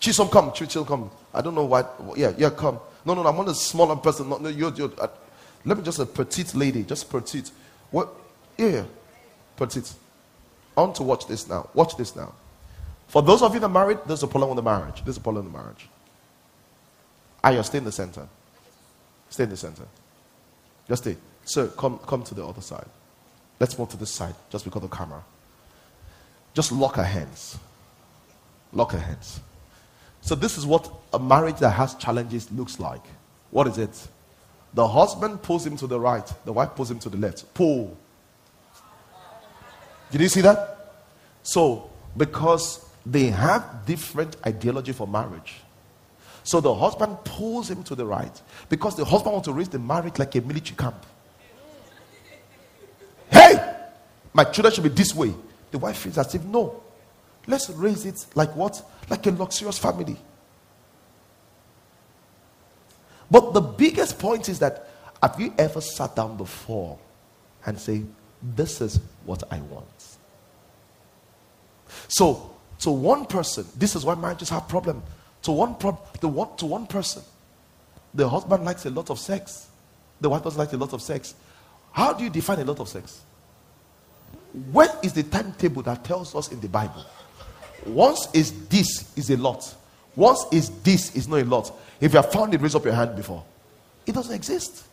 Chisom, 0.00 0.30
come. 0.30 0.50
Chisom, 0.50 0.86
come. 0.86 1.10
I 1.34 1.40
don't 1.40 1.54
know 1.54 1.64
why. 1.64 1.84
Yeah, 2.16 2.32
yeah, 2.36 2.50
come. 2.50 2.78
No, 3.04 3.14
no, 3.14 3.22
no. 3.22 3.28
I'm 3.28 3.36
want 3.36 3.48
a 3.48 3.54
smaller 3.54 3.96
person. 3.96 4.28
No, 4.28 4.38
no, 4.38 4.48
you're, 4.48 4.72
you're, 4.74 4.92
uh, 4.98 5.08
let 5.64 5.76
me 5.76 5.84
just 5.84 5.98
a 5.98 6.06
petite 6.06 6.54
lady, 6.54 6.84
just 6.84 7.10
petite. 7.10 7.50
What? 7.90 8.08
Yeah, 8.56 8.84
petite. 9.56 9.92
Want 10.76 10.94
to 10.96 11.02
watch 11.02 11.26
this 11.26 11.48
now. 11.48 11.68
Watch 11.74 11.96
this 11.96 12.16
now. 12.16 12.32
For 13.08 13.22
those 13.22 13.42
of 13.42 13.52
you 13.54 13.60
that 13.60 13.66
are 13.66 13.68
married, 13.68 13.98
there's 14.06 14.22
a 14.22 14.26
problem 14.26 14.50
with 14.50 14.56
the 14.56 14.70
marriage. 14.70 15.02
There's 15.04 15.16
a 15.16 15.20
problem 15.20 15.46
in 15.46 15.52
the 15.52 15.58
marriage. 15.58 15.88
Ah, 17.42 17.48
Aya, 17.48 17.64
stay 17.64 17.78
in 17.78 17.84
the 17.84 17.92
center. 17.92 18.28
Stay 19.28 19.44
in 19.44 19.50
the 19.50 19.56
center. 19.56 19.84
Just 20.88 21.02
stay. 21.02 21.16
So 21.44 21.68
come, 21.68 21.98
come 21.98 22.22
to 22.24 22.34
the 22.34 22.46
other 22.46 22.60
side. 22.60 22.86
Let's 23.58 23.78
move 23.78 23.90
to 23.90 23.96
this 23.96 24.10
side, 24.10 24.34
just 24.48 24.64
because 24.64 24.82
of 24.82 24.90
the 24.90 24.96
camera. 24.96 25.22
Just 26.54 26.72
lock 26.72 26.96
her 26.96 27.04
hands. 27.04 27.58
Lock 28.72 28.92
her 28.92 28.98
hands. 28.98 29.40
So, 30.22 30.34
this 30.34 30.58
is 30.58 30.66
what 30.66 30.90
a 31.12 31.18
marriage 31.18 31.56
that 31.56 31.70
has 31.70 31.94
challenges 31.94 32.50
looks 32.52 32.78
like. 32.78 33.02
What 33.50 33.66
is 33.66 33.78
it? 33.78 34.08
The 34.74 34.86
husband 34.86 35.42
pulls 35.42 35.66
him 35.66 35.76
to 35.78 35.86
the 35.86 35.98
right, 35.98 36.30
the 36.44 36.52
wife 36.52 36.74
pulls 36.76 36.90
him 36.90 36.98
to 37.00 37.08
the 37.08 37.16
left. 37.16 37.52
Pull. 37.54 37.96
Did 40.10 40.20
you 40.20 40.28
see 40.28 40.40
that? 40.40 40.94
So, 41.42 41.90
because 42.16 42.84
they 43.06 43.26
have 43.26 43.86
different 43.86 44.36
ideology 44.46 44.92
for 44.92 45.06
marriage. 45.06 45.60
So 46.42 46.60
the 46.60 46.74
husband 46.74 47.16
pulls 47.24 47.70
him 47.70 47.82
to 47.84 47.94
the 47.94 48.04
right 48.06 48.42
because 48.68 48.96
the 48.96 49.04
husband 49.04 49.32
wants 49.32 49.46
to 49.46 49.52
raise 49.52 49.68
the 49.68 49.78
marriage 49.78 50.18
like 50.18 50.34
a 50.34 50.40
military 50.40 50.76
camp. 50.76 51.06
Hey, 53.30 53.76
my 54.32 54.44
children 54.44 54.74
should 54.74 54.84
be 54.84 54.90
this 54.90 55.14
way. 55.14 55.34
The 55.70 55.78
wife 55.78 55.98
feels 55.98 56.18
as 56.18 56.34
if 56.34 56.42
no, 56.44 56.82
let's 57.46 57.70
raise 57.70 58.04
it 58.06 58.26
like 58.34 58.54
what? 58.56 58.82
Like 59.08 59.26
a 59.26 59.30
luxurious 59.30 59.78
family. 59.78 60.16
But 63.30 63.52
the 63.52 63.60
biggest 63.60 64.18
point 64.18 64.48
is 64.48 64.58
that 64.58 64.88
have 65.22 65.38
you 65.38 65.54
ever 65.58 65.80
sat 65.80 66.16
down 66.16 66.36
before 66.36 66.98
and 67.64 67.78
say, 67.78 68.02
This 68.42 68.80
is 68.80 68.98
what 69.24 69.42
I 69.52 69.60
want? 69.60 69.86
So, 72.08 72.54
to 72.80 72.90
one 72.90 73.26
person, 73.26 73.66
this 73.76 73.94
is 73.94 74.04
why 74.04 74.14
marriages 74.14 74.48
have 74.48 74.68
problem. 74.68 75.02
To 75.42 75.52
one, 75.52 75.74
pro- 75.74 75.98
the 76.20 76.28
one, 76.28 76.56
to 76.56 76.66
one 76.66 76.86
person, 76.86 77.22
the 78.14 78.28
husband 78.28 78.64
likes 78.64 78.86
a 78.86 78.90
lot 78.90 79.10
of 79.10 79.18
sex. 79.18 79.68
The 80.20 80.28
wife 80.28 80.42
doesn't 80.42 80.58
like 80.58 80.72
a 80.72 80.76
lot 80.76 80.92
of 80.92 81.02
sex. 81.02 81.34
How 81.92 82.12
do 82.12 82.24
you 82.24 82.30
define 82.30 82.58
a 82.60 82.64
lot 82.64 82.80
of 82.80 82.88
sex? 82.88 83.22
What 84.72 84.98
is 85.02 85.12
the 85.12 85.22
timetable 85.22 85.82
that 85.82 86.04
tells 86.04 86.34
us 86.34 86.50
in 86.50 86.60
the 86.60 86.68
Bible? 86.68 87.04
Once 87.86 88.28
is 88.34 88.66
this 88.68 89.16
is 89.16 89.30
a 89.30 89.36
lot. 89.36 89.74
Once 90.16 90.44
is 90.52 90.70
this 90.82 91.14
is 91.14 91.28
not 91.28 91.40
a 91.40 91.44
lot. 91.44 91.72
If 92.00 92.12
you 92.12 92.20
have 92.20 92.32
found 92.32 92.52
it, 92.54 92.60
raise 92.60 92.74
up 92.74 92.84
your 92.84 92.94
hand 92.94 93.16
before. 93.16 93.44
It 94.06 94.14
doesn't 94.14 94.34
exist. 94.34 94.84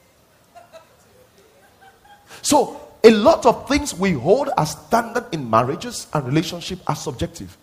So 2.42 2.87
a 3.04 3.12
lot 3.12 3.46
of 3.46 3.68
things 3.68 3.94
we 3.94 4.12
hold 4.12 4.50
as 4.58 4.72
standard 4.72 5.26
in 5.32 5.50
marriages 5.50 6.08
and 6.14 6.26
relationship 6.26 6.80
are 6.88 6.96
subjective. 6.96 7.58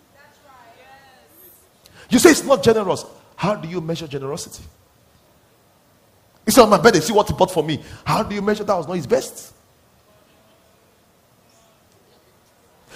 You 2.09 2.19
say 2.19 2.31
it's 2.31 2.43
not 2.43 2.63
generous. 2.63 3.05
How 3.35 3.55
do 3.55 3.67
you 3.67 3.81
measure 3.81 4.07
generosity? 4.07 4.63
It's 6.45 6.57
on 6.57 6.69
my 6.69 6.77
birthday. 6.77 6.99
See 6.99 7.13
what 7.13 7.27
he 7.27 7.33
bought 7.33 7.51
for 7.51 7.63
me. 7.63 7.83
How 8.05 8.23
do 8.23 8.35
you 8.35 8.41
measure 8.41 8.63
that 8.63 8.75
was 8.75 8.87
not 8.87 8.93
his 8.93 9.07
best? 9.07 9.53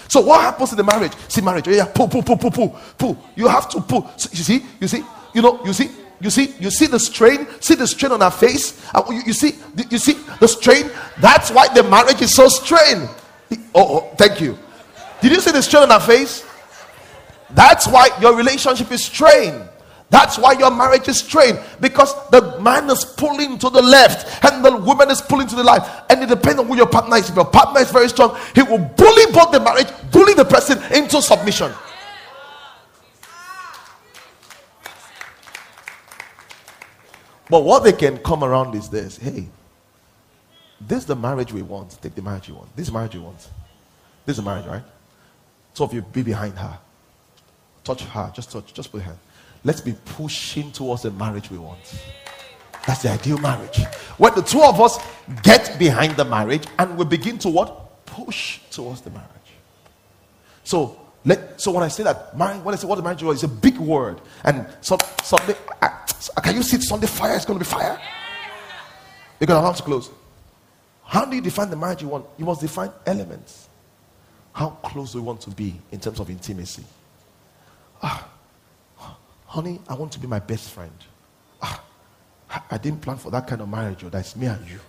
So 0.07 0.21
what 0.21 0.41
happens 0.41 0.71
in 0.71 0.77
the 0.77 0.83
marriage? 0.83 1.13
See 1.27 1.41
marriage. 1.41 1.67
Oh 1.67 1.71
yeah, 1.71 1.85
pull, 1.85 2.07
pull, 2.07 2.23
pull, 2.23 2.37
pull, 2.37 2.51
pull, 2.51 2.79
pull. 2.97 3.23
You 3.35 3.47
have 3.47 3.69
to 3.69 3.81
pull. 3.81 4.09
So 4.17 4.29
you 4.31 4.43
see, 4.43 4.65
you 4.79 4.87
see, 4.87 5.03
you 5.33 5.41
know, 5.41 5.63
you 5.65 5.73
see, 5.73 5.89
you 6.21 6.29
see, 6.29 6.53
you 6.59 6.69
see 6.69 6.87
the 6.87 6.99
strain. 6.99 7.47
See 7.61 7.75
the 7.75 7.87
strain 7.87 8.11
on 8.11 8.21
her 8.21 8.31
face. 8.31 8.81
Uh, 8.93 9.03
you, 9.09 9.21
you 9.27 9.33
see, 9.33 9.55
you 9.89 9.97
see 9.97 10.13
the 10.39 10.47
strain. 10.47 10.89
That's 11.19 11.51
why 11.51 11.73
the 11.73 11.83
marriage 11.83 12.21
is 12.21 12.35
so 12.35 12.47
strained. 12.47 13.09
Oh, 13.73 13.97
oh, 13.97 14.15
thank 14.17 14.41
you. 14.41 14.57
Did 15.21 15.31
you 15.31 15.41
see 15.41 15.51
the 15.51 15.61
strain 15.61 15.83
on 15.83 15.89
her 15.89 16.05
face? 16.05 16.45
That's 17.51 17.87
why 17.87 18.09
your 18.21 18.35
relationship 18.35 18.91
is 18.91 19.05
strained. 19.05 19.67
That's 20.11 20.39
why 20.39 20.53
your 20.53 20.71
marriage 20.71 21.07
is 21.07 21.19
strained 21.19 21.59
because 21.79 22.13
the 22.29 22.59
man 22.59 22.89
is 22.89 23.05
pulling 23.05 23.59
to 23.59 23.69
the 23.69 23.81
left 23.81 24.43
and 24.43 24.65
the 24.65 24.75
woman 24.75 25.11
is 25.11 25.21
pulling 25.21 25.47
to 25.47 25.55
the 25.55 25.63
right. 25.63 25.81
And 26.09 26.23
it 26.23 26.29
depends 26.29 26.59
on 26.59 26.65
who 26.67 26.75
your 26.75 26.87
partner 26.87 27.17
is. 27.17 27.29
If 27.29 27.35
your 27.35 27.45
partner 27.45 27.81
is 27.81 27.91
very 27.91 28.09
strong, 28.09 28.37
he 28.55 28.63
will 28.63 28.79
bully 28.79 29.31
both 29.31 29.51
the 29.51 29.59
marriage, 29.59 29.87
bully 30.11 30.33
the 30.33 30.45
person 30.45 30.81
into 30.91 31.21
submission. 31.21 31.71
But 37.49 37.63
what 37.63 37.83
they 37.83 37.93
can 37.93 38.17
come 38.19 38.43
around 38.43 38.75
is 38.75 38.89
this 38.89 39.17
hey, 39.17 39.47
this 40.79 40.99
is 40.99 41.05
the 41.05 41.15
marriage 41.15 41.51
we 41.51 41.61
want. 41.61 41.97
Take 42.01 42.15
the 42.15 42.21
marriage 42.21 42.47
you 42.47 42.55
want. 42.55 42.75
This 42.75 42.87
is 42.87 42.93
marriage 42.93 43.15
you 43.15 43.21
want. 43.21 43.49
This 44.25 44.37
is 44.37 44.43
marriage, 44.43 44.65
right? 44.65 44.83
So 45.73 45.85
if 45.85 45.93
you 45.93 46.01
be 46.01 46.21
behind 46.21 46.57
her, 46.57 46.77
touch 47.83 48.03
her, 48.03 48.31
just 48.35 48.51
touch, 48.51 48.73
just 48.73 48.91
put 48.91 49.01
her 49.01 49.07
hand. 49.07 49.19
Let's 49.63 49.81
be 49.81 49.93
pushing 50.05 50.71
towards 50.71 51.03
the 51.03 51.11
marriage 51.11 51.49
we 51.51 51.57
want. 51.57 52.01
That's 52.85 53.01
the 53.01 53.09
ideal 53.09 53.37
marriage. 53.39 53.83
When 54.17 54.33
the 54.35 54.41
two 54.41 54.61
of 54.61 54.79
us 54.79 54.99
get 55.43 55.77
behind 55.77 56.15
the 56.15 56.25
marriage 56.25 56.65
and 56.77 56.97
we 56.97 57.05
begin 57.05 57.37
to 57.39 57.49
what? 57.49 58.05
Push 58.05 58.59
towards 58.71 59.01
the 59.01 59.09
marriage. 59.09 59.27
So 60.63 60.99
let 61.25 61.59
so 61.59 61.71
when 61.71 61.83
I 61.83 61.89
say 61.89 62.03
that 62.03 62.37
marriage, 62.37 62.63
when 62.63 62.73
I 62.73 62.77
say 62.77 62.87
what 62.87 62.95
the 62.95 63.01
marriage 63.01 63.21
is, 63.23 63.43
a 63.43 63.47
big 63.47 63.77
word. 63.77 64.21
And 64.43 64.65
so 64.81 64.97
I, 65.81 66.41
can 66.41 66.55
you 66.55 66.63
see 66.63 66.77
it? 66.77 66.83
Sunday 66.83 67.07
fire 67.07 67.35
is 67.35 67.45
going 67.45 67.59
to 67.59 67.65
be 67.65 67.69
fire. 67.69 67.99
You're 69.39 69.47
going 69.47 69.61
to 69.61 69.65
have 69.65 69.77
to 69.77 69.83
close. 69.83 70.09
How 71.03 71.25
do 71.25 71.35
you 71.35 71.41
define 71.41 71.69
the 71.69 71.75
marriage 71.75 72.01
you 72.01 72.07
want? 72.07 72.25
You 72.37 72.45
must 72.45 72.61
define 72.61 72.91
elements. 73.05 73.67
How 74.53 74.69
close 74.83 75.13
do 75.13 75.19
we 75.19 75.23
want 75.23 75.41
to 75.41 75.49
be 75.49 75.79
in 75.91 75.99
terms 75.99 76.19
of 76.19 76.29
intimacy? 76.29 76.83
Ah, 78.01 78.27
honey, 79.45 79.81
I 79.87 79.95
want 79.95 80.11
to 80.13 80.19
be 80.19 80.27
my 80.27 80.39
best 80.39 80.69
friend. 80.71 80.93
Ah, 81.61 81.83
I 82.69 82.77
didn't 82.77 83.01
plan 83.01 83.17
for 83.17 83.31
that 83.31 83.47
kind 83.47 83.61
of 83.61 83.69
marriage. 83.69 84.03
Oh, 84.03 84.09
that's 84.09 84.35
me 84.35 84.47
and 84.47 84.67
you. 84.67 84.79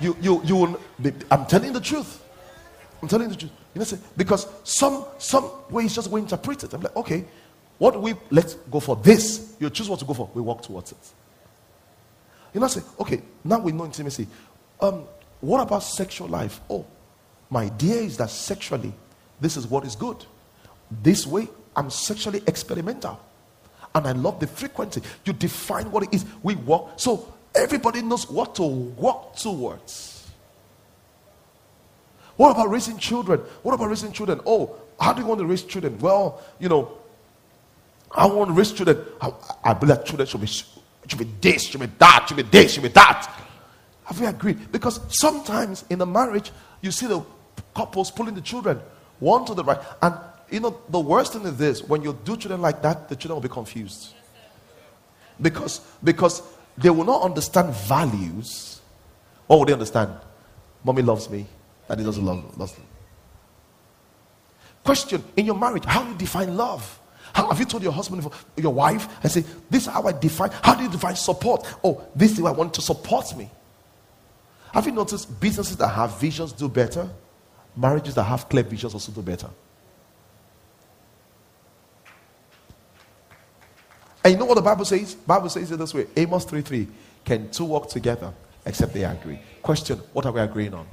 You, 0.00 0.16
you, 0.20 0.42
you 0.44 0.56
will. 0.56 0.80
I'm 1.30 1.46
telling 1.46 1.72
the 1.72 1.80
truth. 1.80 2.23
I'm 3.02 3.08
telling 3.08 3.28
you 3.28 3.34
the 3.34 3.40
truth. 3.40 3.52
You 3.74 3.80
know, 3.80 4.02
because 4.16 4.46
some 4.64 5.04
some 5.18 5.44
way 5.70 5.82
ways 5.82 5.94
just 5.94 6.10
we 6.10 6.20
interpret 6.20 6.64
it. 6.64 6.72
I'm 6.72 6.80
like, 6.80 6.96
okay, 6.96 7.24
what 7.78 8.00
we 8.00 8.14
let's 8.30 8.54
go 8.54 8.80
for 8.80 8.96
this. 8.96 9.56
You 9.58 9.70
choose 9.70 9.88
what 9.88 9.98
to 10.00 10.04
go 10.04 10.14
for. 10.14 10.30
We 10.34 10.42
walk 10.42 10.62
towards 10.62 10.92
it. 10.92 11.12
You 12.52 12.60
know, 12.60 12.68
say, 12.68 12.82
okay, 13.00 13.20
now 13.42 13.58
we 13.58 13.72
know 13.72 13.84
intimacy. 13.84 14.28
Um, 14.80 15.04
what 15.40 15.60
about 15.60 15.82
sexual 15.82 16.28
life? 16.28 16.60
Oh, 16.70 16.86
my 17.50 17.64
idea 17.64 17.96
is 17.96 18.16
that 18.18 18.30
sexually, 18.30 18.92
this 19.40 19.56
is 19.56 19.66
what 19.66 19.84
is 19.84 19.96
good. 19.96 20.24
This 21.02 21.26
way, 21.26 21.48
I'm 21.74 21.90
sexually 21.90 22.42
experimental. 22.46 23.20
And 23.94 24.06
I 24.06 24.12
love 24.12 24.40
the 24.40 24.46
frequency. 24.46 25.02
You 25.24 25.32
define 25.32 25.90
what 25.90 26.04
it 26.04 26.14
is. 26.14 26.24
We 26.42 26.54
walk. 26.54 26.92
So 26.96 27.32
everybody 27.54 28.02
knows 28.02 28.30
what 28.30 28.54
to 28.56 28.62
walk 28.62 29.36
towards. 29.36 30.13
What 32.36 32.50
about 32.50 32.70
raising 32.70 32.98
children? 32.98 33.40
What 33.62 33.74
about 33.74 33.88
raising 33.88 34.12
children? 34.12 34.40
Oh, 34.44 34.76
how 34.98 35.12
do 35.12 35.20
you 35.20 35.26
want 35.26 35.40
to 35.40 35.46
raise 35.46 35.62
children? 35.62 35.98
Well, 35.98 36.42
you 36.58 36.68
know, 36.68 36.92
I 38.10 38.26
want 38.26 38.48
to 38.48 38.54
raise 38.54 38.72
children. 38.72 39.04
I, 39.20 39.32
I 39.62 39.74
believe 39.74 40.04
children 40.04 40.26
should 40.26 40.40
be, 40.40 40.46
should 40.46 41.18
be 41.18 41.28
this, 41.40 41.64
should 41.64 41.80
be 41.80 41.86
that, 41.98 42.26
should 42.28 42.36
be 42.36 42.42
this, 42.42 42.72
should 42.72 42.82
be 42.82 42.88
that. 42.90 43.30
Have 44.04 44.20
we 44.20 44.26
agreed? 44.26 44.70
Because 44.70 45.00
sometimes 45.08 45.84
in 45.90 46.00
a 46.00 46.06
marriage, 46.06 46.50
you 46.80 46.90
see 46.90 47.06
the 47.06 47.22
couples 47.74 48.10
pulling 48.10 48.34
the 48.34 48.40
children, 48.40 48.80
one 49.18 49.44
to 49.46 49.54
the 49.54 49.64
right. 49.64 49.78
And 50.02 50.14
you 50.50 50.60
know, 50.60 50.78
the 50.88 51.00
worst 51.00 51.32
thing 51.32 51.42
is 51.42 51.56
this 51.56 51.82
when 51.82 52.02
you 52.02 52.18
do 52.24 52.36
children 52.36 52.60
like 52.60 52.82
that, 52.82 53.08
the 53.08 53.16
children 53.16 53.36
will 53.36 53.48
be 53.48 53.52
confused. 53.52 54.14
Because, 55.40 55.80
because 56.02 56.42
they 56.78 56.90
will 56.90 57.04
not 57.04 57.22
understand 57.22 57.74
values. 57.74 58.80
What 59.46 59.58
will 59.58 59.66
they 59.66 59.72
understand? 59.72 60.12
Mommy 60.84 61.02
loves 61.02 61.28
me, 61.30 61.46
daddy 61.88 62.04
doesn't 62.04 62.24
love, 62.24 62.58
me. 62.58 62.84
Question 64.82 65.24
In 65.36 65.46
your 65.46 65.56
marriage, 65.56 65.84
how 65.84 66.02
do 66.02 66.10
you 66.10 66.16
define 66.16 66.56
love? 66.56 67.00
How 67.32 67.48
have 67.48 67.58
you 67.58 67.64
told 67.64 67.82
your 67.82 67.92
husband, 67.92 68.26
your 68.56 68.72
wife, 68.72 69.08
and 69.22 69.32
say, 69.32 69.44
This 69.68 69.86
is 69.86 69.92
how 69.92 70.02
I 70.04 70.12
define, 70.12 70.50
how 70.62 70.74
do 70.74 70.84
you 70.84 70.90
define 70.90 71.16
support? 71.16 71.66
Oh, 71.82 72.04
this 72.14 72.32
is 72.32 72.38
how 72.38 72.46
I 72.46 72.50
want 72.52 72.74
to 72.74 72.82
support 72.82 73.36
me. 73.36 73.50
Have 74.72 74.86
you 74.86 74.92
noticed 74.92 75.40
businesses 75.40 75.76
that 75.78 75.88
have 75.88 76.20
visions 76.20 76.52
do 76.52 76.68
better? 76.68 77.08
Marriages 77.76 78.14
that 78.14 78.24
have 78.24 78.48
clear 78.48 78.62
visions 78.62 78.94
also 78.94 79.10
do 79.10 79.22
better. 79.22 79.48
And 84.22 84.32
you 84.32 84.38
know 84.38 84.46
what 84.46 84.54
the 84.54 84.62
Bible 84.62 84.84
says? 84.84 85.14
Bible 85.14 85.48
says 85.48 85.70
it 85.70 85.76
this 85.76 85.92
way 85.92 86.06
Amos 86.16 86.44
3 86.44 86.62
3. 86.62 86.88
Can 87.24 87.50
two 87.50 87.64
walk 87.64 87.88
together 87.88 88.32
except 88.64 88.94
they 88.94 89.04
agree? 89.04 89.38
Question 89.62 89.98
What 90.12 90.26
are 90.26 90.32
we 90.32 90.40
agreeing 90.40 90.74
on? 90.74 90.86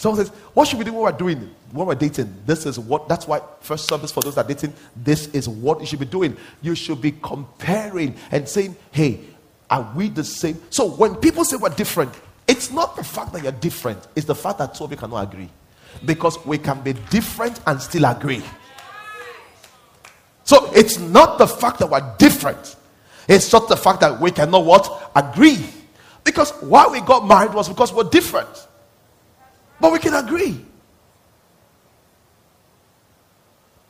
Someone 0.00 0.24
says, 0.24 0.34
What 0.54 0.66
should 0.66 0.78
we 0.78 0.84
do 0.86 0.94
when 0.94 1.02
we're 1.02 1.12
doing? 1.12 1.54
When 1.72 1.86
we're 1.86 1.94
dating? 1.94 2.34
This 2.46 2.64
is 2.64 2.78
what, 2.78 3.06
that's 3.06 3.28
why, 3.28 3.42
first 3.60 3.86
service 3.86 4.10
for 4.10 4.22
those 4.22 4.34
that 4.36 4.46
are 4.46 4.48
dating, 4.48 4.72
this 4.96 5.26
is 5.28 5.46
what 5.46 5.78
you 5.78 5.86
should 5.86 5.98
be 5.98 6.06
doing. 6.06 6.38
You 6.62 6.74
should 6.74 7.02
be 7.02 7.12
comparing 7.12 8.16
and 8.30 8.48
saying, 8.48 8.76
Hey, 8.92 9.20
are 9.68 9.92
we 9.94 10.08
the 10.08 10.24
same? 10.24 10.58
So 10.70 10.88
when 10.88 11.16
people 11.16 11.44
say 11.44 11.56
we're 11.58 11.68
different, 11.68 12.14
it's 12.48 12.72
not 12.72 12.96
the 12.96 13.04
fact 13.04 13.34
that 13.34 13.42
you're 13.42 13.52
different, 13.52 14.08
it's 14.16 14.24
the 14.24 14.34
fact 14.34 14.56
that 14.58 14.74
two 14.74 14.84
of 14.84 14.90
you 14.90 14.96
cannot 14.96 15.30
agree. 15.30 15.50
Because 16.06 16.44
we 16.46 16.56
can 16.56 16.80
be 16.80 16.94
different 17.10 17.60
and 17.66 17.78
still 17.78 18.06
agree. 18.06 18.42
So 20.44 20.72
it's 20.72 20.98
not 20.98 21.36
the 21.36 21.46
fact 21.46 21.78
that 21.80 21.90
we're 21.90 22.14
different. 22.16 22.76
It's 23.28 23.50
just 23.50 23.68
the 23.68 23.76
fact 23.76 24.00
that 24.00 24.18
we 24.18 24.30
cannot 24.30 24.64
what? 24.64 25.12
Agree. 25.14 25.62
Because 26.24 26.52
why 26.62 26.86
we 26.86 27.02
got 27.02 27.28
married 27.28 27.52
was 27.52 27.68
because 27.68 27.92
we're 27.92 28.04
different. 28.04 28.66
But 29.80 29.92
we 29.92 29.98
can 29.98 30.14
agree. 30.14 30.64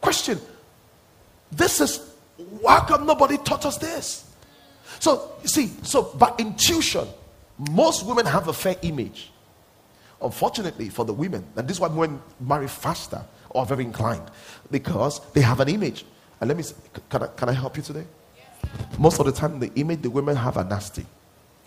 Question. 0.00 0.38
This 1.50 1.80
is 1.80 2.14
why 2.60 2.84
come 2.86 3.06
nobody 3.06 3.36
taught 3.38 3.66
us 3.66 3.76
this? 3.76 4.32
So 5.00 5.32
you 5.42 5.48
see, 5.48 5.66
so 5.82 6.02
by 6.02 6.32
intuition, 6.38 7.06
most 7.70 8.06
women 8.06 8.24
have 8.26 8.48
a 8.48 8.52
fair 8.52 8.76
image. 8.82 9.30
Unfortunately 10.22 10.88
for 10.90 11.04
the 11.04 11.12
women, 11.12 11.44
and 11.56 11.66
this 11.66 11.78
is 11.78 11.80
why 11.80 11.88
women 11.88 12.22
marry 12.38 12.68
faster 12.68 13.22
or 13.50 13.66
very 13.66 13.84
inclined, 13.84 14.30
because 14.70 15.20
they 15.32 15.40
have 15.40 15.60
an 15.60 15.68
image. 15.68 16.04
And 16.40 16.48
let 16.48 16.56
me 16.56 16.64
can 17.08 17.24
I, 17.24 17.26
can 17.26 17.48
I 17.48 17.52
help 17.52 17.76
you 17.76 17.82
today? 17.82 18.04
Most 18.98 19.18
of 19.18 19.26
the 19.26 19.32
time, 19.32 19.58
the 19.58 19.72
image 19.74 20.02
the 20.02 20.10
women 20.10 20.36
have 20.36 20.56
are 20.56 20.64
nasty. 20.64 21.06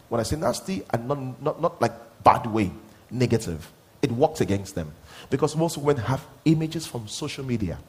When 0.10 0.20
I 0.20 0.24
say 0.24 0.36
nasty, 0.36 0.84
and 0.92 1.08
not, 1.08 1.42
not, 1.42 1.62
not 1.62 1.82
like 1.82 1.94
bad 2.24 2.46
way, 2.46 2.72
negative 3.10 3.70
it 4.04 4.12
works 4.12 4.42
against 4.42 4.76
them. 4.76 4.92
Because 5.30 5.56
most 5.56 5.78
women 5.78 6.04
have 6.04 6.24
images 6.46 6.86
from 6.86 7.08
social 7.08 7.44
media 7.44 7.80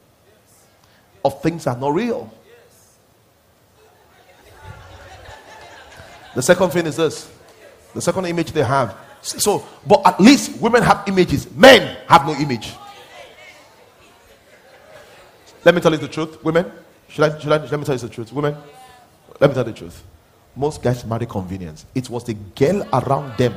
of 1.23 1.41
things 1.41 1.65
that 1.65 1.77
are 1.77 1.79
not 1.79 1.93
real. 1.93 2.33
The 6.33 6.41
second 6.41 6.71
thing 6.71 6.85
is 6.85 6.95
this 6.95 7.31
the 7.93 8.01
second 8.01 8.25
image 8.25 8.51
they 8.51 8.63
have. 8.63 8.97
So, 9.21 9.65
but 9.87 10.05
at 10.05 10.19
least 10.19 10.59
women 10.61 10.83
have 10.83 11.03
images, 11.07 11.49
men 11.51 11.97
have 12.07 12.25
no 12.25 12.33
image. 12.35 12.73
Let 15.63 15.73
me 15.73 15.81
tell 15.81 15.91
you 15.91 15.97
the 15.97 16.07
truth, 16.07 16.43
women. 16.43 16.71
Should 17.07 17.23
I, 17.23 17.39
should 17.39 17.51
I 17.51 17.57
let 17.57 17.79
me 17.79 17.85
tell 17.85 17.95
you 17.95 18.01
the 18.01 18.09
truth, 18.09 18.31
women? 18.31 18.55
Let 19.39 19.49
me 19.49 19.53
tell 19.55 19.65
you 19.65 19.71
the 19.71 19.77
truth. 19.77 20.03
Most 20.55 20.83
guys 20.83 21.03
marry 21.05 21.25
convenience. 21.25 21.85
It 21.95 22.09
was 22.09 22.23
the 22.23 22.33
girl 22.33 22.87
around 22.93 23.35
them 23.37 23.55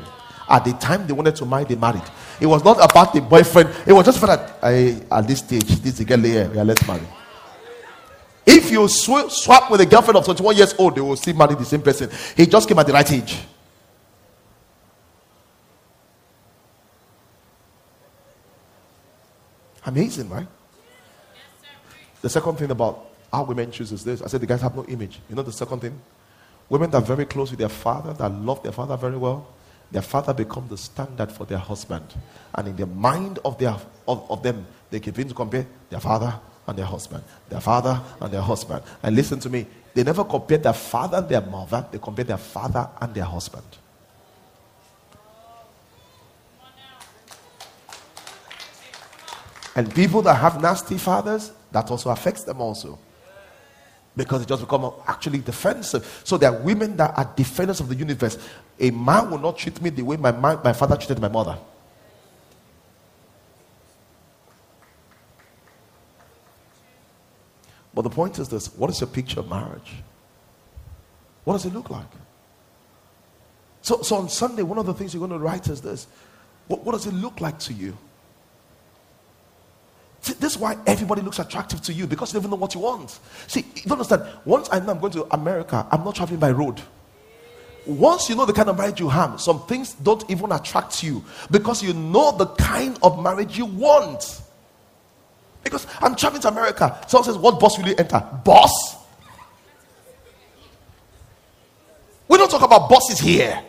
at 0.49 0.65
the 0.65 0.73
time 0.73 1.07
they 1.07 1.12
wanted 1.12 1.37
to 1.37 1.45
marry, 1.45 1.65
they 1.65 1.75
married. 1.75 2.03
It 2.41 2.47
was 2.47 2.65
not 2.65 2.79
about 2.83 3.12
the 3.12 3.20
boyfriend. 3.20 3.70
It 3.87 3.93
was 3.93 4.07
just 4.07 4.19
for 4.19 4.27
that. 4.27 4.59
I, 4.62 5.01
at 5.11 5.27
this 5.27 5.41
stage, 5.41 5.66
this 5.81 6.01
girl 6.01 6.19
here. 6.19 6.51
Yeah, 6.55 6.62
let's 6.62 6.87
marry. 6.87 7.07
If 8.47 8.70
you 8.70 8.89
sw- 8.89 9.31
swap 9.31 9.70
with 9.70 9.83
a 9.83 9.87
girlfriend 9.87 10.16
of 10.16 10.25
21 10.25 10.57
years 10.57 10.75
old, 10.79 10.97
they 10.97 11.03
will 11.03 11.16
still 11.16 11.37
marry 11.37 11.55
the 11.55 11.66
same 11.66 11.83
person. 11.83 12.11
He 12.35 12.47
just 12.47 12.66
came 12.66 12.79
at 12.79 12.87
the 12.87 12.95
right 12.95 13.12
age. 13.12 13.39
Amazing, 19.85 20.31
right? 20.31 20.47
The 22.23 22.29
second 22.29 22.57
thing 22.57 22.70
about 22.70 23.07
how 23.33 23.45
women 23.45 23.70
choose 23.70 23.93
is 23.93 24.03
this. 24.03 24.23
I 24.23 24.27
said 24.29 24.41
the 24.41 24.47
guys 24.47 24.62
have 24.62 24.75
no 24.75 24.85
image. 24.87 25.20
You 25.29 25.37
know 25.37 25.43
the 25.43 25.53
second 25.53 25.81
thing? 25.81 26.01
Women 26.69 26.91
that 26.91 26.99
are 27.03 27.07
very 27.07 27.27
close 27.27 27.51
with 27.51 27.59
their 27.59 27.69
father, 27.69 28.12
that 28.15 28.29
love 28.31 28.62
their 28.62 28.73
father 28.73 28.97
very 28.97 29.16
well, 29.16 29.47
their 29.90 30.02
father 30.02 30.35
becomes 30.35 30.70
the 30.70 30.77
standard 30.77 31.32
for 31.32 31.44
their 31.44 31.59
husband. 31.59 32.15
And 32.55 32.69
in 32.69 32.77
the 32.77 32.86
mind 32.86 33.39
of, 33.44 33.59
their, 33.59 33.77
of, 34.06 34.31
of 34.31 34.43
them, 34.43 34.66
they 34.90 34.98
begin 34.98 35.28
to 35.28 35.35
compare 35.35 35.66
their 35.89 36.01
father 36.01 36.39
and 36.66 36.78
their 36.78 36.86
husband, 36.86 37.24
their 37.48 37.60
father 37.60 38.01
and 38.20 38.32
their 38.32 38.43
husband. 38.43 38.82
And 39.02 39.16
listen 39.16 39.40
to 39.40 39.51
me, 39.51 39.66
they 39.94 40.05
never 40.05 40.24
compare 40.24 40.59
their 40.59 40.74
father 40.74 41.19
and 41.19 41.28
their 41.28 41.40
mother, 41.40 41.86
they 41.90 41.98
compare 41.98 42.24
their 42.24 42.36
father 42.36 42.89
and 43.01 43.15
their 43.15 43.24
husband. 43.24 43.65
And 49.74 49.94
people 49.94 50.23
that 50.23 50.35
have 50.35 50.60
nasty 50.60 50.98
fathers, 50.98 51.52
that 51.70 51.90
also 51.90 52.10
affects 52.10 52.44
them 52.44 52.60
also 52.60 52.98
because 54.19 54.43
it 54.43 54.49
just 54.49 54.62
become 54.62 54.93
actually 55.07 55.39
defensive. 55.39 56.23
So 56.24 56.36
there 56.36 56.53
are 56.53 56.61
women 56.61 56.97
that 56.97 57.16
are 57.16 57.32
defenders 57.36 57.78
of 57.78 57.89
the 57.89 57.95
universe. 57.95 58.36
A 58.81 58.90
man 58.90 59.31
will 59.31 59.39
not 59.39 59.57
treat 59.57 59.81
me 59.81 59.90
the 59.90 60.03
way 60.03 60.16
my, 60.16 60.32
man, 60.32 60.59
my 60.62 60.73
father 60.73 60.97
treated 60.97 61.20
my 61.20 61.28
mother. 61.28 61.57
But 67.95 68.03
the 68.03 68.11
point 68.11 68.39
is 68.39 68.49
this 68.49 68.74
what 68.74 68.90
is 68.90 69.01
your 69.01 69.09
picture 69.09 69.40
of 69.40 69.49
marriage? 69.49 69.93
What 71.45 71.55
does 71.55 71.66
it 71.66 71.73
look 71.73 71.89
like? 71.89 72.07
So, 73.82 74.03
so 74.03 74.16
on 74.16 74.28
Sunday, 74.28 74.62
one 74.62 74.78
of 74.78 74.86
the 74.86 74.95
things 74.95 75.15
you're 75.15 75.27
going 75.27 75.39
to 75.39 75.45
write 75.45 75.69
is 75.69 75.81
this 75.81 76.09
what, 76.66 76.85
what 76.85 76.93
does 76.93 77.07
it 77.07 77.15
look 77.15 77.40
like 77.40 77.59
to 77.61 77.73
you? 77.73 77.97
See, 80.20 80.35
this 80.35 80.53
is 80.53 80.59
why 80.59 80.77
everybody 80.86 81.23
looks 81.23 81.39
attractive 81.39 81.81
to 81.82 81.93
you 81.93 82.07
because 82.07 82.32
they 82.32 82.36
don't 82.36 82.43
even 82.43 82.51
know 82.51 82.57
what 82.57 82.74
you 82.74 82.81
want. 82.81 83.19
See, 83.47 83.65
you 83.74 83.82
don't 83.82 83.93
understand. 83.93 84.23
Once 84.45 84.69
I 84.73 84.81
know 84.81 84.93
I'm 84.93 85.01
going 85.01 85.12
to 85.12 85.27
America, 85.32 85.86
I'm 85.90 86.05
not 86.05 86.16
traveling 86.16 86.40
by 86.40 86.51
road. 86.51 86.81
Once 87.86 88.28
you 88.28 88.36
know 88.36 88.45
the 88.45 88.53
kind 88.53 88.69
of 88.69 88.77
marriage 88.77 89.01
you 89.01 89.09
have, 89.09 89.40
some 89.40 89.61
things 89.66 89.95
don't 89.95 90.28
even 90.31 90.53
attract 90.53 91.03
you 91.03 91.24
because 91.51 91.82
you 91.82 91.95
know 91.95 92.36
the 92.36 92.47
kind 92.47 92.99
of 93.03 93.23
marriage 93.23 93.57
you 93.57 93.65
want. 93.65 94.43
Because 95.65 95.86
I'm 96.01 96.15
traveling 96.15 96.43
to 96.43 96.49
America. 96.49 96.99
Someone 97.09 97.24
says, 97.24 97.39
What 97.39 97.59
bus 97.59 97.78
will 97.78 97.89
you 97.89 97.95
enter? 97.97 98.23
Boss? 98.45 98.97
We 102.28 102.36
don't 102.36 102.51
talk 102.51 102.62
about 102.62 102.90
bosses 102.90 103.19
here. 103.19 103.62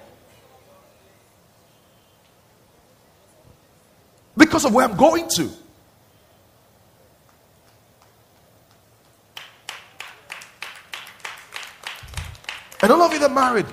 Because 4.36 4.66
of 4.66 4.74
where 4.74 4.86
I'm 4.86 4.98
going 4.98 5.28
to. 5.36 5.50
And 12.82 12.92
all 12.92 13.02
of 13.02 13.12
you 13.12 13.20
that 13.20 13.32
married, 13.32 13.66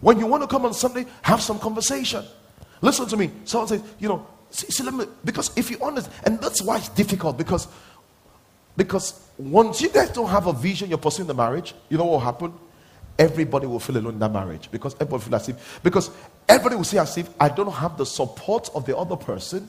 when 0.00 0.18
you 0.18 0.26
want 0.26 0.42
to 0.42 0.46
come 0.46 0.64
on 0.64 0.74
Sunday, 0.74 1.06
have 1.22 1.40
some 1.40 1.58
conversation. 1.58 2.24
Listen 2.80 3.06
to 3.08 3.16
me. 3.16 3.30
Someone 3.44 3.68
says, 3.68 3.82
you 3.98 4.08
know, 4.08 4.26
see, 4.50 4.68
see, 4.68 4.84
let 4.84 4.94
me, 4.94 5.06
because 5.24 5.50
if 5.56 5.70
you 5.70 5.78
honest, 5.80 6.10
and 6.24 6.40
that's 6.40 6.62
why 6.62 6.76
it's 6.76 6.88
difficult 6.90 7.36
because 7.36 7.68
because 8.76 9.26
once 9.38 9.80
you 9.80 9.88
guys 9.88 10.10
don't 10.10 10.28
have 10.28 10.46
a 10.46 10.52
vision, 10.52 10.88
you're 10.88 10.98
pursuing 10.98 11.26
the 11.26 11.34
marriage, 11.34 11.74
you 11.88 11.96
know 11.96 12.04
what 12.04 12.12
will 12.12 12.20
happen? 12.20 12.52
Everybody 13.18 13.66
will 13.66 13.80
feel 13.80 13.96
alone 13.96 14.14
in 14.14 14.18
that 14.18 14.32
marriage 14.32 14.70
because 14.70 14.94
everybody 14.94 15.24
feel 15.24 15.34
as 15.34 15.48
if 15.48 15.80
because 15.82 16.10
everybody 16.48 16.76
will 16.76 16.84
say 16.84 16.98
as 16.98 17.16
if 17.16 17.30
I 17.40 17.48
don't 17.48 17.72
have 17.72 17.96
the 17.96 18.04
support 18.04 18.68
of 18.74 18.84
the 18.84 18.96
other 18.96 19.16
person 19.16 19.68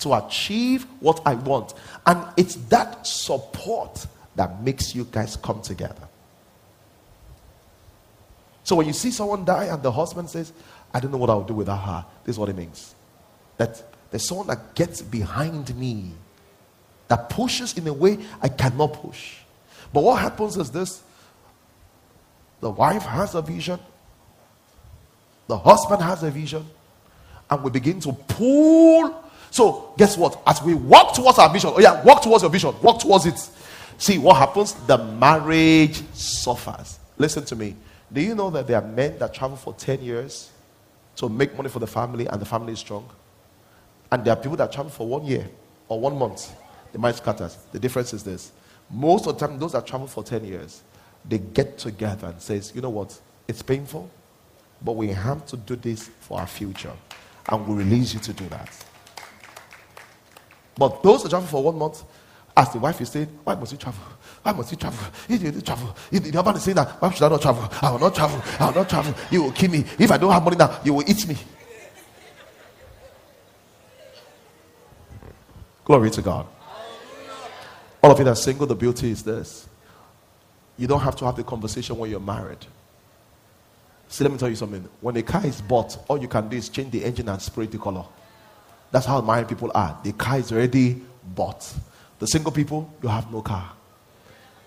to 0.00 0.12
achieve 0.14 0.86
what 1.00 1.20
I 1.24 1.34
want. 1.34 1.72
And 2.04 2.22
it's 2.36 2.56
that 2.68 3.06
support 3.06 4.06
that 4.36 4.62
makes 4.62 4.94
you 4.94 5.04
guys 5.10 5.36
come 5.36 5.62
together. 5.62 6.03
So 8.64 8.76
when 8.76 8.86
you 8.86 8.94
see 8.94 9.10
someone 9.10 9.44
die 9.44 9.64
and 9.64 9.82
the 9.82 9.92
husband 9.92 10.30
says, 10.30 10.52
I 10.92 10.98
don't 10.98 11.12
know 11.12 11.18
what 11.18 11.30
I'll 11.30 11.44
do 11.44 11.54
without 11.54 11.76
her, 11.76 12.04
this 12.24 12.34
is 12.34 12.38
what 12.38 12.48
it 12.48 12.56
means. 12.56 12.94
That 13.58 13.82
there's 14.10 14.26
someone 14.26 14.46
that 14.48 14.74
gets 14.74 15.02
behind 15.02 15.76
me, 15.76 16.12
that 17.08 17.28
pushes 17.28 17.76
in 17.76 17.86
a 17.86 17.92
way 17.92 18.18
I 18.40 18.48
cannot 18.48 18.94
push. 18.94 19.36
But 19.92 20.02
what 20.02 20.20
happens 20.20 20.56
is 20.56 20.70
this 20.70 21.02
the 22.60 22.70
wife 22.70 23.02
has 23.02 23.34
a 23.34 23.42
vision, 23.42 23.78
the 25.46 25.58
husband 25.58 26.02
has 26.02 26.22
a 26.22 26.30
vision, 26.30 26.66
and 27.50 27.62
we 27.62 27.70
begin 27.70 28.00
to 28.00 28.12
pull. 28.12 29.22
So, 29.50 29.92
guess 29.98 30.16
what? 30.16 30.40
As 30.46 30.62
we 30.62 30.74
walk 30.74 31.14
towards 31.14 31.38
our 31.38 31.52
vision, 31.52 31.70
oh 31.74 31.80
yeah, 31.80 32.02
walk 32.02 32.22
towards 32.22 32.42
your 32.42 32.50
vision, 32.50 32.74
walk 32.82 33.00
towards 33.00 33.26
it. 33.26 33.38
See 33.98 34.18
what 34.18 34.36
happens? 34.36 34.72
The 34.86 34.98
marriage 34.98 36.02
suffers. 36.14 36.98
Listen 37.18 37.44
to 37.44 37.54
me. 37.56 37.76
Do 38.14 38.20
you 38.20 38.36
know 38.36 38.48
that 38.50 38.68
there 38.68 38.80
are 38.80 38.86
men 38.86 39.18
that 39.18 39.34
travel 39.34 39.56
for 39.56 39.74
10 39.74 40.00
years 40.00 40.52
to 41.16 41.28
make 41.28 41.56
money 41.56 41.68
for 41.68 41.80
the 41.80 41.86
family 41.86 42.26
and 42.26 42.40
the 42.40 42.46
family 42.46 42.72
is 42.72 42.78
strong? 42.78 43.10
And 44.12 44.24
there 44.24 44.32
are 44.32 44.40
people 44.40 44.56
that 44.58 44.70
travel 44.70 44.90
for 44.90 45.04
one 45.04 45.24
year 45.26 45.50
or 45.88 45.98
one 46.00 46.16
month. 46.16 46.54
The 46.92 46.98
mind 47.00 47.16
scatters. 47.16 47.58
The 47.72 47.80
difference 47.80 48.12
is 48.12 48.22
this. 48.22 48.52
Most 48.88 49.26
of 49.26 49.36
the 49.36 49.46
time, 49.46 49.58
those 49.58 49.72
that 49.72 49.84
travel 49.84 50.06
for 50.06 50.22
10 50.22 50.44
years, 50.44 50.82
they 51.28 51.38
get 51.38 51.76
together 51.76 52.28
and 52.28 52.40
says, 52.40 52.70
you 52.72 52.80
know 52.80 52.90
what? 52.90 53.18
It's 53.48 53.62
painful, 53.62 54.08
but 54.80 54.92
we 54.92 55.08
have 55.08 55.44
to 55.46 55.56
do 55.56 55.74
this 55.74 56.08
for 56.20 56.38
our 56.38 56.46
future. 56.46 56.92
And 57.48 57.66
we 57.66 57.74
release 57.74 58.14
you 58.14 58.20
to 58.20 58.32
do 58.32 58.48
that. 58.50 58.70
But 60.76 61.02
those 61.02 61.24
that 61.24 61.30
travel 61.30 61.48
for 61.48 61.64
one 61.64 61.76
month, 61.76 62.04
as 62.56 62.72
the 62.72 62.78
wife 62.78 63.00
is 63.00 63.08
saying, 63.08 63.26
why 63.42 63.56
must 63.56 63.72
you 63.72 63.78
travel? 63.78 64.04
Why 64.44 64.52
must 64.52 64.70
you 64.70 64.76
travel? 64.76 65.06
You 65.26 65.38
to 65.38 65.62
travel. 65.62 65.96
The 66.10 66.30
husband 66.30 66.56
is 66.58 66.62
saying 66.64 66.74
that, 66.74 67.00
why 67.00 67.10
should 67.10 67.22
I 67.24 67.30
not 67.30 67.40
travel? 67.40 67.66
I 67.80 67.90
will 67.90 67.98
not 67.98 68.14
travel. 68.14 68.42
I 68.60 68.66
will 68.66 68.74
not 68.74 68.90
travel. 68.90 69.14
You 69.30 69.44
will 69.44 69.52
kill 69.52 69.70
me. 69.70 69.86
If 69.98 70.10
I 70.10 70.18
don't 70.18 70.30
have 70.30 70.44
money 70.44 70.56
now, 70.56 70.80
you 70.84 70.92
will 70.92 71.04
eat 71.10 71.26
me. 71.26 71.34
Glory 75.82 76.10
to 76.10 76.20
God. 76.20 76.46
All 78.02 78.10
of 78.10 78.18
you 78.18 78.24
that 78.26 78.32
are 78.32 78.36
single, 78.36 78.66
the 78.66 78.74
beauty 78.74 79.10
is 79.10 79.22
this. 79.22 79.66
You 80.76 80.86
don't 80.88 81.00
have 81.00 81.16
to 81.16 81.24
have 81.24 81.36
the 81.36 81.44
conversation 81.44 81.96
when 81.96 82.10
you're 82.10 82.20
married. 82.20 82.66
See, 84.08 84.24
let 84.24 84.30
me 84.30 84.36
tell 84.36 84.50
you 84.50 84.56
something. 84.56 84.86
When 85.00 85.16
a 85.16 85.22
car 85.22 85.46
is 85.46 85.62
bought, 85.62 86.04
all 86.06 86.20
you 86.20 86.28
can 86.28 86.50
do 86.50 86.58
is 86.58 86.68
change 86.68 86.90
the 86.90 87.02
engine 87.02 87.30
and 87.30 87.40
spray 87.40 87.64
the 87.64 87.78
color. 87.78 88.04
That's 88.90 89.06
how 89.06 89.22
married 89.22 89.48
people 89.48 89.72
are. 89.74 89.98
The 90.04 90.12
car 90.12 90.38
is 90.38 90.52
already 90.52 91.02
bought. 91.34 91.72
The 92.18 92.26
single 92.26 92.52
people, 92.52 92.92
you 93.02 93.08
have 93.08 93.32
no 93.32 93.40
car. 93.40 93.72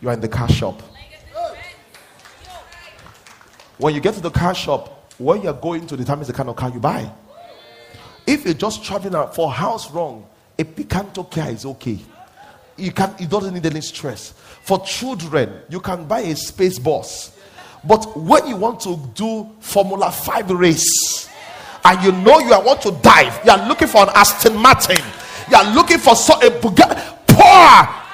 You 0.02 0.10
are 0.10 0.14
in 0.14 0.22
the 0.22 0.28
car 0.28 0.49
shop. 0.49 0.82
When 3.78 3.94
you 3.94 4.02
get 4.02 4.15
to 4.15 4.22
the 4.22 4.32
car 4.32 4.56
shop, 4.56 5.14
where 5.18 5.38
you're 5.38 5.53
going 5.53 5.88
to 5.88 5.98
determines 5.98 6.28
the 6.28 6.34
kind 6.34 6.49
of 6.49 6.56
car 6.56 6.69
you 6.69 6.80
buy. 6.80 7.10
If 8.26 8.45
you're 8.45 8.53
just 8.53 8.84
traveling 8.84 9.15
out 9.15 9.36
for 9.36 9.52
house 9.52 9.91
wrong, 9.91 10.26
a 10.60 10.64
Picanto 10.64 11.30
car 11.30 11.49
is 11.49 11.65
okay. 11.65 11.99
You 12.76 12.91
can 12.91 13.15
it 13.19 13.30
doesn't 13.30 13.53
need 13.53 13.65
any 13.65 13.82
stress. 13.82 14.32
For 14.64 14.80
children, 14.82 15.61
you 15.69 15.80
can 15.80 16.06
buy 16.06 16.19
a 16.22 16.36
space 16.36 16.78
bus. 16.78 17.36
But 17.84 18.18
when 18.18 18.48
you 18.48 18.57
want 18.57 18.82
to 18.82 18.99
do 19.14 19.49
Formula 19.60 20.11
5 20.11 20.52
race 20.52 21.30
and 21.86 22.03
you 22.03 22.11
know 22.11 22.40
you 22.40 22.53
are 22.53 22.64
want 22.64 22.82
to 22.82 22.91
dive, 23.02 23.40
you 23.45 23.52
are 23.52 23.68
looking 23.68 23.88
for 23.88 24.03
an 24.03 24.10
Aston 24.14 24.57
Martin, 24.57 25.03
you 25.49 25.56
are 25.56 25.74
looking 25.74 25.98
for 25.98 26.15
so, 26.15 26.34
a 26.36 26.52
Bugatti, 26.52 27.18
poor. 27.28 28.07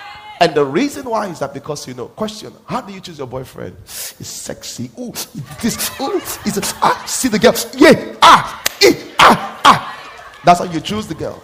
And 0.44 0.53
the 0.53 0.65
reason 0.65 1.10
why 1.10 1.28
is 1.28 1.40
that 1.40 1.53
because 1.53 1.88
you 1.88 1.94
know, 1.94 2.07
question, 2.07 2.52
how 2.65 2.82
do 2.82 2.91
you 2.91 2.99
choose 2.99 3.18
your 3.18 3.28
boyfriend? 3.28 3.78
He's 3.86 4.28
sexy. 4.28 4.91
Ooh, 4.99 5.14
this, 5.61 6.02
ooh, 6.02 6.18
is 6.18 6.57
it, 6.57 6.74
ah, 6.82 7.02
see 7.07 7.30
the 7.30 7.40
girl, 7.40 7.53
yeah, 7.78 8.14
ah, 8.22 8.61
eh, 8.84 8.94
ah, 9.20 9.61
ah. 9.64 10.40
That's 10.44 10.60
how 10.60 10.65
you 10.65 10.82
choose 10.82 11.07
the 11.07 11.15
girl. 11.15 11.41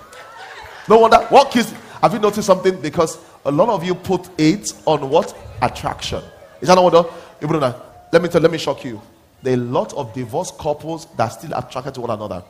No 0.90 1.00
wonder. 1.00 1.18
What 1.30 1.50
kills? 1.50 1.72
Have 2.02 2.12
you 2.12 2.20
noticed 2.20 2.48
something? 2.48 2.82
Because 2.82 3.18
a 3.46 3.52
lot 3.52 3.70
of 3.70 3.86
you 3.86 3.96
put 3.96 4.30
it 4.38 4.74
on 4.86 5.10
what 5.10 5.34
attraction. 5.62 6.22
Is 6.60 6.68
that 6.68 6.76
not 6.76 6.92
what? 6.92 8.12
Let 8.12 8.22
me 8.22 8.28
tell. 8.28 8.42
Let 8.42 8.52
me 8.52 8.58
shock 8.58 8.84
you. 8.84 9.02
There 9.42 9.54
are 9.54 9.62
a 9.62 9.64
lot 9.64 9.94
of 9.94 10.14
divorced 10.14 10.58
couples 10.58 11.06
that 11.16 11.24
are 11.24 11.32
still 11.32 11.54
attracted 11.54 11.94
to 11.94 12.02
one 12.02 12.10
another. 12.10 12.44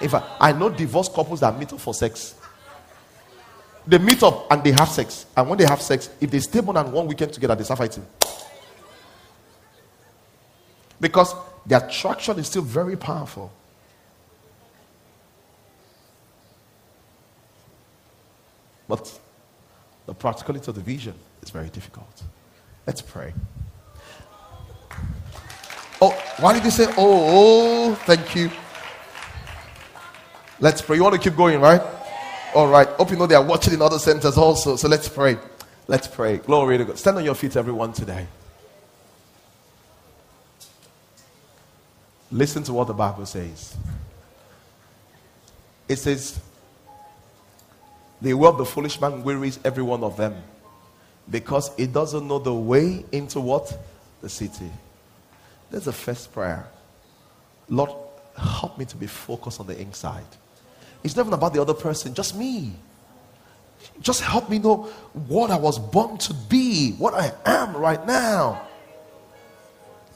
In 0.00 0.08
fact, 0.08 0.28
I 0.40 0.52
know 0.52 0.70
divorced 0.70 1.12
couples 1.12 1.40
that 1.40 1.58
meet 1.58 1.74
up 1.74 1.78
for 1.78 1.92
sex. 1.92 2.36
They 3.86 3.98
meet 3.98 4.22
up 4.22 4.50
and 4.50 4.64
they 4.64 4.72
have 4.72 4.88
sex, 4.88 5.26
and 5.36 5.48
when 5.48 5.58
they 5.58 5.66
have 5.66 5.82
sex, 5.82 6.08
if 6.20 6.30
they 6.30 6.40
stay 6.40 6.60
more 6.60 6.74
than 6.74 6.90
one 6.90 7.06
weekend 7.06 7.32
together, 7.32 7.54
they 7.54 7.64
start 7.64 7.78
fighting. 7.78 8.06
Because 11.00 11.34
the 11.66 11.76
attraction 11.76 12.38
is 12.38 12.46
still 12.46 12.62
very 12.62 12.96
powerful. 12.96 13.52
But 18.88 19.18
the 20.06 20.14
practicality 20.14 20.68
of 20.68 20.74
the 20.74 20.80
vision 20.80 21.14
is 21.42 21.50
very 21.50 21.68
difficult. 21.68 22.22
Let's 22.86 23.02
pray. 23.02 23.32
Oh, 26.00 26.10
why 26.38 26.52
did 26.52 26.64
you 26.64 26.70
say, 26.70 26.86
oh, 26.88 26.94
oh, 26.98 27.94
thank 28.06 28.34
you? 28.34 28.50
Let's 30.60 30.82
pray. 30.82 30.96
You 30.96 31.02
want 31.02 31.14
to 31.14 31.20
keep 31.20 31.36
going, 31.36 31.60
right? 31.60 31.82
All 32.54 32.68
right. 32.68 32.86
Hope 32.86 33.10
you 33.10 33.16
know 33.16 33.26
they 33.26 33.34
are 33.34 33.44
watching 33.44 33.74
in 33.74 33.82
other 33.82 33.98
centers 33.98 34.38
also. 34.38 34.76
So 34.76 34.86
let's 34.86 35.08
pray. 35.08 35.36
Let's 35.88 36.06
pray. 36.06 36.36
Glory 36.38 36.78
to 36.78 36.84
God. 36.84 36.98
Stand 36.98 37.18
on 37.18 37.24
your 37.24 37.34
feet, 37.34 37.56
everyone, 37.56 37.92
today. 37.92 38.26
Listen 42.30 42.62
to 42.64 42.72
what 42.72 42.86
the 42.86 42.94
Bible 42.94 43.26
says. 43.26 43.76
It 45.88 45.96
says, 45.96 46.40
the 48.22 48.32
of 48.32 48.56
the 48.56 48.64
foolish 48.64 49.00
man 49.00 49.22
wearies 49.22 49.58
every 49.64 49.82
one 49.82 50.02
of 50.02 50.16
them 50.16 50.34
because 51.30 51.70
he 51.76 51.86
doesn't 51.86 52.26
know 52.26 52.38
the 52.38 52.54
way 52.54 53.04
into 53.12 53.40
what? 53.40 53.76
The 54.20 54.28
city. 54.28 54.70
That's 55.70 55.84
the 55.84 55.92
first 55.92 56.32
prayer. 56.32 56.66
Lord, 57.68 57.90
help 58.36 58.78
me 58.78 58.84
to 58.86 58.96
be 58.96 59.06
focused 59.06 59.60
on 59.60 59.66
the 59.66 59.78
inside. 59.78 60.24
It's 61.04 61.14
not 61.14 61.22
even 61.22 61.34
about 61.34 61.52
the 61.52 61.60
other 61.60 61.74
person, 61.74 62.14
just 62.14 62.34
me. 62.34 62.72
Just 64.00 64.22
help 64.22 64.48
me 64.48 64.58
know 64.58 64.84
what 65.28 65.50
I 65.50 65.56
was 65.56 65.78
born 65.78 66.16
to 66.18 66.34
be, 66.34 66.92
what 66.92 67.14
I 67.14 67.32
am 67.44 67.76
right 67.76 68.04
now. 68.06 68.62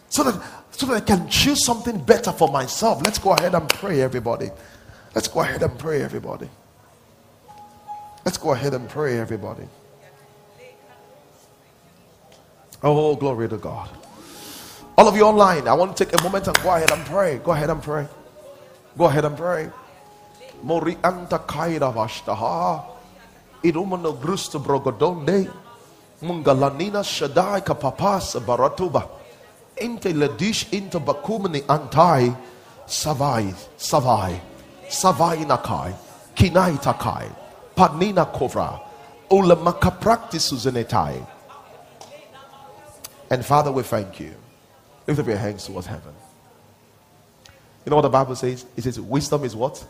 So 0.09 0.23
that, 0.25 0.43
so 0.71 0.87
that 0.87 0.95
I 0.95 1.01
can 1.01 1.29
choose 1.29 1.65
something 1.65 2.03
better 2.03 2.33
for 2.33 2.49
myself. 2.49 3.03
Let's 3.03 3.19
go 3.19 3.33
ahead 3.33 3.55
and 3.55 3.69
pray, 3.69 4.01
everybody. 4.01 4.51
Let's 5.15 5.29
go 5.29 5.41
ahead 5.41 5.63
and 5.63 5.79
pray, 5.79 6.03
everybody. 6.03 6.49
Let's 8.25 8.39
go 8.39 8.53
ahead 8.53 8.73
and 8.73 8.89
pray, 8.89 9.19
everybody. 9.19 9.69
Oh, 12.83 13.15
glory 13.17 13.49
to 13.49 13.59
God. 13.59 13.91
All 14.97 15.07
of 15.07 15.17
you 15.17 15.23
online, 15.23 15.69
I 15.69 15.75
want 15.75 15.97
to 15.97 16.05
take 16.05 16.19
a 16.19 16.23
moment 16.23 16.47
and 16.47 16.57
go 16.63 16.75
ahead 16.75 16.91
and 16.91 17.05
pray. 17.07 17.39
Go 17.39 17.53
ahead 17.53 17.71
and 17.71 17.83
pray. 17.83 18.07
Go 18.97 19.05
ahead 19.05 19.25
and 19.25 19.37
pray. 19.37 19.71
Mori 20.63 20.97
anta 20.97 21.39
kaida 21.39 21.93
vashtaha. 21.93 22.85
Idumano 23.63 24.13
grusta 24.19 24.59
brogodonde. 24.59 25.51
Mungalanina 26.23 27.03
shadai 27.03 27.65
kapapasa 27.65 28.41
baratuba. 28.41 29.09
Inte 29.77 30.13
ladish 30.13 30.73
into 30.73 31.01
bakumani 31.01 31.63
antai. 31.63 32.37
Savai, 32.87 33.55
savai, 33.77 34.41
savai 34.89 35.45
nakai. 35.45 35.95
Kinai 36.35 36.81
takai. 36.81 37.31
Panina 37.77 38.27
kovra. 38.33 38.81
Ulamaka 39.31 40.01
practice 40.01 40.53
uzenetai. 40.53 41.27
And 43.31 43.45
Father, 43.45 43.71
we 43.71 43.83
thank 43.83 44.21
you. 44.21 44.35
Lift 45.07 45.21
up 45.21 45.27
your 45.27 45.37
hands 45.37 45.67
towards 45.67 45.87
heaven. 45.87 46.15
You 47.85 47.91
know 47.91 47.97
what 47.97 48.03
the 48.03 48.09
Bible 48.09 48.35
says? 48.37 48.65
It 48.77 48.85
says, 48.85 48.99
wisdom 49.01 49.45
is 49.45 49.55
what? 49.55 49.87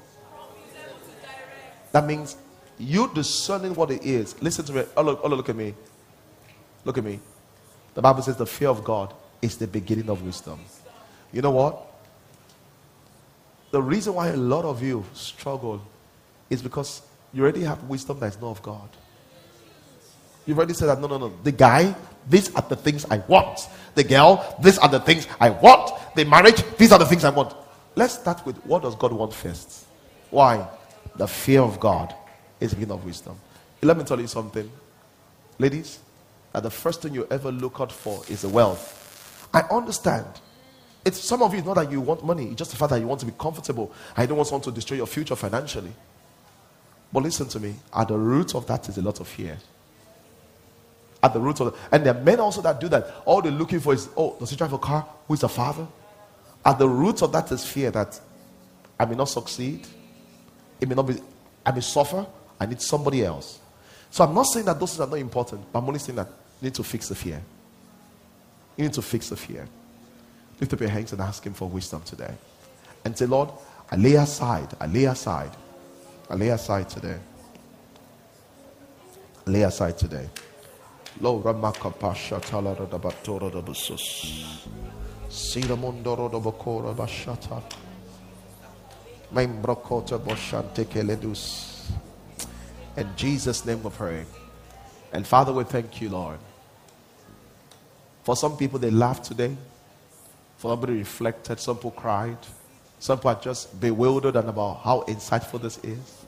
That 1.93 2.07
means 2.07 2.37
you 2.79 3.11
discerning 3.15 3.75
what 3.75 3.91
it 3.91 4.05
is. 4.05 4.41
Listen 4.43 4.65
to 4.67 4.73
me. 4.73 4.85
Oh, 4.97 5.03
look, 5.03 5.21
oh, 5.23 5.29
look 5.29 5.49
at 5.49 5.57
me. 5.57 5.75
Look 6.85 6.99
at 6.99 7.05
me. 7.05 7.19
The 7.95 8.03
Bible 8.03 8.23
says 8.23 8.37
the 8.37 8.47
fear 8.47 8.69
of 8.69 8.85
God 8.85 9.13
is 9.43 9.57
the 9.57 9.67
beginning 9.67 10.09
of 10.09 10.23
wisdom. 10.23 10.61
You 11.33 11.43
know 11.43 11.51
what? 11.51 11.85
The 13.71 13.83
reason 13.83 14.15
why 14.15 14.29
a 14.29 14.37
lot 14.37 14.65
of 14.65 14.83
you 14.83 15.05
struggle 15.13 15.83
is 16.49 16.63
because 16.63 17.03
you 17.33 17.43
already 17.43 17.63
have 17.63 17.83
wisdom 17.85 18.19
that 18.21 18.27
is 18.35 18.41
not 18.41 18.51
of 18.51 18.63
God. 18.63 18.89
You've 20.47 20.57
already 20.57 20.73
said 20.73 20.87
that 20.87 21.01
no, 21.01 21.07
no, 21.07 21.19
no. 21.19 21.33
The 21.43 21.53
guy, 21.53 21.95
these 22.29 22.55
are 22.55 22.63
the 22.63 22.77
things 22.77 23.05
I 23.11 23.19
want. 23.19 23.69
The 23.95 24.05
girl, 24.05 24.57
these 24.63 24.79
are 24.79 24.89
the 24.89 25.01
things 25.01 25.27
I 25.39 25.51
want. 25.51 25.93
The 26.15 26.25
marriage, 26.25 26.63
these 26.79 26.93
are 26.93 26.99
the 26.99 27.05
things 27.05 27.25
I 27.25 27.31
want. 27.31 27.55
Let's 27.95 28.15
start 28.15 28.47
with 28.47 28.57
what 28.65 28.83
does 28.83 28.95
God 28.95 29.13
want 29.13 29.35
first? 29.35 29.85
Why? 30.31 30.67
The 31.19 31.27
fear 31.27 31.61
of 31.61 31.79
God 31.79 32.15
is 32.61 32.71
the 32.71 32.77
beginning 32.77 32.95
of 32.95 33.05
wisdom. 33.05 33.39
Let 33.83 33.99
me 33.99 34.05
tell 34.05 34.21
you 34.21 34.27
something. 34.27 34.71
Ladies, 35.59 35.99
that 36.53 36.63
the 36.63 36.71
first 36.71 37.03
thing 37.03 37.15
you 37.15 37.27
ever 37.31 37.53
look 37.53 37.81
out 37.81 37.93
for 37.93 38.23
is 38.29 38.43
the 38.43 38.49
wealth. 38.49 39.49
I 39.53 39.61
understand. 39.63 40.27
It's 41.05 41.21
some 41.21 41.43
of 41.43 41.53
you, 41.53 41.59
it's 41.59 41.67
not 41.67 41.75
that 41.75 41.91
you 41.91 42.01
want 42.01 42.25
money, 42.25 42.47
it's 42.47 42.57
just 42.57 42.71
the 42.71 42.77
fact 42.77 42.91
that 42.91 43.01
you 43.01 43.07
want 43.07 43.21
to 43.21 43.27
be 43.27 43.33
comfortable. 43.39 43.93
I 44.17 44.27
don't 44.27 44.37
want 44.37 44.49
someone 44.49 44.63
to 44.63 44.73
destroy 44.73 44.97
your 44.97 45.07
future 45.07 45.37
financially. 45.37 45.93
But 47.13 47.23
listen 47.23 47.49
to 47.49 47.61
me, 47.61 47.75
at 47.95 48.09
the 48.09 48.19
root 48.19 48.55
of 48.55 48.67
that 48.67 48.89
is 48.89 48.99
a 48.99 49.03
lot 49.03 49.21
of 49.21 49.27
fear. 49.27 49.59
At 51.23 51.33
the 51.33 51.41
root 51.41 51.61
of 51.61 51.69
it. 51.69 51.75
And 51.91 52.05
there 52.05 52.15
are 52.15 52.21
men 52.21 52.39
also 52.39 52.63
that 52.63 52.79
do 52.79 52.89
that. 52.89 53.23
All 53.25 53.43
they're 53.43 53.51
looking 53.51 53.81
for 53.81 53.95
is, 53.95 54.09
oh, 54.17 54.37
does 54.39 54.51
he 54.51 54.57
drive 54.57 54.73
a 54.73 54.79
car? 54.79 55.07
Who 55.27 55.35
is 55.35 55.41
the 55.41 55.49
father? 55.49 55.87
At 56.65 56.79
the 56.79 56.89
root 56.89 57.23
of 57.23 57.33
that 57.33 57.51
is 57.51 57.65
fear 57.65 57.91
that 57.91 58.21
I 59.01 59.05
may 59.07 59.17
not 59.17 59.29
succeed. 59.29 59.87
It 60.81 60.89
may 60.89 60.95
not 60.95 61.07
be, 61.07 61.17
I 61.65 61.73
may 61.73 61.81
suffer. 61.81 62.27
I 62.61 62.67
need 62.67 62.81
somebody 62.81 63.25
else. 63.25 63.61
So 64.11 64.25
I'm 64.25 64.35
not 64.35 64.45
saying 64.45 64.67
that 64.67 64.79
those 64.79 64.91
things 64.91 65.01
are 65.01 65.11
not 65.11 65.19
important, 65.19 65.73
but 65.73 65.79
I'm 65.79 65.87
only 65.87 65.99
saying 65.99 66.17
that 66.17 66.29
you 66.61 66.67
need 66.67 66.75
to 66.75 66.83
fix 66.83 67.09
the 67.09 67.15
fear. 67.15 67.41
You 68.77 68.85
need 68.85 68.93
to 68.95 69.03
fix 69.03 69.29
the 69.29 69.37
fear. 69.37 69.69
Lift 70.61 70.73
up 70.73 70.81
your 70.81 70.89
hands 70.89 71.13
and 71.13 71.21
ask 71.21 71.45
Him 71.45 71.55
for 71.55 71.69
wisdom 71.69 72.03
today. 72.03 72.35
And 73.05 73.17
say, 73.17 73.27
Lord, 73.27 73.51
I 73.91 73.97
lay 73.97 74.15
aside, 74.15 74.69
I 74.81 74.87
lay 74.87 75.05
aside, 75.05 75.51
I 76.29 76.35
lay 76.35 76.49
aside 76.49 76.89
today. 76.89 77.19
I 79.47 79.51
lay 79.51 79.63
aside 79.63 79.99
today. 79.99 80.29
Lord, 81.21 81.45
Ramakapasha 81.45 82.41
Talaradabatoda 82.41 83.63
Busus. 83.63 84.67
Siramondoro 85.29 86.31
Bakora 86.43 86.95
Bashata. 86.95 87.63
Membrokota 87.63 87.69
Boshante 87.69 87.79
Keledus. 87.79 87.88
In 89.31 89.63
Jesus' 93.17 93.65
name 93.67 93.83
we 93.83 93.91
pray. 93.91 94.25
And 95.13 95.27
Father, 95.27 95.53
we 95.53 95.65
thank 95.65 96.01
you, 96.01 96.09
Lord. 96.09 96.39
For 98.25 98.37
some 98.37 98.57
people, 98.57 98.79
they 98.79 98.91
laughed 98.91 99.25
today. 99.25 99.57
For 100.59 100.73
somebody 100.73 100.95
reflected. 100.95 101.61
Some 101.61 101.77
people 101.77 101.93
cried. 101.93 102.39
Some 102.99 103.19
people 103.19 103.31
are 103.31 103.41
just 103.41 103.81
bewildered 103.81 104.37
and 104.37 104.49
about 104.49 104.81
how 104.83 105.03
insightful 105.03 105.61
this 105.61 105.79
is. 105.85 106.25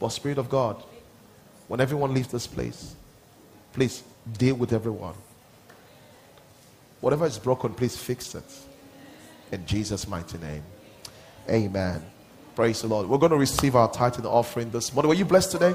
But 0.00 0.08
Spirit 0.08 0.38
of 0.38 0.48
God, 0.48 0.82
when 1.68 1.80
everyone 1.80 2.12
leaves 2.12 2.28
this 2.28 2.46
place, 2.46 2.94
please 3.72 4.02
deal 4.36 4.56
with 4.56 4.72
everyone. 4.72 5.14
Whatever 7.00 7.26
is 7.26 7.38
broken, 7.38 7.74
please 7.74 7.96
fix 7.96 8.34
it. 8.34 8.44
In 9.52 9.64
Jesus' 9.66 10.08
mighty 10.08 10.38
name. 10.38 10.62
Amen. 11.48 12.02
Praise 12.54 12.82
the 12.82 12.88
Lord. 12.88 13.08
We're 13.08 13.18
going 13.18 13.32
to 13.32 13.38
receive 13.38 13.76
our 13.76 13.90
tithing 13.90 14.26
offering 14.26 14.70
this 14.70 14.92
morning. 14.92 15.08
Were 15.08 15.14
you 15.14 15.24
blessed 15.24 15.52
today? 15.52 15.74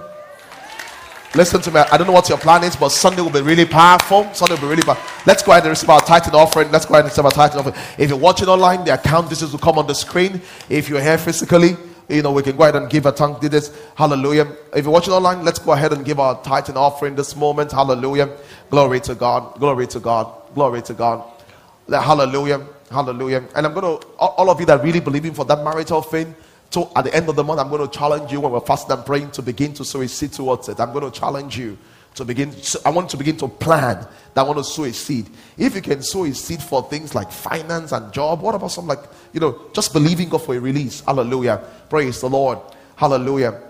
Listen 1.36 1.62
to 1.62 1.72
me. 1.72 1.80
I 1.80 1.98
don't 1.98 2.08
know 2.08 2.14
what 2.14 2.30
your 2.30 2.38
plan 2.38 2.64
is, 2.64 2.76
but 2.76 2.90
Sunday 2.90 3.22
will 3.22 3.30
be 3.30 3.42
really 3.42 3.66
powerful. 3.66 4.34
Sunday 4.34 4.56
will 4.56 4.62
be 4.62 4.68
really 4.68 4.84
powerful. 4.84 5.24
Let's 5.26 5.44
go 5.44 5.52
ahead 5.52 5.64
and 5.64 5.72
receive 5.72 5.90
our 5.90 6.00
tithing 6.02 6.34
offering. 6.34 6.72
Let's 6.72 6.86
go 6.86 6.94
ahead 6.94 7.06
and 7.06 7.12
receive 7.12 7.26
our 7.26 7.32
tithing 7.32 7.60
offering. 7.60 7.76
If 7.98 8.10
you're 8.10 8.18
watching 8.18 8.48
online, 8.48 8.86
the 8.86 8.94
account 8.94 9.30
details 9.30 9.52
will 9.52 9.60
come 9.60 9.78
on 9.78 9.88
the 9.88 9.94
screen. 9.94 10.42
If 10.70 10.88
you're 10.88 11.02
here 11.02 11.18
physically, 11.18 11.76
you 12.08 12.22
know, 12.22 12.32
we 12.32 12.44
can 12.44 12.56
go 12.56 12.64
ahead 12.64 12.76
and 12.78 12.90
give 12.90 13.06
a 13.06 13.12
tongue 13.12 13.40
details. 13.40 13.76
Hallelujah. 13.96 14.48
If 14.74 14.86
you're 14.86 14.94
watching 14.94 15.14
online, 15.14 15.44
let's 15.44 15.60
go 15.60 15.74
ahead 15.74 15.92
and 15.92 16.06
give 16.06 16.20
our 16.20 16.42
tithing 16.44 16.78
offering 16.78 17.16
this 17.16 17.36
moment. 17.36 17.74
Hallelujah. 17.74 18.30
Glory 18.70 19.02
to 19.02 19.14
God. 19.14 19.60
Glory 19.60 19.86
to 19.88 20.00
God. 20.00 20.32
Glory 20.54 20.82
to 20.84 20.94
God. 20.94 21.24
Hallelujah. 21.90 22.66
Hallelujah. 22.90 23.48
And 23.56 23.66
I'm 23.66 23.74
going 23.74 24.00
to, 24.00 24.08
all 24.18 24.50
of 24.50 24.60
you 24.60 24.66
that 24.68 24.84
really 24.84 25.00
believing 25.00 25.34
for 25.34 25.46
that 25.46 25.64
marital 25.64 26.02
thing, 26.02 26.34
so 26.70 26.92
at 26.96 27.06
the 27.06 27.16
end 27.16 27.30
of 27.30 27.36
the 27.36 27.44
month, 27.44 27.60
I'm 27.60 27.70
going 27.70 27.88
to 27.88 27.98
challenge 27.98 28.32
you 28.32 28.42
when 28.42 28.52
we're 28.52 28.60
fasting 28.60 28.92
and 28.92 29.06
praying 29.06 29.32
to 29.32 29.42
begin 29.42 29.74
to 29.74 29.86
sow 29.86 30.02
a 30.02 30.08
seed 30.08 30.34
towards 30.34 30.68
it. 30.70 30.80
I'm 30.80 30.92
going 30.92 31.10
to 31.10 31.18
challenge 31.18 31.58
you 31.58 31.78
to 32.16 32.26
begin. 32.26 32.54
I 32.84 32.90
want 32.90 33.10
to 33.12 33.18
begin 33.18 33.38
to 33.38 33.48
plan 33.48 34.06
that 34.34 34.42
I 34.42 34.44
want 34.44 34.58
to 34.58 34.64
sow 34.64 34.84
a 34.84 34.94
seed. 34.94 35.30
If 35.58 35.76
you 35.76 35.82
can 35.82 36.02
sow 36.02 36.26
a 36.26 36.34
seed 36.34 36.62
for 36.62 36.84
things 36.84 37.16
like 37.16 37.32
finance 37.32 37.92
and 37.92 38.12
job, 38.12 38.42
what 38.42 38.56
about 38.56 38.72
some 38.72 38.88
like, 38.88 39.04
you 39.34 39.40
know, 39.40 39.70
just 39.74 39.94
believing 39.94 40.30
God 40.30 40.44
for 40.44 40.56
a 40.56 40.60
release? 40.60 41.02
Hallelujah. 41.02 41.64
Praise 41.90 42.20
the 42.20 42.30
Lord. 42.30 42.60
Hallelujah. 42.96 43.62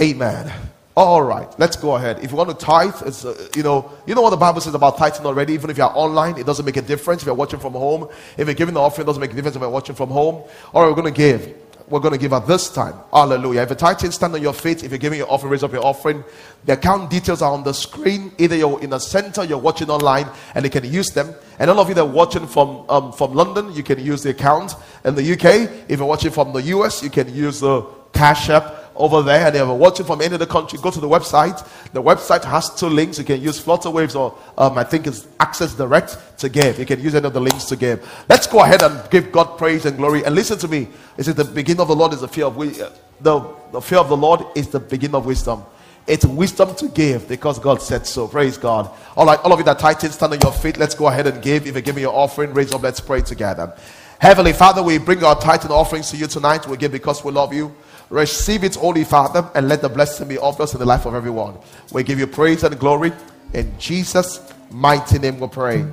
Amen. 0.00 0.52
All 0.98 1.22
right, 1.22 1.48
let's 1.60 1.76
go 1.76 1.94
ahead. 1.94 2.18
If 2.24 2.32
you 2.32 2.36
want 2.36 2.50
to 2.50 2.56
tithe, 2.56 3.06
it's 3.06 3.24
uh, 3.24 3.48
you 3.54 3.62
know 3.62 3.88
you 4.04 4.16
know 4.16 4.22
what 4.22 4.30
the 4.30 4.36
Bible 4.36 4.60
says 4.60 4.74
about 4.74 4.98
tithing 4.98 5.26
already. 5.26 5.52
Even 5.52 5.70
if 5.70 5.78
you're 5.78 5.96
online, 5.96 6.36
it 6.36 6.44
doesn't 6.44 6.66
make 6.66 6.76
a 6.76 6.82
difference. 6.82 7.22
If 7.22 7.26
you're 7.26 7.36
watching 7.36 7.60
from 7.60 7.74
home, 7.74 8.08
if 8.36 8.48
you're 8.48 8.54
giving 8.54 8.74
the 8.74 8.80
offering, 8.80 9.04
it 9.04 9.06
doesn't 9.06 9.20
make 9.20 9.30
a 9.30 9.34
difference 9.36 9.54
if 9.54 9.62
you're 9.62 9.70
watching 9.70 9.94
from 9.94 10.08
home. 10.08 10.42
All 10.74 10.82
right, 10.82 10.88
we're 10.88 11.00
going 11.00 11.14
to 11.14 11.16
give. 11.16 11.54
We're 11.88 12.00
going 12.00 12.14
to 12.14 12.18
give 12.18 12.32
at 12.32 12.48
this 12.48 12.68
time. 12.68 12.94
Hallelujah. 13.12 13.62
If 13.62 13.68
you're 13.68 13.76
tithing, 13.76 14.10
stand 14.10 14.34
on 14.34 14.42
your 14.42 14.52
feet. 14.52 14.82
If 14.82 14.90
you're 14.90 14.98
giving 14.98 15.18
your 15.20 15.30
offering, 15.30 15.52
raise 15.52 15.62
up 15.62 15.70
your 15.70 15.86
offering. 15.86 16.24
The 16.64 16.72
account 16.72 17.10
details 17.10 17.42
are 17.42 17.52
on 17.52 17.62
the 17.62 17.74
screen. 17.74 18.32
Either 18.36 18.56
you're 18.56 18.82
in 18.82 18.90
the 18.90 18.98
center, 18.98 19.44
you're 19.44 19.56
watching 19.56 19.90
online, 19.90 20.28
and 20.56 20.64
you 20.64 20.70
can 20.70 20.82
use 20.84 21.10
them. 21.10 21.32
And 21.60 21.70
all 21.70 21.78
of 21.78 21.88
you 21.88 21.94
that 21.94 22.00
are 22.00 22.08
watching 22.08 22.48
from 22.48 22.84
um, 22.88 23.12
from 23.12 23.34
London, 23.34 23.72
you 23.72 23.84
can 23.84 24.04
use 24.04 24.24
the 24.24 24.30
account. 24.30 24.74
In 25.04 25.14
the 25.14 25.32
UK, 25.32 25.70
if 25.88 26.00
you're 26.00 26.08
watching 26.08 26.32
from 26.32 26.52
the 26.52 26.62
US, 26.62 27.04
you 27.04 27.10
can 27.10 27.32
use 27.32 27.60
the 27.60 27.82
Cash 28.12 28.48
App 28.48 28.87
over 28.98 29.22
there 29.22 29.46
and 29.46 29.54
you're 29.54 29.74
watching 29.74 30.04
from 30.04 30.20
any 30.20 30.34
other 30.34 30.46
country, 30.46 30.78
go 30.82 30.90
to 30.90 31.00
the 31.00 31.08
website. 31.08 31.66
The 31.92 32.02
website 32.02 32.44
has 32.44 32.74
two 32.74 32.88
links. 32.88 33.18
You 33.18 33.24
can 33.24 33.40
use 33.40 33.62
Flutterwaves 33.62 34.18
or 34.18 34.36
um, 34.58 34.76
I 34.76 34.84
think 34.84 35.06
it's 35.06 35.26
Access 35.40 35.74
Direct 35.74 36.18
to 36.38 36.48
give. 36.48 36.78
You 36.78 36.84
can 36.84 37.00
use 37.00 37.14
any 37.14 37.26
of 37.26 37.32
the 37.32 37.40
links 37.40 37.64
to 37.66 37.76
give. 37.76 38.06
Let's 38.28 38.46
go 38.46 38.60
ahead 38.60 38.82
and 38.82 39.08
give 39.10 39.32
God 39.32 39.56
praise 39.56 39.86
and 39.86 39.96
glory. 39.96 40.24
And 40.24 40.34
listen 40.34 40.58
to 40.58 40.68
me. 40.68 40.88
It 41.16 41.24
the 41.24 41.44
beginning 41.44 41.80
of 41.80 41.88
the 41.88 41.96
Lord 41.96 42.12
is 42.12 42.20
the 42.20 42.28
fear 42.28 42.46
of 42.46 42.56
we, 42.56 42.80
uh, 42.82 42.90
the, 43.20 43.40
the 43.72 43.80
fear 43.80 43.98
of 43.98 44.08
the 44.08 44.16
Lord 44.16 44.44
is 44.54 44.68
the 44.68 44.80
beginning 44.80 45.14
of 45.14 45.26
wisdom. 45.26 45.64
It's 46.06 46.24
wisdom 46.24 46.74
to 46.76 46.88
give 46.88 47.28
because 47.28 47.58
God 47.58 47.82
said 47.82 48.06
so. 48.06 48.26
Praise 48.26 48.56
God. 48.56 48.90
All 49.14 49.26
right, 49.26 49.38
all 49.40 49.52
of 49.52 49.58
you 49.58 49.64
that 49.66 49.78
tighten, 49.78 50.10
stand 50.10 50.32
on 50.32 50.40
your 50.40 50.52
feet. 50.52 50.78
Let's 50.78 50.94
go 50.94 51.06
ahead 51.06 51.26
and 51.26 51.42
give. 51.42 51.66
If 51.66 51.76
you 51.76 51.82
give 51.82 51.94
me 51.94 52.02
your 52.02 52.14
offering, 52.14 52.54
raise 52.54 52.72
up. 52.72 52.82
Let's 52.82 52.98
pray 53.00 53.20
together. 53.20 53.76
Heavenly 54.18 54.52
Father, 54.52 54.82
we 54.82 54.98
bring 54.98 55.22
our 55.22 55.38
tithe 55.38 55.70
offerings 55.70 56.10
to 56.10 56.16
you 56.16 56.26
tonight. 56.26 56.66
We 56.66 56.76
give 56.76 56.90
because 56.90 57.22
we 57.22 57.30
love 57.30 57.52
you. 57.54 57.74
Receive 58.10 58.64
it, 58.64 58.74
Holy 58.74 59.04
Father, 59.04 59.50
and 59.54 59.68
let 59.68 59.82
the 59.82 59.88
blessing 59.88 60.28
be 60.28 60.38
of 60.38 60.60
us 60.60 60.72
in 60.72 60.78
the 60.78 60.86
life 60.86 61.04
of 61.04 61.14
everyone. 61.14 61.58
We 61.92 62.02
give 62.02 62.18
you 62.18 62.26
praise 62.26 62.62
and 62.64 62.78
glory. 62.78 63.12
In 63.52 63.78
Jesus' 63.78 64.40
mighty 64.70 65.18
name 65.18 65.38
we 65.38 65.48
pray. 65.48 65.86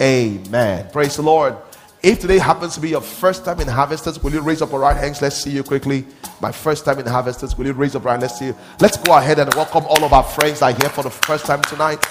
Amen. 0.00 0.88
Praise 0.92 1.16
the 1.16 1.22
Lord. 1.22 1.56
If 2.02 2.18
today 2.18 2.38
happens 2.38 2.74
to 2.74 2.80
be 2.80 2.88
your 2.88 3.00
first 3.00 3.44
time 3.44 3.60
in 3.60 3.68
Harvesters, 3.68 4.20
will 4.20 4.32
you 4.32 4.40
raise 4.40 4.60
up 4.60 4.72
your 4.72 4.80
right 4.80 4.96
hands? 4.96 5.22
Let's 5.22 5.36
see 5.36 5.50
you 5.50 5.62
quickly. 5.62 6.04
My 6.40 6.50
first 6.50 6.84
time 6.84 6.98
in 6.98 7.06
Harvesters, 7.06 7.56
will 7.56 7.66
you 7.66 7.72
raise 7.72 7.94
up 7.94 8.04
right? 8.04 8.18
Let's 8.18 8.40
see 8.40 8.46
you. 8.46 8.56
Let's 8.80 8.96
go 8.96 9.16
ahead 9.16 9.38
and 9.38 9.54
welcome 9.54 9.84
all 9.88 10.02
of 10.02 10.12
our 10.12 10.24
friends 10.24 10.58
that 10.58 10.74
are 10.74 10.80
here 10.80 10.90
for 10.90 11.04
the 11.04 11.10
first 11.10 11.46
time 11.46 11.62
tonight. 11.62 12.04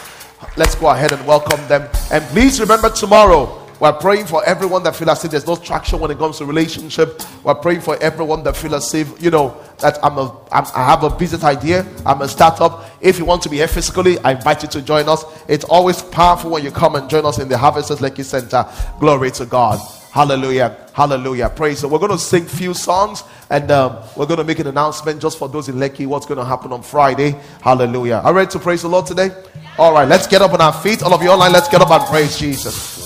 Let's 0.56 0.76
go 0.76 0.88
ahead 0.88 1.12
and 1.12 1.28
welcome 1.28 1.60
them. 1.68 1.90
And 2.10 2.24
please 2.26 2.62
remember 2.62 2.90
tomorrow, 2.90 3.61
we're 3.82 3.94
praying 3.94 4.28
for 4.28 4.46
everyone 4.46 4.84
that 4.84 4.96
feel 4.96 5.10
as 5.10 5.26
if 5.26 5.32
there's 5.32 5.48
no 5.48 5.56
traction 5.56 6.00
when 6.00 6.12
it 6.12 6.20
comes 6.20 6.38
to 6.38 6.46
relationship. 6.46 7.20
We're 7.44 7.56
praying 7.56 7.82
for 7.82 7.98
everyone 8.00 8.44
that 8.44 8.56
feel 8.56 8.76
as 8.76 8.94
if, 8.94 9.20
you 9.20 9.32
know, 9.32 9.60
that 9.80 9.98
I'm 10.06 10.20
a, 10.20 10.40
I'm, 10.52 10.66
I 10.76 10.86
have 10.86 11.04
a 11.04 11.10
business 11.10 11.44
idea. 11.44 11.84
I'm 12.06 12.22
a 12.22 12.28
startup. 12.28 12.86
If 13.02 13.18
you 13.18 13.26
want 13.26 13.42
to 13.42 13.50
be 13.50 13.56
here 13.56 13.68
physically, 13.68 14.20
I 14.20 14.34
invite 14.34 14.62
you 14.62 14.70
to 14.70 14.84
join 14.84 15.10
us. 15.10 15.26
It's 15.48 15.66
always 15.66 16.04
powerful 16.04 16.52
when 16.52 16.64
you 16.64 16.70
come 16.70 16.94
and 16.94 17.10
join 17.10 17.26
us 17.26 17.40
in 17.40 17.50
the 17.50 17.58
Harvesters 17.58 17.98
Lekki 18.02 18.24
Center. 18.24 18.68
Glory 19.00 19.32
to 19.32 19.48
God. 19.48 19.80
Hallelujah. 20.12 20.78
Hallelujah. 20.94 21.50
Praise. 21.50 21.80
So 21.80 21.88
we're 21.88 21.98
going 21.98 22.12
to 22.12 22.20
sing 22.20 22.44
a 22.44 22.50
few 22.50 22.76
songs 22.76 23.24
and 23.50 23.72
um, 23.72 23.98
we're 24.16 24.28
going 24.28 24.38
to 24.38 24.44
make 24.44 24.60
an 24.60 24.68
announcement 24.68 25.20
just 25.20 25.40
for 25.40 25.50
those 25.50 25.70
in 25.70 25.78
Lekki 25.78 26.06
what's 26.06 26.28
going 26.28 26.38
to 26.38 26.46
happen 26.46 26.72
on 26.72 26.84
Friday. 26.84 27.32
Hallelujah. 27.62 28.22
Are 28.24 28.32
ready 28.32 28.52
to 28.52 28.60
praise 28.60 28.84
the 28.84 28.90
Lord 28.90 29.08
today? 29.08 29.32
All 29.80 29.92
right. 29.92 30.08
Let's 30.08 30.28
get 30.28 30.44
up 30.44 30.54
on 30.54 30.62
our 30.62 30.74
feet. 30.74 31.02
All 31.02 31.16
of 31.16 31.24
you 31.24 31.30
online, 31.30 31.52
let's 31.52 31.68
get 31.68 31.82
up 31.82 31.90
and 31.90 32.04
praise 32.04 32.38
Jesus. 32.38 33.01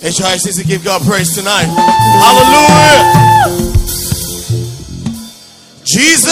HICC 0.00 0.54
to 0.56 0.64
give 0.64 0.84
God 0.84 1.02
praise 1.02 1.34
tonight. 1.34 1.66
Hallelujah. 2.22 3.02
Jesus, 5.84 6.28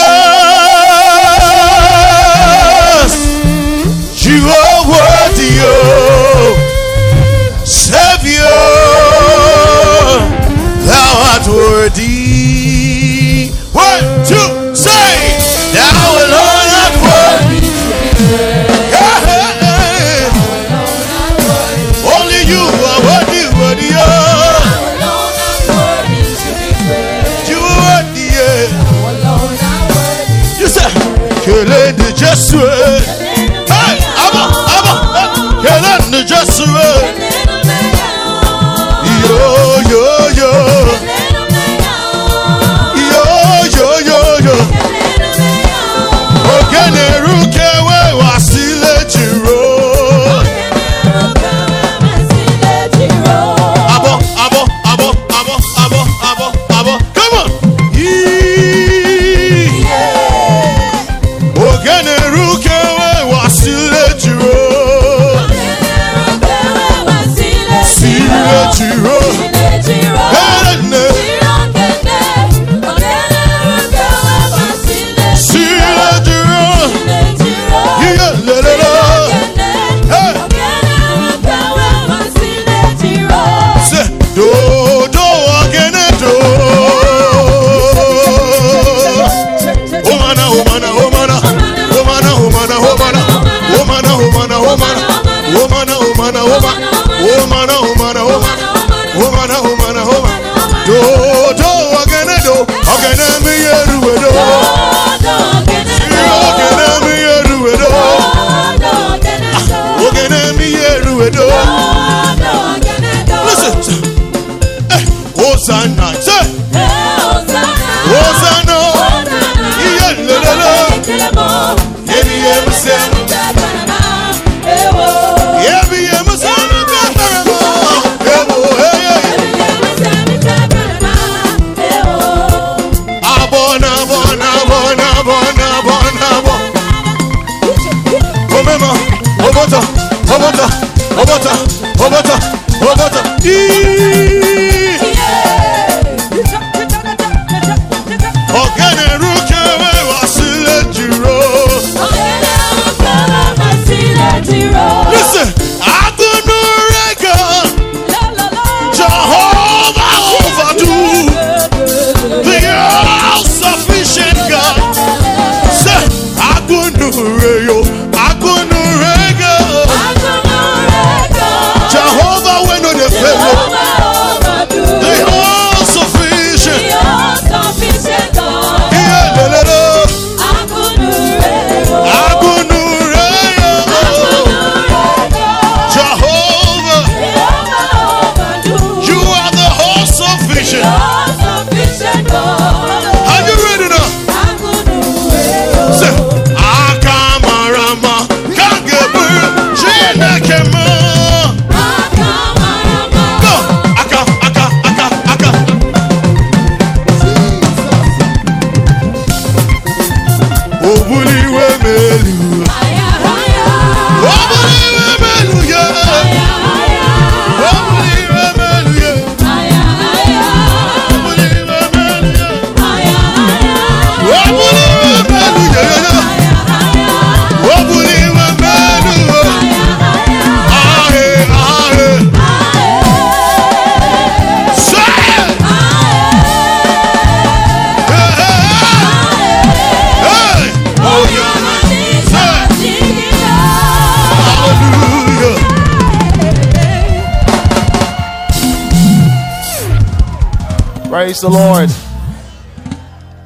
Praise 251.26 251.40
the 251.40 251.48
Lord. 251.48 251.90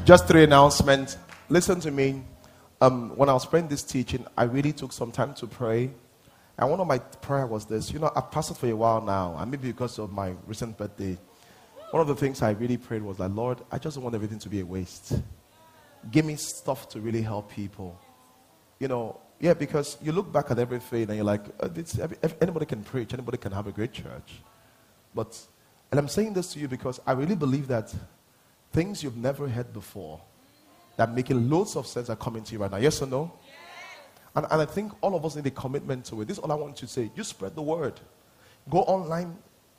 Just 0.05 0.29
three 0.29 0.45
announcements. 0.45 1.17
Listen 1.49 1.81
to 1.81 1.91
me. 1.91 2.23
Um, 2.79 3.17
when 3.17 3.31
I 3.31 3.33
was 3.33 3.47
praying 3.47 3.69
this 3.69 3.83
teaching, 3.83 4.27
I 4.37 4.43
really 4.43 4.75
took 4.75 4.93
some 4.93 5.11
time 5.11 5.33
to 5.37 5.47
pray. 5.47 5.91
And 6.59 6.71
one 6.71 6.79
of 6.79 6.87
my 6.87 6.99
prayer 6.99 7.47
was 7.47 7.65
this. 7.65 7.91
You 7.91 7.99
know, 8.01 8.13
I've 8.15 8.31
pastored 8.31 8.59
for 8.59 8.67
a 8.67 8.77
while 8.77 9.01
now, 9.01 9.35
and 9.39 9.51
maybe 9.51 9.69
because 9.69 9.99
of 9.99 10.13
my 10.13 10.35
recent 10.47 10.77
birthday, 10.77 11.17
one 11.91 12.03
of 12.03 12.07
the 12.07 12.15
things 12.15 12.43
I 12.43 12.51
really 12.51 12.77
prayed 12.77 13.01
was 13.01 13.19
like, 13.19 13.33
Lord, 13.35 13.63
I 13.73 13.79
just 13.79 13.97
don't 13.97 14.05
want 14.05 14.15
everything 14.15 14.41
to 14.41 14.51
be 14.51 14.61
a 14.61 14.67
waste. 14.67 15.15
Give 16.11 16.27
me 16.27 16.37
stuff 16.37 16.87
to 16.91 17.01
really 17.01 17.23
help 17.23 17.51
people. 17.51 17.99
You 18.79 18.89
know, 18.89 19.19
yeah, 19.41 19.55
because 19.55 19.97
you 20.03 20.13
look 20.13 20.31
back 20.31 20.51
at 20.51 20.59
everything 20.59 21.05
and 21.05 21.17
you're 21.17 21.25
like, 21.25 21.47
it's, 21.77 21.99
anybody 22.43 22.67
can 22.67 22.83
preach, 22.85 23.15
anybody 23.15 23.39
can 23.39 23.53
have 23.53 23.67
a 23.69 23.73
great 23.73 23.93
church. 23.93 24.43
But, 25.15 25.35
and 25.91 25.99
I'm 25.99 26.09
saying 26.09 26.35
this 26.35 26.53
to 26.53 26.61
you 26.61 26.69
because 26.69 27.01
I 27.07 27.13
really 27.13 27.35
believe 27.35 27.67
that 27.69 27.93
things 28.73 29.03
you've 29.03 29.17
never 29.17 29.49
heard 29.49 29.73
before 29.73 30.21
that 30.97 31.15
making 31.15 31.49
loads 31.49 31.77
of 31.77 31.87
sense 31.87 32.11
are 32.11 32.17
coming 32.17 32.45
to 32.45 32.53
you 32.53 32.59
right 32.59 32.71
now. 32.71 32.77
Yes 32.77 33.01
or 33.03 33.07
no? 33.07 33.33
And, 34.37 34.47
and 34.51 34.63
I 34.63 34.65
think 34.65 34.93
all 35.01 35.17
of 35.17 35.25
us 35.25 35.35
need 35.35 35.47
a 35.47 35.51
commitment 35.51 36.05
to 36.07 36.21
it. 36.21 36.29
This 36.29 36.39
is 36.39 36.45
all 36.45 36.53
I 36.53 36.55
want 36.55 36.81
you 36.81 36.87
to 36.87 36.93
say. 36.93 37.11
You 37.15 37.25
spread 37.25 37.55
the 37.55 37.63
word. 37.63 37.99
Go 38.69 38.81
online, 38.81 39.37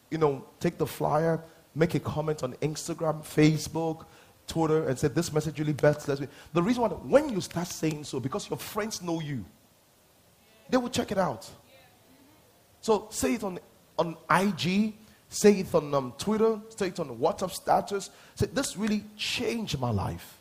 you 0.10 0.18
know, 0.18 0.44
take 0.60 0.78
the 0.78 0.86
flyer, 0.86 1.42
make 1.76 1.96
a 1.96 2.00
comment 2.00 2.44
on 2.44 2.54
Instagram, 2.56 3.24
Facebook, 3.24 4.06
Twitter, 4.48 4.88
and 4.88 5.00
say, 5.00 5.08
This 5.08 5.32
message 5.32 5.60
really 5.60 5.74
best. 5.74 6.08
Let's 6.08 6.20
be. 6.20 6.28
The 6.54 6.62
reason 6.62 6.82
why, 6.82 6.90
when 6.90 7.30
you 7.30 7.40
start 7.40 7.68
saying 7.68 8.04
so, 8.04 8.20
because 8.20 8.50
your 8.50 8.58
friends 8.58 9.02
know 9.02 9.22
you, 9.22 9.46
they 10.70 10.78
will 10.78 10.90
check 10.90 11.12
it 11.12 11.18
out. 11.18 11.50
So 12.82 13.08
say 13.12 13.36
it 13.36 13.44
on, 13.44 13.60
on 13.98 14.18
IG, 14.30 14.96
say 15.32 15.54
it 15.54 15.74
on 15.74 15.94
um, 15.96 16.14
Twitter, 16.18 16.60
say 16.70 16.90
it 16.90 17.00
on 17.00 17.18
WhatsApp 17.18 17.52
status. 17.52 18.12
Say, 18.36 18.46
This 18.54 18.78
really 18.78 19.04
changed 19.18 19.80
my 19.80 19.90
life 19.90 20.38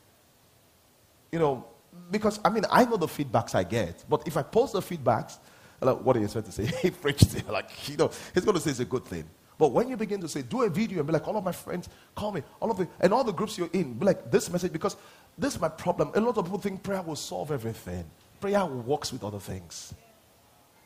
you 1.32 1.38
know, 1.38 1.64
because 2.10 2.40
I 2.44 2.50
mean, 2.50 2.64
I 2.70 2.84
know 2.84 2.96
the 2.96 3.06
feedbacks 3.06 3.54
I 3.54 3.64
get, 3.64 4.04
but 4.08 4.26
if 4.26 4.36
I 4.36 4.42
post 4.42 4.72
the 4.72 4.80
feedbacks, 4.80 5.38
like, 5.80 6.00
what 6.00 6.16
are 6.16 6.20
you 6.20 6.28
supposed 6.28 6.46
to 6.46 6.52
say? 6.52 6.72
He 6.82 6.90
preached 6.90 7.34
it. 7.34 7.48
Like, 7.48 7.88
you 7.88 7.96
know, 7.96 8.10
he's 8.34 8.44
going 8.44 8.56
to 8.56 8.60
say 8.60 8.70
it's 8.70 8.80
a 8.80 8.84
good 8.84 9.04
thing. 9.04 9.24
But 9.56 9.72
when 9.72 9.88
you 9.88 9.96
begin 9.96 10.20
to 10.20 10.28
say, 10.28 10.42
do 10.42 10.62
a 10.62 10.70
video 10.70 10.98
and 10.98 11.06
be 11.06 11.12
like, 11.12 11.26
all 11.28 11.36
of 11.36 11.44
my 11.44 11.52
friends, 11.52 11.88
call 12.14 12.32
me, 12.32 12.42
all 12.60 12.70
of 12.70 12.78
the, 12.78 12.88
and 13.00 13.12
all 13.12 13.24
the 13.24 13.32
groups 13.32 13.58
you're 13.58 13.70
in, 13.72 13.94
be 13.94 14.06
like, 14.06 14.30
this 14.30 14.50
message, 14.50 14.72
because 14.72 14.96
this 15.38 15.54
is 15.54 15.60
my 15.60 15.68
problem. 15.68 16.10
A 16.14 16.20
lot 16.20 16.36
of 16.36 16.44
people 16.44 16.58
think 16.58 16.82
prayer 16.82 17.02
will 17.02 17.16
solve 17.16 17.50
everything. 17.50 18.04
Prayer 18.40 18.64
works 18.64 19.12
with 19.12 19.22
other 19.22 19.38
things. 19.38 19.94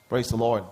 Praise 0.09 0.29
the 0.29 0.37
Lord. 0.37 0.65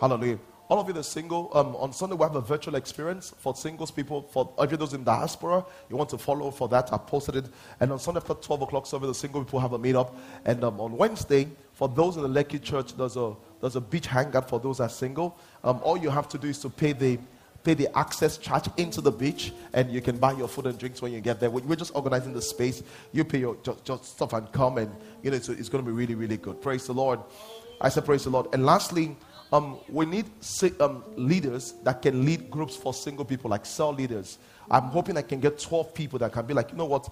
Hallelujah. 0.00 0.38
All 0.70 0.78
of 0.78 0.86
you 0.86 0.92
that 0.92 1.00
are 1.00 1.02
single, 1.02 1.50
um, 1.54 1.74
on 1.76 1.94
Sunday 1.94 2.14
we 2.14 2.22
have 2.24 2.36
a 2.36 2.42
virtual 2.42 2.74
experience 2.74 3.32
for 3.38 3.54
singles 3.54 3.90
people. 3.90 4.20
For 4.30 4.52
you're 4.58 4.76
those 4.76 4.92
in 4.92 5.02
diaspora, 5.02 5.64
you 5.88 5.96
want 5.96 6.10
to 6.10 6.18
follow 6.18 6.50
for 6.50 6.68
that, 6.68 6.92
I 6.92 6.98
posted 6.98 7.36
it. 7.36 7.46
And 7.80 7.90
on 7.90 7.98
Sunday 7.98 8.20
after 8.20 8.34
12 8.34 8.62
o'clock 8.62 8.84
service, 8.86 9.08
the 9.08 9.14
single 9.14 9.42
people 9.44 9.60
have 9.60 9.72
a 9.72 9.78
meetup. 9.78 10.12
And 10.44 10.62
um, 10.62 10.78
on 10.78 10.94
Wednesday, 10.98 11.48
for 11.72 11.88
those 11.88 12.18
in 12.18 12.22
the 12.22 12.28
Lekki 12.28 12.62
church, 12.62 12.94
there's 12.98 13.16
a, 13.16 13.34
there's 13.62 13.76
a 13.76 13.80
beach 13.80 14.06
hangout 14.08 14.46
for 14.50 14.60
those 14.60 14.76
that 14.76 14.84
are 14.84 14.88
single. 14.90 15.38
Um, 15.64 15.80
all 15.82 15.96
you 15.96 16.10
have 16.10 16.28
to 16.28 16.38
do 16.38 16.48
is 16.48 16.58
to 16.60 16.68
pay 16.68 16.92
the 16.92 17.18
pay 17.64 17.74
the 17.74 17.88
access 17.98 18.38
charge 18.38 18.68
into 18.76 19.00
the 19.00 19.10
beach 19.10 19.52
and 19.72 19.90
you 19.90 20.00
can 20.00 20.16
buy 20.16 20.30
your 20.32 20.46
food 20.46 20.66
and 20.66 20.78
drinks 20.78 21.02
when 21.02 21.12
you 21.12 21.20
get 21.20 21.40
there. 21.40 21.50
We- 21.50 21.62
We're 21.62 21.74
just 21.76 21.92
organizing 21.94 22.32
the 22.32 22.40
space. 22.40 22.84
You 23.12 23.24
pay 23.24 23.38
your 23.40 23.56
just, 23.64 23.84
just 23.84 24.04
stuff 24.04 24.32
and 24.32 24.50
come 24.52 24.78
and 24.78 24.94
you 25.22 25.30
know 25.30 25.36
it's, 25.36 25.48
it's 25.48 25.68
going 25.68 25.84
to 25.84 25.90
be 25.90 25.94
really 25.94 26.14
really 26.14 26.36
good. 26.36 26.60
Praise 26.62 26.86
the 26.86 26.92
Lord. 26.92 27.18
I 27.80 27.88
said 27.88 28.04
praise 28.04 28.24
the 28.24 28.30
Lord. 28.30 28.46
And 28.52 28.64
lastly, 28.66 29.16
um, 29.52 29.78
we 29.88 30.04
need 30.06 30.26
um, 30.80 31.02
leaders 31.16 31.74
that 31.84 32.02
can 32.02 32.24
lead 32.24 32.50
groups 32.50 32.76
for 32.76 32.92
single 32.92 33.24
people, 33.24 33.50
like 33.50 33.64
cell 33.64 33.92
leaders. 33.92 34.38
I'm 34.70 34.84
hoping 34.84 35.16
I 35.16 35.22
can 35.22 35.40
get 35.40 35.58
12 35.58 35.94
people 35.94 36.18
that 36.18 36.32
can 36.32 36.44
be 36.44 36.52
like, 36.52 36.70
you 36.70 36.76
know 36.76 36.84
what? 36.84 37.08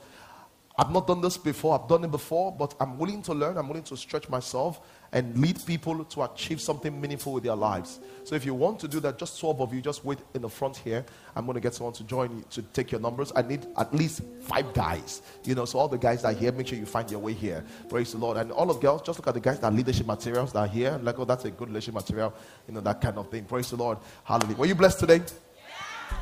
I've 0.79 0.91
not 0.91 1.07
done 1.07 1.23
this 1.23 1.39
before, 1.39 1.79
I've 1.81 1.89
done 1.89 2.05
it 2.05 2.11
before, 2.11 2.53
but 2.53 2.75
I'm 2.79 2.99
willing 2.99 3.23
to 3.23 3.33
learn, 3.33 3.57
I'm 3.57 3.69
willing 3.69 3.85
to 3.85 3.97
stretch 3.97 4.29
myself 4.29 4.81
and 5.13 5.39
lead 5.39 5.65
people 5.65 6.05
to 6.05 6.23
achieve 6.25 6.61
something 6.61 7.01
meaningful 7.01 7.33
with 7.33 7.45
their 7.45 7.55
lives. 7.55 8.01
So 8.25 8.35
if 8.35 8.45
you 8.45 8.53
want 8.53 8.81
to 8.81 8.89
do 8.89 9.01
that, 9.01 9.19
just 9.19 9.41
12 9.41 9.63
of 9.63 9.73
you, 9.73 9.81
just 9.81 10.05
wait 10.05 10.19
in 10.35 10.43
the 10.43 10.51
front 10.51 10.77
here. 10.77 11.07
I'm 11.35 11.47
going 11.47 11.55
to 11.55 11.61
get 11.61 11.75
someone 11.75 11.95
to 11.95 12.05
join 12.05 12.39
you 12.39 12.45
to 12.51 12.63
take 12.63 12.93
your 12.93 13.01
numbers. 13.01 13.33
I 13.35 13.43
need 13.43 13.67
at 13.79 13.95
least 13.95 14.21
five 14.41 14.75
guys. 14.75 15.23
You 15.45 15.55
know, 15.55 15.65
so 15.65 15.79
all 15.79 15.89
the 15.89 15.97
guys 15.97 16.23
that 16.23 16.35
are 16.35 16.39
here, 16.39 16.53
make 16.53 16.67
sure 16.67 16.77
you 16.79 16.85
find 16.85 17.11
your 17.11 17.21
way 17.21 17.33
here. 17.33 17.65
Praise 17.89 18.13
the 18.13 18.19
Lord. 18.19 18.37
And 18.37 18.53
all 18.53 18.71
of 18.71 18.81
girls, 18.81 19.03
just 19.03 19.19
look 19.19 19.29
at 19.29 19.35
the 19.35 19.41
guys 19.41 19.61
that 19.61 19.73
leadership 19.73 20.07
materials 20.07 20.53
that 20.53 20.59
are 20.59 20.67
here. 20.67 20.99
Like, 21.03 21.19
oh, 21.19 21.25
that's 21.25 21.47
a 21.47 21.51
good 21.51 21.69
leadership 21.69 21.95
material. 21.95 22.35
You 22.69 22.75
know, 22.75 22.81
that 22.81 23.01
kind 23.01 23.17
of 23.17 23.31
thing. 23.31 23.45
Praise 23.45 23.71
the 23.71 23.77
Lord. 23.77 23.99
Hallelujah. 24.25 24.57
Were 24.57 24.67
you 24.67 24.75
blessed 24.75 25.01
today? 25.01 25.23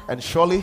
And 0.08 0.22
surely. 0.22 0.62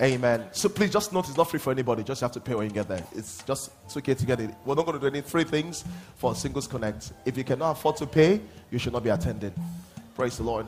Amen. 0.00 0.44
So 0.52 0.68
please 0.68 0.90
just 0.90 1.12
note 1.12 1.26
it's 1.26 1.38
not 1.38 1.48
free 1.48 1.58
for 1.58 1.72
anybody. 1.72 2.04
Just 2.04 2.20
have 2.20 2.32
to 2.32 2.40
pay 2.40 2.54
when 2.54 2.66
you 2.66 2.72
get 2.72 2.86
there. 2.86 3.02
It's 3.14 3.42
just 3.44 3.70
it's 3.86 3.96
okay 3.96 4.14
to 4.14 4.26
get 4.26 4.40
it. 4.40 4.50
We're 4.64 4.74
not 4.74 4.84
going 4.84 5.00
to 5.00 5.00
do 5.00 5.06
any 5.06 5.22
three 5.22 5.44
things 5.44 5.84
for 6.16 6.34
Singles 6.34 6.66
Connect. 6.66 7.12
If 7.24 7.38
you 7.38 7.44
cannot 7.44 7.70
afford 7.72 7.96
to 7.98 8.06
pay, 8.06 8.40
you 8.70 8.78
should 8.78 8.92
not 8.92 9.04
be 9.04 9.10
attending. 9.10 9.54
Praise 10.14 10.36
the 10.36 10.42
Lord. 10.42 10.66